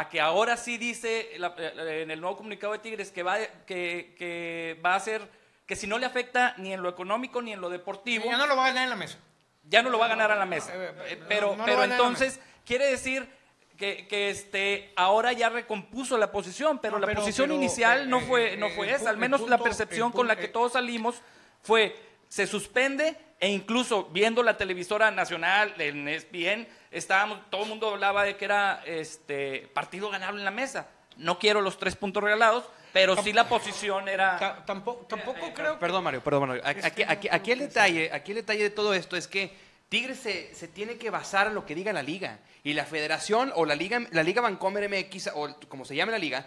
a 0.00 0.08
que 0.08 0.20
ahora 0.20 0.56
sí 0.56 0.76
dice 0.78 1.30
la- 1.38 1.54
eh, 1.58 2.02
en 2.02 2.10
el 2.10 2.20
nuevo 2.20 2.36
comunicado 2.36 2.72
de 2.72 2.78
Tigres 2.80 3.10
que 3.10 3.22
va, 3.22 3.38
que, 3.66 4.14
que 4.18 4.78
va 4.84 4.94
a 4.94 5.00
ser, 5.00 5.28
que 5.66 5.76
si 5.76 5.86
no 5.86 5.98
le 5.98 6.06
afecta 6.06 6.54
ni 6.58 6.72
en 6.72 6.82
lo 6.82 6.88
económico 6.88 7.40
ni 7.42 7.52
en 7.52 7.60
lo 7.60 7.68
deportivo, 7.70 8.24
Ya 8.26 8.36
no 8.36 8.46
lo 8.46 8.56
va 8.56 8.64
a 8.64 8.68
ganar 8.68 8.84
en 8.84 8.90
la 8.90 8.96
mesa. 8.96 9.18
ya 9.64 9.82
no 9.82 9.90
lo 9.90 9.98
va 9.98 10.06
a 10.06 10.08
ganar 10.08 10.30
a 10.30 10.36
la 10.36 10.46
mesa. 10.46 10.72
Eh, 10.74 10.92
Eh, 11.08 11.16
no, 11.20 11.26
pero 11.28 11.56
no 11.56 11.84
entonces 11.84 12.40
quiere 12.64 12.86
decir 12.86 13.28
que, 13.76 14.06
que, 14.08 14.30
este 14.30 14.92
ahora 14.96 15.32
ya 15.32 15.48
recompuso 15.50 16.16
la 16.18 16.30
posición, 16.32 16.78
pero 16.78 16.94
No, 16.94 17.00
la 17.00 17.06
pero- 17.08 17.20
posición 17.20 17.48
pero, 17.48 17.56
inicial 17.60 18.08
no 18.08 18.18
eh, 18.20 18.24
fue 18.26 18.52
eh, 18.54 18.56
no 18.56 18.70
fue 18.70 18.92
esa, 18.92 19.10
al 19.10 19.16
menos 19.18 19.48
la 19.48 19.58
percepción 19.58 20.12
con 20.12 20.26
la 20.28 20.36
que 20.36 20.44
eh, 20.46 20.48
todos 20.48 20.72
salimos 20.72 21.20
fue 21.62 21.94
se 22.28 22.46
suspende 22.46 23.16
e 23.40 23.48
incluso 23.48 24.04
viendo 24.04 24.42
la 24.42 24.56
televisora 24.56 25.10
nacional 25.10 25.74
en 25.78 26.08
ESPN 26.08 26.66
estábamos 26.90 27.38
todo 27.50 27.62
el 27.64 27.68
mundo 27.68 27.90
hablaba 27.90 28.24
de 28.24 28.36
que 28.36 28.44
era 28.46 28.82
este 28.86 29.68
partido 29.74 30.10
ganable 30.10 30.40
en 30.40 30.44
la 30.44 30.50
mesa. 30.50 30.88
No 31.16 31.38
quiero 31.38 31.60
los 31.60 31.78
tres 31.78 31.96
puntos 31.96 32.22
regalados, 32.22 32.64
pero 32.92 33.16
sí 33.22 33.32
la 33.32 33.48
posición 33.48 34.08
era 34.08 34.38
Ta- 34.38 34.64
Tampoco, 34.66 35.06
tampoco 35.06 35.52
creo. 35.54 35.78
Perdón, 35.78 36.04
Mario, 36.04 36.22
perdón, 36.22 36.48
Mario. 36.48 36.62
Aquí, 36.64 37.02
aquí- 37.02 37.28
aquí 37.30 37.52
el 37.52 37.58
detalle, 37.60 38.10
aquí 38.12 38.32
el 38.32 38.36
detalle 38.36 38.62
de 38.64 38.70
todo 38.70 38.92
esto 38.94 39.16
es 39.16 39.26
que 39.28 39.52
Tigres 39.88 40.18
se, 40.18 40.54
se 40.54 40.66
tiene 40.68 40.96
que 40.96 41.10
basar 41.10 41.46
en 41.46 41.54
lo 41.54 41.64
que 41.64 41.74
diga 41.74 41.92
la 41.92 42.02
liga. 42.02 42.38
Y 42.64 42.72
la 42.74 42.84
federación 42.84 43.52
o 43.54 43.64
la 43.64 43.76
liga, 43.76 44.00
la 44.10 44.22
liga 44.24 44.42
Vancomer 44.42 44.88
MX, 44.90 45.30
o 45.34 45.54
como 45.68 45.84
se 45.84 45.94
llame 45.94 46.10
la 46.12 46.18
liga, 46.18 46.46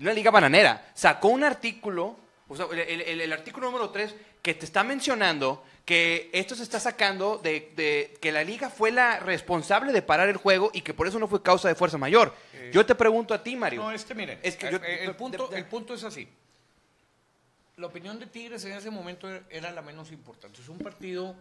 una 0.00 0.12
liga 0.12 0.30
bananera, 0.30 0.90
sacó 0.94 1.28
un 1.28 1.44
artículo, 1.44 2.16
o 2.48 2.56
sea, 2.56 2.66
el, 2.72 3.00
el- 3.02 3.20
el 3.20 3.32
artículo 3.32 3.66
número 3.66 3.90
3, 3.90 4.14
que 4.42 4.54
te 4.54 4.64
está 4.64 4.82
mencionando 4.84 5.64
que 5.84 6.28
esto 6.32 6.54
se 6.54 6.62
está 6.62 6.78
sacando 6.78 7.38
de, 7.38 7.72
de 7.74 8.16
que 8.20 8.30
la 8.30 8.44
liga 8.44 8.68
fue 8.70 8.90
la 8.92 9.20
responsable 9.20 9.92
de 9.92 10.02
parar 10.02 10.28
el 10.28 10.36
juego 10.36 10.70
y 10.74 10.82
que 10.82 10.92
por 10.94 11.06
eso 11.08 11.18
no 11.18 11.26
fue 11.28 11.42
causa 11.42 11.68
de 11.68 11.74
fuerza 11.74 11.96
mayor. 11.98 12.34
Yo 12.72 12.84
te 12.84 12.94
pregunto 12.94 13.32
a 13.32 13.42
ti, 13.42 13.56
Mario. 13.56 13.82
No, 13.82 13.90
este, 13.92 14.14
miren, 14.14 14.38
Es 14.42 14.56
que 14.56 14.68
eh, 14.68 14.70
yo- 14.72 14.78
eh, 14.78 15.04
el, 15.04 15.16
punto, 15.16 15.48
de- 15.48 15.56
el 15.58 15.64
punto 15.66 15.94
es 15.94 16.04
así. 16.04 16.28
La 17.76 17.86
opinión 17.86 18.18
de 18.18 18.26
Tigres 18.26 18.64
en 18.64 18.72
ese 18.72 18.90
momento 18.90 19.28
era- 19.30 19.44
era 19.48 19.70
la 19.72 19.82
menos 19.82 20.10
importante. 20.12 20.60
Es 20.60 20.68
un 20.68 20.78
partido, 20.78 21.34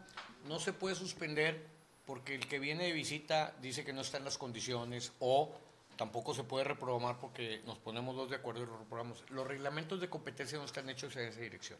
no 0.47 0.59
se 0.59 0.71
puede 0.71 0.95
suspender 0.95 1.65
porque 2.05 2.35
el 2.35 2.47
que 2.47 2.59
viene 2.59 2.85
de 2.85 2.91
visita 2.93 3.53
dice 3.61 3.83
que 3.83 3.91
no 3.91 4.01
está 4.01 4.17
en 4.17 4.23
las 4.25 4.37
condiciones 4.37 5.11
o 5.19 5.53
tampoco 5.97 6.33
se 6.33 6.43
puede 6.43 6.63
reprogramar 6.63 7.17
porque 7.19 7.61
nos 7.65 7.79
ponemos 7.79 8.15
dos 8.15 8.29
de 8.29 8.35
acuerdo 8.37 8.61
y 8.63 8.65
lo 8.67 8.77
reprogramamos. 8.77 9.23
Los 9.31 9.45
reglamentos 9.47 9.99
de 9.99 10.09
competencia 10.09 10.57
no 10.59 10.65
están 10.65 10.87
hechos 10.89 11.15
en 11.17 11.27
esa 11.27 11.39
dirección. 11.41 11.79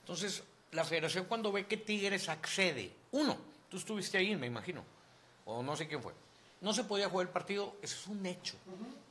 Entonces, 0.00 0.42
la 0.72 0.84
federación 0.84 1.26
cuando 1.26 1.52
ve 1.52 1.66
que 1.66 1.76
Tigres 1.76 2.28
accede, 2.28 2.92
uno, 3.12 3.36
tú 3.68 3.76
estuviste 3.76 4.18
ahí, 4.18 4.34
me 4.36 4.46
imagino, 4.46 4.84
o 5.44 5.62
no 5.62 5.76
sé 5.76 5.88
quién 5.88 6.02
fue, 6.02 6.12
no 6.60 6.72
se 6.72 6.84
podía 6.84 7.08
jugar 7.08 7.26
el 7.26 7.32
partido, 7.32 7.76
eso 7.82 7.96
es 7.96 8.06
un 8.06 8.24
hecho, 8.26 8.56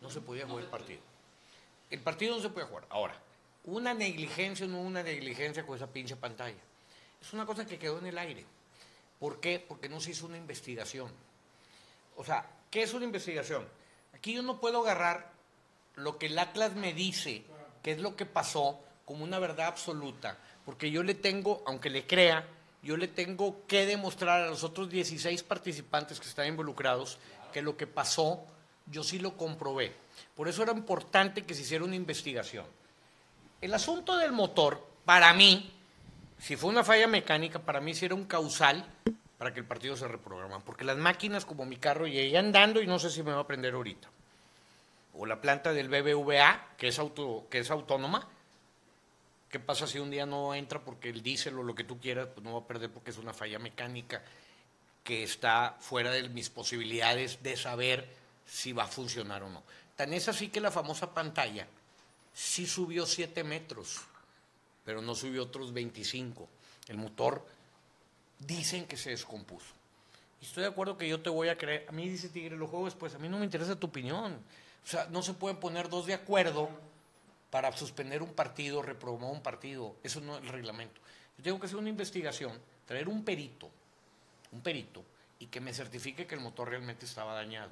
no 0.01 0.09
se 0.09 0.21
podía 0.21 0.45
jugar 0.45 0.63
el 0.63 0.69
partido. 0.69 1.01
El 1.89 2.01
partido 2.01 2.35
no 2.35 2.41
se 2.41 2.49
puede 2.49 2.67
jugar. 2.67 2.85
Ahora, 2.89 3.19
una 3.65 3.93
negligencia 3.93 4.65
o 4.65 4.69
no 4.69 4.81
una 4.81 5.01
negligencia 5.01 5.65
con 5.65 5.75
esa 5.75 5.87
pinche 5.87 6.15
pantalla. 6.15 6.59
Es 7.21 7.33
una 7.33 7.45
cosa 7.45 7.65
que 7.65 7.79
quedó 7.79 7.97
en 7.99 8.05
el 8.05 8.17
aire. 8.17 8.45
¿Por 9.19 9.39
qué? 9.39 9.63
Porque 9.65 9.89
no 9.89 9.99
se 9.99 10.11
hizo 10.11 10.27
una 10.27 10.37
investigación. 10.37 11.11
O 12.15 12.23
sea, 12.23 12.45
¿qué 12.69 12.83
es 12.83 12.93
una 12.93 13.05
investigación? 13.05 13.67
Aquí 14.13 14.33
yo 14.33 14.43
no 14.43 14.59
puedo 14.59 14.81
agarrar 14.81 15.31
lo 15.95 16.17
que 16.17 16.27
el 16.27 16.39
Atlas 16.39 16.75
me 16.75 16.93
dice, 16.93 17.43
que 17.83 17.91
es 17.91 17.99
lo 17.99 18.15
que 18.15 18.25
pasó, 18.25 18.79
como 19.05 19.23
una 19.23 19.39
verdad 19.39 19.67
absoluta, 19.67 20.37
porque 20.69 20.91
yo 20.91 21.01
le 21.01 21.15
tengo, 21.15 21.63
aunque 21.65 21.89
le 21.89 22.05
crea, 22.05 22.45
yo 22.83 22.95
le 22.95 23.07
tengo 23.07 23.65
que 23.65 23.87
demostrar 23.87 24.41
a 24.41 24.49
los 24.49 24.63
otros 24.63 24.87
16 24.87 25.41
participantes 25.41 26.19
que 26.19 26.27
están 26.27 26.45
involucrados 26.45 27.17
que 27.51 27.63
lo 27.63 27.75
que 27.75 27.87
pasó, 27.87 28.45
yo 28.85 29.01
sí 29.03 29.17
lo 29.17 29.35
comprobé. 29.35 29.91
Por 30.35 30.47
eso 30.47 30.61
era 30.61 30.71
importante 30.71 31.43
que 31.43 31.55
se 31.55 31.63
hiciera 31.63 31.83
una 31.83 31.95
investigación. 31.95 32.67
El 33.59 33.73
asunto 33.73 34.15
del 34.17 34.31
motor, 34.31 34.79
para 35.05 35.33
mí, 35.33 35.73
si 36.37 36.55
fue 36.55 36.69
una 36.69 36.83
falla 36.83 37.07
mecánica, 37.07 37.57
para 37.57 37.81
mí 37.81 37.95
sí 37.95 38.05
era 38.05 38.13
un 38.13 38.25
causal 38.25 38.85
para 39.39 39.51
que 39.51 39.61
el 39.61 39.65
partido 39.65 39.95
se 39.95 40.07
reprograma. 40.07 40.59
Porque 40.59 40.83
las 40.83 40.97
máquinas, 40.97 41.45
como 41.45 41.65
mi 41.65 41.77
carro, 41.77 42.05
ya 42.05 42.37
andando 42.37 42.79
y 42.79 42.85
no 42.85 42.99
sé 42.99 43.09
si 43.09 43.23
me 43.23 43.31
va 43.31 43.39
a 43.39 43.47
prender 43.47 43.73
ahorita. 43.73 44.07
O 45.15 45.25
la 45.25 45.41
planta 45.41 45.73
del 45.73 45.89
BBVA, 45.89 46.75
que 46.77 46.89
es, 46.89 46.99
auto, 46.99 47.47
que 47.49 47.57
es 47.57 47.71
autónoma. 47.71 48.27
¿Qué 49.49 49.59
pasa 49.59 49.87
si 49.87 49.97
un 49.97 50.11
día 50.11 50.25
no 50.25 50.53
entra 50.53 50.83
porque 50.83 51.09
el 51.09 51.23
diésel 51.23 51.57
o 51.57 51.63
lo 51.63 51.73
que 51.73 51.83
tú 51.83 51.99
quieras, 51.99 52.27
pues 52.33 52.43
no 52.43 52.53
va 52.53 52.59
a 52.59 52.67
perder 52.67 52.91
porque 52.91 53.09
es 53.09 53.17
una 53.17 53.33
falla 53.33 53.57
mecánica 53.57 54.21
que 55.03 55.23
está 55.23 55.75
fuera 55.79 56.11
de 56.11 56.29
mis 56.29 56.49
posibilidades 56.49 57.41
de 57.41 57.57
saber 57.57 58.07
si 58.45 58.73
va 58.73 58.83
a 58.83 58.87
funcionar 58.87 59.41
o 59.41 59.49
no. 59.49 59.63
Tan 59.95 60.13
es 60.13 60.27
así 60.27 60.49
que 60.49 60.61
la 60.61 60.69
famosa 60.69 61.13
pantalla 61.13 61.67
sí 62.31 62.67
subió 62.67 63.07
7 63.07 63.43
metros, 63.43 64.01
pero 64.85 65.01
no 65.01 65.15
subió 65.15 65.43
otros 65.43 65.73
25. 65.73 66.47
El 66.87 66.97
motor 66.97 67.43
dicen 68.37 68.85
que 68.85 68.97
se 68.97 69.09
descompuso. 69.09 69.73
Y 70.41 70.45
estoy 70.45 70.63
de 70.63 70.69
acuerdo 70.69 70.95
que 70.97 71.09
yo 71.09 71.21
te 71.21 71.29
voy 71.29 71.49
a 71.49 71.57
creer. 71.57 71.85
A 71.89 71.91
mí 71.91 72.07
dice 72.07 72.29
Tigre, 72.29 72.55
los 72.55 72.69
juegos 72.69 72.93
pues 72.93 73.15
a 73.15 73.17
mí 73.17 73.27
no 73.27 73.39
me 73.39 73.45
interesa 73.45 73.75
tu 73.75 73.87
opinión. 73.87 74.39
O 74.83 74.87
sea, 74.87 75.07
no 75.09 75.21
se 75.21 75.33
pueden 75.33 75.57
poner 75.57 75.89
dos 75.89 76.05
de 76.05 76.13
acuerdo 76.13 76.69
para 77.49 77.75
suspender 77.75 78.21
un 78.21 78.33
partido, 78.33 78.81
reprogramar 78.81 79.31
un 79.31 79.41
partido. 79.41 79.95
Eso 80.03 80.21
no 80.21 80.37
es 80.37 80.43
el 80.43 80.49
reglamento. 80.49 81.01
Yo 81.37 81.43
tengo 81.43 81.59
que 81.59 81.65
hacer 81.65 81.77
una 81.77 81.89
investigación, 81.89 82.59
traer 82.85 83.07
un 83.07 83.23
perito, 83.23 83.69
un 84.51 84.61
perito, 84.61 85.03
y 85.39 85.47
que 85.47 85.61
me 85.61 85.73
certifique 85.73 86.27
que 86.27 86.35
el 86.35 86.41
motor 86.41 86.69
realmente 86.69 87.05
estaba 87.05 87.33
dañado. 87.33 87.71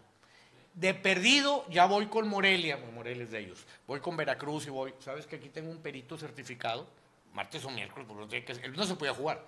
De 0.74 0.94
perdido, 0.94 1.66
ya 1.70 1.86
voy 1.86 2.06
con 2.08 2.28
Morelia, 2.28 2.78
Morelia 2.78 3.24
es 3.24 3.32
de 3.32 3.40
ellos. 3.40 3.66
Voy 3.88 4.00
con 4.00 4.16
Veracruz 4.16 4.68
y 4.68 4.70
voy. 4.70 4.94
¿Sabes 5.00 5.26
que 5.26 5.38
aquí 5.38 5.50
tengo 5.50 5.72
un 5.72 5.80
perito 5.80 6.18
certificado? 6.18 6.88
Martes 7.34 7.66
o 7.66 7.70
miércoles, 7.70 8.08
porque 8.08 8.70
no 8.70 8.86
se 8.86 8.96
podía 8.96 9.14
jugar 9.14 9.44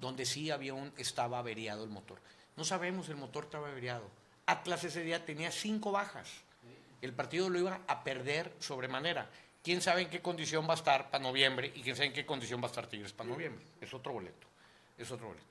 donde 0.00 0.24
sí 0.24 0.50
había 0.50 0.74
un, 0.74 0.92
estaba 0.96 1.38
averiado 1.38 1.84
el 1.84 1.90
motor. 1.90 2.18
No 2.56 2.64
sabemos, 2.64 3.08
el 3.08 3.16
motor 3.16 3.44
estaba 3.44 3.68
averiado. 3.68 4.08
Atlas 4.46 4.82
ese 4.84 5.02
día 5.02 5.24
tenía 5.24 5.52
cinco 5.52 5.92
bajas. 5.92 6.28
El 7.02 7.12
partido 7.12 7.48
lo 7.48 7.58
iba 7.58 7.80
a 7.86 8.02
perder 8.02 8.52
sobremanera. 8.58 9.28
¿Quién 9.62 9.80
sabe 9.82 10.02
en 10.02 10.10
qué 10.10 10.20
condición 10.20 10.66
va 10.66 10.72
a 10.72 10.76
estar 10.76 11.10
para 11.10 11.22
noviembre 11.22 11.72
y 11.74 11.82
quién 11.82 11.94
sabe 11.94 12.08
en 12.08 12.12
qué 12.12 12.24
condición 12.24 12.60
va 12.60 12.64
a 12.64 12.68
estar 12.68 12.86
Tigres 12.86 13.12
para 13.12 13.28
noviembre? 13.28 13.64
Es 13.80 13.92
otro 13.92 14.12
boleto. 14.12 14.46
Es 14.96 15.10
otro 15.10 15.28
boleto. 15.28 15.46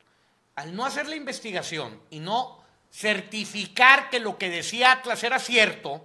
Al 0.55 0.75
no 0.75 0.85
hacer 0.85 1.07
la 1.07 1.15
investigación 1.15 2.01
y 2.09 2.19
no 2.19 2.63
certificar 2.91 4.09
que 4.09 4.19
lo 4.19 4.37
que 4.37 4.49
decía 4.49 4.91
Atlas 4.91 5.23
era 5.23 5.39
cierto, 5.39 6.03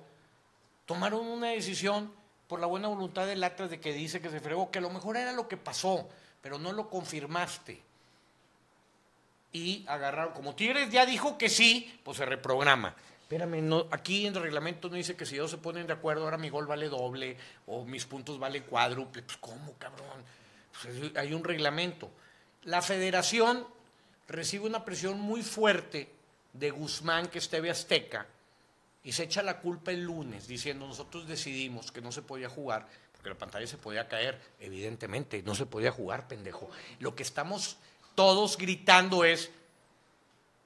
tomaron 0.84 1.26
una 1.26 1.48
decisión 1.48 2.12
por 2.46 2.60
la 2.60 2.66
buena 2.66 2.88
voluntad 2.88 3.26
del 3.26 3.42
Atlas 3.42 3.70
de 3.70 3.80
que 3.80 3.92
dice 3.92 4.20
que 4.20 4.30
se 4.30 4.40
fregó, 4.40 4.70
que 4.70 4.78
a 4.78 4.82
lo 4.82 4.90
mejor 4.90 5.16
era 5.16 5.32
lo 5.32 5.48
que 5.48 5.56
pasó, 5.56 6.08
pero 6.42 6.58
no 6.58 6.72
lo 6.72 6.90
confirmaste 6.90 7.82
y 9.54 9.84
agarraron, 9.86 10.34
como 10.34 10.56
Tigres 10.56 10.90
ya 10.90 11.06
dijo 11.06 11.38
que 11.38 11.48
sí, 11.48 12.00
pues 12.02 12.18
se 12.18 12.26
reprograma. 12.26 12.94
Espérame, 13.34 13.84
aquí 13.90 14.26
en 14.26 14.36
el 14.36 14.42
reglamento 14.42 14.88
no 14.88 14.94
dice 14.94 15.16
que 15.16 15.26
si 15.26 15.34
ellos 15.34 15.50
se 15.50 15.58
ponen 15.58 15.88
de 15.88 15.92
acuerdo, 15.92 16.22
ahora 16.22 16.38
mi 16.38 16.50
gol 16.50 16.68
vale 16.68 16.88
doble 16.88 17.36
o 17.66 17.84
mis 17.84 18.06
puntos 18.06 18.38
vale 18.38 18.62
cuádruple. 18.62 19.22
Pues, 19.22 19.36
¿cómo, 19.38 19.72
cabrón? 19.76 20.22
Pues, 20.80 21.16
hay 21.16 21.34
un 21.34 21.42
reglamento. 21.42 22.12
La 22.62 22.80
federación 22.80 23.66
recibe 24.28 24.66
una 24.66 24.84
presión 24.84 25.18
muy 25.18 25.42
fuerte 25.42 26.08
de 26.52 26.70
Guzmán, 26.70 27.26
que 27.26 27.38
es 27.38 27.48
TV 27.48 27.70
Azteca, 27.70 28.24
y 29.02 29.10
se 29.10 29.24
echa 29.24 29.42
la 29.42 29.58
culpa 29.58 29.90
el 29.90 30.04
lunes, 30.04 30.46
diciendo 30.46 30.86
nosotros 30.86 31.26
decidimos 31.26 31.90
que 31.90 32.00
no 32.00 32.12
se 32.12 32.22
podía 32.22 32.48
jugar, 32.48 32.86
porque 33.14 33.30
la 33.30 33.34
pantalla 33.36 33.66
se 33.66 33.78
podía 33.78 34.06
caer. 34.06 34.40
Evidentemente, 34.60 35.42
no 35.42 35.56
se 35.56 35.66
podía 35.66 35.90
jugar, 35.90 36.28
pendejo. 36.28 36.70
Lo 37.00 37.16
que 37.16 37.24
estamos 37.24 37.78
todos 38.14 38.56
gritando 38.56 39.24
es, 39.24 39.50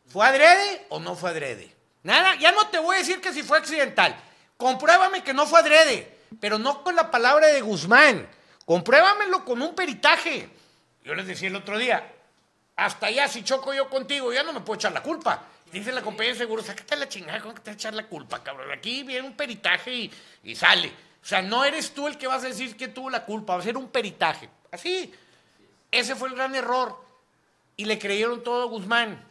¿fue 0.07 0.27
adrede 0.27 0.85
o 0.91 1.01
no 1.01 1.17
fue 1.17 1.31
adrede? 1.31 1.78
Nada, 2.09 2.37
ya 2.37 2.53
no 2.53 2.69
te 2.69 2.79
voy 2.79 2.97
a 2.97 3.01
decir 3.01 3.21
que 3.21 3.35
si 3.35 3.43
fue 3.43 3.59
accidental. 3.59 4.17
Compruébame 4.57 5.23
que 5.23 5.35
no 5.35 5.47
fue 5.47 5.61
adrede, 5.61 6.11
pero 6.41 6.59
no 6.59 6.83
con 6.83 6.97
la 6.97 7.11
palabra 7.11 7.49
de 7.49 7.61
Guzmán. 7.61 8.27
Compruébamelo 8.65 9.45
con 9.45 9.61
un 9.61 9.75
peritaje. 9.75 10.49
Yo 11.05 11.15
les 11.15 11.27
decía 11.27 11.49
el 11.49 11.57
otro 11.57 11.77
día, 11.77 12.11
hasta 12.77 13.09
allá 13.09 13.29
si 13.29 13.45
choco 13.45 13.75
yo 13.75 13.91
contigo, 13.91 14.33
ya 14.33 14.43
no 14.43 14.55
me 14.55 14.61
puedo 14.61 14.79
echar 14.79 14.93
la 14.93 15.03
culpa. 15.03 15.43
Dice 15.71 15.93
la 15.93 16.01
compañía 16.01 16.33
de 16.33 16.39
seguro, 16.39 16.63
sácate 16.63 16.97
la 16.97 17.11
chingada, 17.11 17.43
¿cómo 17.43 17.55
que 17.55 17.61
te 17.61 17.73
echar 17.73 17.93
la 17.93 18.07
culpa, 18.07 18.43
cabrón? 18.43 18.73
Aquí 18.73 19.03
viene 19.03 19.29
un 19.29 19.37
peritaje 19.37 19.93
y, 19.93 20.11
y 20.45 20.57
sale. 20.57 20.89
O 21.23 21.27
sea, 21.27 21.43
no 21.43 21.63
eres 21.63 21.93
tú 21.93 22.09
el 22.09 22.17
que 22.17 22.27
vas 22.27 22.43
a 22.43 22.49
decir 22.49 22.75
que 22.75 22.89
tuvo 22.89 23.11
la 23.11 23.27
culpa, 23.27 23.53
va 23.53 23.61
a 23.61 23.65
ser 23.65 23.77
un 23.77 23.91
peritaje. 23.91 24.49
Así. 24.73 25.13
Ese 25.91 26.17
fue 26.17 26.31
el 26.31 26.37
gran 26.37 26.55
error 26.55 27.05
y 27.77 27.85
le 27.85 27.99
creyeron 27.99 28.43
todo 28.43 28.63
a 28.63 28.67
Guzmán. 28.67 29.23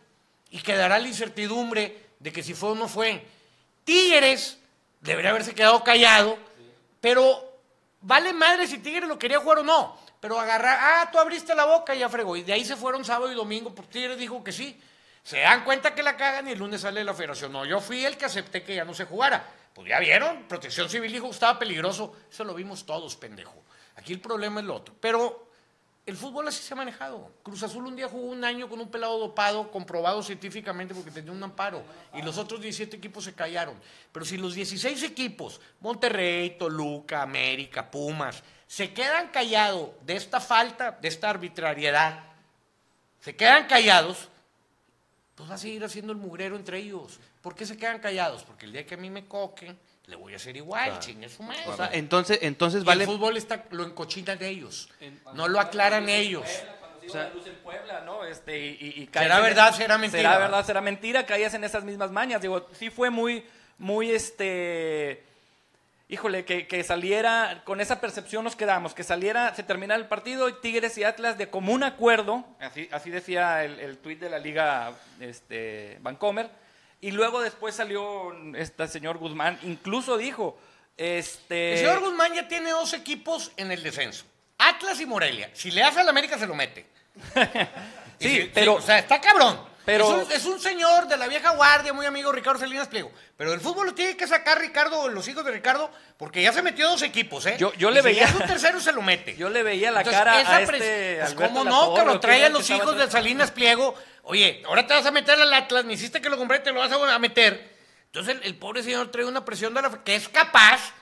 Y 0.51 0.59
quedará 0.59 0.99
la 0.99 1.07
incertidumbre 1.07 2.06
de 2.19 2.31
que 2.31 2.43
si 2.43 2.53
fue 2.53 2.69
o 2.69 2.75
no 2.75 2.87
fue. 2.87 3.25
Tigres 3.83 4.57
debería 5.01 5.31
haberse 5.31 5.53
quedado 5.53 5.83
callado, 5.83 6.37
pero 7.01 7.59
vale 8.01 8.33
madre 8.33 8.67
si 8.67 8.79
Tigres 8.79 9.07
lo 9.07 9.17
quería 9.17 9.39
jugar 9.39 9.59
o 9.59 9.63
no. 9.63 9.97
Pero 10.19 10.39
agarrar, 10.39 10.77
ah, 10.81 11.09
tú 11.11 11.19
abriste 11.19 11.53
la 11.53 11.65
boca 11.65 11.93
y 11.95 11.99
ya 11.99 12.09
fregó. 12.09 12.35
Y 12.35 12.43
de 12.43 12.53
ahí 12.53 12.65
se 12.65 12.75
fueron 12.75 13.05
sábado 13.05 13.31
y 13.31 13.35
domingo, 13.35 13.73
porque 13.73 13.91
Tigres 13.91 14.17
dijo 14.17 14.43
que 14.43 14.51
sí. 14.51 14.79
Se 15.23 15.39
dan 15.39 15.63
cuenta 15.63 15.93
que 15.93 16.01
la 16.01 16.15
cagan 16.15 16.47
y 16.47 16.51
el 16.51 16.59
lunes 16.59 16.81
sale 16.81 17.03
la 17.03 17.13
federación. 17.13 17.51
No, 17.51 17.65
yo 17.65 17.79
fui 17.79 18.05
el 18.05 18.17
que 18.17 18.25
acepté 18.25 18.63
que 18.63 18.75
ya 18.75 18.85
no 18.85 18.93
se 18.93 19.05
jugara. 19.05 19.45
Pues 19.73 19.89
ya 19.89 19.99
vieron, 19.99 20.43
Protección 20.47 20.89
Civil 20.89 21.11
dijo 21.11 21.25
que 21.25 21.33
estaba 21.33 21.59
peligroso. 21.59 22.15
Eso 22.31 22.43
lo 22.43 22.55
vimos 22.55 22.85
todos, 22.85 23.15
pendejo. 23.15 23.63
Aquí 23.97 24.13
el 24.13 24.21
problema 24.21 24.61
es 24.61 24.65
lo 24.65 24.75
otro. 24.75 24.95
Pero 24.99 25.46
el 26.07 26.15
fútbol 26.15 26.47
así 26.47 26.63
se 26.63 26.73
ha 26.73 26.77
manejado. 26.77 27.29
Cruz 27.43 27.61
Azul 27.63 27.85
un 27.85 27.97
día 27.97 28.07
jugó 28.07 28.27
un 28.27 28.45
año 28.45 28.69
con 28.69 28.79
un 28.79 28.89
pelado 28.89 29.19
dopado, 29.19 29.69
comprobado 29.69 30.23
científicamente 30.23 30.95
porque 30.95 31.11
tenía 31.11 31.33
un 31.33 31.43
amparo, 31.43 31.83
y 32.13 32.21
los 32.21 32.37
otros 32.37 32.61
17 32.61 32.95
equipos 32.95 33.25
se 33.25 33.33
callaron. 33.33 33.75
Pero 34.13 34.25
si 34.25 34.37
los 34.37 34.55
16 34.55 35.03
equipos, 35.03 35.59
Monterrey, 35.81 36.57
Toluca, 36.57 37.21
América, 37.21 37.91
Pumas, 37.91 38.41
se 38.65 38.93
quedan 38.93 39.27
callados 39.27 39.89
de 40.05 40.15
esta 40.15 40.39
falta, 40.39 40.91
de 40.91 41.09
esta 41.09 41.29
arbitrariedad, 41.29 42.23
se 43.19 43.35
quedan 43.35 43.67
callados, 43.67 44.29
pues 45.35 45.49
va 45.49 45.55
a 45.55 45.57
seguir 45.57 45.83
haciendo 45.83 46.13
el 46.13 46.19
mugrero 46.19 46.55
entre 46.55 46.79
ellos. 46.79 47.19
¿Por 47.41 47.53
qué 47.53 47.65
se 47.65 47.75
quedan 47.75 47.99
callados? 47.99 48.43
Porque 48.43 48.65
el 48.65 48.71
día 48.71 48.85
que 48.85 48.93
a 48.93 48.97
mí 48.97 49.09
me 49.09 49.25
coquen, 49.25 49.77
le 50.07 50.15
voy 50.15 50.33
a 50.33 50.37
hacer 50.37 50.55
igual, 50.55 50.97
chingue 50.99 51.27
su 51.29 51.43
madre. 51.43 51.63
O 51.67 51.75
sea, 51.75 51.89
entonces, 51.93 52.39
entonces 52.41 52.81
Y 52.81 52.85
vale. 52.85 53.03
el 53.03 53.09
fútbol 53.09 53.35
está, 53.37 53.65
lo 53.71 53.83
encochinan 53.83 54.41
ellos, 54.41 54.89
no 55.33 55.47
lo 55.47 55.59
aclaran 55.59 56.07
ellos. 56.09 56.47
O 57.05 57.09
sea, 57.09 57.29
luz 57.33 57.45
en 57.47 57.55
Puebla, 57.55 58.01
¿no? 58.05 58.25
Este, 58.25 58.57
y, 58.57 58.69
y- 58.97 59.01
y 59.03 59.09
¿Será 59.13 59.37
en- 59.37 59.43
verdad, 59.43 59.73
será 59.73 59.97
mentira? 59.97 60.21
Será 60.23 60.37
verdad, 60.39 60.65
será 60.65 60.81
mentira, 60.81 61.25
caías 61.25 61.53
en 61.53 61.63
esas 61.63 61.83
mismas 61.83 62.11
mañas. 62.11 62.41
Digo, 62.41 62.67
sí 62.73 62.89
fue 62.89 63.09
muy, 63.09 63.45
muy, 63.77 64.11
este, 64.11 65.23
híjole, 66.09 66.43
que, 66.45 66.67
que 66.67 66.83
saliera, 66.83 67.61
con 67.65 67.79
esa 67.81 67.99
percepción 68.01 68.43
nos 68.45 68.55
quedamos, 68.57 68.93
que 68.93 69.03
saliera, 69.03 69.53
se 69.55 69.63
terminara 69.63 69.99
el 69.99 70.07
partido 70.07 70.47
y 70.49 70.53
Tigres 70.61 70.97
y 70.97 71.03
Atlas 71.05 71.37
de 71.37 71.49
común 71.49 71.83
acuerdo, 71.83 72.45
así, 72.59 72.89
así 72.91 73.09
decía 73.09 73.63
el, 73.65 73.79
el 73.79 73.97
tuit 73.97 74.19
de 74.19 74.29
la 74.29 74.39
liga 74.39 74.93
este, 75.21 75.97
Vancomer, 76.01 76.49
y 77.01 77.11
luego 77.11 77.41
después 77.41 77.75
salió 77.75 78.33
este 78.55 78.87
señor 78.87 79.17
Guzmán, 79.17 79.59
incluso 79.63 80.17
dijo, 80.17 80.59
este... 80.97 81.73
El 81.73 81.77
señor 81.79 81.99
Guzmán 81.99 82.33
ya 82.33 82.47
tiene 82.47 82.71
dos 82.71 82.93
equipos 82.93 83.51
en 83.57 83.71
el 83.71 83.83
descenso. 83.83 84.25
Atlas 84.57 84.99
y 84.99 85.05
Morelia. 85.05 85.51
Si 85.53 85.69
le 85.71 85.83
hace 85.83 85.99
al 85.99 86.09
América, 86.09 86.37
se 86.37 86.47
lo 86.47 86.55
mete. 86.55 86.85
Sí, 88.19 88.29
si- 88.29 88.51
pero- 88.51 88.75
O 88.75 88.81
sea, 88.81 88.97
está 88.97 89.21
cabrón. 89.21 89.59
Pero- 89.87 90.21
es, 90.21 90.25
un, 90.27 90.31
es 90.33 90.45
un 90.45 90.59
señor 90.59 91.07
de 91.07 91.15
la 91.15 91.27
vieja 91.27 91.51
guardia, 91.51 91.93
muy 91.93 92.05
amigo 92.05 92.29
Ricardo 92.33 92.59
Salinas 92.59 92.89
Pliego. 92.89 93.09
Pero 93.37 93.53
el 93.53 93.61
fútbol 93.61 93.85
lo 93.87 93.93
tiene 93.95 94.17
que 94.17 94.27
sacar 94.27 94.59
Ricardo, 94.59 95.07
los 95.07 95.25
hijos 95.29 95.45
de 95.45 95.51
Ricardo, 95.51 95.89
porque 96.17 96.41
ya 96.41 96.51
se 96.51 96.61
metió 96.61 96.89
dos 96.89 97.01
equipos, 97.03 97.45
¿eh? 97.45 97.55
Yo- 97.57 97.71
yo 97.75 97.89
Y 97.89 97.93
le 97.93 98.01
si 98.01 98.05
veía- 98.07 98.23
ya 98.23 98.27
es 98.29 98.35
un 98.35 98.45
tercero, 98.45 98.81
se 98.81 98.91
lo 98.91 99.01
mete. 99.01 99.37
Yo 99.37 99.49
le 99.49 99.63
veía 99.63 99.89
la 99.91 100.01
Entonces, 100.01 100.21
cara 100.21 100.41
esa 100.41 100.57
a 100.57 100.61
este 100.61 101.17
pues, 101.21 101.33
¿Cómo 101.35 101.63
no? 101.63 101.93
Que 101.93 102.01
lo 102.01 102.07
¿quién 102.09 102.19
traen 102.19 102.37
era 102.39 102.47
el 102.47 102.53
los 102.53 102.69
hijos 102.69 102.97
de? 102.97 103.09
Salinas 103.09 103.51
Pliego. 103.51 103.95
Oye, 104.23 104.61
ahora 104.67 104.85
te 104.85 104.93
vas 104.93 105.05
a 105.05 105.11
meter 105.11 105.39
al 105.39 105.53
Atlas, 105.53 105.85
ni 105.85 105.93
hiciste 105.93 106.19
que 106.21 106.29
lo 106.29 106.37
compré, 106.37 106.59
te 106.59 106.71
lo 106.73 106.79
vas 106.81 106.91
a 106.91 107.15
a 107.15 107.19
meter. 107.19 107.77
Entonces 108.07 108.35
el, 108.35 108.43
el 108.43 108.55
pobre 108.57 108.83
señor 108.83 109.09
trae 109.09 109.23
una 109.23 109.45
presión 109.45 109.73
de 109.73 109.81
la 109.81 110.03
que 110.03 110.15
es 110.15 110.27
capaz. 110.27 110.93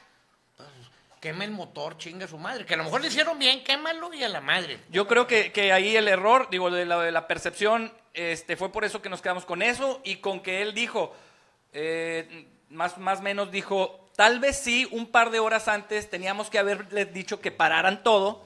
quema 1.22 1.44
el 1.44 1.50
motor, 1.52 1.98
chinga 1.98 2.28
su 2.28 2.38
madre. 2.38 2.68
Que 2.68 2.76
a 2.76 2.78
lo 2.78 2.84
mejor 2.84 3.02
le 3.02 3.08
hicieron 3.08 3.40
bien, 3.40 3.64
quémalo 3.64 4.14
y 4.14 4.24
a 4.24 4.30
la 4.30 4.42
madre. 4.42 4.80
Yo 4.90 5.08
creo 5.08 5.26
que, 5.26 5.52
que 5.52 5.74
ahí 5.74 5.96
el 5.98 6.08
error, 6.08 6.50
digo, 6.52 6.70
de 6.70 6.86
la, 6.86 7.00
de 7.02 7.12
la 7.12 7.26
percepción, 7.28 7.92
este, 8.16 8.56
fue 8.56 8.72
por 8.72 8.86
eso 8.86 9.02
que 9.02 9.10
nos 9.10 9.22
quedamos 9.22 9.46
con 9.46 9.62
eso 9.62 10.02
y 10.04 10.18
con 10.18 10.42
que 10.42 10.62
él 10.62 10.74
dijo, 10.74 11.16
eh, 11.74 12.48
más 12.70 12.98
más 12.98 13.22
menos 13.22 13.52
dijo, 13.52 14.10
tal 14.16 14.40
vez 14.40 14.58
sí, 14.58 14.88
un 14.92 15.08
par 15.08 15.30
de 15.30 15.40
horas 15.40 15.68
antes 15.68 16.10
teníamos 16.10 16.50
que 16.50 16.60
haberles 16.60 17.14
dicho 17.14 17.42
que 17.42 17.52
pararan 17.52 18.04
todo 18.04 18.46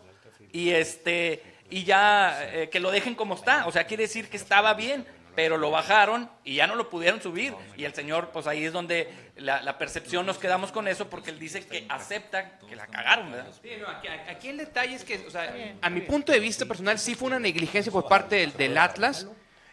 y 0.51 0.71
este 0.71 1.43
y 1.69 1.83
ya 1.83 2.39
eh, 2.53 2.69
que 2.69 2.79
lo 2.79 2.91
dejen 2.91 3.15
como 3.15 3.35
está. 3.35 3.67
O 3.67 3.71
sea, 3.71 3.85
quiere 3.85 4.03
decir 4.03 4.29
que 4.29 4.37
estaba 4.37 4.73
bien, 4.73 5.05
pero 5.35 5.57
lo 5.57 5.69
bajaron 5.69 6.29
y 6.43 6.55
ya 6.55 6.67
no 6.67 6.75
lo 6.75 6.89
pudieron 6.89 7.21
subir. 7.21 7.53
Y 7.77 7.85
el 7.85 7.93
señor, 7.93 8.31
pues 8.31 8.47
ahí 8.47 8.65
es 8.65 8.73
donde 8.73 9.07
la, 9.37 9.61
la 9.61 9.77
percepción 9.77 10.25
nos 10.25 10.37
quedamos 10.37 10.71
con 10.71 10.87
eso 10.87 11.09
porque 11.09 11.29
él 11.29 11.39
dice 11.39 11.65
que 11.65 11.85
acepta 11.89 12.57
que 12.67 12.75
la 12.75 12.87
cagaron, 12.87 13.31
¿verdad? 13.31 13.53
Sí, 13.61 13.69
no, 13.79 13.87
aquí, 13.87 14.07
aquí 14.07 14.49
el 14.49 14.57
detalle 14.57 14.95
es 14.95 15.03
que, 15.03 15.25
o 15.27 15.29
sea, 15.29 15.53
a 15.81 15.89
mi 15.89 16.01
punto 16.01 16.31
de 16.31 16.39
vista 16.39 16.65
personal, 16.65 16.97
sí 16.97 17.15
fue 17.15 17.27
una 17.27 17.39
negligencia 17.39 17.91
por 17.91 18.07
parte 18.07 18.37
del, 18.37 18.53
del 18.53 18.77
Atlas. 18.77 19.27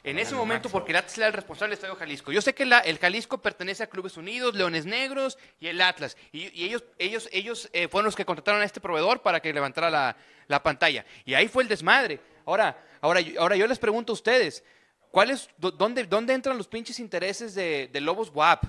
En 0.07 0.20
ese 0.20 0.36
momento, 0.36 0.68
porque 0.68 0.92
el 0.92 0.96
Atlas 0.98 1.18
era 1.18 1.26
el 1.26 1.32
responsable 1.32 1.70
del 1.70 1.78
Estadio 1.78 1.96
Jalisco. 1.96 2.30
Yo 2.30 2.40
sé 2.40 2.54
que 2.54 2.64
la- 2.64 2.78
el 2.78 2.98
Jalisco 2.98 3.38
pertenece 3.38 3.82
a 3.82 3.88
Clubes 3.88 4.16
Unidos, 4.16 4.54
Leones 4.54 4.86
Negros 4.86 5.36
y 5.59 5.66
el 5.66 5.80
Atlas. 5.80 6.16
Y, 6.30 6.44
y 6.59 6.64
ellos, 6.64 6.84
ellos, 6.98 7.28
ellos 7.32 7.68
eh, 7.72 7.88
fueron 7.88 8.04
los 8.07 8.14
que 8.14 8.24
contrataron 8.24 8.62
a 8.62 8.64
este 8.64 8.80
proveedor 8.80 9.20
para 9.22 9.40
que 9.40 9.52
levantara 9.52 9.90
la, 9.90 10.16
la 10.46 10.62
pantalla. 10.62 11.04
Y 11.24 11.34
ahí 11.34 11.48
fue 11.48 11.64
el 11.64 11.68
desmadre. 11.68 12.20
Ahora, 12.44 12.78
ahora, 13.00 13.20
yo- 13.20 13.40
ahora 13.40 13.57
yo 13.57 13.66
les 13.66 13.80
pregunto 13.80 14.12
a 14.12 14.14
ustedes, 14.14 14.62
¿cuál 15.11 15.30
es, 15.30 15.50
dó- 15.59 15.72
dónde, 15.72 16.04
¿dónde 16.04 16.34
entran 16.34 16.57
los 16.57 16.68
pinches 16.68 17.00
intereses 17.00 17.57
de, 17.57 17.88
de 17.92 18.00
Lobos 18.00 18.30
WAP, 18.32 18.62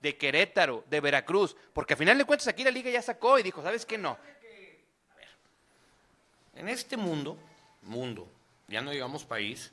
de 0.00 0.16
Querétaro, 0.16 0.84
de 0.88 1.00
Veracruz? 1.00 1.56
Porque 1.72 1.94
a 1.94 1.96
final 1.96 2.16
de 2.16 2.24
cuentas 2.24 2.46
aquí 2.46 2.62
la 2.62 2.70
liga 2.70 2.90
ya 2.92 3.02
sacó 3.02 3.40
y 3.40 3.42
dijo, 3.42 3.60
¿sabes 3.60 3.84
qué? 3.84 3.98
No. 3.98 4.16
En 6.54 6.68
este 6.68 6.96
mundo, 6.96 7.36
mundo, 7.82 8.30
ya 8.68 8.80
no 8.80 8.92
digamos 8.92 9.24
país, 9.24 9.72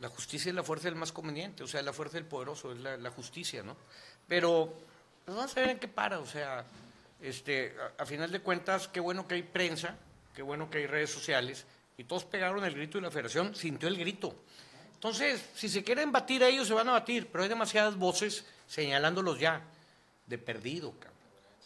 la 0.00 0.08
justicia 0.08 0.48
es 0.48 0.54
la 0.54 0.62
fuerza 0.62 0.88
del 0.88 0.96
más 0.96 1.12
conveniente, 1.12 1.62
o 1.62 1.66
sea, 1.66 1.82
la 1.82 1.92
fuerza 1.92 2.14
del 2.14 2.24
poderoso, 2.24 2.72
es 2.72 2.80
la, 2.80 2.96
la 2.96 3.10
justicia, 3.10 3.62
¿no? 3.62 3.76
Pero 4.26 4.74
pues 5.24 5.36
vamos 5.36 5.56
en 5.56 5.78
qué 5.78 5.88
para, 5.88 6.18
o 6.18 6.26
sea, 6.26 6.64
este, 7.20 7.76
a, 7.98 8.02
a 8.02 8.06
final 8.06 8.30
de 8.32 8.40
cuentas, 8.40 8.88
qué 8.88 9.00
bueno 9.00 9.28
que 9.28 9.34
hay 9.34 9.42
prensa, 9.42 9.96
qué 10.34 10.42
bueno 10.42 10.70
que 10.70 10.78
hay 10.78 10.86
redes 10.86 11.10
sociales, 11.10 11.66
y 11.98 12.04
todos 12.04 12.24
pegaron 12.24 12.64
el 12.64 12.74
grito 12.74 12.98
y 12.98 13.02
la 13.02 13.10
federación 13.10 13.54
sintió 13.54 13.88
el 13.88 13.98
grito. 13.98 14.34
Entonces, 14.94 15.44
si 15.54 15.68
se 15.68 15.84
quieren 15.84 16.12
batir 16.12 16.42
a 16.44 16.48
ellos, 16.48 16.66
se 16.66 16.74
van 16.74 16.88
a 16.88 16.92
batir, 16.92 17.28
pero 17.30 17.42
hay 17.42 17.48
demasiadas 17.48 17.96
voces 17.96 18.44
señalándolos 18.66 19.38
ya, 19.38 19.62
de 20.26 20.38
perdido, 20.38 20.92
cabrón. 20.92 21.18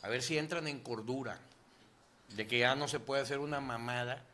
A 0.03 0.09
ver 0.09 0.22
si 0.22 0.37
entran 0.39 0.66
en 0.68 0.80
cordura, 0.80 1.39
de 2.30 2.47
que 2.47 2.59
ya 2.59 2.74
no 2.74 2.89
se 2.89 3.01
puede 3.01 3.22
hacer 3.22 3.39
una 3.39 3.61
mamada 3.61 4.24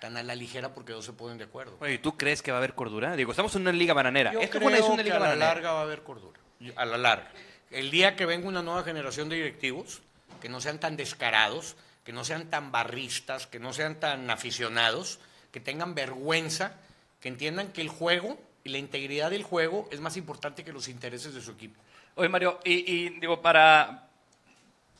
tan 0.00 0.16
a 0.16 0.22
la 0.22 0.34
ligera 0.34 0.72
porque 0.72 0.92
no 0.92 1.02
se 1.02 1.12
ponen 1.12 1.38
de 1.38 1.44
acuerdo. 1.44 1.76
Oye, 1.80 1.98
¿tú 1.98 2.16
crees 2.16 2.42
que 2.42 2.50
va 2.50 2.56
a 2.56 2.60
haber 2.60 2.74
cordura? 2.74 3.14
Digo, 3.16 3.30
estamos 3.32 3.54
en 3.54 3.62
una 3.62 3.72
liga 3.72 3.94
bananera. 3.94 4.32
Yo 4.32 4.40
Esta 4.40 4.58
creo 4.58 4.70
es 4.70 4.82
una 4.82 4.96
que 4.96 5.04
liga 5.04 5.16
a 5.16 5.18
la 5.20 5.26
bananera. 5.26 5.46
larga 5.54 5.72
va 5.72 5.80
a 5.80 5.82
haber 5.82 6.02
cordura, 6.02 6.40
a 6.76 6.84
la 6.84 6.98
larga. 6.98 7.30
El 7.70 7.90
día 7.90 8.16
que 8.16 8.26
venga 8.26 8.48
una 8.48 8.62
nueva 8.62 8.82
generación 8.82 9.28
de 9.28 9.36
directivos, 9.36 10.02
que 10.40 10.48
no 10.48 10.60
sean 10.60 10.80
tan 10.80 10.96
descarados, 10.96 11.76
que 12.04 12.12
no 12.12 12.24
sean 12.24 12.48
tan 12.50 12.72
barristas, 12.72 13.46
que 13.46 13.60
no 13.60 13.72
sean 13.72 14.00
tan 14.00 14.30
aficionados, 14.30 15.20
que 15.52 15.60
tengan 15.60 15.94
vergüenza, 15.94 16.74
que 17.20 17.28
entiendan 17.28 17.68
que 17.68 17.82
el 17.82 17.88
juego 17.88 18.38
y 18.64 18.70
la 18.70 18.78
integridad 18.78 19.30
del 19.30 19.42
juego 19.42 19.88
es 19.92 20.00
más 20.00 20.16
importante 20.16 20.64
que 20.64 20.72
los 20.72 20.88
intereses 20.88 21.34
de 21.34 21.40
su 21.42 21.52
equipo. 21.52 21.80
Oye, 22.14 22.28
Mario, 22.28 22.58
y, 22.64 22.90
y, 22.90 23.08
digo, 23.20 23.40
para, 23.40 24.08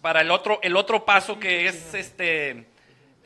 para 0.00 0.20
el 0.20 0.30
otro, 0.30 0.60
el 0.62 0.76
otro 0.76 1.04
paso 1.04 1.38
que 1.40 1.66
es 1.66 1.94
este. 1.94 2.66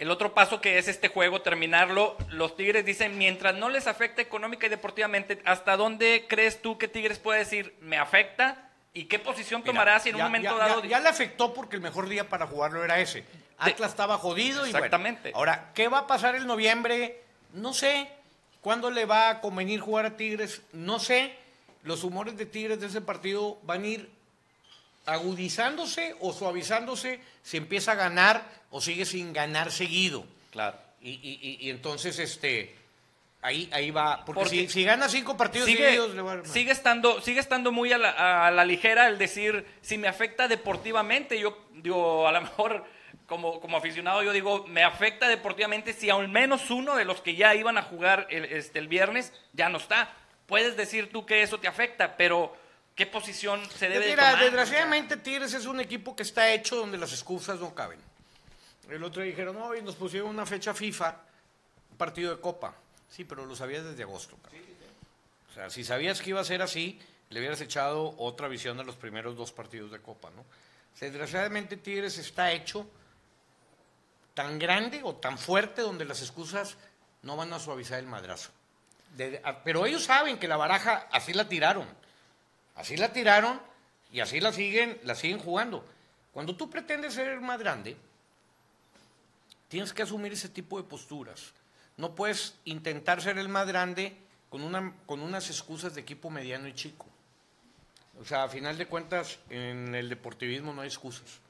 El 0.04 0.10
otro 0.10 0.34
paso 0.34 0.60
que 0.60 0.76
es 0.76 0.86
este 0.86 1.08
juego, 1.08 1.40
terminarlo, 1.40 2.14
los 2.28 2.56
Tigres 2.56 2.84
dicen, 2.84 3.16
mientras 3.16 3.54
no 3.54 3.70
les 3.70 3.86
afecta 3.86 4.20
económica 4.20 4.66
y 4.66 4.68
deportivamente, 4.68 5.40
¿hasta 5.46 5.78
dónde 5.78 6.26
crees 6.28 6.60
tú 6.60 6.76
que 6.76 6.88
Tigres 6.88 7.18
puede 7.18 7.38
decir, 7.38 7.74
me 7.80 7.96
afecta? 7.96 8.68
¿Y 8.92 9.04
qué 9.06 9.18
posición 9.18 9.62
Mira, 9.62 9.72
tomará 9.72 9.98
si 10.00 10.10
en 10.10 10.18
ya- 10.18 10.26
un 10.26 10.30
momento 10.30 10.50
ya- 10.58 10.68
dado... 10.68 10.82
Ya, 10.82 10.88
ya 10.90 11.00
le 11.00 11.08
afectó 11.08 11.54
porque 11.54 11.76
el 11.76 11.80
mejor 11.80 12.06
día 12.06 12.28
para 12.28 12.46
jugarlo 12.46 12.84
era 12.84 13.00
ese. 13.00 13.24
Atlas 13.56 13.92
estaba 13.92 14.18
jodido 14.18 14.66
y 14.66 14.72
bueno. 14.72 14.76
Exactamente. 14.76 15.32
Ahora, 15.34 15.70
¿qué 15.74 15.88
va 15.88 16.00
a 16.00 16.06
pasar 16.06 16.34
en 16.34 16.46
noviembre? 16.46 17.22
No 17.54 17.72
sé. 17.72 18.06
¿Cuándo 18.60 18.90
le 18.90 19.06
va 19.06 19.30
a 19.30 19.40
convenir 19.40 19.80
jugar 19.80 20.04
a 20.04 20.18
Tigres? 20.18 20.60
No 20.74 20.98
sé. 20.98 21.34
Los 21.82 22.04
humores 22.04 22.36
de 22.36 22.44
Tigres 22.44 22.78
de 22.78 22.88
ese 22.88 23.00
partido 23.00 23.58
van 23.62 23.84
a 23.84 23.86
ir 23.86 24.10
agudizándose 25.06 26.14
o 26.20 26.32
suavizándose 26.32 27.20
si 27.42 27.56
empieza 27.56 27.92
a 27.92 27.94
ganar 27.96 28.44
o 28.70 28.80
sigue 28.80 29.04
sin 29.04 29.32
ganar 29.32 29.70
seguido. 29.70 30.24
Claro. 30.50 30.78
Y, 31.00 31.10
y- 31.10 31.38
y- 31.42 31.66
y 31.66 31.70
entonces, 31.70 32.18
este, 32.18 32.74
ahí, 33.42 33.68
ahí 33.72 33.90
va. 33.90 34.24
Porque, 34.24 34.40
Porque 34.40 34.56
si, 34.56 34.68
si 34.68 34.84
gana 34.84 35.08
cinco 35.08 35.36
partidos 35.36 35.68
sigue, 35.68 35.84
seguidos, 35.86 36.14
le 36.14 36.22
va 36.22 36.32
a... 36.34 36.44
sigue 36.44 36.72
estando 36.72 37.20
sigue 37.20 37.40
estando 37.40 37.72
muy 37.72 37.92
a 37.92 37.98
la, 37.98 38.46
a 38.46 38.50
la 38.50 38.64
ligera 38.64 39.08
el 39.08 39.18
decir 39.18 39.66
si 39.82 39.98
me 39.98 40.08
afecta 40.08 40.48
deportivamente 40.48 41.38
yo 41.38 41.58
digo 41.72 42.26
a 42.26 42.32
lo 42.32 42.40
mejor 42.40 42.84
como, 43.26 43.60
como 43.60 43.76
aficionado 43.76 44.22
yo 44.22 44.32
digo 44.32 44.66
me 44.68 44.82
afecta 44.82 45.28
deportivamente 45.28 45.92
si 45.92 46.08
al 46.08 46.28
menos 46.28 46.70
uno 46.70 46.96
de 46.96 47.04
los 47.04 47.20
que 47.20 47.36
ya 47.36 47.54
iban 47.54 47.76
a 47.76 47.82
jugar 47.82 48.26
el, 48.30 48.44
este, 48.46 48.78
el 48.78 48.88
viernes 48.88 49.32
ya 49.52 49.68
no 49.68 49.76
está 49.78 50.10
puedes 50.46 50.76
decir 50.76 51.10
tú 51.12 51.26
que 51.26 51.42
eso 51.42 51.58
te 51.58 51.68
afecta 51.68 52.16
pero 52.16 52.56
qué 52.94 53.06
posición 53.06 53.60
se 53.70 53.88
debe 53.88 54.04
de 54.04 54.10
Mira, 54.12 54.30
tomar? 54.30 54.44
desgraciadamente 54.44 55.16
Tigres 55.16 55.52
es 55.54 55.66
un 55.66 55.80
equipo 55.80 56.14
que 56.14 56.22
está 56.22 56.52
hecho 56.52 56.76
donde 56.76 56.98
las 56.98 57.12
excusas 57.12 57.58
no 57.60 57.74
caben. 57.74 57.98
El 58.88 59.02
otro 59.02 59.22
día 59.22 59.30
dijeron, 59.30 59.58
no, 59.58 59.74
y 59.74 59.82
nos 59.82 59.94
pusieron 59.96 60.28
una 60.28 60.44
fecha 60.46 60.74
FIFA, 60.74 61.16
un 61.90 61.96
partido 61.96 62.34
de 62.34 62.40
Copa. 62.40 62.74
Sí, 63.10 63.24
pero 63.24 63.46
lo 63.46 63.56
sabías 63.56 63.84
desde 63.84 64.02
agosto. 64.02 64.36
cabrón. 64.42 64.60
O 65.50 65.54
sea, 65.54 65.70
si 65.70 65.84
sabías 65.84 66.20
que 66.20 66.30
iba 66.30 66.40
a 66.40 66.44
ser 66.44 66.60
así, 66.62 67.00
le 67.30 67.40
hubieras 67.40 67.60
echado 67.60 68.14
otra 68.18 68.48
visión 68.48 68.78
a 68.80 68.84
los 68.84 68.96
primeros 68.96 69.36
dos 69.36 69.52
partidos 69.52 69.90
de 69.90 70.00
Copa, 70.00 70.30
¿no? 70.36 70.44
Desgraciadamente 71.00 71.76
Tigres 71.76 72.18
está 72.18 72.52
hecho 72.52 72.86
tan 74.34 74.58
grande 74.58 75.00
o 75.04 75.14
tan 75.14 75.38
fuerte 75.38 75.82
donde 75.82 76.04
las 76.04 76.20
excusas 76.22 76.76
no 77.22 77.36
van 77.36 77.52
a 77.52 77.58
suavizar 77.58 77.98
el 77.98 78.06
madrazo. 78.06 78.50
De- 79.16 79.40
a- 79.44 79.62
pero 79.62 79.86
ellos 79.86 80.04
saben 80.04 80.38
que 80.38 80.48
la 80.48 80.56
baraja 80.56 81.08
así 81.12 81.32
la 81.32 81.48
tiraron. 81.48 81.86
Así 82.74 82.96
la 82.96 83.12
tiraron 83.12 83.60
y 84.12 84.20
así 84.20 84.40
la 84.40 84.52
siguen, 84.52 84.98
la 85.04 85.14
siguen 85.14 85.38
jugando. 85.38 85.84
Cuando 86.32 86.56
tú 86.56 86.68
pretendes 86.70 87.14
ser 87.14 87.40
más 87.40 87.58
grande, 87.58 87.96
tienes 89.68 89.92
que 89.92 90.02
asumir 90.02 90.32
ese 90.32 90.48
tipo 90.48 90.76
de 90.80 90.84
posturas. 90.88 91.52
No 91.96 92.14
puedes 92.14 92.54
intentar 92.64 93.22
ser 93.22 93.38
el 93.38 93.48
más 93.48 93.66
grande 93.66 94.16
con, 94.50 94.62
una, 94.62 94.92
con 95.06 95.20
unas 95.20 95.48
excusas 95.50 95.94
de 95.94 96.00
equipo 96.00 96.30
mediano 96.30 96.66
y 96.68 96.74
chico. 96.74 97.06
O 98.20 98.24
sea, 98.24 98.44
a 98.44 98.48
final 98.48 98.78
de 98.78 98.86
cuentas, 98.86 99.38
en 99.50 99.94
el 99.94 100.08
deportivismo 100.08 100.72
no 100.72 100.82
hay 100.82 100.88
excusas. 100.88 101.40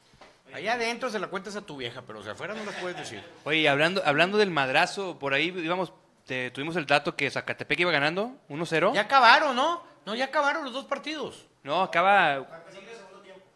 Allá 0.52 0.74
adentro 0.74 1.10
se 1.10 1.18
la 1.18 1.26
cuentas 1.28 1.56
a 1.56 1.62
tu 1.62 1.76
vieja, 1.76 2.02
pero 2.06 2.20
hacia 2.20 2.32
afuera 2.32 2.54
no 2.54 2.64
las 2.64 2.74
puedes 2.76 2.96
decir. 2.96 3.22
Oye, 3.44 3.68
hablando, 3.68 4.02
hablando 4.04 4.38
del 4.38 4.50
madrazo, 4.50 5.18
por 5.18 5.34
ahí 5.34 5.46
íbamos, 5.48 5.92
te- 6.26 6.50
tuvimos 6.50 6.76
el 6.76 6.86
dato 6.86 7.16
que 7.16 7.30
Zacatepec 7.30 7.80
iba 7.80 7.90
ganando 7.90 8.36
1-0. 8.48 8.94
Ya 8.94 9.02
acabaron, 9.02 9.56
¿no? 9.56 9.82
No, 10.06 10.14
ya 10.14 10.26
acabaron 10.26 10.64
los 10.64 10.72
dos 10.72 10.84
partidos. 10.84 11.44
No, 11.62 11.82
acaba. 11.82 12.46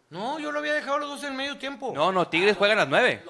No, 0.09 0.39
yo 0.39 0.51
lo 0.51 0.59
había 0.59 0.73
dejado 0.73 0.97
los 0.97 1.09
dos 1.09 1.23
en 1.23 1.35
medio 1.35 1.57
tiempo. 1.57 1.91
No, 1.95 2.11
no, 2.11 2.27
Tigres 2.27 2.57
juega 2.57 2.73
a 2.73 2.77
las 2.77 2.87
9. 2.87 3.23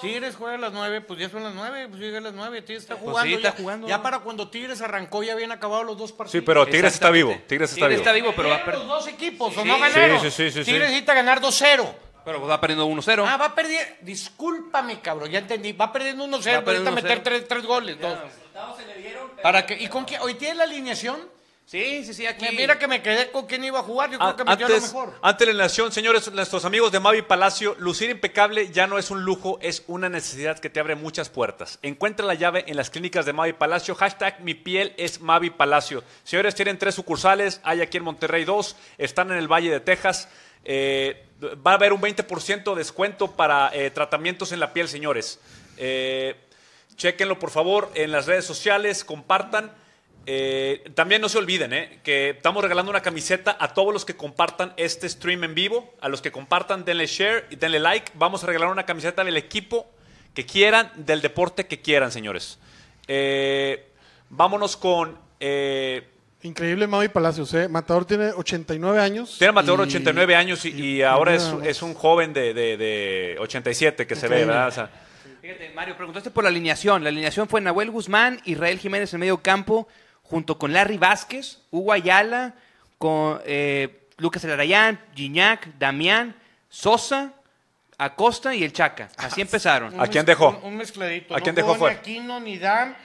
Tigres 0.00 0.34
juega 0.36 0.54
a 0.56 0.58
las 0.58 0.72
9, 0.72 1.00
pues 1.02 1.18
ya 1.20 1.28
son 1.28 1.42
las 1.44 1.54
9, 1.54 1.88
pues 1.88 2.00
llega 2.00 2.18
a 2.18 2.20
las 2.20 2.32
9, 2.32 2.62
Tigres 2.62 2.82
está 2.84 2.94
Pues 2.96 3.10
jugando. 3.10 3.28
sí, 3.28 3.34
está 3.34 3.50
ya, 3.50 3.56
jugando. 3.56 3.88
ya 3.88 4.02
para 4.02 4.20
cuando 4.20 4.48
Tigres 4.48 4.80
arrancó 4.80 5.22
ya 5.24 5.32
habían 5.32 5.50
acabado 5.52 5.82
los 5.84 5.96
dos 5.98 6.12
partidos. 6.12 6.32
Sí, 6.32 6.40
pero 6.40 6.66
Tigres 6.66 6.94
está 6.94 7.10
vivo. 7.10 7.30
Tigres 7.46 7.70
está 7.70 7.86
Tigres 7.86 7.90
vivo. 7.90 8.00
está 8.02 8.12
vivo, 8.12 8.32
pero 8.36 8.48
va, 8.48 8.64
per- 8.64 8.74
los 8.78 8.86
dos 8.86 9.06
equipos, 9.08 9.56
o 9.56 9.62
Sí, 9.62 9.66
no 9.68 9.74
sí, 9.76 9.80
ganaron. 9.80 10.20
sí, 10.20 10.30
sí, 10.30 10.50
sí, 10.50 10.64
sí. 10.64 10.64
Tigres 10.64 10.88
necesita 10.90 11.14
ganar 11.14 11.40
2-0. 11.40 11.94
pero 12.24 12.46
va 12.46 12.60
perdiendo 12.60 12.86
1-0. 12.86 13.24
Ah, 13.26 13.36
va 13.38 13.54
perdiendo. 13.54 13.90
Discúlpame, 14.02 15.00
cabrón, 15.00 15.30
ya 15.30 15.38
entendí. 15.38 15.72
Va 15.72 15.90
perdiendo 15.92 16.24
1-0, 16.26 16.30
Va 16.30 16.42
pero 16.42 16.64
perdiendo 16.64 16.90
necesita 16.90 17.14
meter 17.14 17.18
1-0. 17.18 17.22
tres, 17.24 17.48
tres 17.48 17.64
goles. 17.66 18.00
dos. 18.00 18.18
Para 19.42 19.64
que, 19.66 19.74
¿Y 19.82 19.88
con 19.88 20.04
quién? 20.04 20.20
Hoy 20.22 20.34
tiene 20.34 20.56
la 20.56 20.64
alineación. 20.64 21.18
Sí, 21.68 22.02
sí, 22.02 22.14
sí, 22.14 22.26
aquí. 22.26 22.46
Mira 22.56 22.78
que 22.78 22.88
me 22.88 23.02
quedé 23.02 23.30
con 23.30 23.44
quién 23.44 23.62
iba 23.62 23.80
a 23.80 23.82
jugar, 23.82 24.10
yo 24.10 24.18
creo 24.18 24.36
que 24.36 24.44
metió 24.44 24.64
a 24.64 24.68
lo 24.70 24.74
Antes, 24.76 24.90
mejor. 24.90 25.14
antes 25.20 25.46
de 25.46 25.52
la 25.52 25.64
nación, 25.64 25.92
señores, 25.92 26.32
nuestros 26.32 26.64
amigos 26.64 26.92
de 26.92 26.98
Mavi 26.98 27.20
Palacio, 27.20 27.76
lucir 27.78 28.08
impecable 28.08 28.70
ya 28.72 28.86
no 28.86 28.96
es 28.96 29.10
un 29.10 29.22
lujo, 29.22 29.58
es 29.60 29.82
una 29.86 30.08
necesidad 30.08 30.58
que 30.60 30.70
te 30.70 30.80
abre 30.80 30.94
muchas 30.94 31.28
puertas. 31.28 31.78
Encuentra 31.82 32.24
la 32.24 32.32
llave 32.32 32.64
en 32.68 32.76
las 32.78 32.88
clínicas 32.88 33.26
de 33.26 33.34
Mavi 33.34 33.52
Palacio. 33.52 33.94
Hashtag 33.94 34.40
mi 34.40 34.54
piel 34.54 34.94
es 34.96 35.20
Mavi 35.20 35.50
Palacio. 35.50 36.02
Señores, 36.24 36.54
tienen 36.54 36.78
tres 36.78 36.94
sucursales, 36.94 37.60
hay 37.64 37.82
aquí 37.82 37.98
en 37.98 38.04
Monterrey 38.04 38.46
dos, 38.46 38.74
están 38.96 39.30
en 39.30 39.36
el 39.36 39.46
Valle 39.46 39.70
de 39.70 39.80
Texas. 39.80 40.30
Eh, 40.64 41.26
va 41.66 41.72
a 41.72 41.74
haber 41.74 41.92
un 41.92 42.00
20% 42.00 42.72
de 42.72 42.78
descuento 42.78 43.32
para 43.32 43.70
eh, 43.74 43.90
tratamientos 43.90 44.52
en 44.52 44.60
la 44.60 44.72
piel, 44.72 44.88
señores. 44.88 45.38
Eh, 45.76 46.34
Chequenlo, 46.96 47.38
por 47.38 47.50
favor, 47.50 47.90
en 47.94 48.10
las 48.10 48.24
redes 48.24 48.46
sociales, 48.46 49.04
compartan. 49.04 49.70
Eh, 50.30 50.90
también 50.94 51.22
no 51.22 51.30
se 51.30 51.38
olviden 51.38 51.72
eh, 51.72 52.00
que 52.04 52.30
estamos 52.30 52.62
regalando 52.62 52.90
una 52.90 53.00
camiseta 53.00 53.56
a 53.58 53.72
todos 53.72 53.94
los 53.94 54.04
que 54.04 54.14
compartan 54.14 54.74
este 54.76 55.08
stream 55.08 55.42
en 55.44 55.54
vivo. 55.54 55.94
A 56.02 56.10
los 56.10 56.20
que 56.20 56.30
compartan, 56.30 56.84
denle 56.84 57.06
share 57.06 57.46
y 57.48 57.56
denle 57.56 57.78
like. 57.78 58.12
Vamos 58.14 58.44
a 58.44 58.46
regalar 58.46 58.68
una 58.68 58.84
camiseta 58.84 59.24
del 59.24 59.38
equipo 59.38 59.86
que 60.34 60.44
quieran, 60.44 60.90
del 60.96 61.22
deporte 61.22 61.66
que 61.66 61.80
quieran, 61.80 62.12
señores. 62.12 62.58
Eh, 63.06 63.86
vámonos 64.28 64.76
con. 64.76 65.18
eh, 65.40 66.06
Increíble 66.42 66.86
Mavi 66.86 67.08
Palacios, 67.08 67.52
¿eh? 67.54 67.66
Matador 67.66 68.04
tiene 68.04 68.26
89 68.30 69.00
años. 69.00 69.36
tiene 69.38 69.52
Matador 69.52 69.80
y- 69.80 69.82
89 69.84 70.36
años 70.36 70.64
y, 70.66 70.68
y- 70.68 70.96
y 70.98 71.02
ahora 71.02 71.34
es, 71.34 71.52
es 71.64 71.80
un 71.82 71.94
joven 71.94 72.32
de, 72.34 72.52
de- 72.54 72.76
de 72.76 73.36
87 73.40 74.06
que 74.06 74.14
se 74.14 74.28
ve. 74.28 74.44
¿verdad? 74.44 74.68
O 74.68 74.72
sea, 74.72 74.90
Fíjate, 75.40 75.70
Mario, 75.74 75.96
preguntaste 75.96 76.30
por 76.30 76.44
la 76.44 76.50
alineación. 76.50 77.02
La 77.02 77.08
alineación 77.08 77.48
fue 77.48 77.60
Nahuel 77.62 77.90
Guzmán, 77.90 78.40
Israel 78.44 78.78
Jiménez 78.78 79.12
en 79.14 79.20
medio 79.20 79.38
campo, 79.38 79.88
junto 80.28 80.58
con 80.58 80.72
Larry 80.72 80.98
Vázquez, 80.98 81.58
Hugo 81.70 81.92
Ayala, 81.92 82.54
con 82.98 83.40
eh, 83.44 84.08
Lucas 84.18 84.44
Elarayán, 84.44 85.00
Gignac, 85.14 85.66
Damián, 85.78 86.36
Sosa, 86.68 87.32
Acosta 87.96 88.54
y 88.54 88.62
el 88.62 88.72
Chaca. 88.72 89.08
Así 89.16 89.40
empezaron. 89.40 89.98
¿A 90.00 90.06
quién 90.06 90.26
dejó? 90.26 90.50
Un, 90.50 90.72
un 90.72 90.76
mezcladito. 90.76 91.34
¿A 91.34 91.38
no 91.38 91.42
quién 91.42 91.54
dejó 91.54 91.68
jugó 91.68 91.78
fuera? 91.80 91.94
Ni 91.94 92.00
Aquino, 92.00 92.40
ni 92.40 92.58
Dan, 92.58 92.96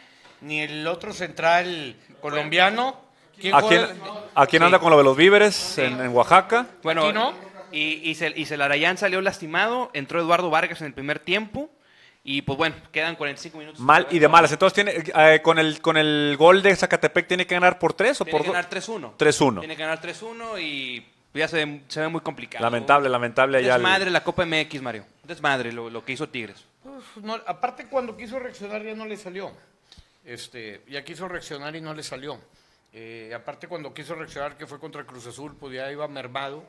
ni 0.41 0.61
el 0.61 0.85
otro 0.87 1.13
central 1.13 1.95
colombiano. 2.21 3.01
¿Quién 3.39 3.55
¿A 3.55 3.61
quién, 3.61 3.85
juega? 3.85 4.23
a 4.35 4.45
quién 4.45 4.63
anda 4.63 4.79
con 4.79 4.91
lo 4.91 4.97
de 4.97 5.03
los 5.03 5.17
víveres 5.17 5.77
en, 5.79 5.99
en 5.99 6.09
Oaxaca? 6.09 6.67
Bueno, 6.83 7.33
y, 7.71 8.11
y 8.11 8.45
Celarayán 8.45 8.97
salió 8.97 9.19
lastimado, 9.21 9.89
entró 9.93 10.19
Eduardo 10.19 10.51
Vargas 10.51 10.81
en 10.81 10.87
el 10.87 10.93
primer 10.93 11.19
tiempo. 11.19 11.71
Y 12.25 12.41
pues 12.43 12.57
bueno, 12.57 12.75
quedan 12.91 13.15
45 13.17 13.57
minutos. 13.57 13.79
Mal 13.81 14.07
y 14.09 14.17
de 14.19 14.27
malas. 14.29 14.51
Entonces, 14.53 14.73
tiene, 14.73 14.93
eh, 15.13 15.41
con, 15.41 15.59
el, 15.59 15.81
con 15.81 15.97
el 15.97 16.35
gol 16.37 16.61
de 16.63 16.73
Zacatepec, 16.75 17.27
¿tiene 17.27 17.45
que 17.45 17.53
ganar 17.55 17.77
por 17.79 17.93
tres 17.93 18.21
o 18.21 18.23
Tiene 18.23 18.31
por 18.37 18.41
que 18.43 18.47
dos? 18.47 18.55
ganar 18.55 18.69
3-1. 18.69 19.17
3-1. 19.17 19.59
Tiene 19.59 19.75
que 19.75 19.81
ganar 19.83 20.01
3-1 20.01 20.61
y 20.61 21.05
ya 21.33 21.47
se 21.49 21.65
ve, 21.65 21.81
se 21.89 21.99
ve 21.99 22.07
muy 22.07 22.21
complicado. 22.21 22.63
Lamentable, 22.63 23.09
lamentable 23.09 23.57
allá. 23.57 23.75
el- 23.75 23.81
Desmadre 23.81 24.09
la 24.09 24.23
Copa 24.23 24.45
MX, 24.45 24.81
Mario. 24.81 25.05
Desmadre 25.23 25.73
lo, 25.73 25.89
lo 25.89 26.05
que 26.05 26.13
hizo 26.13 26.29
Tigres. 26.29 26.63
Pues, 26.81 27.03
no, 27.25 27.33
aparte, 27.45 27.87
cuando 27.87 28.15
quiso 28.15 28.39
reaccionar 28.39 28.81
ya 28.83 28.95
no 28.95 29.05
le 29.05 29.17
salió. 29.17 29.51
Este, 30.23 30.81
ya 30.87 31.03
quiso 31.03 31.27
reaccionar 31.27 31.75
y 31.75 31.81
no 31.81 31.93
le 31.93 32.03
salió. 32.03 32.39
Eh, 32.93 33.33
aparte, 33.35 33.67
cuando 33.67 33.93
quiso 33.93 34.15
reaccionar, 34.15 34.55
que 34.55 34.65
fue 34.65 34.79
contra 34.79 35.03
Cruz 35.03 35.27
Azul, 35.27 35.57
pues 35.59 35.73
ya 35.75 35.91
iba 35.91 36.07
mermado. 36.07 36.63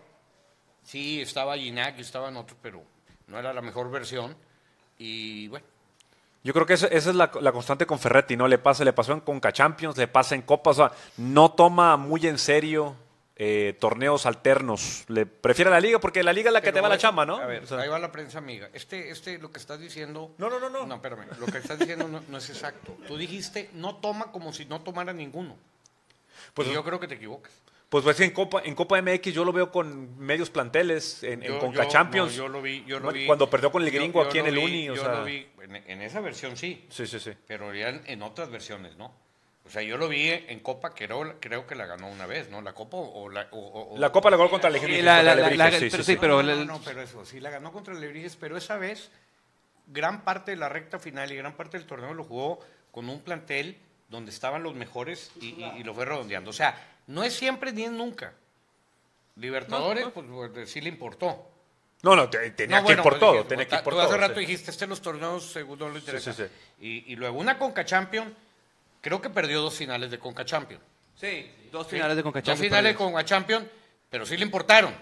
Sí, 0.83 1.21
estaba 1.23 1.57
Ginac 1.57 1.97
y 1.99 2.01
estaban 2.01 2.37
otros, 2.37 2.59
pero 2.61 2.83
no 3.29 3.39
era 3.39 3.53
la 3.53 3.61
mejor 3.63 3.89
versión. 3.91 4.37
Y 4.99 5.49
bueno, 5.49 5.67
Yo 6.43 6.53
creo 6.53 6.67
que 6.67 6.75
esa, 6.75 6.87
esa 6.89 7.11
es 7.11 7.17
la, 7.17 7.31
la 7.41 7.53
constante 7.53 7.87
con 7.87 7.99
Ferretti, 7.99 8.37
¿no? 8.37 8.47
Le 8.49 8.59
pasa, 8.59 8.85
le 8.85 8.93
pasó 8.93 9.13
en 9.13 9.21
Conca 9.21 9.53
Champions, 9.53 9.97
le 9.97 10.09
pasa 10.09 10.35
en 10.35 10.43
Copas, 10.43 10.79
o 10.79 10.89
sea, 10.89 10.97
no 11.17 11.53
toma 11.53 11.97
muy 11.97 12.27
en 12.27 12.39
serio 12.39 12.95
eh, 13.37 13.77
torneos 13.81 14.27
alternos. 14.27 15.05
Le 15.09 15.27
prefiere 15.27 15.71
la 15.71 15.81
liga 15.81 15.99
porque 15.99 16.23
la 16.23 16.33
liga 16.33 16.51
es 16.51 16.53
la 16.55 16.61
que 16.61 16.67
Pero 16.67 16.75
te 16.77 16.81
va 16.83 16.89
la 16.89 16.99
chamba, 16.99 17.27
¿no? 17.27 17.37
A 17.39 17.47
ver, 17.47 17.65
O 17.65 17.67
sea, 17.67 17.79
ahí 17.81 17.89
va 17.89 17.99
la 17.99 18.13
prensa 18.13 18.39
amiga. 18.39 18.69
Este, 18.73 19.11
este, 19.11 19.39
lo 19.39 19.51
que 19.51 19.59
estás 19.59 19.81
diciendo. 19.81 20.33
No, 20.39 20.49
no, 20.49 20.61
no, 20.61 20.71
no. 20.71 20.87
No, 20.87 20.95
espérame. 20.97 21.27
Lo 21.41 21.47
que 21.47 21.59
estás 21.59 21.79
diciendo 21.79 22.07
no, 22.07 22.23
no 22.29 22.39
es 22.39 22.49
exacto. 22.51 22.97
Tú 23.09 23.17
dijiste 23.17 23.71
no 23.73 23.97
toma 23.97 24.31
como 24.31 24.53
si 24.53 24.67
no 24.67 24.81
tomara 24.83 25.13
ninguno. 25.13 25.57
Pues- 26.55 26.67
Pues 26.67 26.69
yo 26.69 26.85
creo 26.85 27.01
que 27.01 27.09
te 27.09 27.15
equivocas. 27.15 27.53
Pues, 27.95 28.03
pues 28.03 28.19
en 28.23 28.33
Copa, 28.33 28.61
en 28.65 28.75
Copa 28.75 29.01
MX 29.01 29.33
yo 29.33 29.45
lo 29.45 29.53
veo 29.53 29.71
con 29.71 30.19
medios 30.19 30.51
planteles, 30.51 31.23
en, 31.23 31.41
Conca 31.61 31.85
yo- 31.85 31.89
Champions. 31.89 32.33
no, 32.33 32.37
yo 32.39 32.49
lo 32.49 32.61
vi, 32.61 32.83
yo 32.89 32.97
lo 32.99 33.05
Bueno, 33.05 33.21
vi. 33.21 33.27
Cuando 33.27 33.49
perdió 33.49 33.71
con 33.71 33.85
el 33.85 33.91
gringo 33.93 34.21
yo 34.21 34.29
aquí 34.29 34.41
en 34.41 34.47
el 34.47 34.57
vi, 34.57 34.65
Uni, 34.65 34.89
o 34.91 34.95
yo 34.97 35.03
sea. 35.05 35.13
lo 35.21 35.25
vi. 35.25 35.47
En, 35.63 35.77
en 35.77 36.03
esa 36.03 36.21
versión 36.21 36.57
sí, 36.57 36.85
Sí, 36.89 37.07
sí, 37.07 37.21
sí. 37.21 37.31
pero 37.47 37.73
ya 37.73 37.91
en, 37.91 38.03
en 38.07 38.23
otras 38.23 38.51
versiones 38.51 38.97
no. 38.97 39.15
O 39.65 39.71
sea, 39.71 39.81
yo 39.83 39.97
lo 39.97 40.09
vi 40.09 40.29
en 40.29 40.59
Copa, 40.59 40.91
creo, 40.93 41.37
creo 41.39 41.69
que 41.69 41.77
la 41.77 41.87
ganó 41.87 42.09
una 42.09 42.27
vez, 42.27 42.51
¿no? 42.51 42.61
La 42.63 42.73
Copa 42.73 42.97
o 42.97 43.29
la... 43.31 43.47
o- 43.53 43.93
o- 43.95 43.97
La 43.97 44.11
Copa 44.11 44.29
la 44.29 44.39
ganó 44.39 44.51
contra 44.51 44.71
el 44.71 44.75
Sí, 44.81 44.87
Legión. 44.89 45.05
la- 45.07 45.23
la- 45.23 45.31
contra 45.35 45.35
la- 45.57 45.65
Alebrijes, 45.67 45.73
la- 45.73 45.79
sí, 45.79 45.91
pero 45.93 46.03
sí, 46.03 46.17
pero 46.21 46.43
no, 46.43 46.51
el- 46.51 46.67
no, 46.67 46.73
no, 46.79 46.81
pero 46.85 47.01
eso, 47.01 47.25
sí 47.25 47.39
la 47.39 47.51
ganó 47.51 47.71
contra 47.71 47.95
el 47.95 48.01
Lebrijes, 48.01 48.35
pero 48.35 48.57
esa 48.57 48.77
vez 48.77 49.13
gran 49.87 50.25
parte 50.25 50.51
de 50.51 50.57
la 50.57 50.69
recta 50.69 50.99
final 50.99 51.31
y 51.31 51.37
gran 51.37 51.53
parte 51.57 51.79
del 51.79 51.87
torneo 51.87 52.13
lo 52.13 52.25
jugó 52.25 52.59
con 52.91 53.09
un 53.09 53.21
plantel 53.21 53.79
donde 54.09 54.33
estaban 54.33 54.65
los 54.65 54.75
mejores 54.75 55.31
y, 55.41 55.51
y- 55.63 55.73
y 55.79 55.85
lo 55.85 55.95
fue 55.95 56.07
redondeando. 56.07 56.51
O 56.51 56.53
sea, 56.53 56.77
no 57.07 57.25
es 57.25 57.35
siempre 57.35 57.73
ni 57.73 57.85
es 57.85 57.91
nunca. 57.91 58.33
Libertadores, 59.37 60.07
pues, 60.15 60.27
pues, 60.53 60.71
sí 60.71 60.81
le 60.81 60.89
importó. 60.89 61.51
No, 62.03 62.15
no, 62.15 62.29
te- 62.29 62.51
tenía 62.51 62.81
No, 62.81 62.87
que 62.87 62.93
ir 62.93 62.97
bueno, 62.99 63.03
por 63.03 63.13
pues, 63.15 63.21
todo, 63.21 63.33
dije, 63.33 63.45
tenía 63.49 63.67
que 63.69 63.75
ir 63.77 63.81
tú 63.81 63.85
por 63.85 63.95
hace 63.95 64.09
todo. 64.09 64.17
rato 64.19 64.35
sí. 64.35 64.41
dijiste, 64.41 64.71
este 64.71 64.87
los 64.87 65.01
torneos 65.01 65.51
segundo 65.51 65.89
no 65.89 65.95
le 65.95 66.01
interesa. 66.01 66.33
sí, 66.33 66.45
sí. 66.45 66.51
Y, 67.07 67.13
y 67.13 67.17
luego 67.17 67.39
una 67.39 67.59
Conca 67.59 67.85
Champion, 67.85 68.35
creo 69.01 69.21
que 69.21 69.31
perdió 69.31 69.61
dos 69.63 69.75
finales 69.75 70.11
de 70.11 70.19
Conca 70.19 70.45
Champion. 70.45 70.81
Sí, 71.19 71.51
dos 71.73 71.87
finales 71.87 72.17
de 72.17 72.23
Conca 72.23 72.41
Dos 72.41 72.47
Champions 72.47 72.69
finales 72.69 72.93
de. 72.93 72.97
Conca 72.99 73.25
Champion, 73.25 73.71
pero 74.11 74.27
sí 74.27 74.37
le 74.37 74.45
importaron. 74.45 74.93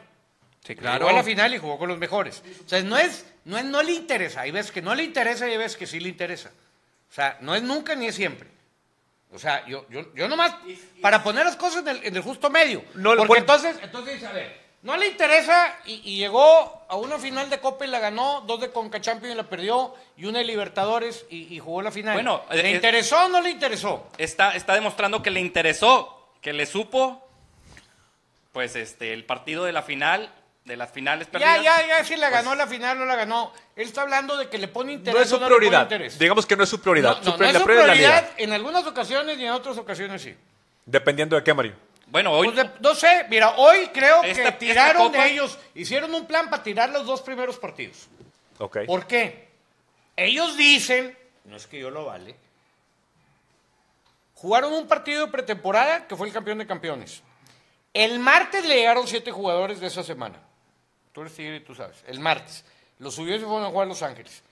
Sí, 0.64 0.76
Claro. 0.76 0.80
claro. 0.80 0.98
Llegó 1.06 1.10
a 1.10 1.12
la 1.14 1.24
final 1.24 1.54
y 1.54 1.58
jugó 1.58 1.76
con 1.76 1.88
los 1.88 1.98
mejores. 1.98 2.42
O 2.64 2.68
sea, 2.68 2.80
no 2.82 2.96
es, 2.96 3.26
no 3.46 3.58
es, 3.58 3.64
no 3.64 3.82
le 3.82 3.92
interesa. 3.92 4.42
Hay 4.42 4.52
veces 4.52 4.70
que 4.70 4.80
no 4.80 4.94
le 4.94 5.02
interesa 5.02 5.48
y 5.48 5.52
hay 5.52 5.56
veces 5.58 5.76
que 5.76 5.88
sí 5.88 5.98
le 5.98 6.08
interesa. 6.08 6.52
O 7.10 7.12
sea, 7.14 7.36
no 7.40 7.54
es 7.56 7.62
nunca 7.64 7.96
ni 7.96 8.06
es 8.06 8.14
siempre. 8.14 8.48
O 9.32 9.38
sea, 9.38 9.66
yo, 9.66 9.86
yo, 9.88 10.14
yo 10.14 10.28
nomás, 10.28 10.54
para 11.00 11.22
poner 11.22 11.44
las 11.46 11.56
cosas 11.56 11.82
en 11.82 11.88
el, 11.88 12.04
en 12.04 12.16
el 12.16 12.22
justo 12.22 12.50
medio. 12.50 12.84
No, 12.94 13.10
porque 13.16 13.26
bueno- 13.28 13.40
entonces, 13.40 13.76
entonces 13.82 14.14
dice, 14.14 14.26
a 14.26 14.32
ver, 14.32 14.60
no 14.82 14.96
le 14.96 15.06
interesa 15.08 15.76
y, 15.86 16.02
y 16.04 16.16
llegó 16.18 16.84
a 16.88 16.96
una 16.96 17.18
final 17.18 17.48
de 17.48 17.58
Copa 17.58 17.86
y 17.86 17.88
la 17.88 17.98
ganó, 17.98 18.42
dos 18.42 18.60
de 18.60 18.70
Conca 18.70 19.00
Champions 19.00 19.34
y 19.34 19.36
la 19.36 19.44
perdió, 19.48 19.94
y 20.16 20.26
una 20.26 20.40
de 20.40 20.44
Libertadores 20.44 21.24
y, 21.30 21.54
y 21.54 21.58
jugó 21.60 21.80
la 21.82 21.90
final. 21.90 22.14
Bueno, 22.14 22.42
¿le 22.50 22.68
eh, 22.68 22.72
interesó 22.72 23.24
o 23.24 23.28
no 23.28 23.40
le 23.40 23.50
interesó? 23.50 24.06
está, 24.18 24.54
está 24.54 24.74
demostrando 24.74 25.22
que 25.22 25.30
le 25.30 25.40
interesó, 25.40 26.28
que 26.42 26.52
le 26.52 26.66
supo, 26.66 27.26
pues 28.52 28.76
este, 28.76 29.12
el 29.14 29.24
partido 29.24 29.64
de 29.64 29.72
la 29.72 29.82
final, 29.82 30.30
de 30.64 30.76
las 30.76 30.90
finales 30.90 31.26
perdidas. 31.26 31.62
Ya, 31.62 31.80
ya, 31.82 31.86
ya, 31.98 32.04
si 32.04 32.14
la 32.16 32.30
ganó 32.30 32.54
la 32.54 32.66
final 32.66 32.98
no 32.98 33.04
la 33.04 33.16
ganó. 33.16 33.52
Él 33.74 33.86
está 33.88 34.02
hablando 34.02 34.36
de 34.36 34.48
que 34.48 34.58
le 34.58 34.68
pone 34.68 34.92
interés 34.92 35.14
No 35.14 35.22
es 35.22 35.28
su 35.28 35.38
no 35.40 35.46
prioridad. 35.46 35.88
Digamos 36.18 36.46
que 36.46 36.56
no 36.56 36.62
es 36.62 36.68
su 36.68 36.80
prioridad. 36.80 37.16
No, 37.18 37.24
Su 37.24 37.30
no, 37.30 37.36
pri- 37.36 37.46
no 37.46 37.50
es 37.52 37.58
su 37.58 37.64
prioridad 37.64 38.30
en 38.36 38.52
algunas 38.52 38.86
ocasiones 38.86 39.38
y 39.38 39.44
en 39.44 39.50
otras 39.50 39.76
ocasiones 39.78 40.22
sí. 40.22 40.36
Dependiendo 40.86 41.34
de 41.36 41.42
qué, 41.42 41.52
Mario. 41.52 41.74
Bueno, 42.06 42.30
hoy 42.32 42.48
Pues 42.50 42.56
de- 42.68 42.70
no 42.80 42.94
sé, 42.94 43.26
mira, 43.30 43.54
hoy 43.56 43.88
creo 43.92 44.22
Esta- 44.22 44.44
que 44.44 44.52
tiraron 44.52 45.08
copa- 45.08 45.24
de 45.24 45.30
ellos, 45.32 45.58
hicieron 45.74 46.14
un 46.14 46.26
plan 46.26 46.48
para 46.50 46.62
tirar 46.62 46.90
los 46.90 47.06
dos 47.06 47.22
primeros 47.22 47.58
partidos. 47.58 48.06
Ok. 48.58 48.78
¿Por 48.86 49.06
qué? 49.06 49.48
Ellos 50.14 50.56
dicen, 50.56 51.16
no 51.44 51.56
es 51.56 51.66
que 51.66 51.80
yo 51.80 51.90
lo 51.90 52.04
vale, 52.04 52.36
jugaron 54.34 54.72
un 54.74 54.86
partido 54.86 55.26
de 55.26 55.32
pretemporada 55.32 56.06
que 56.06 56.16
fue 56.16 56.26
el 56.26 56.32
campeón 56.32 56.58
de 56.58 56.66
campeones. 56.66 57.22
El 57.94 58.18
martes 58.18 58.64
le 58.66 58.76
llegaron 58.76 59.06
siete 59.06 59.30
jugadores 59.30 59.80
de 59.80 59.86
esa 59.86 60.02
semana. 60.02 60.38
Tú 61.12 61.20
eres 61.20 61.34
tigre 61.34 61.56
y 61.56 61.60
tú 61.60 61.74
sabes. 61.74 62.02
El 62.06 62.20
martes. 62.20 62.64
Los 62.98 63.14
subió 63.14 63.36
y 63.36 63.38
se 63.38 63.44
fueron 63.44 63.64
a 63.64 63.70
jugar 63.70 63.86
a 63.86 63.88
Los 63.88 64.02
Ángeles. 64.02 64.42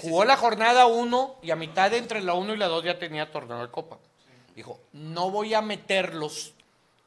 Jugó 0.00 0.24
la 0.24 0.36
jornada 0.36 0.86
1 0.86 1.36
y 1.42 1.50
a 1.50 1.56
mitad 1.56 1.90
de 1.90 1.98
entre 1.98 2.22
la 2.22 2.34
1 2.34 2.54
y 2.54 2.56
la 2.56 2.68
2 2.68 2.84
ya 2.84 2.98
tenía 2.98 3.30
torneo 3.30 3.60
de 3.60 3.70
copa. 3.70 3.98
Dijo, 4.54 4.80
no 4.92 5.30
voy 5.30 5.54
a 5.54 5.60
meterlos 5.60 6.54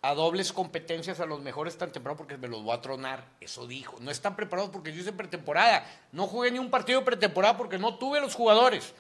a 0.02 0.14
dobles 0.14 0.54
competencias 0.54 1.20
a 1.20 1.26
los 1.26 1.42
mejores 1.42 1.78
tan 1.78 1.92
temprano 1.92 2.16
porque 2.16 2.38
me 2.38 2.48
los 2.48 2.62
voy 2.62 2.76
a 2.76 2.82
tronar. 2.82 3.26
Eso 3.42 3.66
dijo. 3.66 3.98
No 4.02 4.12
están 4.12 4.36
preparados 4.36 4.70
porque 4.70 4.94
yo 4.94 5.02
hice 5.02 5.14
pretemporada. 5.14 5.84
No 6.12 6.28
jugué 6.28 6.52
ni 6.52 6.60
un 6.60 6.70
partido 6.70 7.00
de 7.00 7.06
pretemporada 7.06 7.58
porque 7.58 7.80
no 7.80 7.96
tuve 7.96 8.22
los 8.22 8.36
jugadores. 8.36 8.94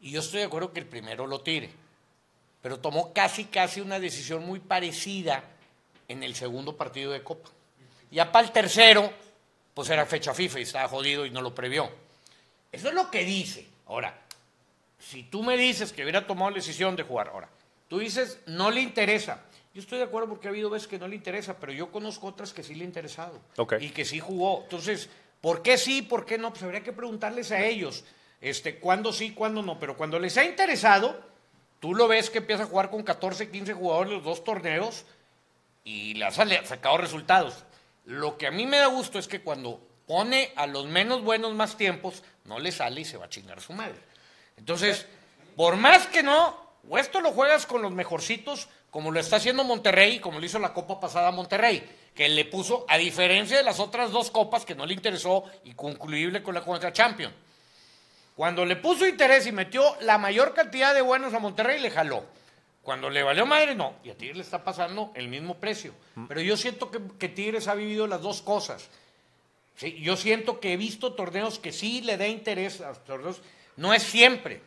Y 0.00 0.12
yo 0.12 0.20
estoy 0.20 0.40
de 0.40 0.46
acuerdo 0.46 0.72
que 0.72 0.78
el 0.78 0.86
primero 0.86 1.26
lo 1.26 1.40
tire. 1.40 1.70
Pero 2.62 2.78
tomó 2.78 3.12
casi, 3.12 3.46
casi 3.46 3.80
una 3.80 3.98
decisión 3.98 4.46
muy 4.46 4.60
parecida 4.60 5.42
en 6.06 6.22
el 6.22 6.36
segundo 6.36 6.76
partido 6.76 7.10
de 7.10 7.24
Copa. 7.24 7.50
Ya 8.10 8.30
para 8.30 8.46
el 8.46 8.52
tercero, 8.52 9.12
pues 9.74 9.90
era 9.90 10.06
fecha 10.06 10.34
FIFA 10.34 10.60
y 10.60 10.62
estaba 10.62 10.88
jodido 10.88 11.26
y 11.26 11.30
no 11.30 11.42
lo 11.42 11.54
previó. 11.54 11.90
Eso 12.72 12.88
es 12.88 12.94
lo 12.94 13.10
que 13.10 13.24
dice. 13.24 13.66
Ahora, 13.86 14.18
si 14.98 15.24
tú 15.24 15.42
me 15.42 15.56
dices 15.56 15.92
que 15.92 16.02
hubiera 16.02 16.26
tomado 16.26 16.50
la 16.50 16.56
decisión 16.56 16.96
de 16.96 17.02
jugar, 17.02 17.28
ahora, 17.28 17.48
tú 17.88 17.98
dices, 17.98 18.40
no 18.46 18.70
le 18.70 18.80
interesa. 18.80 19.42
Yo 19.74 19.80
estoy 19.80 19.98
de 19.98 20.04
acuerdo 20.04 20.28
porque 20.28 20.48
ha 20.48 20.50
habido 20.50 20.70
veces 20.70 20.88
que 20.88 20.98
no 20.98 21.08
le 21.08 21.16
interesa, 21.16 21.58
pero 21.58 21.72
yo 21.72 21.92
conozco 21.92 22.26
otras 22.26 22.52
que 22.52 22.62
sí 22.62 22.74
le 22.74 22.84
ha 22.84 22.86
interesado. 22.86 23.40
Y 23.80 23.90
que 23.90 24.04
sí 24.04 24.20
jugó. 24.20 24.62
Entonces, 24.64 25.08
¿por 25.40 25.62
qué 25.62 25.78
sí, 25.78 26.02
por 26.02 26.24
qué 26.24 26.38
no? 26.38 26.50
Pues 26.50 26.62
habría 26.62 26.82
que 26.82 26.92
preguntarles 26.92 27.52
a 27.52 27.64
ellos, 27.64 28.04
este, 28.40 28.78
cuándo 28.78 29.12
sí, 29.12 29.32
cuándo 29.32 29.62
no. 29.62 29.78
Pero 29.78 29.96
cuando 29.96 30.18
les 30.18 30.36
ha 30.36 30.44
interesado, 30.44 31.28
Tú 31.80 31.94
lo 31.94 32.08
ves 32.08 32.30
que 32.30 32.38
empieza 32.38 32.64
a 32.64 32.66
jugar 32.66 32.90
con 32.90 33.02
14, 33.02 33.50
15 33.50 33.72
jugadores 33.74 34.12
los 34.12 34.24
dos 34.24 34.42
torneos 34.42 35.04
y 35.84 36.14
le 36.14 36.24
ha 36.24 36.30
sacado 36.32 36.98
resultados. 36.98 37.64
Lo 38.08 38.38
que 38.38 38.46
a 38.46 38.50
mí 38.50 38.64
me 38.64 38.78
da 38.78 38.86
gusto 38.86 39.18
es 39.18 39.28
que 39.28 39.42
cuando 39.42 39.86
pone 40.06 40.50
a 40.56 40.66
los 40.66 40.86
menos 40.86 41.22
buenos 41.22 41.52
más 41.52 41.76
tiempos, 41.76 42.22
no 42.46 42.58
le 42.58 42.72
sale 42.72 43.02
y 43.02 43.04
se 43.04 43.18
va 43.18 43.26
a 43.26 43.28
chingar 43.28 43.60
su 43.60 43.74
madre. 43.74 44.00
Entonces, 44.56 45.04
por 45.56 45.76
más 45.76 46.06
que 46.06 46.22
no, 46.22 46.56
o 46.88 46.96
esto 46.96 47.20
lo 47.20 47.32
juegas 47.32 47.66
con 47.66 47.82
los 47.82 47.92
mejorcitos, 47.92 48.70
como 48.90 49.10
lo 49.10 49.20
está 49.20 49.36
haciendo 49.36 49.62
Monterrey, 49.62 50.20
como 50.20 50.40
lo 50.40 50.46
hizo 50.46 50.58
la 50.58 50.72
Copa 50.72 50.98
pasada 50.98 51.28
a 51.28 51.32
Monterrey, 51.32 51.86
que 52.14 52.30
le 52.30 52.46
puso, 52.46 52.86
a 52.88 52.96
diferencia 52.96 53.58
de 53.58 53.62
las 53.62 53.78
otras 53.78 54.10
dos 54.10 54.30
copas 54.30 54.64
que 54.64 54.74
no 54.74 54.86
le 54.86 54.94
interesó 54.94 55.44
y 55.64 55.74
concluible 55.74 56.42
con 56.42 56.54
la 56.54 56.62
Conca 56.62 56.90
Champions. 56.90 57.34
Cuando 58.34 58.64
le 58.64 58.76
puso 58.76 59.06
interés 59.06 59.46
y 59.46 59.52
metió 59.52 59.84
la 60.00 60.16
mayor 60.16 60.54
cantidad 60.54 60.94
de 60.94 61.02
buenos 61.02 61.34
a 61.34 61.40
Monterrey, 61.40 61.78
le 61.78 61.90
jaló. 61.90 62.24
Cuando 62.88 63.10
le 63.10 63.22
valió 63.22 63.44
madre, 63.44 63.74
no. 63.74 63.96
Y 64.02 64.08
a 64.08 64.14
Tigres 64.16 64.38
le 64.38 64.42
está 64.42 64.64
pasando 64.64 65.12
el 65.14 65.28
mismo 65.28 65.56
precio. 65.58 65.92
Pero 66.26 66.40
yo 66.40 66.56
siento 66.56 66.90
que, 66.90 66.98
que 67.18 67.28
Tigres 67.28 67.68
ha 67.68 67.74
vivido 67.74 68.06
las 68.06 68.22
dos 68.22 68.40
cosas. 68.40 68.88
Sí, 69.76 70.00
yo 70.00 70.16
siento 70.16 70.58
que 70.58 70.72
he 70.72 70.78
visto 70.78 71.12
torneos 71.12 71.58
que 71.58 71.70
sí 71.70 72.00
le 72.00 72.16
da 72.16 72.26
interés 72.26 72.80
a 72.80 72.88
los 72.88 73.04
torneos. 73.04 73.42
No 73.76 73.92
es 73.92 74.02
siempre. 74.02 74.62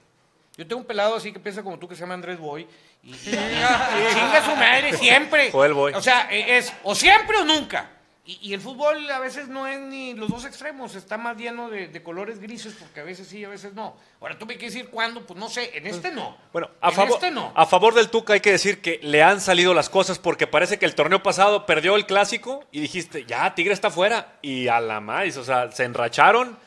Yo 0.56 0.68
tengo 0.68 0.82
un 0.82 0.86
pelado 0.86 1.16
así 1.16 1.34
que 1.34 1.40
piensa 1.40 1.64
como 1.64 1.80
tú 1.80 1.88
que 1.88 1.96
se 1.96 2.02
llama 2.02 2.14
Andrés 2.14 2.38
Boy. 2.38 2.68
Y, 3.02 3.10
y- 3.10 3.14
y 3.16 4.14
chinga 4.14 4.46
su 4.46 4.56
madre 4.56 4.94
siempre. 4.96 5.50
Joel 5.52 5.74
Boy. 5.74 5.94
O 5.96 6.02
sea, 6.04 6.28
e- 6.30 6.58
es 6.58 6.72
o 6.84 6.94
siempre 6.94 7.38
o 7.38 7.44
nunca. 7.44 7.90
Y, 8.24 8.38
y 8.50 8.54
el 8.54 8.62
fútbol 8.62 9.10
a 9.10 9.18
veces 9.20 9.48
no 9.48 9.66
es 9.66 9.80
ni 9.80 10.14
los 10.14 10.30
dos 10.30 10.46
extremos, 10.46 10.94
está 10.94 11.18
más 11.18 11.36
lleno 11.38 11.72
de, 11.72 11.88
de 11.88 12.04
colores 12.04 12.40
grises 12.40 12.76
porque 12.80 13.00
a 13.00 13.04
veces 13.04 13.28
sí, 13.28 13.44
a 13.44 13.50
veces 13.50 13.74
no. 13.74 13.96
Ahora 14.20 14.38
tú 14.38 14.46
me 14.46 14.58
quieres 14.58 14.76
decir 14.76 14.92
cuándo, 14.92 15.26
pues 15.26 15.40
no 15.40 15.50
sé, 15.50 15.76
en 15.76 15.88
este 15.88 16.12
no. 16.12 16.38
Bueno, 16.54 16.70
a 16.82 16.90
en 16.90 16.96
favor, 16.96 17.14
este 17.16 17.32
no. 17.32 17.52
a 17.56 17.66
favor 17.66 17.96
del 17.96 18.12
Tuca 18.12 18.34
hay 18.34 18.40
que 18.40 18.52
decir 18.52 18.80
que 18.80 19.00
le 19.02 19.24
han 19.24 19.42
salido 19.42 19.74
las 19.74 19.90
cosas 19.90 20.20
porque 20.20 20.46
parece 20.46 20.78
que 20.78 20.86
el 20.86 20.94
torneo 20.94 21.24
pasado 21.24 21.66
perdió 21.66 21.96
el 21.96 22.06
clásico 22.06 22.64
y 22.72 22.82
dijiste, 22.82 23.26
ya, 23.26 23.56
Tigre 23.56 23.74
está 23.74 23.90
fuera. 23.90 24.38
Y 24.44 24.68
a 24.68 24.80
la 24.80 25.02
más, 25.02 25.36
o 25.38 25.44
sea, 25.44 25.72
se 25.72 25.84
enracharon, 25.86 26.60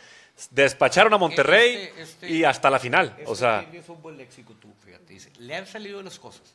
despacharon 0.50 1.14
a 1.14 1.18
Monterrey 1.18 1.76
Este- 1.76 2.02
este- 2.02 2.30
y 2.30 2.42
hasta 2.42 2.68
la 2.68 2.80
final. 2.80 3.14
O 3.20 3.22
Eso 3.22 3.36
sea, 3.36 3.60
tiene 3.70 3.80
fútbol 3.84 4.16
léxico 4.16 4.54
tú, 4.54 4.74
fíjate, 4.84 5.04
dice, 5.12 5.30
le 5.38 5.54
han 5.54 5.68
salido 5.68 6.02
las 6.02 6.18
cosas. 6.18 6.52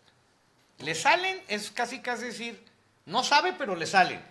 Le 0.79 0.93
salen, 0.93 1.41
es 1.47 1.71
casi 1.71 1.99
casi 1.99 2.25
decir, 2.25 2.61
no 3.05 3.23
sabe, 3.23 3.53
pero 3.57 3.77
le 3.77 3.85
salen. 3.85 4.21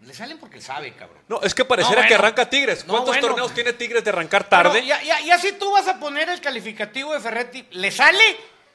Le 0.00 0.14
salen 0.14 0.38
porque 0.38 0.60
sabe, 0.60 0.92
cabrón. 0.94 1.18
no, 1.28 1.42
es 1.42 1.54
que 1.54 1.64
pareciera 1.64 2.02
No, 2.02 2.08
que 2.08 2.14
arranca 2.14 2.48
Tigres. 2.48 2.86
No, 2.86 2.92
¿Cuántos 2.92 3.16
bueno. 3.16 3.28
torneos 3.28 3.52
tiene 3.52 3.72
Tigres 3.72 4.04
de 4.04 4.10
arrancar 4.10 4.44
tarde? 4.48 4.86
Ya, 4.86 5.02
ya, 5.02 5.20
ya 5.20 5.38
si 5.38 5.52
tú 5.52 5.72
vas 5.72 5.88
a 5.88 5.98
poner 5.98 6.28
el 6.28 6.40
calificativo 6.40 7.12
de 7.14 7.20
Ferretti, 7.20 7.66
¿le 7.72 7.90
sale? 7.90 8.22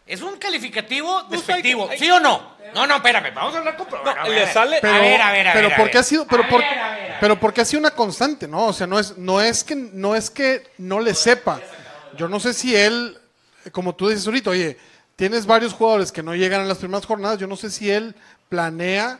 Es 0.06 0.22
un 0.22 0.36
calificativo 0.38 1.26
Pues 1.30 1.46
despectivo, 1.48 1.90
¿sí 1.98 2.12
o 2.12 2.20
no? 2.20 2.58
No, 2.76 2.86
no, 2.86 2.98
espérame, 2.98 3.34
vamos 3.34 3.56
a 3.56 3.60
hablar 3.60 3.78
con... 3.78 3.88
No, 3.90 4.10
a 4.10 4.24
ver, 4.28 4.48
le 4.48 4.52
sale- 4.52 4.80
Pero, 4.82 4.94
a 4.96 5.00
ver, 5.00 5.22
a 5.22 5.32
ver, 5.32 5.48
a 5.48 5.54
pero 5.54 5.68
ver, 5.70 5.74
a 5.76 5.78
porque 5.78 5.94
ver. 5.94 6.02
ha 6.02 6.04
sido, 6.04 6.28
pero 6.28 6.46
por- 6.50 6.60
ver, 6.60 6.68
a 6.68 6.74
ver, 6.74 7.02
a 7.02 7.08
ver. 7.08 7.18
pero 7.22 7.40
porque 7.40 7.62
ha 7.62 7.66
sido 7.66 7.80
una 7.80 7.92
constante, 7.92 8.46
¿no? 8.46 8.66
O 8.68 8.74
sea, 8.74 8.86
no 8.86 9.00
es, 9.00 9.18
no 9.18 9.40
es 9.40 9.64
que 9.64 9.76
no 9.76 10.16
es 10.18 10.30
que 10.30 10.68
no 10.78 11.00
le 11.00 11.14
sepa. 11.14 11.62
Yo 12.18 12.28
no 12.28 12.42
sé 12.42 12.54
si 12.54 12.76
él, 12.76 13.18
como 13.72 13.96
tú 13.96 14.10
dices 14.10 14.26
ahorita, 14.28 14.50
oye, 14.50 14.78
tienes 15.16 15.46
varios 15.46 15.72
jugadores 15.72 16.12
que 16.12 16.22
no 16.22 16.36
llegan 16.36 16.60
a 16.60 16.66
las 16.66 16.80
primeras 16.80 17.06
jornadas. 17.06 17.38
Yo 17.40 17.48
no 17.48 17.56
sé 17.56 17.72
si 17.72 17.90
él 17.90 18.14
planea 18.50 19.20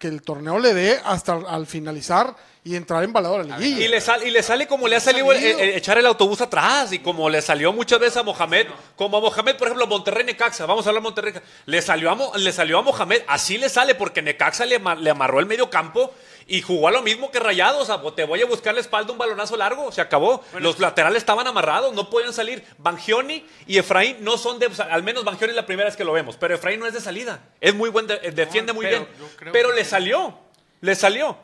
que 0.00 0.08
el 0.08 0.22
torneo 0.22 0.58
le 0.58 0.72
dé 0.72 0.98
hasta 1.04 1.34
al 1.34 1.66
finalizar 1.66 2.34
y 2.62 2.76
entrar 2.76 3.02
embalado 3.02 3.36
a 3.36 3.42
la 3.42 3.56
liguilla. 3.58 3.84
Y 3.86 3.88
le, 3.88 4.00
sal- 4.02 4.22
y 4.26 4.30
le 4.30 4.42
sale 4.42 4.66
como 4.66 4.86
le 4.86 4.96
ha 4.96 5.00
salido 5.00 5.32
el- 5.32 5.42
el- 5.42 5.60
el 5.60 5.70
echar 5.70 5.96
el 5.96 6.04
autobús 6.04 6.40
atrás 6.42 6.92
y 6.92 6.98
como 6.98 7.30
le 7.30 7.40
salió 7.40 7.72
muchas 7.72 7.98
veces 7.98 8.18
a 8.18 8.22
Mohamed, 8.22 8.66
como 8.96 9.16
a 9.16 9.20
Mohamed, 9.20 9.56
por 9.56 9.68
ejemplo, 9.68 9.86
Monterrey 9.86 10.24
Necaxa, 10.24 10.66
vamos 10.66 10.84
a 10.86 10.90
hablar 10.90 11.02
de 11.02 11.04
Monterrey, 11.08 11.32
le 11.64 11.80
salió 11.82 12.10
a, 12.10 12.36
le 12.38 12.52
salió 12.52 12.78
a 12.78 12.82
Mohamed, 12.82 13.22
así 13.28 13.56
le 13.56 13.68
sale 13.70 13.94
porque 13.94 14.20
Necaxa 14.20 14.66
le, 14.66 14.78
ma- 14.78 14.94
le 14.94 15.08
amarró 15.08 15.40
el 15.40 15.46
medio 15.46 15.70
campo 15.70 16.12
y 16.46 16.60
jugó 16.60 16.88
a 16.88 16.90
lo 16.90 17.00
mismo 17.00 17.30
que 17.30 17.38
Rayados, 17.38 17.88
o 17.88 18.00
sea, 18.02 18.14
te 18.14 18.24
voy 18.24 18.42
a 18.42 18.46
buscar 18.46 18.74
la 18.74 18.80
espalda 18.80 19.12
un 19.12 19.18
balonazo 19.18 19.56
largo, 19.56 19.90
se 19.92 20.00
acabó. 20.02 20.42
Los 20.58 20.80
laterales 20.80 21.18
estaban 21.18 21.46
amarrados, 21.46 21.94
no 21.94 22.10
podían 22.10 22.32
salir. 22.34 22.62
Bangioni 22.76 23.46
y 23.68 23.78
Efraín 23.78 24.16
no 24.20 24.36
son 24.36 24.58
de, 24.58 24.66
o 24.66 24.74
sea, 24.74 24.86
al 24.86 25.02
menos 25.04 25.24
Bangioni 25.24 25.52
es 25.52 25.56
la 25.56 25.64
primera 25.64 25.88
vez 25.88 25.96
que 25.96 26.04
lo 26.04 26.12
vemos, 26.12 26.36
pero 26.36 26.54
Efraín 26.56 26.80
no 26.80 26.86
es 26.86 26.92
de 26.92 27.00
salida, 27.00 27.40
es 27.60 27.72
muy 27.74 27.88
buen, 27.88 28.06
de- 28.08 28.18
eh, 28.22 28.32
defiende 28.32 28.72
muy 28.74 28.84
pero 28.84 28.98
bien, 28.98 29.28
pero 29.52 29.70
que- 29.70 29.76
le 29.76 29.84
salió, 29.84 30.36
le 30.80 30.94
salió. 30.94 31.36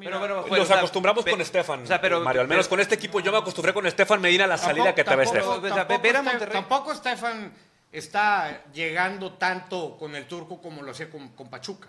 Pero, 0.00 0.20
pero, 0.20 0.36
Nos 0.40 0.48
bueno, 0.48 0.64
o 0.64 0.66
sea, 0.66 0.78
acostumbramos 0.78 1.24
ve- 1.24 1.30
con 1.32 1.40
Estefan, 1.40 1.82
o 1.82 1.86
sea, 1.86 2.00
pero- 2.00 2.20
Mario. 2.20 2.40
Al 2.42 2.48
menos 2.48 2.66
pero- 2.66 2.70
con 2.70 2.80
este 2.80 2.94
equipo 2.96 3.20
yo 3.20 3.32
me 3.32 3.38
acostumbré 3.38 3.72
con 3.74 3.86
Estefan 3.86 4.20
Medina 4.20 4.44
a 4.44 4.48
la 4.48 4.58
salida 4.58 4.94
que 4.94 5.04
te 5.04 5.16
ve 5.16 5.24
tampoco, 5.26 5.66
Estefan. 5.66 5.86
Tampoco 5.86 6.52
tampoco 6.52 6.94
Stefan 6.94 7.52
está 7.90 8.64
llegando 8.72 9.32
tanto 9.34 9.96
con 9.98 10.14
el 10.16 10.26
turco 10.26 10.60
como 10.60 10.82
lo 10.82 10.90
hacía 10.92 11.10
con, 11.10 11.28
con 11.30 11.48
Pachuca. 11.50 11.88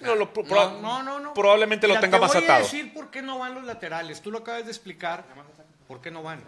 No, 0.00 0.14
lo- 0.14 0.30
No, 0.48 0.80
no, 0.80 1.02
no, 1.02 1.20
no. 1.20 1.34
Probablemente 1.34 1.86
lo 1.86 1.92
Mira, 1.92 2.00
tenga 2.00 2.16
te 2.16 2.22
más 2.22 2.32
voy 2.34 2.42
atado. 2.44 2.58
a 2.60 2.62
decir 2.62 2.94
por 2.94 3.10
qué 3.10 3.20
no 3.20 3.38
van 3.38 3.54
los 3.54 3.64
laterales. 3.64 4.22
Tú 4.22 4.30
lo 4.30 4.38
acabas 4.38 4.64
de 4.64 4.70
explicar. 4.70 5.24
¿Por 5.86 6.00
qué 6.00 6.10
no 6.10 6.22
van? 6.22 6.42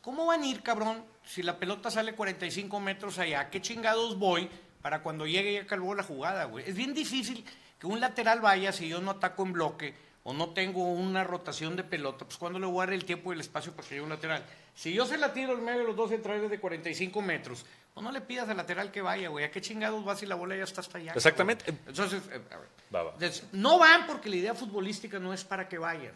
¿Cómo 0.00 0.26
van 0.26 0.42
a 0.42 0.46
ir, 0.46 0.62
cabrón, 0.64 1.04
si 1.24 1.44
la 1.44 1.58
pelota 1.58 1.90
sale 1.92 2.14
45 2.14 2.80
metros 2.80 3.18
allá? 3.20 3.50
¿Qué 3.50 3.60
chingados 3.62 4.18
voy 4.18 4.50
para 4.80 5.00
cuando 5.00 5.26
llegue 5.28 5.52
ya 5.54 5.66
calvó 5.66 5.94
la 5.94 6.02
jugada, 6.02 6.46
güey? 6.46 6.68
Es 6.68 6.74
bien 6.74 6.92
difícil 6.92 7.44
que 7.82 7.88
un 7.88 7.98
lateral 7.98 8.40
vaya 8.40 8.70
si 8.70 8.86
yo 8.88 9.00
no 9.00 9.10
ataco 9.10 9.42
en 9.42 9.52
bloque 9.54 9.92
o 10.22 10.32
no 10.32 10.50
tengo 10.50 10.84
una 10.92 11.24
rotación 11.24 11.74
de 11.74 11.82
pelota. 11.82 12.24
Pues 12.24 12.38
cuando 12.38 12.60
le 12.60 12.66
voy 12.66 12.80
a 12.80 12.86
dar 12.86 12.94
el 12.94 13.04
tiempo 13.04 13.32
y 13.32 13.34
el 13.34 13.40
espacio 13.40 13.72
para 13.74 13.88
que 13.88 13.96
llegue 13.96 14.04
un 14.04 14.10
lateral. 14.10 14.44
Si 14.72 14.92
yo 14.92 15.04
se 15.04 15.16
la 15.16 15.32
tiro 15.32 15.54
en 15.58 15.64
medio 15.64 15.80
de 15.80 15.86
los 15.86 15.96
dos 15.96 16.10
centrales 16.10 16.48
de 16.48 16.60
45 16.60 17.20
metros, 17.20 17.66
pues 17.92 18.04
no 18.04 18.12
le 18.12 18.20
pidas 18.20 18.48
al 18.48 18.56
lateral 18.56 18.92
que 18.92 19.02
vaya, 19.02 19.30
güey. 19.30 19.44
¿A 19.46 19.50
qué 19.50 19.60
chingados 19.60 20.06
va 20.06 20.14
si 20.14 20.26
la 20.26 20.36
bola 20.36 20.54
ya 20.56 20.62
está 20.62 20.80
hasta 20.80 20.98
allá? 20.98 21.12
Exactamente. 21.12 21.64
Entonces, 21.88 22.22
eh, 22.30 22.40
a 22.52 22.56
ver. 22.56 22.68
Va, 22.94 23.02
va. 23.02 23.12
Entonces, 23.14 23.48
no 23.50 23.80
van 23.80 24.06
porque 24.06 24.30
la 24.30 24.36
idea 24.36 24.54
futbolística 24.54 25.18
no 25.18 25.34
es 25.34 25.42
para 25.42 25.68
que 25.68 25.76
vayan. 25.78 26.14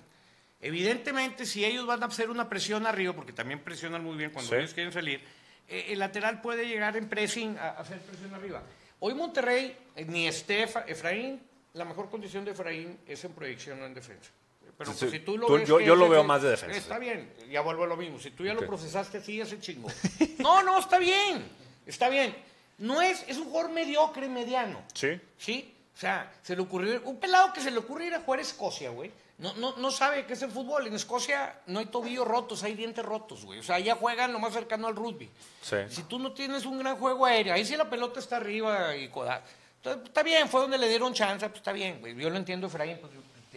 Evidentemente, 0.61 1.45
si 1.45 1.65
ellos 1.65 1.85
van 1.85 2.03
a 2.03 2.07
hacer 2.07 2.31
una 2.31 2.49
presión 2.49 2.87
arriba, 2.87 3.13
porque 3.13 3.33
también 3.33 3.59
presionan 3.61 4.03
muy 4.05 4.17
bien 4.17 4.31
cuando 4.31 4.51
Sí. 4.51 4.57
ellos 4.57 4.73
quieren 4.73 4.93
salir, 4.93 5.21
eh, 5.69 5.87
el 5.89 5.99
lateral 5.99 6.41
puede 6.41 6.67
llegar 6.67 6.97
en 6.97 7.09
pressing 7.09 7.59
a, 7.59 7.71
a 7.71 7.81
hacer 7.81 7.99
presión 8.01 8.33
arriba. 8.35 8.63
Hoy 9.01 9.15
Monterrey, 9.15 9.77
eh, 9.97 10.05
ni 10.07 10.27
Estefa, 10.27 10.85
Efraín, 10.87 11.43
la 11.77 11.85
mejor 11.85 12.11
condición 12.11 12.45
de 12.45 12.51
Efraín 12.53 12.99
es 13.07 13.25
en 13.25 13.33
proyección, 13.33 13.79
no 13.79 13.87
en 13.87 13.95
defensa. 13.95 14.31
Pero 14.77 14.93
Sí, 14.93 14.99
pues, 15.01 15.11
si 15.13 15.21
tú 15.21 15.39
lo 15.39 15.47
Tú- 15.47 15.55
ves 15.55 15.69
yo- 15.69 15.79
lo 15.95 16.09
veo 16.09 16.23
más 16.25 16.43
de 16.43 16.51
defensa, 16.51 16.77
Está 16.77 16.95
sí. 16.97 17.01
bien, 17.01 17.33
ya 17.51 17.63
vuelvo 17.63 17.85
a 17.85 17.87
lo 17.87 17.97
mismo. 17.97 18.19
Si 18.19 18.31
tú 18.33 18.45
ya 18.45 18.53
lo 18.53 18.67
procesaste 18.67 19.19
así, 19.19 19.41
ese 19.41 19.59
chingo. 19.61 19.89
No, 20.39 20.63
no, 20.63 20.79
está 20.79 20.99
bien, 20.99 21.45
está 21.87 22.09
bien. 22.09 22.37
No 22.79 23.01
es, 23.01 23.25
es 23.27 23.39
un 23.39 23.45
jugador 23.45 23.71
mediocre, 23.73 24.29
mediano. 24.29 24.83
Sí. 24.93 25.19
¿Sí? 25.39 25.73
O 25.95 25.99
sea, 25.99 26.31
se 26.43 26.55
le 26.55 26.61
ocurrió, 26.63 27.01
un 27.05 27.19
pelado 27.19 27.53
que 27.55 27.61
se 27.63 27.71
le 27.71 27.79
ocurrió 27.79 28.09
ir 28.09 28.15
a 28.15 28.21
jugar 28.21 28.41
a 28.41 28.43
Escocia, 28.43 28.91
güey. 28.91 29.11
No, 29.39 29.55
no, 29.55 29.77
no 29.79 29.91
sabe 29.91 30.27
qué 30.27 30.35
es 30.35 30.43
el 30.43 30.51
fútbol. 30.51 30.87
En 30.87 30.95
Escocia 30.95 31.61
no 31.67 31.79
hay 31.79 31.87
tobillos 31.87 32.27
rotos, 32.29 32.63
hay 32.63 32.75
dientes 32.75 33.05
rotos, 33.05 33.45
güey. 33.47 33.59
O 33.61 33.63
sea, 33.63 33.77
allá 33.77 33.95
juegan 33.95 34.33
lo 34.33 34.39
más 34.39 34.53
cercano 34.53 34.87
al 34.89 34.97
rugby. 34.97 35.31
Sí. 35.63 35.77
Si 35.89 36.03
tú 36.03 36.19
no 36.19 36.33
tienes 36.33 36.65
un 36.67 36.79
gran 36.79 36.97
juego 36.99 37.25
aéreo, 37.25 37.55
ahí 37.55 37.65
sí 37.65 37.77
la 37.77 37.89
pelota 37.89 38.21
está 38.21 38.37
arriba 38.37 38.95
y 38.95 39.09
coda. 39.09 39.43
Entonces, 39.87 40.09
está 40.09 40.23
bien, 40.23 40.49
fue 40.49 40.63
donde 40.63 40.79
le 40.79 40.89
dieron 40.89 41.13
chance, 41.15 41.47
pues 41.49 41.59
está 41.59 41.73
bien, 41.73 42.01
güey. 42.01 42.15
Yo 42.17 42.29
lo 42.29 42.37
entiendo, 42.37 42.67
Efraín, 42.67 42.99
pues 42.99 43.13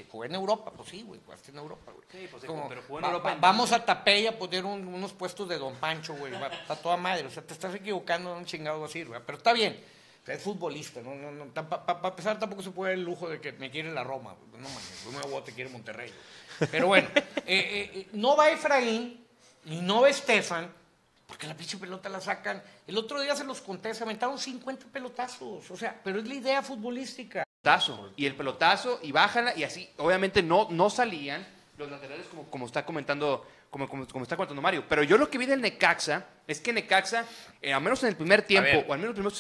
jugué 0.09 0.27
en 0.27 0.35
Europa, 0.35 0.71
pues 0.75 0.89
sí, 0.89 1.01
güey, 1.03 1.19
jugaste 1.25 1.51
en 1.51 1.57
Europa, 1.57 1.91
güey. 1.91 2.05
Sí, 2.11 2.27
pues, 2.31 2.45
Como, 2.45 2.69
pero 2.69 2.81
jugó 2.87 2.99
en 2.99 3.03
va- 3.05 3.07
Europa 3.09 3.29
va- 3.29 3.35
en- 3.35 3.41
vamos 3.41 3.71
a 3.71 3.83
Tapey 3.83 4.27
a 4.27 4.37
poner 4.37 4.63
un- 4.63 4.87
unos 4.87 5.11
puestos 5.13 5.49
de 5.49 5.57
Don 5.57 5.75
Pancho, 5.75 6.13
güey. 6.15 6.31
va- 6.33 6.47
Está 6.47 6.75
toda 6.75 6.95
madre, 6.97 7.25
o 7.25 7.29
sea, 7.31 7.43
te 7.43 7.53
estás 7.53 7.73
equivocando, 7.75 8.33
un 8.35 8.45
chingado 8.45 8.85
así, 8.85 9.03
güey. 9.03 9.19
Pero 9.25 9.37
está 9.39 9.51
bien. 9.53 9.83
O 10.21 10.25
sea, 10.25 10.35
es 10.35 10.41
futbolista, 10.43 11.01
no, 11.01 11.15
no, 11.15 11.31
no. 11.31 11.45
Para 11.47 12.09
empezar, 12.09 12.37
tampoco 12.39 12.61
se 12.61 12.69
puede 12.71 12.93
el 12.93 13.03
lujo 13.03 13.27
de 13.27 13.41
que 13.41 13.51
me 13.53 13.71
quiere 13.71 13.91
la 13.91 14.03
Roma. 14.03 14.35
No 14.53 14.57
mames, 14.59 15.03
yo 15.03 15.11
me 15.11 15.21
voy 15.33 15.41
te 15.43 15.53
quiere 15.53 15.69
Monterrey. 15.69 16.13
Pero 16.71 16.87
bueno, 16.87 17.07
eh, 17.15 17.41
eh, 17.47 17.91
eh, 17.95 18.07
no 18.13 18.35
va 18.37 18.51
Efraín 18.51 19.25
y 19.65 19.81
no 19.81 20.01
va 20.01 20.09
Estefan, 20.09 20.71
porque 21.29 21.45
la 21.45 21.55
pinche 21.55 21.77
pelota 21.77 22.09
la 22.09 22.19
sacan. 22.19 22.61
El 22.87 22.97
otro 22.97 23.21
día 23.21 23.35
se 23.35 23.43
los 23.43 23.61
conté, 23.61 23.93
se 23.93 24.03
aventaron 24.03 24.39
50 24.39 24.87
pelotazos. 24.87 25.69
O 25.69 25.77
sea, 25.77 25.95
pero 26.03 26.17
es 26.17 26.27
la 26.27 26.33
idea 26.33 26.63
futbolística. 26.63 27.43
pelotazo 27.61 28.11
y 28.17 28.25
el 28.25 28.35
pelotazo 28.35 28.99
y 29.03 29.11
bájala 29.11 29.55
y 29.55 29.63
así 29.63 29.87
obviamente 29.97 30.41
no 30.41 30.67
no 30.71 30.89
salían 30.89 31.45
los 31.77 31.91
laterales 31.91 32.25
como, 32.27 32.49
como 32.49 32.65
está 32.65 32.85
comentando 32.85 33.45
como, 33.69 33.87
como, 33.87 34.07
como 34.07 34.23
está 34.23 34.37
comentando 34.37 34.61
Mario 34.61 34.85
pero 34.87 35.03
yo 35.03 35.17
lo 35.17 35.29
que 35.29 35.37
vi 35.37 35.45
del 35.45 35.61
Necaxa 35.61 36.25
es 36.47 36.61
que 36.61 36.71
Necaxa 36.71 37.25
eh, 37.61 37.73
al 37.73 37.81
menos 37.81 38.01
en 38.03 38.09
el 38.09 38.15
primer 38.15 38.43
tiempo 38.43 38.85
o 38.87 38.93
al 38.93 38.99
menos 38.99 39.01
en 39.01 39.07
los 39.07 39.13
primeros 39.13 39.37